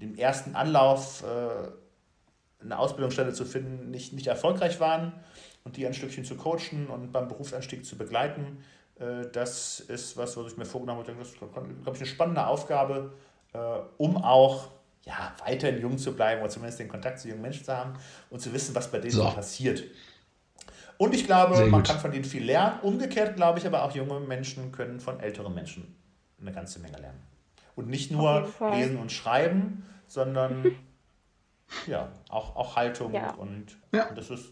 im 0.00 0.14
ersten 0.14 0.54
Anlauf 0.54 1.22
eine 1.22 2.78
Ausbildungsstelle 2.78 3.34
zu 3.34 3.44
finden 3.44 3.90
nicht, 3.90 4.14
nicht 4.14 4.26
erfolgreich 4.26 4.80
waren 4.80 5.12
und 5.64 5.76
die 5.76 5.86
ein 5.86 5.92
Stückchen 5.92 6.24
zu 6.24 6.36
coachen 6.36 6.86
und 6.86 7.12
beim 7.12 7.28
Berufsanstieg 7.28 7.84
zu 7.84 7.98
begleiten. 7.98 8.64
Äh, 8.98 9.28
das 9.32 9.80
ist 9.80 10.16
was, 10.16 10.36
was 10.36 10.52
ich 10.52 10.56
mir 10.56 10.64
vorgenommen 10.64 11.00
habe. 11.00 11.14
Das 11.14 11.28
ist, 11.28 11.38
glaube 11.38 11.68
ich, 11.92 11.96
eine 11.96 12.06
spannende 12.06 12.46
Aufgabe, 12.46 13.12
äh, 13.52 13.58
um 13.98 14.16
auch 14.16 14.68
ja, 15.04 15.34
weiterhin 15.44 15.80
jung 15.80 15.98
zu 15.98 16.14
bleiben 16.14 16.40
oder 16.40 16.50
zumindest 16.50 16.80
den 16.80 16.88
Kontakt 16.88 17.20
zu 17.20 17.28
jungen 17.28 17.42
Menschen 17.42 17.64
zu 17.64 17.76
haben 17.76 17.94
und 18.30 18.40
zu 18.40 18.52
wissen, 18.52 18.74
was 18.74 18.90
bei 18.90 18.98
denen 18.98 19.12
so, 19.12 19.22
so 19.22 19.30
passiert. 19.30 19.84
Und 20.98 21.14
ich 21.14 21.26
glaube, 21.26 21.66
man 21.66 21.82
kann 21.82 21.98
von 21.98 22.10
denen 22.10 22.24
viel 22.24 22.44
lernen. 22.44 22.80
Umgekehrt 22.80 23.36
glaube 23.36 23.58
ich 23.58 23.66
aber 23.66 23.84
auch, 23.84 23.94
junge 23.94 24.18
Menschen 24.20 24.72
können 24.72 24.98
von 24.98 25.20
älteren 25.20 25.54
Menschen 25.54 25.94
eine 26.40 26.52
ganze 26.52 26.80
Menge 26.80 26.98
lernen. 26.98 27.20
Und 27.74 27.88
nicht 27.88 28.10
nur 28.10 28.48
lesen 28.72 28.96
und 28.96 29.12
schreiben, 29.12 29.84
sondern 30.06 30.74
ja, 31.86 32.08
auch, 32.30 32.56
auch 32.56 32.76
Haltung 32.76 33.12
ja. 33.12 33.34
Und, 33.34 33.76
ja. 33.92 34.08
und 34.08 34.18
das 34.18 34.30
ist 34.30 34.46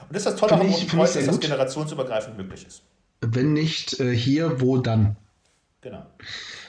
und 0.00 0.14
das 0.14 0.24
ist 0.24 0.32
das 0.32 0.36
Tolle 0.36 0.52
am 0.52 0.60
Roten 0.60 0.86
Kreuz, 0.86 1.14
dass 1.14 1.26
das 1.26 1.40
generationsübergreifend 1.40 2.36
möglich 2.36 2.66
ist. 2.66 2.82
Wenn 3.20 3.52
nicht 3.52 3.98
äh, 4.00 4.14
hier, 4.14 4.60
wo 4.60 4.78
dann? 4.78 5.16
Genau. 5.80 6.04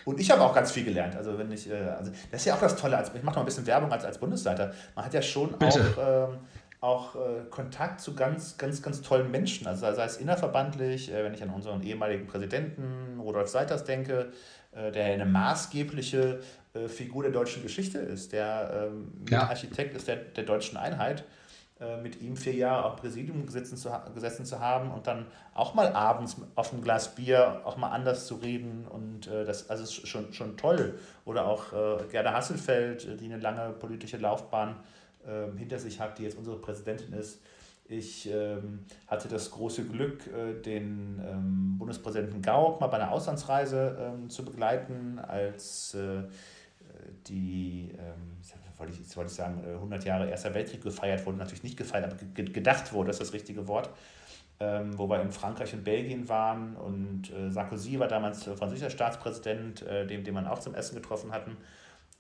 Und 0.06 0.20
ich 0.20 0.32
habe 0.32 0.42
auch 0.42 0.54
ganz 0.54 0.72
viel 0.72 0.86
gelernt. 0.86 1.16
Also 1.16 1.38
wenn 1.38 1.52
ich, 1.52 1.70
äh, 1.70 1.76
also 1.76 2.12
das 2.32 2.42
ist 2.42 2.46
ja 2.46 2.56
auch 2.56 2.60
das 2.60 2.76
Tolle. 2.76 2.98
Also 2.98 3.12
ich 3.16 3.24
mache 3.24 3.36
noch 3.36 3.44
ein 3.44 3.46
bisschen 3.46 3.68
Werbung 3.68 3.92
als, 3.92 4.06
als 4.06 4.18
Bundesleiter. 4.18 4.74
Man 4.96 5.06
hat 5.06 5.14
ja 5.14 5.22
schon 5.22 5.58
Bitte. 5.58 5.94
auch, 5.98 6.30
ähm, 6.30 6.38
auch 6.82 7.16
äh, 7.16 7.44
Kontakt 7.50 8.02
zu 8.02 8.16
ganz, 8.16 8.58
ganz, 8.58 8.82
ganz 8.82 9.02
tollen 9.02 9.30
Menschen. 9.32 9.68
Also 9.68 9.92
sei 9.94 10.06
es 10.06 10.18
innerverbandlich, 10.18 11.12
äh, 11.12 11.24
wenn 11.24 11.34
ich 11.34 11.44
an 11.44 11.50
unseren 11.50 11.84
ehemaligen 11.84 12.28
Präsidenten 12.28 13.20
Rudolf 13.20 13.50
Seiters 13.50 13.84
denke, 13.84 14.32
äh, 14.72 14.92
der 14.92 15.06
eine 15.06 15.26
maßgebliche 15.26 16.40
äh, 16.74 16.88
Figur 16.88 17.24
der 17.24 17.32
deutschen 17.32 17.64
Geschichte 17.64 17.98
ist, 18.00 18.32
der 18.32 18.90
ähm, 18.92 19.12
ja. 19.30 19.50
Architekt 19.50 19.96
ist 19.96 20.08
der, 20.08 20.18
der 20.18 20.44
deutschen 20.44 20.78
Einheit 20.78 21.24
mit 22.04 22.22
ihm 22.22 22.36
vier 22.36 22.56
Jahre 22.56 22.84
auf 22.84 22.98
Präsidium 22.98 23.46
gesessen 23.46 23.78
zu, 23.78 23.90
gesessen 24.14 24.46
zu 24.46 24.60
haben 24.60 24.92
und 24.92 25.08
dann 25.08 25.28
auch 25.54 25.74
mal 25.76 25.94
abends 25.94 26.36
auf 26.56 26.74
einem 26.74 26.82
Glas 26.82 27.16
Bier 27.16 27.62
auch 27.64 27.78
mal 27.78 27.92
anders 27.92 28.28
zu 28.28 28.36
reden 28.36 28.86
und 28.86 29.28
äh, 29.28 29.46
das 29.46 29.70
also 29.70 29.84
ist 29.84 30.08
schon, 30.08 30.34
schon 30.34 30.58
toll. 30.58 31.00
Oder 31.24 31.46
auch 31.46 31.72
äh, 31.72 32.04
Gerda 32.12 32.34
Hasselfeld, 32.34 33.06
äh, 33.06 33.16
die 33.16 33.26
eine 33.26 33.38
lange 33.38 33.72
politische 33.72 34.18
Laufbahn 34.18 34.76
äh, 35.26 35.58
hinter 35.58 35.80
sich 35.80 36.02
hat, 36.02 36.18
die 36.18 36.24
jetzt 36.24 36.38
unsere 36.38 36.58
Präsidentin 36.58 37.14
ist. 37.14 37.40
Ich 37.88 38.30
ähm, 38.30 38.86
hatte 39.08 39.30
das 39.30 39.50
große 39.50 39.86
Glück, 39.86 40.28
äh, 40.28 40.62
den 40.62 41.22
ähm, 41.26 41.78
Bundespräsidenten 41.78 42.42
Gauck 42.42 42.80
mal 42.82 42.88
bei 42.88 42.98
einer 42.98 43.12
Auslandsreise 43.12 43.98
ähm, 44.00 44.30
zu 44.30 44.46
begleiten, 44.46 45.18
als 45.18 45.96
äh, 45.96 46.24
die 47.28 47.92
ähm, 47.98 48.38
wollte 48.80 48.94
ich, 48.94 49.18
wollte 49.18 49.30
ich 49.30 49.36
sagen, 49.36 49.64
100 49.66 50.06
Jahre 50.06 50.30
Erster 50.30 50.54
Weltkrieg 50.54 50.82
gefeiert 50.82 51.26
wurde, 51.26 51.38
natürlich 51.38 51.64
nicht 51.64 51.78
gefeiert, 51.78 52.06
aber 52.06 52.16
gedacht 52.44 52.94
wurde, 52.94 53.08
das 53.08 53.18
ist 53.18 53.28
das 53.28 53.34
richtige 53.34 53.68
Wort. 53.68 53.90
Ähm, 54.62 54.98
wo 54.98 55.08
wir 55.08 55.22
in 55.22 55.32
Frankreich 55.32 55.74
und 55.74 55.86
Belgien 55.86 56.28
waren 56.28 56.76
und 56.76 57.32
äh, 57.32 57.50
Sarkozy 57.50 57.98
war 57.98 58.10
damals 58.10 58.44
französischer 58.44 58.90
Staatspräsident, 58.90 59.84
äh, 59.84 60.06
den, 60.06 60.26
den 60.26 60.34
man 60.34 60.48
auch 60.48 60.60
zum 60.60 60.76
Essen 60.76 60.96
getroffen 60.96 61.32
hatten. 61.32 61.56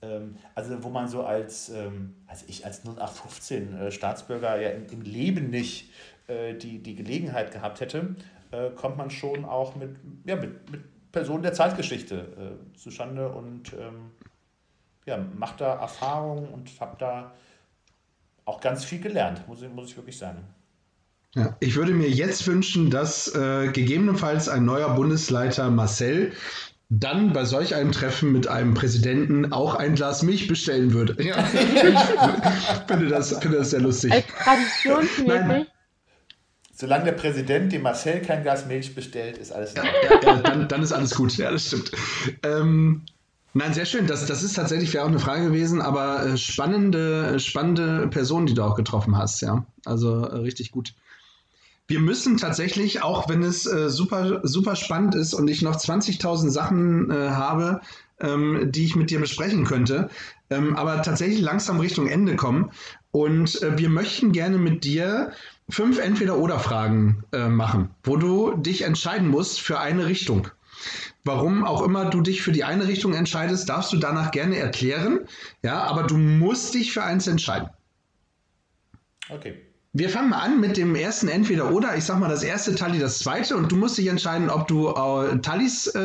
Ähm, 0.02 0.38
also 0.56 0.82
wo 0.82 0.90
man 0.90 1.10
so 1.10 1.26
als, 1.26 1.68
ähm, 1.68 2.16
also 2.28 2.46
ich 2.48 2.66
als 2.66 2.86
0815 2.86 3.76
äh, 3.76 3.92
Staatsbürger 3.92 4.58
ja 4.58 4.70
im, 4.70 4.86
im 4.88 5.02
Leben 5.02 5.50
nicht 5.50 5.92
äh, 6.28 6.54
die, 6.54 6.80
die 6.80 6.96
Gelegenheit 6.96 7.52
gehabt 7.52 7.82
hätte, 7.82 8.16
äh, 8.52 8.70
kommt 8.70 8.96
man 8.96 9.10
schon 9.10 9.44
auch 9.44 9.76
mit, 9.76 9.98
ja, 10.24 10.38
mit, 10.38 10.72
mit 10.72 10.82
Personen 11.12 11.44
der 11.44 11.54
Zeitgeschichte 11.54 12.16
äh, 12.16 12.78
zustande 12.78 13.28
und 13.30 13.74
ähm, 13.74 14.12
ja, 15.10 15.18
macht 15.18 15.60
da 15.60 15.74
Erfahrungen 15.74 16.48
und 16.50 16.70
habe 16.80 16.96
da 17.00 17.32
auch 18.46 18.62
ganz 18.62 18.86
viel 18.86 19.00
gelernt, 19.00 19.48
muss 19.48 19.62
ich, 19.62 19.70
muss 19.70 19.90
ich 19.90 19.98
wirklich 19.98 20.18
sagen. 20.18 20.44
Ja, 21.36 21.56
ich 21.60 21.76
würde 21.76 21.94
mir 21.94 22.10
jetzt 22.10 22.48
wünschen, 22.48 22.90
dass 22.90 23.34
äh, 23.36 23.68
gegebenenfalls 23.68 24.50
ein 24.50 24.66
neuer 24.66 24.96
Bundesleiter 24.96 25.70
Marcel 25.70 26.32
dann 26.90 27.34
bei 27.34 27.46
solch 27.46 27.76
einem 27.76 27.92
Treffen 27.92 28.32
mit 28.32 28.48
einem 28.48 28.74
Präsidenten 28.74 29.52
auch 29.52 29.76
ein 29.76 29.94
Glas 29.94 30.24
Milch 30.24 30.48
bestellen 30.48 30.94
würde. 30.94 31.22
Ja. 31.24 31.38
ich 31.54 31.80
finde 32.88 33.08
das, 33.10 33.38
finde 33.38 33.58
das 33.60 33.72
sehr 33.72 33.82
lustig. 33.82 34.12
Als 34.12 34.26
traditionsmäßig. 34.28 35.68
Solange 36.74 37.06
der 37.06 37.12
Präsident 37.12 37.74
dem 37.74 37.84
Marcel 37.84 38.22
kein 38.22 38.42
Glas 38.42 38.66
Milch 38.66 38.96
bestellt, 38.96 39.38
ist 39.38 39.52
alles 39.52 39.74
ja, 39.76 39.84
ja, 39.84 40.38
dann, 40.38 40.68
dann, 40.68 40.82
ist 40.82 40.94
alles 40.94 41.14
gut. 41.14 41.38
Ja, 41.38 41.52
das 41.52 41.68
stimmt. 41.68 41.92
Ähm, 42.42 43.04
nein, 43.54 43.74
sehr 43.74 43.86
schön. 43.86 44.08
Das, 44.08 44.26
das 44.26 44.44
ist 44.44 44.54
tatsächlich 44.54 44.94
wäre 44.94 45.04
auch 45.04 45.10
eine 45.10 45.20
Frage 45.20 45.46
gewesen, 45.46 45.82
aber 45.82 46.26
äh, 46.26 46.38
spannende, 46.38 47.40
spannende 47.40 48.08
Person, 48.08 48.46
die 48.46 48.54
du 48.54 48.64
auch 48.64 48.76
getroffen 48.76 49.18
hast. 49.18 49.42
Ja, 49.42 49.66
also 49.86 50.22
äh, 50.22 50.38
richtig 50.38 50.72
gut 50.72 50.94
wir 51.90 52.00
müssen 52.00 52.38
tatsächlich, 52.38 53.02
auch 53.02 53.28
wenn 53.30 53.42
es 53.42 53.66
äh, 53.66 53.90
super, 53.90 54.42
super 54.44 54.76
spannend 54.76 55.16
ist 55.16 55.34
und 55.34 55.50
ich 55.50 55.64
noch 55.64 55.76
20.000 55.76 56.52
Sachen 56.52 57.10
äh, 57.10 57.32
habe, 57.32 57.82
ähm, 58.22 58.72
die 58.72 58.86
ich 58.86 58.96
mit 58.96 59.10
dir 59.10 59.20
besprechen 59.20 59.66
könnte, 59.66 60.10
ähm, 60.52 60.76
aber 60.76 61.02
tatsächlich 61.02 61.42
langsam 61.42 61.80
Richtung 61.80 62.08
Ende 62.08 62.36
kommen. 62.36 62.72
Und 63.12 63.62
äh, 63.64 63.78
wir 63.78 63.90
möchten 63.90 64.32
gerne 64.32 64.60
mit 64.60 64.84
dir 64.84 65.32
fünf 65.68 66.00
Entweder-Oder-Fragen 66.00 67.24
äh, 67.32 67.48
machen, 67.48 67.90
wo 68.04 68.18
du 68.18 68.56
dich 68.56 68.84
entscheiden 68.84 69.28
musst 69.28 69.60
für 69.60 69.80
eine 69.80 70.06
Richtung. 70.06 70.48
Warum 71.30 71.64
auch 71.64 71.84
immer 71.84 72.06
du 72.10 72.22
dich 72.22 72.42
für 72.42 72.52
die 72.52 72.64
eine 72.64 72.88
Richtung 72.88 73.14
entscheidest, 73.14 73.70
darfst 73.70 73.94
du 73.94 73.98
danach 73.98 74.32
gerne 74.32 74.58
erklären. 74.58 75.28
Ja, 75.62 75.84
aber 75.84 76.02
du 76.02 76.18
musst 76.18 76.74
dich 76.74 76.92
für 76.92 77.04
eins 77.04 77.28
entscheiden. 77.28 77.70
Okay. 79.30 79.62
Wir 79.94 80.10
fangen 80.10 80.32
mal 80.32 80.40
an 80.40 80.60
mit 80.60 80.76
dem 80.76 80.96
ersten 80.96 81.28
Entweder-Oder. 81.28 81.96
Ich 81.96 82.06
sag 82.06 82.18
mal 82.18 82.30
das 82.30 82.42
erste 82.42 82.74
Tali, 82.74 82.98
das 82.98 83.20
zweite. 83.20 83.56
Und 83.58 83.72
du 83.72 83.76
musst 83.76 84.00
dich 84.00 84.08
entscheiden, 84.08 84.50
ob 84.50 84.68
du 84.68 84.90
äh, 84.90 85.40
Talis 85.42 85.94
äh, 85.94 86.00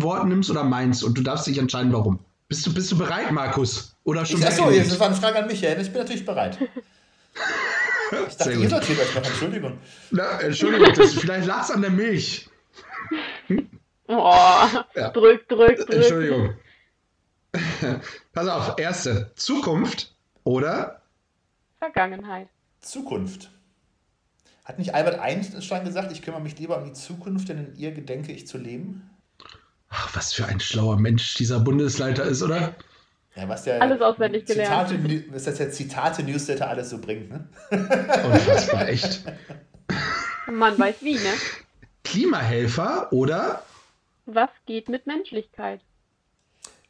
Wort 0.00 0.26
nimmst 0.26 0.48
oder 0.48 0.64
meins. 0.64 1.02
Und 1.02 1.18
du 1.18 1.20
darfst 1.20 1.46
dich 1.46 1.58
entscheiden, 1.58 1.92
warum. 1.92 2.18
Bist 2.48 2.64
du, 2.64 2.72
bist 2.72 2.90
du 2.90 2.96
bereit, 2.96 3.32
Markus? 3.32 3.94
Oder 4.04 4.24
schon 4.24 4.42
Achso, 4.42 4.70
jetzt 4.70 4.92
das 4.92 4.98
war 4.98 5.08
eine 5.08 5.16
Frage 5.16 5.40
an 5.40 5.46
mich. 5.46 5.60
Ja. 5.60 5.78
Ich 5.78 5.92
bin 5.92 6.00
natürlich 6.00 6.24
bereit. 6.24 6.58
Ich 8.28 8.36
dachte, 8.36 8.52
ihr 8.54 8.68
sortiert 8.68 8.98
euch 8.98 9.14
noch. 9.14 9.24
Entschuldigung. 9.24 9.78
Na, 10.10 10.40
Entschuldigung, 10.40 10.92
das, 10.94 11.14
vielleicht 11.14 11.46
lag 11.46 11.62
es 11.62 11.70
an 11.70 11.80
der 11.80 11.92
Milch. 11.92 12.48
Oh, 14.10 14.34
ja. 14.94 15.10
drück, 15.10 15.48
drück, 15.48 15.76
drück. 15.76 15.90
Entschuldigung. 15.90 16.54
Pass 18.32 18.48
auf, 18.48 18.78
erste. 18.78 19.32
Zukunft 19.36 20.14
oder 20.44 21.02
Vergangenheit. 21.78 22.48
Zukunft. 22.80 23.50
Hat 24.64 24.78
nicht 24.78 24.94
Albert 24.94 25.18
Einstein 25.18 25.84
gesagt, 25.84 26.12
ich 26.12 26.22
kümmere 26.22 26.40
mich 26.40 26.58
lieber 26.58 26.76
um 26.76 26.84
die 26.84 26.92
Zukunft, 26.92 27.48
denn 27.48 27.58
in 27.58 27.76
ihr 27.76 27.92
gedenke 27.92 28.32
ich 28.32 28.46
zu 28.46 28.58
leben? 28.58 29.10
Ach, 29.88 30.14
was 30.14 30.32
für 30.32 30.46
ein 30.46 30.60
schlauer 30.60 30.98
Mensch 30.98 31.34
dieser 31.34 31.60
Bundesleiter 31.60 32.24
ist, 32.24 32.42
oder? 32.42 32.74
Ja, 33.34 33.48
was 33.48 33.64
der 33.64 33.80
alles 33.80 34.00
auswendig 34.00 34.46
Zitate, 34.46 34.98
gelernt. 34.98 35.32
Was 35.32 35.44
das 35.44 35.56
der 35.56 35.70
Zitate-Newsletter 35.70 36.68
alles 36.68 36.90
so 36.90 36.98
bringt, 36.98 37.30
ne? 37.30 37.48
Unfassbar, 37.70 38.88
echt. 38.88 39.24
Man 40.50 40.78
weiß 40.78 40.96
wie, 41.00 41.14
ne? 41.14 41.32
Klimahelfer 42.04 43.12
oder? 43.12 43.62
Was 44.26 44.50
geht 44.66 44.88
mit 44.88 45.06
Menschlichkeit? 45.06 45.80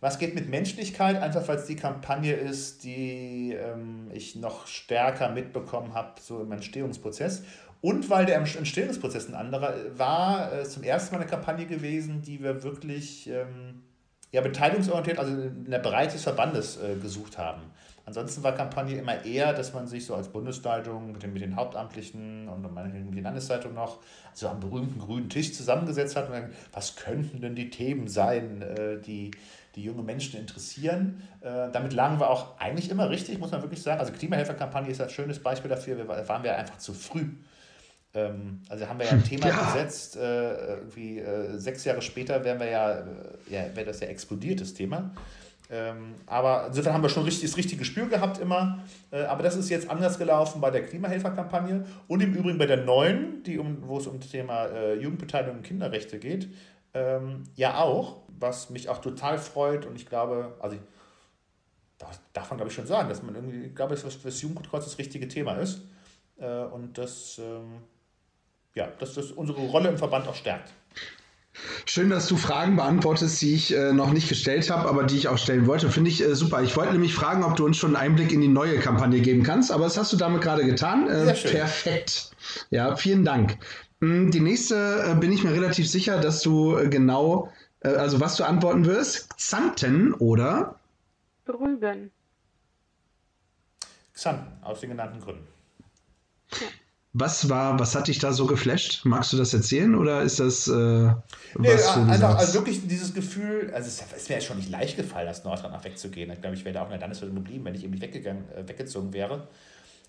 Was 0.01 0.19
geht 0.19 0.35
mit 0.35 0.49
Menschlichkeit? 0.49 1.17
Einfach 1.21 1.47
weil 1.47 1.59
es 1.59 1.67
die 1.67 1.77
Kampagne 1.77 2.33
ist, 2.33 2.85
die 2.85 3.53
ähm, 3.53 4.11
ich 4.13 4.35
noch 4.35 4.67
stärker 4.67 5.31
mitbekommen 5.31 5.93
habe, 5.93 6.21
so 6.21 6.41
im 6.41 6.51
Entstehungsprozess. 6.53 7.43
Und 7.83 8.11
weil 8.11 8.27
der 8.27 8.37
Entstehungsprozess 8.37 9.29
ein 9.29 9.35
anderer 9.35 9.75
war, 9.97 10.53
äh, 10.53 10.65
zum 10.65 10.83
ersten 10.83 11.15
Mal 11.15 11.21
eine 11.21 11.31
Kampagne 11.31 11.67
gewesen, 11.67 12.23
die 12.23 12.43
wir 12.43 12.63
wirklich 12.63 13.29
ähm, 13.29 13.83
ja, 14.33 14.41
beteiligungsorientiert, 14.41 15.19
also 15.19 15.33
in 15.33 15.71
der 15.71 15.79
Breite 15.79 16.13
des 16.13 16.23
Verbandes 16.23 16.79
äh, 16.79 16.97
gesucht 16.97 17.37
haben. 17.37 17.63
Ansonsten 18.11 18.43
war 18.43 18.57
Kampagne 18.57 18.99
immer 18.99 19.25
eher, 19.25 19.53
dass 19.53 19.73
man 19.73 19.87
sich 19.87 20.05
so 20.05 20.17
als 20.17 20.27
Bundesleitung 20.27 21.13
mit 21.13 21.23
den, 21.23 21.33
mit 21.33 21.43
den 21.43 21.55
Hauptamtlichen 21.55 22.49
und 22.49 22.65
der 23.15 23.23
Landesleitung 23.23 23.73
noch 23.73 24.01
so 24.35 24.49
am 24.49 24.59
berühmten 24.59 24.99
grünen 24.99 25.29
Tisch 25.29 25.55
zusammengesetzt 25.55 26.17
hat 26.17 26.27
und 26.27 26.35
gesagt, 26.35 26.53
was 26.73 26.97
könnten 26.97 27.41
denn 27.41 27.55
die 27.55 27.71
Themen 27.71 28.09
sein, 28.09 28.63
äh, 28.63 29.01
die 29.01 29.31
die 29.77 29.85
junge 29.85 30.03
Menschen 30.03 30.41
interessieren. 30.41 31.23
Äh, 31.41 31.71
damit 31.71 31.93
lagen 31.93 32.19
wir 32.19 32.29
auch 32.29 32.59
eigentlich 32.59 32.91
immer 32.91 33.09
richtig, 33.09 33.39
muss 33.39 33.53
man 33.53 33.63
wirklich 33.63 33.81
sagen. 33.81 34.01
Also 34.01 34.13
Klimahelferkampagne 34.13 34.91
ist 34.91 35.01
ein 35.01 35.09
schönes 35.09 35.39
Beispiel 35.39 35.71
dafür. 35.71 35.97
Wir 35.97 36.09
waren 36.09 36.43
wir 36.43 36.57
einfach 36.57 36.79
zu 36.79 36.93
früh. 36.93 37.27
Ähm, 38.13 38.63
also 38.69 38.89
haben 38.89 38.99
wir 38.99 39.07
ja 39.07 39.13
ein 39.13 39.23
Thema 39.23 39.47
ja. 39.51 39.67
gesetzt. 39.67 40.17
Äh, 40.17 40.79
irgendwie 40.79 41.23
sechs 41.53 41.85
Jahre 41.85 42.03
später 42.03 42.43
wären 42.45 42.59
wir 42.59 42.69
ja, 42.69 43.05
ja 43.49 43.77
wäre 43.77 43.87
das 43.87 44.01
ja 44.01 44.09
explodiert, 44.09 44.61
das 44.61 44.75
Thema. 44.75 45.13
Ähm, 45.71 46.17
aber 46.27 46.67
insofern 46.67 46.95
haben 46.95 47.03
wir 47.03 47.09
schon 47.09 47.23
richtig, 47.23 47.49
das 47.49 47.57
richtige 47.57 47.79
Gespür 47.79 48.07
gehabt 48.07 48.39
immer. 48.39 48.85
Äh, 49.11 49.23
aber 49.23 49.43
das 49.43 49.57
ist 49.57 49.71
jetzt 49.71 49.89
anders 49.89 50.19
gelaufen 50.19 50.61
bei 50.61 50.71
der 50.71 50.85
Klimahelferkampagne 50.85 51.85
und 52.09 52.21
im 52.23 52.35
Übrigen 52.35 52.59
bei 52.59 52.67
der 52.67 52.85
neuen, 52.85 53.43
die 53.45 53.59
um, 53.59 53.79
wo 53.87 53.99
es 53.99 54.07
um 54.07 54.19
das 54.19 54.31
Thema 54.31 54.67
äh, 54.67 54.95
Jugendbeteiligung 54.95 55.59
und 55.59 55.63
Kinderrechte 55.63 56.19
geht. 56.19 56.49
Ähm, 56.93 57.45
ja 57.55 57.79
auch 57.79 58.17
was 58.41 58.71
mich 58.71 58.89
auch 58.89 58.99
total 58.99 59.39
freut 59.39 59.87
und 59.87 59.97
ich 59.97 60.07
glaube, 60.07 60.57
also 60.61 60.77
ich, 60.77 60.83
das 61.99 62.21
darf 62.33 62.51
man 62.51 62.57
glaube 62.59 62.71
ich 62.71 62.75
schon 62.75 62.87
sagen, 62.87 63.09
dass 63.09 63.23
man 63.23 63.35
irgendwie, 63.35 63.67
ich 63.67 63.75
glaube, 63.75 63.95
dass 63.95 64.23
das 64.23 64.43
Jugendkreuz 64.43 64.85
das 64.85 64.99
richtige 64.99 65.29
Thema 65.29 65.55
ist 65.55 65.83
äh, 66.39 66.65
und 66.65 66.97
das, 66.97 67.39
ähm, 67.39 67.83
ja, 68.75 68.89
dass 68.99 69.15
das 69.15 69.31
unsere 69.31 69.61
Rolle 69.61 69.91
im 69.91 69.99
Verband 69.99 70.27
auch 70.27 70.35
stärkt. 70.35 70.73
Schön, 71.87 72.11
dass 72.11 72.27
du 72.29 72.37
Fragen 72.37 72.77
beantwortest, 72.77 73.41
die 73.43 73.55
ich 73.55 73.75
äh, 73.75 73.93
noch 73.93 74.13
nicht 74.13 74.29
gestellt 74.29 74.71
habe, 74.71 74.89
aber 74.89 75.05
die 75.05 75.17
ich 75.17 75.29
auch 75.29 75.39
stellen 75.39 75.67
wollte. 75.67 75.91
Finde 75.91 76.11
ich 76.11 76.23
äh, 76.23 76.35
super. 76.35 76.63
Ich 76.63 76.77
wollte 76.77 76.93
nämlich 76.93 77.15
fragen, 77.15 77.43
ob 77.43 77.57
du 77.57 77.65
uns 77.65 77.77
schon 77.77 77.97
einen 77.97 78.11
Einblick 78.11 78.33
in 78.33 78.41
die 78.41 78.49
neue 78.49 78.79
Kampagne 78.79 79.21
geben 79.21 79.43
kannst, 79.43 79.73
aber 79.73 79.85
das 79.85 79.97
hast 79.97 80.13
du 80.13 80.17
damit 80.17 80.43
gerade 80.43 80.65
getan. 80.65 81.09
Äh, 81.09 81.33
perfekt. 81.33 82.31
Ja, 82.71 82.97
vielen 82.97 83.25
Dank. 83.25 83.57
Hm, 84.01 84.31
die 84.31 84.41
nächste 84.41 85.05
äh, 85.11 85.15
bin 85.15 85.33
ich 85.33 85.45
mir 85.45 85.53
relativ 85.53 85.89
sicher, 85.89 86.21
dass 86.21 86.43
du 86.43 86.77
äh, 86.77 86.89
genau 86.89 87.51
äh, 87.81 87.89
also 87.89 88.21
was 88.21 88.37
du 88.37 88.45
antworten 88.45 88.85
wirst, 88.85 89.37
Xanten 89.37 90.15
oder? 90.15 90.77
Rügen. 91.49 92.11
Xanten, 94.15 94.63
aus 94.63 94.81
den 94.81 94.91
genannten 94.91 95.21
Gründen. 95.21 95.47
Was 97.13 97.49
war, 97.49 97.79
was 97.79 97.97
hat 97.97 98.07
dich 98.07 98.21
da 98.21 98.33
so 98.33 98.47
geflasht? 98.47 99.05
Magst 99.05 99.33
du 99.33 99.37
das 99.37 99.53
erzählen 99.53 99.97
oder 99.97 100.23
ist 100.23 100.39
das 100.39 100.69
äh, 100.69 100.73
nee, 100.73 101.15
was 101.59 101.95
du 101.95 102.01
einfach, 102.03 102.37
also 102.37 102.55
wirklich 102.55 102.87
dieses 102.87 103.13
Gefühl, 103.13 103.73
also 103.75 103.89
es, 103.89 104.05
es 104.17 104.29
wäre 104.29 104.41
schon 104.41 104.59
nicht 104.59 104.71
leicht 104.71 104.97
gefallen, 104.97 105.29
aus 105.29 105.43
Nordrhein 105.43 105.73
wegzugehen. 105.83 106.31
Ich 106.31 106.41
glaube, 106.41 106.55
ich 106.55 106.65
wäre 106.65 106.75
da 106.75 106.83
auch 106.83 106.87
in 106.87 106.93
der 106.93 107.01
Landeswelt 107.01 107.35
geblieben, 107.35 107.65
wenn 107.65 107.75
ich 107.75 107.83
eben 107.83 107.91
nicht 107.91 108.03
weggegangen, 108.03 108.45
äh, 108.53 108.69
weggezogen 108.69 109.13
wäre, 109.13 109.49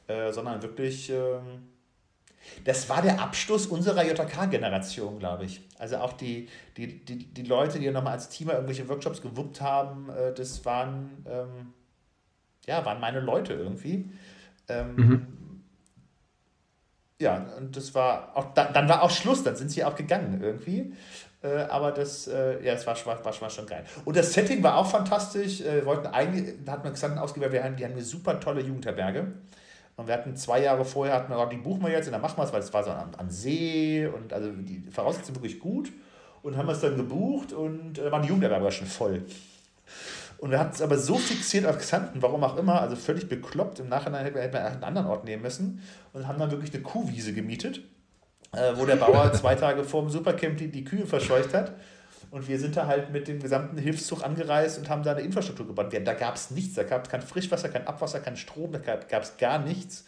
äh, 0.07 0.31
sondern 0.31 0.61
wirklich 0.61 1.09
ähm, 1.09 1.63
das 2.63 2.89
war 2.89 3.01
der 3.01 3.19
Abschluss 3.19 3.67
unserer 3.67 4.05
JK-Generation, 4.05 5.19
glaube 5.19 5.45
ich. 5.45 5.61
Also 5.77 5.97
auch 5.97 6.13
die, 6.13 6.47
die, 6.77 7.03
die, 7.05 7.25
die 7.25 7.43
Leute, 7.43 7.79
die 7.79 7.89
nochmal 7.89 8.13
als 8.13 8.29
Teamer 8.29 8.53
irgendwelche 8.53 8.87
Workshops 8.89 9.21
gewuppt 9.21 9.61
haben, 9.61 10.09
äh, 10.09 10.33
das 10.33 10.63
waren, 10.65 11.25
ähm, 11.25 11.73
ja, 12.67 12.85
waren 12.85 12.99
meine 12.99 13.19
Leute 13.19 13.53
irgendwie. 13.53 14.09
Ähm, 14.67 14.95
mhm. 14.95 15.27
Ja, 17.21 17.45
und 17.57 17.77
das 17.77 17.93
war 17.93 18.31
auch, 18.33 18.53
dann 18.55 18.89
war 18.89 19.03
auch 19.03 19.11
Schluss, 19.11 19.43
dann 19.43 19.55
sind 19.55 19.69
sie 19.69 19.83
auch 19.83 19.95
gegangen 19.95 20.41
irgendwie. 20.41 20.91
Äh, 21.43 21.63
aber 21.69 21.91
das, 21.91 22.27
äh, 22.27 22.65
ja, 22.65 22.73
es 22.73 22.87
war, 22.87 22.95
war, 23.05 23.23
war, 23.23 23.49
schon 23.49 23.67
geil. 23.67 23.83
Und 24.05 24.17
das 24.17 24.33
Setting 24.33 24.63
war 24.63 24.77
auch 24.77 24.89
fantastisch. 24.89 25.61
Äh, 25.61 25.75
wir 25.75 25.85
wollten 25.85 26.07
eigentlich, 26.07 26.55
da 26.65 26.73
hat 26.73 26.83
man 26.83 26.93
gesagt, 26.93 27.17
ausgewählt, 27.19 27.51
wir 27.51 27.63
haben, 27.63 27.75
die 27.75 27.85
haben 27.85 27.93
eine 27.93 28.01
super 28.01 28.39
tolle 28.39 28.61
Jugendherberge. 28.61 29.27
Und 29.97 30.07
wir 30.07 30.15
hatten 30.15 30.35
zwei 30.35 30.63
Jahre 30.63 30.83
vorher, 30.83 31.13
hatten 31.13 31.31
wir, 31.31 31.45
die 31.45 31.57
buchen 31.57 31.83
wir 31.83 31.91
jetzt 31.91 32.07
und 32.07 32.13
dann 32.13 32.21
machen 32.21 32.37
wir 32.37 32.43
es, 32.43 32.53
weil 32.53 32.61
es 32.61 32.73
war 32.73 32.83
so 32.83 32.89
am, 32.89 33.11
am 33.15 33.29
See 33.29 34.07
und 34.07 34.33
also 34.33 34.49
die 34.51 34.83
Voraussetzungen 34.89 35.35
wirklich 35.35 35.59
gut. 35.59 35.91
Und 36.41 36.57
haben 36.57 36.69
es 36.69 36.81
dann 36.81 36.97
gebucht 36.97 37.53
und 37.53 37.99
äh, 37.99 38.11
waren 38.11 38.23
die 38.23 38.29
Jugendherberge 38.29 38.71
schon 38.71 38.87
voll. 38.87 39.23
Und 40.41 40.49
wir 40.49 40.57
hatten 40.57 40.73
es 40.73 40.81
aber 40.81 40.97
so 40.97 41.19
fixiert 41.19 41.67
auf 41.67 41.77
Xanten, 41.77 42.19
warum 42.23 42.43
auch 42.43 42.57
immer, 42.57 42.81
also 42.81 42.95
völlig 42.95 43.29
bekloppt. 43.29 43.79
Im 43.79 43.89
Nachhinein 43.89 44.23
hätten 44.23 44.35
wir, 44.35 44.41
hätten 44.41 44.55
wir 44.55 44.65
einen 44.65 44.83
anderen 44.83 45.05
Ort 45.05 45.23
nehmen 45.23 45.43
müssen 45.43 45.83
und 46.13 46.27
haben 46.27 46.39
dann 46.39 46.49
wirklich 46.49 46.73
eine 46.73 46.81
Kuhwiese 46.81 47.31
gemietet, 47.31 47.81
äh, 48.51 48.73
wo 48.75 48.87
der 48.87 48.95
Bauer 48.95 49.31
zwei 49.35 49.53
Tage 49.53 49.83
vor 49.83 50.01
dem 50.01 50.09
Supercamp 50.09 50.57
die, 50.57 50.69
die 50.69 50.83
Kühe 50.83 51.05
verscheucht 51.05 51.53
hat. 51.53 51.73
Und 52.31 52.47
wir 52.47 52.57
sind 52.57 52.75
da 52.75 52.87
halt 52.87 53.11
mit 53.11 53.27
dem 53.27 53.39
gesamten 53.39 53.77
Hilfszug 53.77 54.23
angereist 54.23 54.79
und 54.79 54.89
haben 54.89 55.03
da 55.03 55.11
eine 55.11 55.21
Infrastruktur 55.21 55.67
gebaut. 55.67 55.93
Da 55.93 56.13
gab 56.15 56.35
es 56.35 56.49
nichts, 56.49 56.73
da 56.73 56.85
gab 56.85 57.03
es 57.03 57.11
kein 57.11 57.21
Frischwasser, 57.21 57.69
kein 57.69 57.85
Abwasser, 57.85 58.19
kein 58.19 58.35
Strom, 58.35 58.71
da 58.71 58.79
gab 58.79 59.21
es 59.21 59.37
gar 59.37 59.59
nichts. 59.59 60.05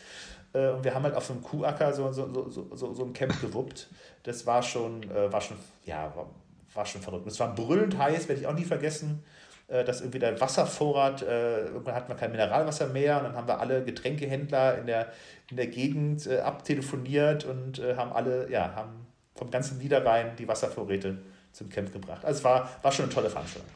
Äh, 0.54 0.70
und 0.70 0.84
wir 0.84 0.96
haben 0.96 1.04
halt 1.04 1.14
auf 1.14 1.28
so 1.28 1.34
einem 1.34 1.44
Kuhacker 1.44 1.94
so, 1.94 2.12
so, 2.12 2.50
so, 2.50 2.76
so, 2.76 2.94
so 2.96 3.06
ein 3.06 3.14
Camp 3.14 3.40
gewuppt. 3.40 3.88
Das 4.24 4.48
war 4.48 4.64
schon, 4.64 5.04
äh, 5.12 5.32
war 5.32 5.42
schon, 5.42 5.58
ja, 5.86 6.12
war, 6.16 6.32
war 6.74 6.88
schon 6.88 7.02
verrückt. 7.02 7.28
Es 7.28 7.40
war 7.40 7.54
brüllend 7.54 8.00
heiß, 8.00 8.28
werde 8.30 8.42
ich 8.42 8.48
auch 8.48 8.56
nie 8.56 8.66
vergessen 8.66 9.24
dass 9.68 10.02
irgendwie 10.02 10.20
der 10.20 10.40
Wasservorrat, 10.40 11.22
irgendwann 11.22 11.96
hatten 11.96 12.10
wir 12.10 12.16
kein 12.16 12.32
Mineralwasser 12.32 12.88
mehr 12.88 13.18
und 13.18 13.24
dann 13.24 13.36
haben 13.36 13.48
wir 13.48 13.60
alle 13.60 13.84
Getränkehändler 13.84 14.78
in 14.78 14.88
der, 14.88 15.12
in 15.50 15.58
der 15.58 15.68
Gegend 15.68 16.28
abtelefoniert 16.28 17.46
und 17.46 17.82
haben 17.96 18.12
alle, 18.12 18.52
ja, 18.52 18.76
haben 18.76 19.08
vom 19.36 19.50
ganzen 19.52 19.78
Niederrhein 19.80 20.36
die 20.38 20.48
Wasservorräte 20.48 21.18
zum 21.52 21.70
Camp 21.70 21.92
gebracht. 21.94 22.26
Also 22.26 22.40
es 22.40 22.44
war, 22.44 22.70
war 22.82 22.92
schon 22.92 23.06
eine 23.06 23.14
tolle 23.14 23.30
Veranstaltung. 23.30 23.70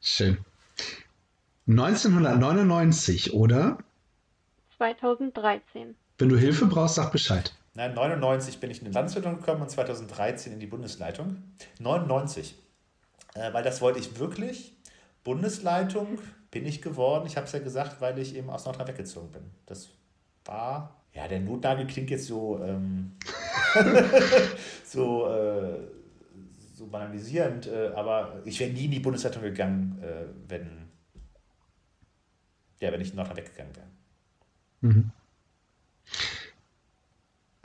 Schön. 0.00 0.38
1999, 1.66 3.32
oder? 3.32 3.78
2013. 4.76 5.94
Wenn 6.18 6.28
du 6.28 6.36
Hilfe 6.36 6.66
brauchst, 6.66 6.96
sag 6.96 7.10
Bescheid. 7.10 7.54
Nein, 7.74 7.94
99 7.94 8.60
bin 8.60 8.70
ich 8.70 8.80
in 8.80 8.84
die 8.84 8.92
Landesleitung 8.92 9.38
gekommen 9.38 9.62
und 9.62 9.70
2013 9.70 10.52
in 10.52 10.60
die 10.60 10.66
Bundesleitung. 10.66 11.42
99. 11.80 12.54
Äh, 13.34 13.52
weil 13.52 13.62
das 13.64 13.80
wollte 13.80 13.98
ich 13.98 14.18
wirklich. 14.18 14.76
Bundesleitung 15.24 16.18
bin 16.50 16.66
ich 16.66 16.82
geworden. 16.82 17.26
Ich 17.26 17.36
habe 17.36 17.46
es 17.46 17.52
ja 17.52 17.58
gesagt, 17.58 18.00
weil 18.00 18.18
ich 18.18 18.34
eben 18.36 18.50
aus 18.50 18.64
Nordrhein 18.64 18.88
weggezogen 18.88 19.30
bin. 19.32 19.42
Das 19.66 19.88
war, 20.44 20.96
ja, 21.12 21.26
der 21.26 21.40
Notnagel 21.40 21.86
klingt 21.86 22.10
jetzt 22.10 22.26
so, 22.26 22.62
ähm, 22.62 23.12
so, 24.84 25.26
äh, 25.28 25.80
so 26.74 26.86
banalisierend, 26.86 27.66
äh, 27.66 27.92
aber 27.94 28.40
ich 28.44 28.60
wäre 28.60 28.72
nie 28.72 28.84
in 28.84 28.90
die 28.92 29.00
Bundesleitung 29.00 29.42
gegangen, 29.42 29.98
äh, 30.02 30.26
wenn, 30.48 30.88
ja, 32.80 32.92
wenn 32.92 33.00
ich 33.00 33.10
in 33.10 33.16
Nordrhein 33.16 33.38
weggegangen 33.38 33.74
wäre. 33.74 33.86
Mhm. 34.82 35.10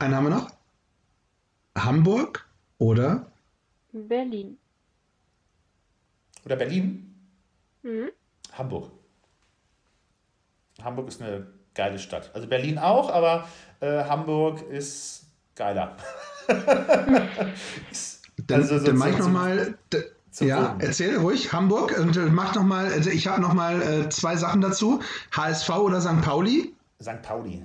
Haben 0.00 0.24
wir 0.24 0.30
noch? 0.30 0.50
Hamburg 1.76 2.48
oder? 2.78 3.30
Berlin. 3.92 4.59
Oder 6.44 6.56
Berlin? 6.56 7.14
Mhm. 7.82 8.10
Hamburg. 8.52 8.90
Hamburg 10.82 11.08
ist 11.08 11.22
eine 11.22 11.46
geile 11.74 11.98
Stadt. 11.98 12.30
Also 12.34 12.46
Berlin 12.46 12.78
auch, 12.78 13.10
aber 13.10 13.48
äh, 13.80 14.04
Hamburg 14.04 14.62
ist 14.70 15.24
geiler. 15.54 15.96
dann, 18.46 18.60
also 18.60 18.78
so 18.78 18.86
dann 18.86 18.96
mach 18.96 19.08
ich 19.08 19.18
nochmal. 19.18 19.74
Ja, 20.38 20.68
Boden. 20.68 20.80
erzähl 20.80 21.16
ruhig, 21.16 21.52
Hamburg. 21.52 21.98
Und 21.98 22.16
äh, 22.16 22.20
mach 22.20 22.54
nochmal, 22.54 22.86
also 22.86 23.10
ich 23.10 23.26
habe 23.26 23.42
nochmal 23.42 23.82
äh, 23.82 24.08
zwei 24.10 24.36
Sachen 24.36 24.60
dazu. 24.60 25.00
HSV 25.32 25.70
oder 25.70 26.00
St. 26.00 26.22
Pauli? 26.22 26.72
St. 27.02 27.22
Pauli. 27.22 27.64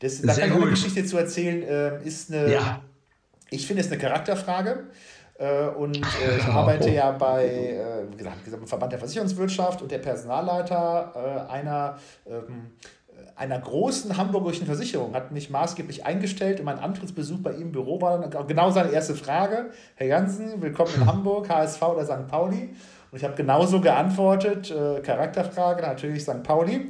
Das, 0.00 0.20
da 0.20 0.34
Sehr 0.34 0.48
kann 0.48 0.58
ich 0.58 0.62
eine 0.62 0.70
Geschichte 0.72 1.04
zu 1.06 1.16
erzählen. 1.16 1.62
Äh, 1.62 2.04
ist 2.04 2.30
eine, 2.30 2.52
ja. 2.52 2.82
Ich 3.50 3.66
finde 3.66 3.82
es 3.82 3.90
eine 3.90 3.98
Charakterfrage. 3.98 4.84
Äh, 5.38 5.66
und 5.66 5.96
äh, 5.96 6.38
ich 6.38 6.44
arbeite 6.44 6.90
ja 6.90 7.10
bei 7.10 7.46
äh, 7.46 8.10
wie 8.10 8.16
gesagt, 8.16 8.36
im 8.46 8.66
Verband 8.66 8.92
der 8.92 8.98
Versicherungswirtschaft 8.98 9.82
und 9.82 9.90
der 9.90 9.98
Personalleiter 9.98 11.48
einer, 11.50 11.98
ähm, 12.26 12.70
einer 13.34 13.58
großen 13.58 14.16
hamburgischen 14.16 14.66
Versicherung 14.66 15.14
hat 15.14 15.32
mich 15.32 15.50
maßgeblich 15.50 16.06
eingestellt 16.06 16.60
und 16.60 16.66
mein 16.66 16.78
Antrittsbesuch 16.78 17.38
bei 17.40 17.52
ihm 17.52 17.62
im 17.62 17.72
Büro 17.72 18.00
war 18.00 18.18
dann 18.18 18.46
genau 18.46 18.70
seine 18.70 18.90
erste 18.90 19.14
Frage. 19.14 19.70
Herr 19.96 20.06
Jansen, 20.06 20.62
willkommen 20.62 20.92
in 20.94 21.06
Hamburg, 21.06 21.48
HSV 21.48 21.82
oder 21.82 22.04
St. 22.04 22.28
Pauli? 22.28 22.70
Und 23.10 23.18
ich 23.18 23.24
habe 23.24 23.34
genauso 23.34 23.80
geantwortet, 23.80 24.74
Charakterfrage, 25.04 25.82
natürlich 25.82 26.22
St. 26.24 26.42
Pauli. 26.42 26.88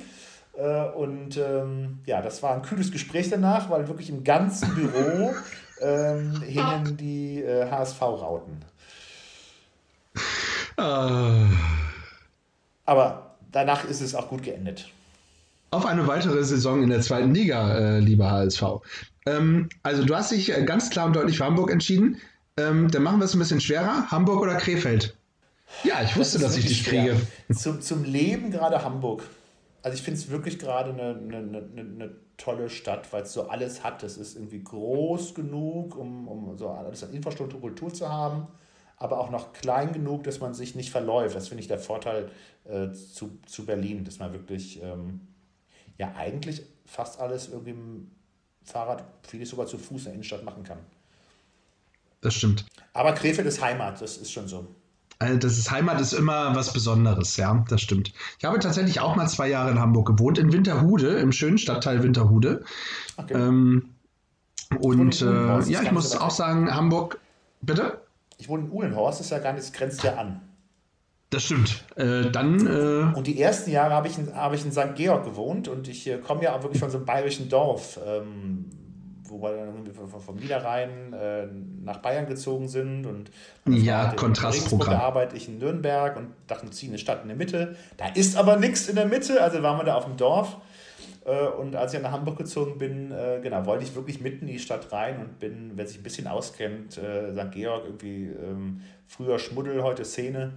Und 0.97 1.37
ähm, 1.37 1.99
ja, 2.07 2.23
das 2.23 2.43
war 2.43 2.55
ein 2.55 2.63
kühles 2.63 2.91
Gespräch 2.91 3.29
danach, 3.29 3.69
weil 3.69 3.89
wirklich 3.89 4.09
im 4.09 4.25
ganzen 4.25 4.75
Büro 4.75 5.35
ähm, 5.81 6.43
hingen 6.43 6.97
die 6.97 7.43
äh, 7.43 7.71
HSV-Rauten. 7.71 8.65
Uh. 10.79 11.47
Aber 12.85 13.37
danach 13.53 13.85
ist 13.85 14.01
es 14.01 14.15
auch 14.15 14.29
gut 14.29 14.43
geendet. 14.43 14.89
Auf 15.71 15.87
eine 15.87 16.07
weitere 16.07 16.45
Saison 16.45 16.83
in 16.83 16.91
der 16.91 17.01
zweiten 17.01 17.35
Liga, 17.35 17.77
äh, 17.77 17.99
lieber 17.99 18.31
HSV. 18.31 18.63
Ähm, 19.27 19.69
also 19.83 20.05
du 20.05 20.15
hast 20.15 20.31
dich 20.31 20.57
äh, 20.57 20.63
ganz 20.65 20.91
klar 20.91 21.07
und 21.07 21.17
deutlich 21.17 21.39
für 21.39 21.45
Hamburg 21.45 21.71
entschieden. 21.71 22.21
Ähm, 22.57 22.91
dann 22.91 23.03
machen 23.03 23.19
wir 23.19 23.25
es 23.25 23.35
ein 23.35 23.41
bisschen 23.41 23.61
schwerer. 23.61 24.11
Hamburg 24.11 24.41
oder 24.41 24.57
Krefeld? 24.57 25.17
Ja, 25.83 26.03
ich 26.03 26.17
wusste, 26.17 26.39
das 26.39 26.49
dass 26.49 26.57
ich 26.59 26.67
dich 26.67 26.85
kriege. 26.85 27.17
Zum, 27.53 27.81
zum 27.81 28.05
Leben 28.05 28.51
gerade 28.51 28.85
Hamburg. 28.85 29.25
Also 29.85 29.97
ich 29.99 30.03
finde 30.03 30.19
es 30.19 30.31
wirklich 30.31 30.59
gerade 30.59 30.93
eine, 30.95 31.11
eine, 31.15 31.37
eine, 31.37 31.81
eine 31.81 32.17
tolle 32.39 32.71
Stadt, 32.71 33.13
weil 33.13 33.25
es 33.25 33.35
so 33.35 33.49
alles 33.51 33.85
hat. 33.85 34.03
Es 34.03 34.17
ist 34.17 34.35
irgendwie 34.35 34.65
groß 34.65 35.35
genug, 35.35 35.95
um, 35.97 36.27
um 36.27 36.57
so 36.57 36.71
alles 36.71 37.05
an 37.05 37.13
Infrastruktur, 37.13 37.61
Kultur 37.61 37.93
zu 37.93 38.09
haben, 38.09 38.47
aber 38.97 39.21
auch 39.21 39.31
noch 39.31 39.53
klein 39.53 39.93
genug, 39.93 40.25
dass 40.25 40.41
man 40.41 40.55
sich 40.55 40.75
nicht 40.75 40.91
verläuft. 40.91 41.37
Das 41.37 41.49
finde 41.49 41.61
ich 41.61 41.69
der 41.69 41.79
Vorteil 41.79 42.31
äh, 42.65 42.93
zu, 42.93 43.39
zu 43.45 43.67
Berlin, 43.67 44.05
dass 44.05 44.19
man 44.19 44.33
wirklich 44.33 44.83
ähm, 44.83 45.29
ja 45.99 46.15
eigentlich 46.17 46.63
fast 46.87 47.21
alles 47.21 47.51
irgendwie 47.51 47.73
im 47.73 48.11
Fahrrad, 48.63 49.05
vieles 49.29 49.51
sogar 49.51 49.67
zu 49.67 49.77
Fuß 49.77 49.99
in 49.99 50.05
der 50.05 50.15
Innenstadt 50.15 50.45
machen 50.45 50.63
kann. 50.63 50.79
Das 52.23 52.33
stimmt. 52.33 52.65
Aber 52.95 53.13
Krefeld 53.13 53.47
ist 53.47 53.61
Heimat, 53.61 54.01
das 54.01 54.17
ist 54.17 54.33
schon 54.33 54.49
so. 54.49 54.67
Also 55.19 55.39
das 55.39 55.59
ist 55.59 55.71
Heimat 55.71 56.01
ist 56.01 56.13
immer 56.13 56.55
was 56.55 56.73
Besonderes, 56.73 57.37
ja, 57.37 57.65
das 57.69 57.81
stimmt. 57.81 58.13
Ich 58.39 58.45
habe 58.45 58.59
tatsächlich 58.59 59.01
auch 59.01 59.17
mal 59.17 59.29
zwei 59.29 59.49
Jahre 59.49 59.71
in 59.71 59.79
Hamburg 59.79 60.07
gewohnt, 60.07 60.39
in 60.39 60.53
Winterhude, 60.53 61.19
im 61.19 61.33
schönen 61.33 61.59
Stadtteil 61.59 62.03
Winterhude. 62.03 62.65
Okay. 63.17 63.35
Ähm, 63.35 63.91
und 64.81 65.23
äh, 65.23 65.61
ja, 65.71 65.83
ich 65.83 65.93
muss 65.93 66.17
auch 66.17 66.31
sagen, 66.31 66.75
Hamburg, 66.75 67.21
bitte? 67.63 68.01
Ich 68.39 68.49
wohne 68.49 68.65
in 68.65 68.73
Uhlenhorst, 68.73 69.21
ist 69.21 69.31
ja 69.31 69.39
gar 69.39 69.53
nicht, 69.53 69.73
grenzt 69.73 70.03
ja 70.03 70.17
an. 70.17 70.41
Das 71.31 71.45
stimmt. 71.45 71.85
Äh, 71.97 72.31
dann. 72.31 72.67
Äh, 72.67 73.17
und 73.17 73.27
die 73.27 73.41
ersten 73.41 73.71
Jahre 73.71 73.95
habe 73.95 74.09
ich, 74.09 74.19
in, 74.19 74.35
hab 74.35 74.53
ich 74.53 74.65
in 74.65 74.73
St. 74.73 74.95
Georg 74.95 75.25
gewohnt 75.25 75.69
und 75.69 75.89
ich 75.89 76.07
äh, 76.07 76.19
komme 76.19 76.45
ja 76.45 76.55
auch 76.55 76.63
wirklich 76.63 76.81
von 76.81 76.91
so 76.91 76.99
einem 76.99 77.07
bayerischen 77.07 77.49
Dorf. 77.49 77.99
Ähm, 78.07 78.71
wo 79.35 79.43
wir 79.43 79.57
dann 79.57 80.09
vom 80.09 80.37
Niederrhein 80.37 81.13
äh, 81.13 81.47
nach 81.83 81.99
Bayern 81.99 82.27
gezogen 82.27 82.69
sind 82.69 83.07
und 83.07 83.31
ja, 83.67 84.13
Kontrastprogramm. 84.15 85.01
arbeite 85.01 85.37
ich 85.37 85.49
in 85.49 85.59
Nürnberg 85.59 86.17
und 86.17 86.29
dachten, 86.47 86.71
ziehen 86.71 86.91
eine 86.91 86.99
Stadt 86.99 87.23
in 87.23 87.29
der 87.29 87.37
Mitte. 87.37 87.77
Da 87.97 88.09
ist 88.09 88.37
aber 88.37 88.57
nichts 88.57 88.89
in 88.89 88.97
der 88.97 89.07
Mitte, 89.07 89.43
also 89.43 89.63
waren 89.63 89.79
wir 89.79 89.85
da 89.85 89.97
auf 89.97 90.05
dem 90.05 90.17
Dorf. 90.17 90.57
Äh, 91.25 91.47
und 91.47 91.75
als 91.75 91.95
ich 91.95 92.01
nach 92.01 92.13
Hamburg 92.13 92.39
gezogen 92.39 92.79
bin, 92.79 93.11
äh, 93.11 93.41
genau, 93.43 93.67
wollte 93.67 93.85
ich 93.85 93.95
wirklich 93.95 94.21
mitten 94.21 94.47
in 94.47 94.55
die 94.55 94.59
Stadt 94.59 94.93
rein 94.93 95.19
und 95.19 95.39
bin, 95.41 95.73
wer 95.75 95.87
sich 95.87 95.99
ein 95.99 96.03
bisschen 96.03 96.27
auskennt, 96.27 96.99
äh, 96.99 97.33
St. 97.33 97.51
Georg, 97.51 97.85
irgendwie 97.87 98.27
ähm, 98.27 98.83
früher 99.09 99.39
Schmuddel, 99.39 99.83
heute 99.83 100.05
Szene. 100.05 100.53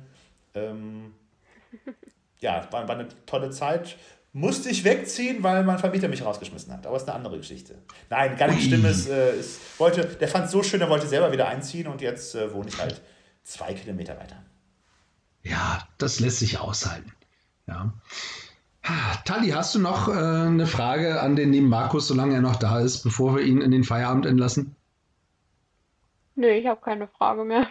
Ähm, 0.53 1.13
ja, 2.39 2.67
war, 2.71 2.87
war 2.87 2.95
eine 2.95 3.07
tolle 3.25 3.49
Zeit 3.49 3.97
musste 4.37 4.69
ich 4.69 4.83
wegziehen, 4.83 5.41
weil 5.41 5.63
mein 5.63 5.79
Vermieter 5.79 6.07
mich 6.07 6.23
rausgeschmissen 6.23 6.71
hat. 6.71 6.85
Aber 6.85 6.95
es 6.95 7.03
ist 7.03 7.09
eine 7.09 7.17
andere 7.17 7.37
Geschichte. 7.37 7.75
Nein, 8.09 8.37
gar 8.37 8.47
nichts 8.47 8.65
Schlimmes. 8.65 9.07
Äh, 9.07 9.39
ist, 9.39 9.79
wollte, 9.79 10.05
der 10.05 10.27
fand 10.27 10.45
es 10.45 10.51
so 10.51 10.61
schön, 10.61 10.79
er 10.79 10.89
wollte 10.89 11.07
selber 11.07 11.31
wieder 11.31 11.47
einziehen 11.47 11.87
und 11.87 12.01
jetzt 12.01 12.35
äh, 12.35 12.53
wohne 12.53 12.69
ich 12.69 12.77
halt 12.77 13.01
zwei 13.43 13.73
Kilometer 13.73 14.15
weiter. 14.17 14.37
Ja, 15.41 15.87
das 15.97 16.19
lässt 16.19 16.37
sich 16.39 16.59
aushalten. 16.59 17.11
Ja. 17.67 17.93
Tali, 19.25 19.49
hast 19.49 19.73
du 19.73 19.79
noch 19.79 20.07
äh, 20.07 20.11
eine 20.11 20.67
Frage 20.67 21.19
an 21.19 21.35
den 21.35 21.51
lieben 21.51 21.67
Markus, 21.67 22.07
solange 22.07 22.35
er 22.35 22.41
noch 22.41 22.57
da 22.57 22.79
ist, 22.79 23.03
bevor 23.03 23.35
wir 23.35 23.43
ihn 23.43 23.59
in 23.59 23.71
den 23.71 23.83
Feierabend 23.83 24.27
entlassen? 24.27 24.75
Nö, 26.35 26.47
ich 26.47 26.67
habe 26.67 26.79
keine 26.79 27.07
Frage 27.07 27.43
mehr. 27.43 27.67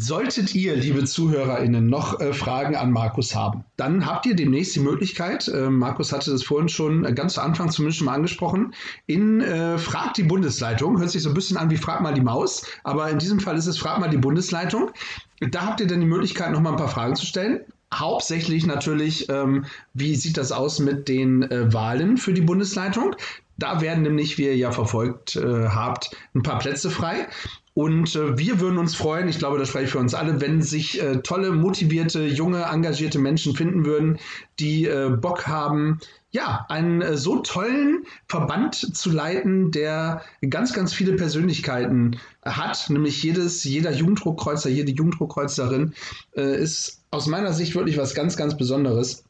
Solltet 0.00 0.54
ihr, 0.54 0.76
liebe 0.76 1.04
ZuhörerInnen, 1.04 1.88
noch 1.88 2.20
äh, 2.20 2.32
Fragen 2.32 2.76
an 2.76 2.92
Markus 2.92 3.34
haben, 3.34 3.64
dann 3.76 4.06
habt 4.06 4.26
ihr 4.26 4.36
demnächst 4.36 4.76
die 4.76 4.80
Möglichkeit, 4.80 5.48
äh, 5.48 5.70
Markus 5.70 6.12
hatte 6.12 6.30
das 6.30 6.44
vorhin 6.44 6.68
schon 6.68 7.04
äh, 7.04 7.12
ganz 7.12 7.34
zu 7.34 7.40
Anfang 7.40 7.70
zumindest 7.70 7.98
schon 7.98 8.04
mal 8.04 8.14
angesprochen, 8.14 8.74
in 9.06 9.40
äh, 9.40 9.76
Frag 9.76 10.14
die 10.14 10.22
Bundesleitung. 10.22 11.00
Hört 11.00 11.10
sich 11.10 11.22
so 11.22 11.30
ein 11.30 11.34
bisschen 11.34 11.56
an 11.56 11.70
wie 11.70 11.76
Frag 11.76 12.00
mal 12.00 12.14
die 12.14 12.20
Maus, 12.20 12.64
aber 12.84 13.10
in 13.10 13.18
diesem 13.18 13.40
Fall 13.40 13.56
ist 13.58 13.66
es 13.66 13.76
Frag 13.76 13.98
mal 13.98 14.08
die 14.08 14.18
Bundesleitung. 14.18 14.92
Da 15.40 15.66
habt 15.66 15.80
ihr 15.80 15.88
dann 15.88 16.00
die 16.00 16.06
Möglichkeit, 16.06 16.52
noch 16.52 16.60
mal 16.60 16.70
ein 16.70 16.76
paar 16.76 16.88
Fragen 16.88 17.16
zu 17.16 17.26
stellen. 17.26 17.60
Hauptsächlich 17.92 18.66
natürlich, 18.66 19.28
ähm, 19.30 19.64
wie 19.94 20.14
sieht 20.14 20.36
das 20.36 20.52
aus 20.52 20.78
mit 20.78 21.08
den 21.08 21.42
äh, 21.42 21.72
Wahlen 21.72 22.18
für 22.18 22.32
die 22.32 22.42
Bundesleitung? 22.42 23.16
Da 23.56 23.80
werden 23.80 24.04
nämlich, 24.04 24.38
wie 24.38 24.44
ihr 24.44 24.56
ja 24.56 24.70
verfolgt 24.70 25.34
äh, 25.34 25.68
habt, 25.68 26.16
ein 26.34 26.42
paar 26.42 26.60
Plätze 26.60 26.90
frei. 26.90 27.26
Und 27.78 28.16
äh, 28.16 28.36
wir 28.36 28.58
würden 28.58 28.76
uns 28.76 28.96
freuen, 28.96 29.28
ich 29.28 29.38
glaube, 29.38 29.56
das 29.56 29.68
spreche 29.68 29.84
ich 29.84 29.92
für 29.92 30.00
uns 30.00 30.12
alle, 30.12 30.40
wenn 30.40 30.62
sich 30.62 31.00
äh, 31.00 31.18
tolle, 31.18 31.52
motivierte, 31.52 32.24
junge, 32.24 32.62
engagierte 32.64 33.20
Menschen 33.20 33.54
finden 33.54 33.86
würden, 33.86 34.18
die 34.58 34.86
äh, 34.86 35.10
Bock 35.10 35.46
haben, 35.46 36.00
ja, 36.32 36.66
einen 36.70 37.02
äh, 37.02 37.16
so 37.16 37.38
tollen 37.38 38.02
Verband 38.26 38.74
zu 38.74 39.12
leiten, 39.12 39.70
der 39.70 40.22
ganz, 40.50 40.72
ganz 40.72 40.92
viele 40.92 41.12
Persönlichkeiten 41.12 42.18
hat, 42.44 42.90
nämlich 42.90 43.22
jedes, 43.22 43.62
jeder 43.62 43.92
Jugenddruckkreuzer, 43.92 44.70
jede 44.70 44.90
Jugenddruckkreuzerin 44.90 45.94
äh, 46.36 46.60
ist 46.60 47.04
aus 47.12 47.28
meiner 47.28 47.52
Sicht 47.52 47.76
wirklich 47.76 47.96
was 47.96 48.12
ganz, 48.12 48.36
ganz 48.36 48.56
Besonderes. 48.56 49.22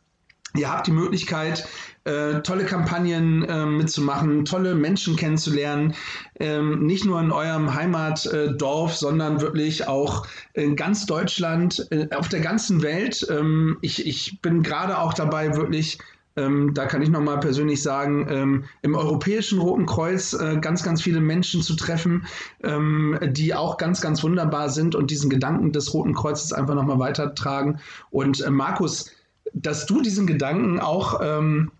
Ihr 0.54 0.70
habt 0.72 0.86
die 0.86 0.92
Möglichkeit, 0.92 1.68
äh, 2.04 2.40
tolle 2.40 2.64
Kampagnen 2.64 3.44
äh, 3.44 3.66
mitzumachen, 3.66 4.44
tolle 4.44 4.74
Menschen 4.74 5.16
kennenzulernen, 5.16 5.94
ähm, 6.40 6.86
nicht 6.86 7.04
nur 7.04 7.20
in 7.20 7.30
eurem 7.30 7.74
Heimatdorf, 7.74 8.96
sondern 8.96 9.40
wirklich 9.40 9.88
auch 9.88 10.26
in 10.54 10.74
ganz 10.74 11.06
Deutschland, 11.06 11.86
äh, 11.90 12.08
auf 12.14 12.28
der 12.28 12.40
ganzen 12.40 12.82
Welt. 12.82 13.26
Ähm, 13.30 13.78
ich, 13.82 14.06
ich 14.06 14.40
bin 14.40 14.62
gerade 14.62 14.98
auch 14.98 15.12
dabei, 15.12 15.54
wirklich 15.56 15.98
ähm, 16.38 16.72
da 16.72 16.86
kann 16.86 17.02
ich 17.02 17.10
nochmal 17.10 17.40
persönlich 17.40 17.82
sagen, 17.82 18.26
ähm, 18.30 18.64
im 18.82 18.94
Europäischen 18.94 19.58
Roten 19.58 19.86
Kreuz 19.86 20.34
äh, 20.34 20.58
ganz, 20.60 20.84
ganz 20.84 21.02
viele 21.02 21.20
Menschen 21.20 21.62
zu 21.62 21.74
treffen, 21.74 22.26
ähm, 22.62 23.18
die 23.22 23.54
auch 23.54 23.76
ganz, 23.76 24.00
ganz 24.00 24.22
wunderbar 24.22 24.70
sind 24.70 24.94
und 24.94 25.10
diesen 25.10 25.30
Gedanken 25.30 25.72
des 25.72 25.92
Roten 25.92 26.14
Kreuzes 26.14 26.52
einfach 26.52 26.74
nochmal 26.74 27.00
weitertragen. 27.00 27.80
Und 28.10 28.40
äh, 28.40 28.50
Markus, 28.50 29.10
dass 29.54 29.86
du 29.86 30.00
diesen 30.00 30.26
Gedanken 30.26 30.80
auch 30.80 31.20
ähm, 31.22 31.70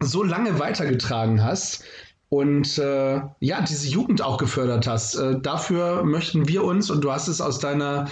so 0.00 0.22
lange 0.22 0.58
weitergetragen 0.58 1.42
hast 1.42 1.84
und 2.30 2.78
äh, 2.78 3.20
ja, 3.40 3.62
diese 3.62 3.88
Jugend 3.88 4.22
auch 4.22 4.36
gefördert 4.36 4.86
hast. 4.86 5.14
Äh, 5.14 5.40
dafür 5.40 6.04
möchten 6.04 6.46
wir 6.46 6.64
uns, 6.64 6.90
und 6.90 7.02
du 7.02 7.10
hast 7.10 7.28
es 7.28 7.40
aus 7.40 7.58
deiner 7.58 8.08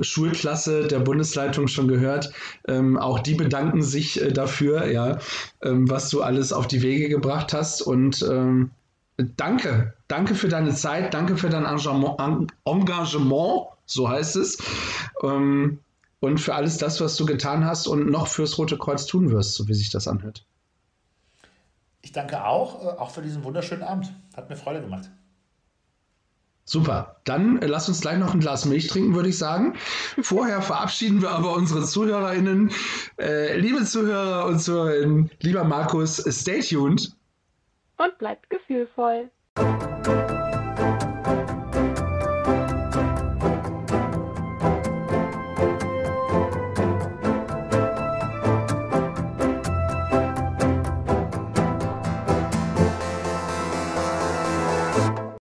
Schulklasse 0.00 0.86
der 0.86 0.98
Bundesleitung 0.98 1.68
schon 1.68 1.88
gehört, 1.88 2.32
ähm, 2.68 2.98
auch 2.98 3.20
die 3.20 3.34
bedanken 3.34 3.82
sich 3.82 4.20
äh, 4.20 4.32
dafür, 4.32 4.86
ja, 4.90 5.18
ähm, 5.62 5.88
was 5.88 6.10
du 6.10 6.22
alles 6.22 6.52
auf 6.52 6.66
die 6.66 6.82
Wege 6.82 7.08
gebracht 7.08 7.54
hast. 7.54 7.80
Und 7.80 8.22
ähm, 8.28 8.70
danke, 9.16 9.94
danke 10.08 10.34
für 10.34 10.48
deine 10.48 10.74
Zeit, 10.74 11.14
danke 11.14 11.36
für 11.36 11.48
dein 11.48 11.64
Engagement, 11.64 12.52
Engagement 12.64 13.68
so 13.86 14.08
heißt 14.08 14.36
es. 14.36 14.58
Und 16.24 16.38
für 16.38 16.54
alles 16.54 16.78
das, 16.78 17.00
was 17.00 17.16
du 17.16 17.26
getan 17.26 17.66
hast 17.66 17.86
und 17.86 18.10
noch 18.10 18.28
fürs 18.28 18.56
Rote 18.56 18.78
Kreuz 18.78 19.04
tun 19.04 19.30
wirst, 19.30 19.54
so 19.54 19.68
wie 19.68 19.74
sich 19.74 19.90
das 19.90 20.08
anhört. 20.08 20.46
Ich 22.00 22.12
danke 22.12 22.44
auch, 22.44 22.82
äh, 22.82 22.98
auch 22.98 23.10
für 23.10 23.20
diesen 23.20 23.44
wunderschönen 23.44 23.82
Abend. 23.82 24.10
Hat 24.34 24.48
mir 24.48 24.56
Freude 24.56 24.80
gemacht. 24.80 25.10
Super, 26.64 27.16
dann 27.24 27.60
äh, 27.60 27.66
lass 27.66 27.88
uns 27.88 28.00
gleich 28.00 28.18
noch 28.18 28.32
ein 28.32 28.40
Glas 28.40 28.64
Milch 28.64 28.88
trinken, 28.88 29.14
würde 29.14 29.28
ich 29.28 29.36
sagen. 29.36 29.74
Vorher 30.22 30.62
verabschieden 30.62 31.20
wir 31.20 31.30
aber 31.30 31.52
unsere 31.52 31.84
ZuhörerInnen. 31.84 32.70
Äh, 33.18 33.58
liebe 33.58 33.84
Zuhörer 33.84 34.46
und 34.46 34.60
Zuhörerinnen, 34.60 35.30
lieber 35.40 35.64
Markus, 35.64 36.16
stay 36.16 36.60
tuned. 36.60 37.14
Und 37.98 38.18
bleibt 38.18 38.48
gefühlvoll. 38.48 39.30